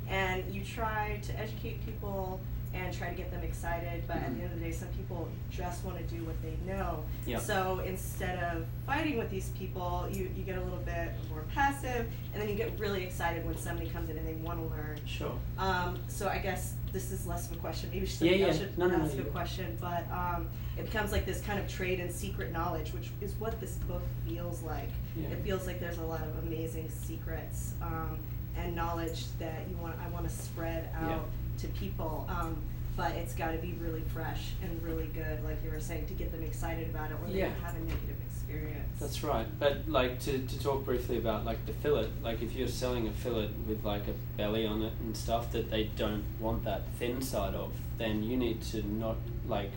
And 0.07 0.45
you 0.55 0.63
try 0.65 1.19
to 1.23 1.41
educate 1.41 1.85
people 1.87 2.41
and 2.75 2.93
try 2.97 3.09
to 3.09 3.15
get 3.15 3.31
them 3.31 3.43
excited, 3.43 4.03
but 4.09 4.17
at 4.17 4.35
the 4.37 4.43
end 4.43 4.53
of 4.53 4.59
the 4.59 4.65
day, 4.65 4.73
some 4.73 4.89
people 4.89 5.29
just 5.51 5.85
want 5.85 5.97
to 5.97 6.03
do 6.05 6.25
what 6.25 6.35
they 6.43 6.57
know. 6.67 7.05
Yeah. 7.25 7.39
So 7.39 7.81
instead 7.87 8.43
of 8.43 8.67
fighting 8.85 9.17
with 9.17 9.31
these 9.31 9.51
people, 9.51 10.09
you, 10.11 10.29
you 10.37 10.43
get 10.43 10.59
a 10.59 10.63
little 10.63 10.81
bit 10.81 11.11
more 11.31 11.45
passive, 11.55 12.07
and 12.33 12.43
then 12.43 12.49
you 12.49 12.57
get 12.57 12.77
really 12.79 13.05
excited 13.05 13.45
when 13.47 13.57
somebody 13.57 13.89
comes 13.91 14.11
in 14.11 14.19
and 14.19 14.27
they 14.27 14.35
want 14.35 14.59
to 14.59 14.67
learn. 14.75 14.99
Sure. 15.07 15.33
Um, 15.57 15.99
so 16.09 16.29
I 16.29 16.39
guess 16.39 16.75
this 16.93 17.13
is 17.13 17.27
less 17.27 17.49
of 17.51 17.57
a 17.57 17.61
question. 17.61 17.91
Maybe 17.93 18.07
somebody 18.07 18.41
Yeah, 18.41 18.47
else 18.49 18.57
yeah. 18.59 18.63
should 18.67 18.79
No, 18.79 18.87
no, 18.89 18.97
no, 18.99 19.05
ask 19.05 19.15
a 19.15 19.19
you- 19.19 19.23
question. 19.25 19.79
But 19.81 20.05
um, 20.11 20.49
it 20.77 20.85
becomes 20.85 21.13
like 21.13 21.27
this 21.27 21.41
kind 21.41 21.59
of 21.61 21.69
trade 21.69 22.01
in 22.01 22.11
secret 22.11 22.51
knowledge, 22.53 22.93
which 22.93 23.11
is 23.21 23.35
what 23.35 23.61
this 23.61 23.77
book 23.89 24.03
feels 24.27 24.63
like. 24.63 24.89
Yeah. 25.17 25.29
It 25.29 25.45
feels 25.45 25.67
like 25.67 25.79
there's 25.79 25.99
a 25.99 26.05
lot 26.05 26.23
of 26.23 26.45
amazing 26.45 26.89
secrets 26.91 27.75
um, 27.81 28.19
and 28.57 28.75
knowledge 28.75 29.27
that 29.39 29.63
you 29.71 29.77
want. 29.77 29.95
I 30.05 30.09
want 30.09 30.29
to 30.29 30.35
spread 30.35 30.89
out 30.97 31.09
Yeah. 31.11 31.19
To 31.59 31.69
people. 31.69 32.27
Um, 32.29 32.57
but 32.97 33.11
it's 33.13 33.35
got 33.35 33.51
to 33.51 33.59
be 33.59 33.73
really 33.83 34.03
fresh 34.13 34.53
and 34.63 34.81
really 34.83 35.07
good, 35.07 35.43
like 35.45 35.59
you 35.65 35.71
were 35.73 35.81
saying, 35.81 36.07
to 36.07 36.15
get 36.15 36.31
them 36.31 36.43
excited 36.45 36.89
about 36.91 37.11
it, 37.11 37.17
or 37.21 37.29
they 37.29 37.39
Yeah. 37.39 37.47
don't 37.49 37.61
have 37.63 37.75
a 37.75 37.81
negative 37.81 38.17
experience. 38.31 39.01
That's 39.01 39.25
right. 39.25 39.47
But 39.59 39.89
like 39.89 40.21
to, 40.21 40.39
to 40.39 40.59
talk 40.61 40.85
briefly 40.85 41.19
about 41.19 41.45
like 41.45 41.67
the 41.67 41.73
fillet, 41.73 42.09
like 42.23 42.41
if 42.41 42.55
you're 42.55 42.69
selling 42.69 43.09
a 43.09 43.11
fillet 43.11 43.51
with 43.67 43.85
like 43.85 44.07
a 44.07 44.13
belly 44.37 44.65
on 44.65 44.83
it 44.83 44.93
and 45.01 45.17
stuff 45.17 45.51
that 45.53 45.71
they 45.71 45.85
don't 45.97 46.23
want 46.39 46.63
that 46.65 46.83
thin 47.01 47.21
side 47.21 47.55
of, 47.55 47.73
then 47.99 48.23
you 48.23 48.37
need 48.37 48.63
to 48.63 48.87
not 48.87 49.17
like 49.49 49.71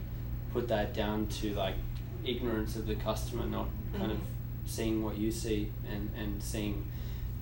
put 0.53 0.67
that 0.67 0.93
down 0.93 1.25
to 1.27 1.55
like 1.55 1.75
ignorance 2.23 2.75
of 2.75 2.85
the 2.85 2.95
customer, 2.95 3.47
not 3.47 3.67
kind 3.97 4.11
of 4.11 4.17
Mhm. 4.19 4.21
seeing 4.67 5.03
what 5.03 5.17
you 5.17 5.31
see 5.31 5.71
and, 5.91 6.11
and 6.15 6.43
seeing 6.43 6.85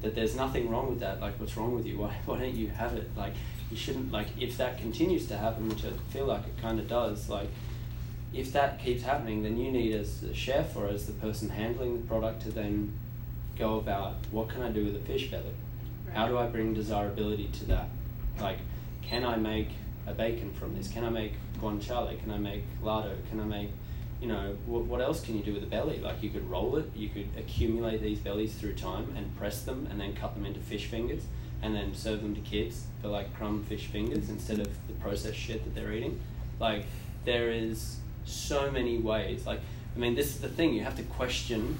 that 0.05 0.13
there's 0.13 0.35
nothing 0.35 0.69
wrong 0.69 0.87
with 0.89 0.99
that. 0.99 1.19
Like 1.19 1.39
what's 1.39 1.57
wrong 1.57 1.73
with 1.73 1.85
you? 1.85 1.97
Why 2.03 2.15
why 2.25 2.39
don't 2.39 2.55
you 2.55 2.67
have 2.67 2.93
it? 2.93 3.09
Like 3.17 3.33
you 3.71 3.77
shouldn't 3.77 4.11
like 4.11 4.27
if 4.39 4.57
that 4.57 4.77
continues 4.77 5.27
to 5.27 5.37
happen, 5.37 5.67
which 5.67 5.83
I 5.83 5.91
feel 6.11 6.25
like 6.25 6.45
it 6.45 6.61
kind 6.61 6.79
of 6.79 6.87
does. 6.87 7.27
Like 7.27 7.49
if 8.33 8.53
that 8.53 8.79
keeps 8.79 9.03
happening, 9.03 9.43
then 9.43 9.57
you 9.57 9.71
need 9.71 9.93
as 9.93 10.23
a 10.23 10.33
chef 10.33 10.75
or 10.75 10.87
as 10.87 11.07
the 11.07 11.13
person 11.13 11.49
handling 11.49 12.01
the 12.01 12.07
product 12.07 12.43
to 12.43 12.51
then 12.51 12.93
go 13.57 13.79
about 13.79 14.15
what 14.31 14.49
can 14.49 14.61
I 14.61 14.69
do 14.69 14.85
with 14.85 14.95
a 14.95 14.99
fish 14.99 15.31
belly? 15.31 15.55
How 16.13 16.27
do 16.27 16.37
I 16.37 16.45
bring 16.45 16.73
desirability 16.73 17.49
to 17.59 17.65
that? 17.65 17.89
Like, 18.39 18.59
can 19.01 19.25
I 19.25 19.37
make 19.37 19.69
a 20.05 20.13
bacon 20.13 20.53
from 20.53 20.75
this? 20.75 20.87
Can 20.89 21.03
I 21.03 21.09
make 21.09 21.33
guanciale? 21.59 22.19
Can 22.21 22.31
I 22.31 22.37
make 22.37 22.63
lardo? 22.83 23.15
Can 23.29 23.39
I 23.39 23.45
make, 23.45 23.69
you 24.21 24.27
know, 24.27 24.55
what, 24.65 24.85
what 24.85 25.01
else 25.01 25.21
can 25.21 25.37
you 25.37 25.43
do 25.43 25.53
with 25.53 25.63
a 25.63 25.67
belly? 25.67 25.99
Like, 25.99 26.23
you 26.23 26.29
could 26.29 26.49
roll 26.49 26.77
it, 26.77 26.89
you 26.95 27.09
could 27.09 27.27
accumulate 27.37 28.01
these 28.01 28.19
bellies 28.19 28.53
through 28.53 28.73
time 28.73 29.13
and 29.17 29.35
press 29.37 29.63
them 29.63 29.87
and 29.89 29.99
then 29.99 30.15
cut 30.15 30.35
them 30.35 30.45
into 30.45 30.59
fish 30.59 30.85
fingers 30.85 31.23
and 31.61 31.75
then 31.75 31.93
serve 31.93 32.21
them 32.21 32.35
to 32.35 32.41
kids 32.41 32.85
for 33.01 33.07
like 33.07 33.33
crumb 33.35 33.63
fish 33.63 33.87
fingers 33.87 34.29
instead 34.29 34.59
of 34.59 34.67
the 34.87 34.93
processed 34.93 35.37
shit 35.37 35.63
that 35.63 35.75
they're 35.75 35.91
eating. 35.91 36.19
Like, 36.59 36.85
there 37.25 37.51
is 37.51 37.97
so 38.25 38.71
many 38.71 38.97
ways. 38.97 39.45
Like, 39.45 39.59
I 39.95 39.99
mean, 39.99 40.15
this 40.15 40.27
is 40.27 40.39
the 40.39 40.49
thing, 40.49 40.73
you 40.73 40.83
have 40.83 40.97
to 40.97 41.03
question 41.03 41.77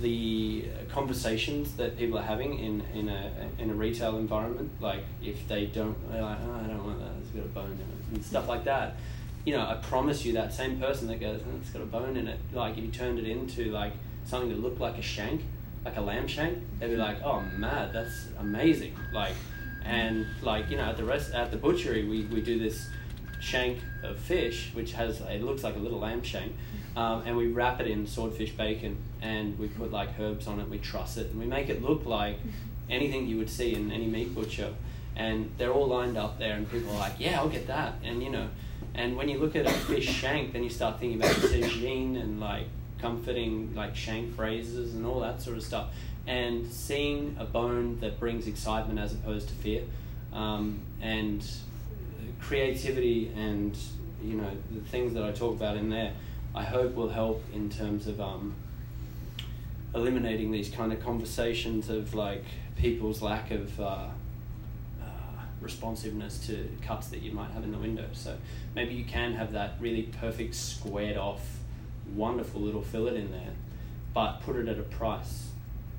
the 0.00 0.64
conversations 0.88 1.74
that 1.76 1.96
people 1.96 2.18
are 2.18 2.22
having 2.22 2.58
in, 2.58 2.82
in 2.94 3.08
a 3.08 3.30
in 3.58 3.70
a 3.70 3.74
retail 3.74 4.18
environment, 4.18 4.70
like 4.80 5.04
if 5.22 5.46
they 5.48 5.66
don't, 5.66 5.96
they're 6.10 6.20
like, 6.20 6.38
oh, 6.42 6.60
I 6.64 6.66
don't 6.66 6.84
want 6.84 6.98
that, 7.00 7.12
it's 7.20 7.30
got 7.30 7.44
a 7.44 7.48
bone 7.48 7.72
in 7.72 7.78
it, 7.78 8.16
and 8.16 8.24
stuff 8.24 8.48
like 8.48 8.64
that. 8.64 8.96
You 9.44 9.52
know, 9.52 9.60
I 9.60 9.74
promise 9.74 10.24
you 10.24 10.32
that 10.34 10.54
same 10.54 10.80
person 10.80 11.06
that 11.08 11.20
goes, 11.20 11.40
oh, 11.46 11.56
it's 11.60 11.70
got 11.70 11.82
a 11.82 11.86
bone 11.86 12.16
in 12.16 12.28
it, 12.28 12.38
like 12.52 12.78
if 12.78 12.84
you 12.84 12.90
turned 12.90 13.18
it 13.18 13.26
into 13.26 13.70
like 13.70 13.92
something 14.24 14.48
that 14.48 14.58
looked 14.60 14.80
like 14.80 14.96
a 14.96 15.02
shank, 15.02 15.42
like 15.84 15.96
a 15.96 16.00
lamb 16.00 16.26
shank, 16.26 16.58
they'd 16.78 16.88
be 16.88 16.96
like, 16.96 17.22
oh, 17.22 17.42
mad, 17.58 17.92
that's 17.92 18.28
amazing, 18.38 18.94
like, 19.12 19.34
and 19.84 20.26
like 20.42 20.70
you 20.70 20.78
know, 20.78 20.84
at 20.84 20.96
the 20.96 21.04
rest 21.04 21.32
at 21.32 21.50
the 21.50 21.58
butchery, 21.58 22.08
we, 22.08 22.24
we 22.24 22.40
do 22.40 22.58
this 22.58 22.88
shank 23.38 23.78
of 24.02 24.18
fish, 24.18 24.70
which 24.72 24.92
has 24.92 25.20
it 25.20 25.42
looks 25.42 25.62
like 25.62 25.76
a 25.76 25.78
little 25.78 25.98
lamb 25.98 26.22
shank, 26.22 26.52
um, 26.96 27.22
and 27.26 27.36
we 27.36 27.48
wrap 27.48 27.80
it 27.80 27.86
in 27.86 28.06
swordfish 28.06 28.52
bacon, 28.52 28.96
and 29.20 29.58
we 29.58 29.68
put 29.68 29.92
like 29.92 30.08
herbs 30.18 30.46
on 30.46 30.58
it. 30.58 30.68
We 30.70 30.78
truss 30.78 31.18
it, 31.18 31.30
and 31.30 31.38
we 31.38 31.44
make 31.44 31.68
it 31.68 31.82
look 31.82 32.06
like 32.06 32.38
anything 32.88 33.26
you 33.26 33.36
would 33.38 33.50
see 33.50 33.74
in 33.74 33.92
any 33.92 34.06
meat 34.06 34.34
butcher. 34.34 34.72
And 35.16 35.52
they're 35.58 35.72
all 35.72 35.86
lined 35.86 36.16
up 36.16 36.38
there, 36.38 36.54
and 36.54 36.68
people 36.68 36.90
are 36.92 36.98
like, 36.98 37.14
"Yeah, 37.18 37.38
I'll 37.38 37.48
get 37.48 37.66
that." 37.68 37.94
And 38.02 38.22
you 38.22 38.30
know, 38.30 38.48
and 38.94 39.16
when 39.16 39.28
you 39.28 39.38
look 39.38 39.56
at 39.56 39.66
a 39.66 39.70
fish 39.70 40.08
shank, 40.08 40.52
then 40.52 40.62
you 40.62 40.70
start 40.70 41.00
thinking 41.00 41.20
about 41.20 41.34
Cejine 41.34 42.20
and 42.20 42.40
like 42.40 42.66
comforting 43.00 43.74
like 43.74 43.96
shank 43.96 44.34
phrases 44.34 44.94
and 44.94 45.04
all 45.04 45.20
that 45.20 45.42
sort 45.42 45.56
of 45.56 45.62
stuff. 45.62 45.88
And 46.26 46.66
seeing 46.72 47.36
a 47.38 47.44
bone 47.44 48.00
that 48.00 48.18
brings 48.18 48.46
excitement 48.46 48.98
as 48.98 49.12
opposed 49.12 49.48
to 49.48 49.54
fear, 49.54 49.82
um, 50.32 50.80
and 51.00 51.44
creativity 52.40 53.30
and 53.36 53.76
you 54.22 54.34
know 54.34 54.50
the 54.70 54.80
things 54.80 55.14
that 55.14 55.22
I 55.22 55.32
talk 55.32 55.54
about 55.54 55.76
in 55.76 55.90
there, 55.90 56.12
I 56.54 56.64
hope 56.64 56.94
will 56.94 57.10
help 57.10 57.42
in 57.52 57.68
terms 57.68 58.06
of 58.06 58.20
um, 58.20 58.54
eliminating 59.94 60.50
these 60.50 60.70
kind 60.70 60.92
of 60.92 61.02
conversations 61.02 61.90
of 61.90 62.14
like 62.14 62.44
people's 62.76 63.22
lack 63.22 63.50
of 63.50 63.80
uh, 63.80 64.06
responsiveness 65.64 66.46
to 66.46 66.68
cuts 66.82 67.08
that 67.08 67.22
you 67.22 67.32
might 67.32 67.50
have 67.50 67.64
in 67.64 67.72
the 67.72 67.78
window. 67.78 68.06
So 68.12 68.36
maybe 68.74 68.94
you 68.94 69.04
can 69.04 69.34
have 69.34 69.52
that 69.52 69.74
really 69.80 70.04
perfect 70.20 70.54
squared 70.54 71.16
off, 71.16 71.40
wonderful 72.14 72.60
little 72.60 72.82
fillet 72.82 73.16
in 73.16 73.32
there, 73.32 73.52
but 74.12 74.40
put 74.42 74.56
it 74.56 74.68
at 74.68 74.78
a 74.78 74.82
price 74.82 75.48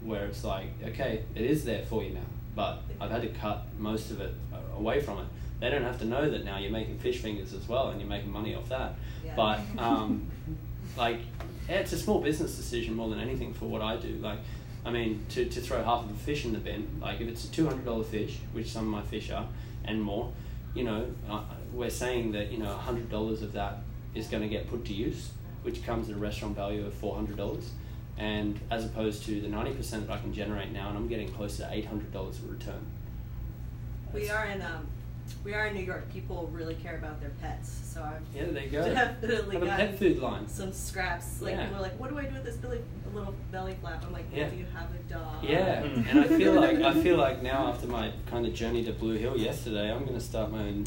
where 0.01 0.25
it's 0.25 0.43
like, 0.43 0.67
okay, 0.85 1.23
it 1.33 1.41
is 1.41 1.65
there 1.65 1.83
for 1.85 2.03
you 2.03 2.11
now, 2.13 2.21
but 2.55 2.83
I've 3.01 3.11
had 3.11 3.23
to 3.23 3.29
cut 3.29 3.65
most 3.79 4.11
of 4.11 4.21
it 4.21 4.33
away 4.77 5.01
from 5.01 5.19
it. 5.19 5.25
They 5.59 5.69
don't 5.69 5.83
have 5.83 5.99
to 5.99 6.05
know 6.05 6.29
that 6.29 6.45
now 6.45 6.57
you're 6.57 6.71
making 6.71 6.99
fish 6.99 7.19
fingers 7.19 7.53
as 7.53 7.67
well 7.67 7.89
and 7.89 7.99
you're 7.99 8.09
making 8.09 8.31
money 8.31 8.55
off 8.55 8.69
that. 8.69 8.95
Yeah. 9.23 9.35
But 9.35 9.59
um, 9.77 10.29
like, 10.97 11.19
yeah, 11.67 11.77
it's 11.77 11.93
a 11.93 11.97
small 11.97 12.21
business 12.21 12.55
decision 12.55 12.93
more 12.93 13.09
than 13.09 13.19
anything 13.19 13.53
for 13.53 13.65
what 13.65 13.81
I 13.81 13.95
do. 13.97 14.19
Like, 14.21 14.39
I 14.85 14.91
mean, 14.91 15.25
to, 15.29 15.45
to 15.45 15.61
throw 15.61 15.83
half 15.83 16.05
of 16.05 16.11
a 16.11 16.13
fish 16.13 16.45
in 16.45 16.53
the 16.53 16.59
bin, 16.59 16.87
like 17.01 17.19
if 17.19 17.27
it's 17.27 17.45
a 17.45 17.51
two 17.51 17.65
hundred 17.65 17.85
dollar 17.85 18.03
fish, 18.03 18.37
which 18.53 18.67
some 18.67 18.85
of 18.85 18.91
my 18.91 19.01
fish 19.01 19.31
are, 19.31 19.47
and 19.83 20.01
more, 20.01 20.31
you 20.75 20.83
know, 20.83 21.07
uh, 21.29 21.41
we're 21.73 21.89
saying 21.89 22.33
that 22.33 22.51
you 22.51 22.59
know 22.59 22.71
hundred 22.71 23.09
dollars 23.09 23.41
of 23.41 23.53
that 23.53 23.79
is 24.13 24.27
going 24.27 24.43
to 24.43 24.49
get 24.49 24.69
put 24.69 24.85
to 24.85 24.93
use, 24.93 25.31
which 25.63 25.83
comes 25.83 26.09
at 26.09 26.15
a 26.15 26.19
restaurant 26.19 26.55
value 26.55 26.85
of 26.85 26.93
four 26.93 27.15
hundred 27.15 27.35
dollars, 27.37 27.71
and 28.17 28.59
as 28.69 28.85
opposed 28.85 29.25
to 29.25 29.41
the 29.41 29.47
ninety 29.47 29.73
percent 29.73 30.07
that 30.07 30.13
I 30.13 30.19
can 30.19 30.33
generate 30.33 30.71
now, 30.71 30.89
and 30.89 30.97
I'm 30.97 31.07
getting 31.07 31.29
close 31.29 31.57
to 31.57 31.67
eight 31.71 31.85
hundred 31.85 32.13
dollars 32.13 32.39
a 32.47 32.51
return. 32.51 32.85
We 34.13 34.29
are 34.29 34.45
in 34.45 34.61
um, 34.61 34.87
we 35.45 35.53
are 35.53 35.67
in 35.67 35.75
New 35.75 35.83
York. 35.83 36.11
People 36.11 36.49
really 36.51 36.73
care 36.75 36.97
about 36.97 37.21
their 37.21 37.29
pets, 37.41 37.69
so 37.93 38.01
I've 38.01 38.21
Yeah, 38.35 38.51
there 38.51 38.63
you 38.63 38.69
go. 38.71 38.83
definitely 38.93 39.55
Have 39.55 39.63
a 39.63 39.65
got 39.67 39.77
pet 39.77 39.99
food 39.99 40.19
line. 40.19 40.47
some 40.49 40.73
scraps. 40.73 41.41
Like 41.41 41.53
Yeah. 41.53 41.65
people 41.65 41.77
are 41.77 41.81
like, 41.83 41.99
"What 41.99 42.09
do 42.09 42.17
I 42.17 42.25
do 42.25 42.33
with 42.33 42.43
this 42.43 42.55
belly, 42.57 42.81
little 43.13 43.33
belly 43.51 43.75
flap?" 43.79 44.03
I'm 44.05 44.11
like, 44.11 44.25
well, 44.31 44.41
Yeah. 44.41 44.49
"Do 44.49 44.57
you 44.57 44.65
have 44.73 44.89
a 44.93 45.13
dog?" 45.13 45.43
Yeah, 45.43 45.83
Mm. 45.83 46.09
and 46.09 46.19
I 46.19 46.27
feel 46.27 46.53
like 46.61 46.77
I 46.81 46.93
feel 47.01 47.17
like 47.17 47.43
now 47.43 47.67
after 47.67 47.87
my 47.87 48.11
kind 48.25 48.45
of 48.45 48.53
journey 48.53 48.83
to 48.85 48.91
Blue 48.91 49.15
Hill 49.17 49.37
yesterday, 49.37 49.91
I'm 49.93 50.01
going 50.03 50.15
to 50.17 50.25
start 50.25 50.51
my 50.51 50.59
own. 50.63 50.85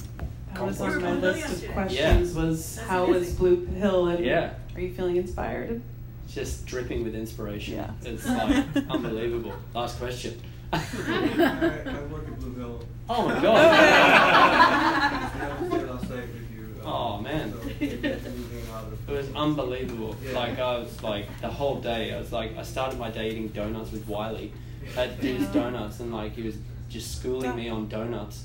That 0.55 0.65
was 0.65 0.81
on 0.81 1.01
my 1.03 1.13
list 1.13 1.47
of 1.53 1.63
Yeah. 1.63 1.73
questions 1.73 2.35
was 2.35 2.77
That's 2.77 2.89
how 2.89 3.05
is 3.13 3.17
amazing. 3.17 3.37
Blue 3.37 3.67
Hill 3.67 4.07
and 4.09 4.25
Yeah. 4.25 4.55
are 4.75 4.81
you 4.81 4.93
feeling 4.93 5.17
inspired? 5.17 5.81
Just 6.27 6.67
dripping 6.67 7.05
with 7.05 7.15
inspiration. 7.15 7.75
Yeah. 7.77 7.91
It's 8.05 8.27
like 8.27 8.67
unbelievable. 8.91 9.53
Last 9.75 9.99
question. 9.99 10.35
I, 10.73 10.77
I 10.79 12.03
work 12.13 12.27
at 12.29 12.39
Blue 12.41 12.55
Hill. 12.55 12.85
Oh 13.09 13.27
my 13.29 13.33
And 13.35 13.43
god. 13.43 13.57
I 13.69 15.61
was 15.63 15.71
there 15.71 15.87
last 15.87 16.11
night 16.11 16.19
with 16.29 16.51
you. 16.53 16.81
um, 16.85 16.87
Oh, 16.91 17.19
man. 17.21 17.53
So 17.53 17.59
maybe 17.81 17.97
that's 17.97 18.25
moving 18.25 18.71
out 18.73 18.85
of- 18.85 19.09
It 19.09 19.13
was 19.13 19.29
unbelievable. 19.35 20.17
Yeah. 20.25 20.33
Like 20.39 20.59
I 20.59 20.79
was 20.79 21.03
like 21.03 21.41
the 21.41 21.49
whole 21.49 21.81
day. 21.81 22.13
I 22.15 22.19
was 22.19 22.33
like 22.33 22.57
I 22.59 22.63
started 22.63 22.99
my 22.99 23.11
day 23.11 23.31
eating 23.31 23.49
donuts 23.49 23.93
with 23.93 24.07
Wylie. 24.07 24.53
Had 24.95 25.21
these 25.21 25.47
donuts 25.49 26.01
and 26.01 26.13
like 26.13 26.35
he 26.35 26.43
was 26.43 26.57
just 26.89 27.19
schooling 27.19 27.55
me 27.57 27.69
on 27.69 27.89
donuts. 27.89 28.45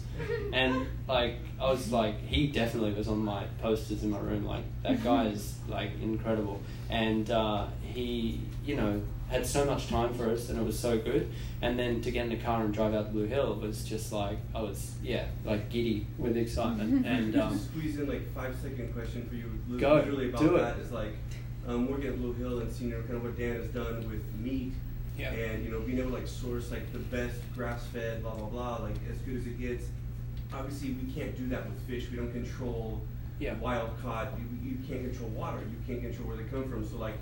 And 0.53 0.85
like 1.07 1.35
I 1.59 1.69
was 1.71 1.91
like 1.91 2.19
he 2.27 2.47
definitely 2.47 2.93
was 2.93 3.07
on 3.07 3.19
my 3.19 3.43
posters 3.61 4.03
in 4.03 4.11
my 4.11 4.19
room. 4.19 4.45
Like 4.45 4.63
that 4.83 5.03
guy 5.03 5.25
is 5.27 5.55
like 5.67 5.91
incredible. 6.01 6.61
And 6.89 7.29
uh, 7.31 7.67
he 7.83 8.41
you 8.65 8.75
know 8.75 9.01
had 9.33 9.45
so 9.47 9.65
much 9.65 9.87
time 9.87 10.13
for 10.13 10.29
us 10.29 10.49
and 10.49 10.59
it 10.59 10.63
was 10.63 10.77
so 10.77 10.97
good. 10.97 11.29
And 11.63 11.77
then 11.79 12.01
to 12.01 12.11
get 12.11 12.25
in 12.25 12.29
the 12.29 12.37
car 12.37 12.63
and 12.63 12.71
drive 12.73 12.93
out 12.93 13.07
to 13.07 13.11
Blue 13.11 13.25
Hill 13.25 13.55
was 13.55 13.83
just 13.83 14.13
like 14.13 14.37
I 14.53 14.61
was 14.61 14.93
yeah 15.01 15.25
like 15.43 15.69
giddy 15.71 16.05
with 16.19 16.37
excitement. 16.37 17.05
And 17.05 17.35
um, 17.41 17.57
squeeze 17.57 17.97
in 17.97 18.07
like 18.07 18.31
five 18.35 18.55
second 18.61 18.93
question 18.93 19.27
for 19.27 19.35
you. 19.35 19.49
Li- 19.69 19.79
Go, 19.79 19.95
Literally 19.95 20.29
about 20.29 20.41
do 20.41 20.55
it. 20.55 20.61
that 20.61 20.77
is 20.77 20.91
like 20.91 21.13
um, 21.67 21.89
working 21.89 22.07
at 22.09 22.17
Blue 22.17 22.33
Hill 22.33 22.59
and 22.59 22.71
seeing 22.71 22.91
you 22.91 22.97
know, 22.97 23.01
kind 23.03 23.15
of 23.15 23.23
what 23.23 23.37
Dan 23.37 23.55
has 23.55 23.67
done 23.67 24.07
with 24.09 24.23
meat. 24.39 24.73
Yeah. 25.17 25.31
And 25.31 25.63
you 25.65 25.71
know 25.71 25.79
being 25.79 25.97
able 25.99 26.09
to 26.11 26.15
like 26.17 26.27
source 26.27 26.69
like 26.71 26.91
the 26.93 26.99
best 26.99 27.35
grass 27.55 27.83
fed 27.87 28.21
blah 28.21 28.35
blah 28.35 28.47
blah 28.47 28.75
like 28.83 28.95
as 29.11 29.17
good 29.19 29.37
as 29.37 29.45
it 29.47 29.59
gets. 29.59 29.85
Obviously 30.53 30.91
we 30.93 31.11
can't 31.11 31.35
do 31.35 31.47
that 31.49 31.65
with 31.67 31.79
fish. 31.87 32.09
We 32.11 32.17
don't 32.17 32.31
control 32.31 33.01
Yeah. 33.39 33.55
wild 33.55 33.89
caught. 34.03 34.27
You, 34.37 34.69
you 34.69 34.77
can't 34.87 35.01
control 35.09 35.29
water. 35.29 35.59
You 35.59 35.77
can't 35.87 36.01
control 36.03 36.27
where 36.27 36.37
they 36.37 36.43
come 36.43 36.69
from. 36.69 36.87
So 36.87 36.97
like 36.97 37.15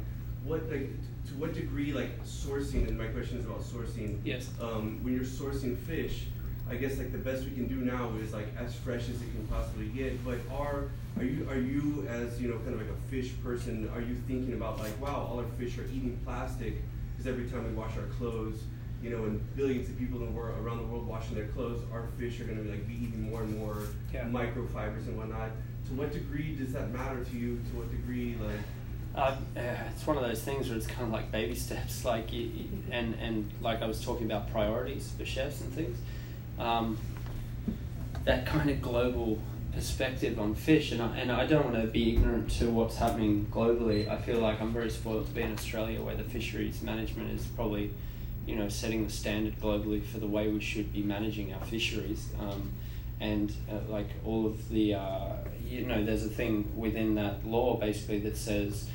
what 0.43 0.69
like 0.69 0.89
to 1.31 1.37
what 1.39 1.53
degree 1.53 1.93
like 1.93 2.23
sourcing 2.25 2.87
and 2.87 2.97
my 2.97 3.07
question 3.07 3.37
is 3.39 3.45
about 3.45 3.61
sourcing 3.61 4.19
Yes. 4.23 4.49
um, 4.61 4.99
when 5.03 5.13
you're 5.15 5.23
sourcing 5.23 5.77
fish, 5.77 6.25
I 6.69 6.75
guess 6.75 6.97
like 6.97 7.11
the 7.11 7.17
best 7.17 7.43
we 7.45 7.51
can 7.51 7.67
do 7.67 7.75
now 7.75 8.11
is 8.21 8.33
like 8.33 8.47
as 8.57 8.75
fresh 8.75 9.01
as 9.09 9.21
it 9.21 9.31
can 9.33 9.47
possibly 9.47 9.87
get. 9.87 10.23
But 10.25 10.39
are 10.51 10.89
are 11.17 11.23
you 11.23 11.47
are 11.49 11.57
you 11.59 12.07
as 12.09 12.41
you 12.41 12.49
know 12.49 12.57
kind 12.59 12.73
of 12.73 12.81
like 12.81 12.89
a 12.89 13.09
fish 13.09 13.31
person? 13.43 13.89
Are 13.93 14.01
you 14.01 14.15
thinking 14.27 14.53
about 14.53 14.79
like 14.79 14.99
wow, 15.01 15.27
all 15.29 15.39
our 15.39 15.45
fish 15.59 15.77
are 15.77 15.85
eating 15.85 16.19
plastic 16.23 16.75
because 17.11 17.27
every 17.27 17.49
time 17.49 17.65
we 17.67 17.73
wash 17.73 17.91
our 17.97 18.05
clothes, 18.17 18.63
you 19.03 19.09
know, 19.09 19.25
and 19.25 19.55
billions 19.55 19.89
of 19.89 19.97
people 19.99 20.19
in 20.19 20.25
the 20.27 20.31
world 20.31 20.57
around 20.63 20.77
the 20.77 20.83
world 20.85 21.07
washing 21.07 21.35
their 21.35 21.47
clothes, 21.47 21.81
our 21.93 22.07
fish 22.17 22.39
are 22.39 22.45
going 22.45 22.57
to 22.57 22.63
be 22.63 22.71
like 22.71 22.87
be 22.87 22.93
eating 22.93 23.29
more 23.29 23.41
and 23.43 23.57
more 23.57 23.77
Yeah. 24.13 24.23
microfibers 24.25 25.07
and 25.07 25.17
whatnot. 25.17 25.49
To 25.87 25.93
what 25.93 26.11
degree 26.13 26.55
does 26.55 26.71
that 26.73 26.91
matter 26.91 27.23
to 27.23 27.35
you? 27.37 27.55
To 27.71 27.77
what 27.77 27.91
degree 27.91 28.35
like? 28.41 28.59
Uh, 29.15 29.35
it's 29.93 30.07
one 30.07 30.15
of 30.17 30.23
those 30.23 30.41
things 30.41 30.69
where 30.69 30.77
it's 30.77 30.87
kind 30.87 31.03
of 31.03 31.09
like 31.11 31.31
baby 31.31 31.55
steps, 31.67 32.05
like 32.05 32.31
you- 32.31 32.49
and 32.91 33.15
and 33.21 33.49
like 33.61 33.81
I 33.81 33.85
was 33.87 34.03
talking 34.03 34.25
about 34.25 34.51
priorities 34.51 35.11
for 35.17 35.25
chefs 35.25 35.61
and 35.61 35.73
things. 35.73 35.97
Um, 36.59 36.97
that 38.23 38.45
kind 38.45 38.69
of 38.69 38.81
global 38.81 39.39
perspective 39.73 40.39
on 40.39 40.53
fish, 40.53 40.91
and 40.91 41.01
I, 41.01 41.17
and 41.17 41.31
I 41.31 41.45
don't 41.47 41.65
want 41.65 41.81
to 41.81 41.87
be 41.87 42.13
ignorant 42.13 42.51
to 42.59 42.69
what's 42.69 42.97
happening 42.97 43.47
globally. 43.51 44.07
I 44.09 44.17
feel 44.17 44.39
like 44.39 44.61
I'm 44.61 44.71
very 44.73 44.89
spoiled 44.89 45.27
to 45.27 45.31
be 45.33 45.41
in 45.41 45.53
Australia, 45.53 46.01
where 46.01 46.15
the 46.15 46.23
fisheries 46.23 46.81
management 46.81 47.31
is 47.31 47.45
probably, 47.47 47.91
you 48.45 48.55
know, 48.55 48.69
setting 48.69 49.05
the 49.05 49.11
standard 49.11 49.59
globally 49.59 50.03
for 50.05 50.19
the 50.19 50.27
way 50.27 50.49
we 50.49 50.59
should 50.59 50.93
be 50.93 51.01
managing 51.01 51.53
our 51.53 51.61
fisheries. 51.65 52.29
Um, 52.39 52.69
and 53.19 53.53
uh, 53.71 53.75
like 53.91 54.09
all 54.25 54.45
of 54.45 54.69
the, 54.69 54.95
uh, 54.95 55.33
you 55.71 55.85
know, 55.85 56.03
there's 56.03 56.25
a 56.25 56.29
thing 56.29 56.69
within 56.75 57.15
that 57.15 57.47
law 57.47 57.77
basically 57.77 58.19
that 58.19 58.35
says 58.35 58.89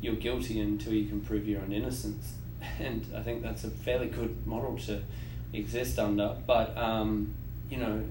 you're 0.00 0.14
guilty 0.14 0.60
until 0.60 0.94
you 0.94 1.06
can 1.06 1.20
prove 1.20 1.46
your 1.46 1.60
own 1.60 1.72
innocence, 1.72 2.34
and 2.80 3.06
I 3.14 3.20
think 3.20 3.42
that's 3.42 3.64
a 3.64 3.70
fairly 3.70 4.08
good 4.08 4.46
model 4.46 4.78
to 4.86 5.02
exist 5.52 5.98
under. 5.98 6.36
But 6.46 6.76
um, 6.76 7.34
you 7.70 7.76
know, 7.76 8.02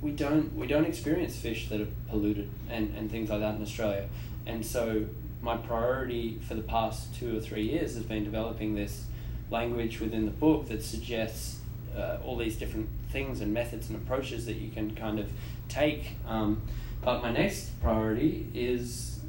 we 0.00 0.12
don't 0.12 0.54
we 0.54 0.66
don't 0.66 0.84
experience 0.84 1.36
fish 1.36 1.68
that 1.68 1.80
are 1.80 1.88
polluted 2.08 2.48
and, 2.70 2.94
and 2.96 3.10
things 3.10 3.30
like 3.30 3.40
that 3.40 3.56
in 3.56 3.62
Australia, 3.62 4.08
and 4.46 4.64
so 4.64 5.06
my 5.42 5.56
priority 5.56 6.40
for 6.46 6.54
the 6.54 6.62
past 6.62 7.14
two 7.14 7.36
or 7.36 7.40
three 7.40 7.64
years 7.64 7.94
has 7.94 8.04
been 8.04 8.24
developing 8.24 8.74
this 8.74 9.06
language 9.50 10.00
within 10.00 10.24
the 10.24 10.30
book 10.30 10.68
that 10.68 10.82
suggests 10.82 11.60
uh, 11.96 12.16
all 12.24 12.36
these 12.36 12.56
different 12.56 12.88
things 13.10 13.40
and 13.40 13.52
methods 13.52 13.90
and 13.90 13.96
approaches 13.96 14.46
that 14.46 14.56
you 14.56 14.70
can 14.70 14.94
kind 14.94 15.18
of 15.18 15.30
take. 15.68 16.16
Um, 16.26 16.62
but 17.04 17.22
my 17.22 17.30
next 17.30 17.80
priority 17.82 18.46
is 18.54 19.20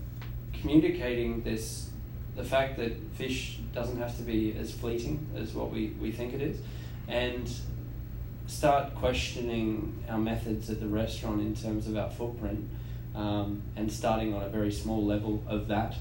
communicating 0.54 1.44
this 1.44 1.90
the 2.36 2.44
fact 2.44 2.78
that 2.78 2.94
fish 3.16 3.60
doesn't 3.74 3.98
have 3.98 4.16
to 4.18 4.24
be 4.24 4.56
as 4.58 4.72
fleeting 4.72 5.26
as 5.38 5.54
what 5.54 5.72
we, 5.72 5.88
we 6.02 6.12
think 6.12 6.34
it 6.34 6.42
is 6.42 6.60
and 7.08 7.50
start 8.48 8.94
questioning 8.96 10.04
our 10.10 10.18
methods 10.18 10.70
at 10.70 10.80
the 10.80 10.88
restaurant 10.88 11.42
in 11.42 11.56
terms 11.56 11.88
of 11.88 11.98
our 11.98 12.10
footprint 12.10 12.68
um, 13.16 13.62
and 13.76 13.92
starting 13.92 14.34
on 14.34 14.44
a 14.44 14.50
very 14.50 14.72
small 14.72 15.04
level 15.04 15.44
of 15.48 15.68
that. 15.68 15.96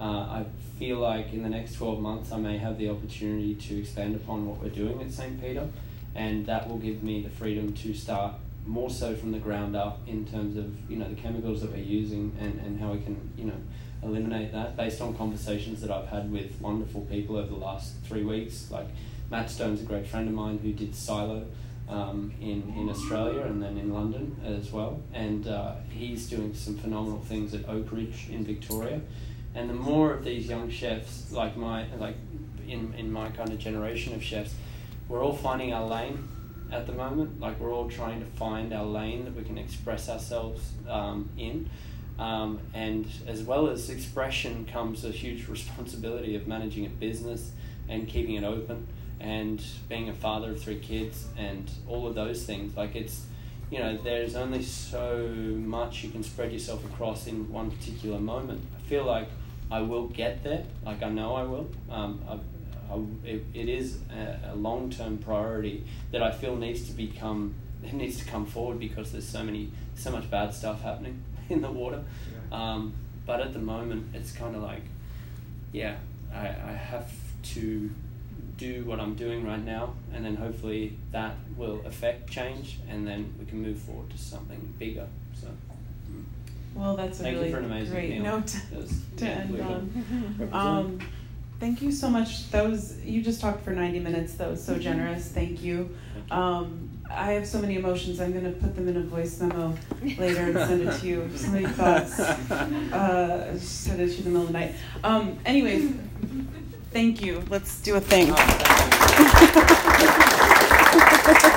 Uh, 0.00 0.04
I 0.04 0.46
feel 0.78 0.98
like 0.98 1.32
in 1.32 1.42
the 1.42 1.48
next 1.48 1.74
12 1.74 2.00
months 2.00 2.32
I 2.32 2.38
may 2.38 2.56
have 2.58 2.78
the 2.78 2.88
opportunity 2.88 3.54
to 3.54 3.80
expand 3.80 4.14
upon 4.14 4.46
what 4.46 4.62
we're 4.62 4.70
doing 4.70 5.02
at 5.02 5.12
St. 5.12 5.40
Peter, 5.40 5.68
and 6.14 6.46
that 6.46 6.68
will 6.68 6.78
give 6.78 7.02
me 7.02 7.20
the 7.20 7.30
freedom 7.30 7.74
to 7.74 7.92
start 7.92 8.34
more 8.66 8.90
so 8.90 9.14
from 9.14 9.32
the 9.32 9.38
ground 9.38 9.74
up 9.74 10.00
in 10.06 10.26
terms 10.26 10.56
of 10.56 10.90
you 10.90 10.96
know 10.96 11.08
the 11.08 11.20
chemicals 11.20 11.62
that 11.62 11.70
we're 11.70 11.78
using 11.78 12.36
and, 12.38 12.60
and 12.60 12.80
how 12.80 12.92
we 12.92 13.00
can 13.00 13.30
you 13.36 13.44
know 13.44 13.56
eliminate 14.02 14.52
that 14.52 14.76
based 14.76 15.00
on 15.00 15.14
conversations 15.16 15.80
that 15.80 15.90
I've 15.90 16.08
had 16.08 16.30
with 16.30 16.60
wonderful 16.60 17.02
people 17.02 17.36
over 17.36 17.48
the 17.48 17.56
last 17.56 17.94
three 18.04 18.24
weeks. 18.24 18.70
Like 18.70 18.86
Matt 19.30 19.50
Stone's 19.50 19.80
a 19.80 19.84
great 19.84 20.06
friend 20.06 20.28
of 20.28 20.34
mine 20.34 20.58
who 20.58 20.72
did 20.72 20.94
Silo 20.94 21.46
um, 21.88 22.32
in, 22.40 22.72
in 22.76 22.88
Australia 22.88 23.42
and 23.42 23.62
then 23.62 23.76
in 23.76 23.92
London 23.92 24.36
as 24.44 24.70
well. 24.70 25.02
And 25.12 25.46
uh, 25.46 25.74
he's 25.90 26.28
doing 26.28 26.54
some 26.54 26.78
phenomenal 26.78 27.20
things 27.20 27.52
at 27.54 27.66
Oakridge 27.66 28.30
in 28.30 28.44
Victoria. 28.44 29.00
And 29.54 29.68
the 29.68 29.74
more 29.74 30.12
of 30.12 30.24
these 30.24 30.46
young 30.48 30.70
chefs, 30.70 31.32
like 31.32 31.56
my 31.56 31.86
like 31.96 32.16
in, 32.66 32.94
in 32.96 33.10
my 33.12 33.30
kind 33.30 33.50
of 33.50 33.58
generation 33.58 34.14
of 34.14 34.22
chefs, 34.22 34.54
we're 35.08 35.22
all 35.22 35.36
finding 35.36 35.72
our 35.72 35.86
lane 35.86 36.28
at 36.72 36.86
the 36.86 36.92
moment. 36.92 37.40
Like 37.40 37.60
we're 37.60 37.72
all 37.72 37.88
trying 37.88 38.20
to 38.20 38.26
find 38.26 38.72
our 38.72 38.84
lane 38.84 39.24
that 39.24 39.34
we 39.34 39.44
can 39.44 39.58
express 39.58 40.08
ourselves 40.08 40.72
um, 40.88 41.28
in. 41.36 41.68
Um, 42.18 42.60
and 42.74 43.06
as 43.26 43.42
well 43.42 43.68
as 43.68 43.88
expression 43.88 44.66
comes 44.70 45.04
a 45.04 45.10
huge 45.10 45.48
responsibility 45.48 46.36
of 46.36 46.46
managing 46.46 46.86
a 46.86 46.90
business 46.90 47.52
and 47.88 48.06
keeping 48.06 48.34
it 48.34 48.44
open 48.44 48.86
and 49.18 49.62
being 49.88 50.08
a 50.08 50.14
father 50.14 50.52
of 50.52 50.62
three 50.62 50.78
kids 50.78 51.26
and 51.36 51.70
all 51.88 52.06
of 52.06 52.14
those 52.14 52.44
things. 52.44 52.76
Like 52.76 52.94
it's, 52.94 53.26
you 53.70 53.78
know, 53.78 53.98
there's 54.02 54.34
only 54.34 54.62
so 54.62 55.28
much 55.28 56.02
you 56.02 56.10
can 56.10 56.22
spread 56.22 56.52
yourself 56.52 56.84
across 56.84 57.26
in 57.26 57.50
one 57.52 57.70
particular 57.70 58.18
moment. 58.18 58.62
I 58.76 58.88
feel 58.88 59.04
like 59.04 59.28
I 59.70 59.80
will 59.80 60.08
get 60.08 60.42
there. 60.42 60.64
Like 60.84 61.02
I 61.02 61.08
know 61.08 61.34
I 61.34 61.42
will. 61.44 61.70
Um, 61.90 62.20
I've, 62.28 62.40
I, 62.90 63.28
it, 63.28 63.44
it 63.54 63.68
is 63.68 63.98
a, 64.10 64.52
a 64.52 64.54
long 64.54 64.90
term 64.90 65.18
priority 65.18 65.84
that 66.12 66.22
I 66.22 66.30
feel 66.30 66.56
needs 66.56 66.86
to 66.88 66.92
become 66.92 67.54
it 67.84 67.92
needs 67.92 68.18
to 68.18 68.24
come 68.24 68.46
forward 68.46 68.78
because 68.78 69.12
there's 69.12 69.28
so 69.28 69.42
many 69.42 69.70
so 69.94 70.10
much 70.10 70.30
bad 70.30 70.54
stuff 70.54 70.82
happening 70.82 71.22
in 71.48 71.62
the 71.62 71.70
water. 71.70 72.02
Yeah. 72.50 72.72
Um, 72.72 72.92
but 73.26 73.40
at 73.40 73.52
the 73.52 73.58
moment, 73.58 74.14
it's 74.14 74.32
kind 74.32 74.56
of 74.56 74.62
like, 74.62 74.82
yeah, 75.72 75.96
I, 76.34 76.48
I 76.48 76.72
have 76.72 77.12
to 77.54 77.90
do 78.56 78.84
what 78.84 78.98
I'm 79.00 79.14
doing 79.14 79.46
right 79.46 79.64
now, 79.64 79.94
and 80.12 80.24
then 80.24 80.36
hopefully 80.36 80.96
that 81.12 81.34
will 81.56 81.80
affect 81.86 82.28
change, 82.28 82.78
and 82.88 83.06
then 83.06 83.32
we 83.38 83.46
can 83.46 83.62
move 83.62 83.78
forward 83.78 84.10
to 84.10 84.18
something 84.18 84.74
bigger. 84.78 85.06
So. 85.40 85.48
Well, 86.74 86.96
that's 86.96 87.20
a 87.20 87.22
Thank 87.24 87.36
you 87.36 87.42
really 87.42 87.52
an 87.52 87.90
great 87.90 88.10
meal. 88.10 88.22
note 88.22 88.46
That 88.46 88.80
was 88.80 89.00
to 89.16 89.26
end 89.26 89.60
on. 89.60 90.50
Um, 90.52 91.00
thank 91.60 91.82
you 91.82 91.92
so 91.92 92.08
much. 92.08 92.50
That 92.50 92.68
was 92.68 92.98
you 93.04 93.22
just 93.22 93.40
talked 93.40 93.62
for 93.64 93.70
ninety 93.72 94.00
minutes. 94.00 94.34
That 94.34 94.50
was 94.50 94.64
so 94.64 94.78
generous. 94.78 95.28
Thank 95.28 95.62
you. 95.62 95.94
Um, 96.30 96.88
I 97.10 97.32
have 97.32 97.46
so 97.46 97.58
many 97.60 97.76
emotions. 97.76 98.20
I'm 98.20 98.32
gonna 98.32 98.52
put 98.52 98.74
them 98.74 98.88
in 98.88 98.96
a 98.96 99.02
voice 99.02 99.40
memo 99.40 99.74
later 100.18 100.42
and 100.42 100.54
send 100.54 100.82
it 100.88 100.98
to 101.00 101.06
you. 101.06 101.30
So 101.36 101.48
many 101.50 101.66
thoughts. 101.80 102.18
Uh, 102.20 103.58
send 103.58 104.00
it 104.00 104.06
to 104.06 104.12
you 104.12 104.18
in 104.18 104.24
the 104.24 104.30
middle 104.30 104.42
of 104.42 104.48
the 104.48 104.52
night. 104.52 104.74
Um, 105.04 105.38
anyways, 105.44 105.92
thank 106.90 107.22
you. 107.22 107.42
Let's 107.48 107.80
do 107.80 107.96
a 107.96 108.00
thing. 108.00 108.32
Oh. 108.32 109.56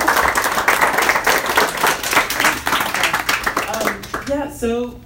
Um, 3.74 4.02
yeah, 4.28 4.50
so 4.50 5.00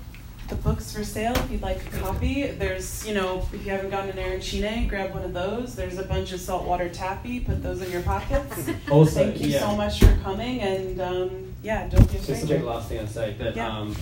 the 0.48 0.54
book's 0.56 0.92
for 0.92 1.04
sale 1.04 1.34
if 1.34 1.50
you'd 1.50 1.62
like 1.62 1.76
a 1.92 1.98
copy. 1.98 2.46
There's, 2.46 3.06
you 3.06 3.12
know, 3.14 3.46
if 3.52 3.64
you 3.64 3.70
haven't 3.70 3.90
gotten 3.90 4.10
an 4.10 4.16
arancine, 4.18 4.88
grab 4.88 5.12
one 5.12 5.22
of 5.22 5.34
those. 5.34 5.74
There's 5.74 5.98
a 5.98 6.02
bunch 6.04 6.32
of 6.32 6.40
saltwater 6.40 6.88
taffy. 6.88 7.40
Put 7.40 7.62
those 7.62 7.82
in 7.82 7.90
your 7.92 8.02
pockets. 8.02 8.68
Also, 8.90 9.24
Thank 9.24 9.40
you 9.40 9.48
yeah. 9.48 9.60
so 9.60 9.76
much 9.76 10.00
for 10.00 10.16
coming, 10.22 10.60
and 10.60 11.00
um, 11.00 11.52
yeah, 11.62 11.86
don't 11.88 12.10
be 12.10 12.16
a 12.16 12.20
Just 12.20 12.30
a 12.30 12.36
stranger. 12.36 12.64
last 12.64 12.88
thing 12.88 13.00
I'd 13.00 13.10
say, 13.10 13.34
but 13.38 13.54
Yeah. 13.54 13.68
um, 13.68 13.94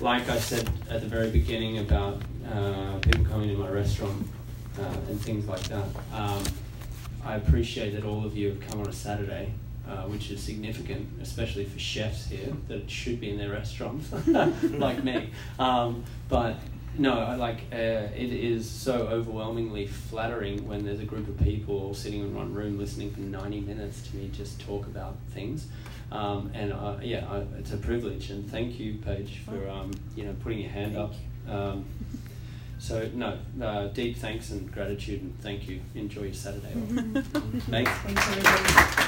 like 0.00 0.28
I 0.28 0.38
said 0.38 0.68
at 0.90 1.00
the 1.00 1.06
very 1.06 1.30
beginning 1.30 1.78
about 1.78 2.20
uh, 2.52 2.98
people 2.98 3.24
coming 3.24 3.48
to 3.50 3.56
my 3.56 3.68
restaurant 3.68 4.26
uh, 4.80 4.82
and 5.08 5.20
things 5.20 5.46
like 5.46 5.62
that, 5.68 5.84
um, 6.12 6.42
I 7.24 7.36
appreciate 7.36 7.90
that 7.94 8.04
all 8.04 8.24
of 8.24 8.36
you 8.36 8.48
have 8.48 8.60
come 8.60 8.80
on 8.80 8.88
a 8.88 8.92
Saturday, 8.92 9.52
uh, 9.92 10.02
which 10.08 10.30
is 10.30 10.42
significant, 10.42 11.08
especially 11.20 11.64
for 11.64 11.78
chefs 11.78 12.26
here 12.26 12.52
that 12.68 12.90
should 12.90 13.20
be 13.20 13.30
in 13.30 13.38
their 13.38 13.50
restaurants, 13.50 14.10
like 14.26 15.04
me. 15.04 15.30
Um, 15.58 16.04
but 16.28 16.56
no, 16.96 17.18
I 17.18 17.36
like 17.36 17.58
uh, 17.72 17.76
it 17.76 18.32
is 18.32 18.68
so 18.68 19.06
overwhelmingly 19.08 19.86
flattering 19.86 20.66
when 20.66 20.84
there's 20.84 21.00
a 21.00 21.04
group 21.04 21.28
of 21.28 21.38
people 21.38 21.94
sitting 21.94 22.20
in 22.20 22.34
one 22.34 22.52
room 22.52 22.78
listening 22.78 23.10
for 23.12 23.20
90 23.20 23.60
minutes 23.60 24.08
to 24.08 24.16
me 24.16 24.30
just 24.32 24.60
talk 24.60 24.86
about 24.86 25.16
things. 25.30 25.66
Um, 26.10 26.50
and 26.54 26.72
uh, 26.72 26.96
yeah, 27.02 27.26
I, 27.30 27.44
it's 27.58 27.72
a 27.72 27.78
privilege, 27.78 28.30
and 28.30 28.50
thank 28.50 28.78
you, 28.78 28.98
Paige, 28.98 29.40
for 29.46 29.68
um, 29.68 29.92
you 30.14 30.24
know 30.24 30.34
putting 30.42 30.58
your 30.60 30.70
hand 30.70 30.96
up. 30.96 31.14
Um, 31.48 31.86
so 32.78 33.08
no, 33.14 33.38
uh, 33.62 33.86
deep 33.88 34.16
thanks 34.16 34.50
and 34.50 34.70
gratitude, 34.70 35.22
and 35.22 35.38
thank 35.40 35.68
you. 35.68 35.80
Enjoy 35.94 36.22
your 36.22 36.34
Saturday. 36.34 36.72
Thanks. 37.70 37.90
Thanks, 37.90 38.28
everybody. 38.28 39.01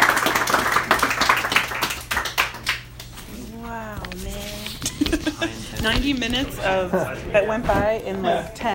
Wow, 3.74 4.00
man. 4.22 5.82
90 5.82 6.12
minutes 6.12 6.56
of 6.60 6.92
that 6.92 7.48
went 7.48 7.66
by 7.66 7.94
in 8.06 8.22
like 8.22 8.54
10. 8.54 8.72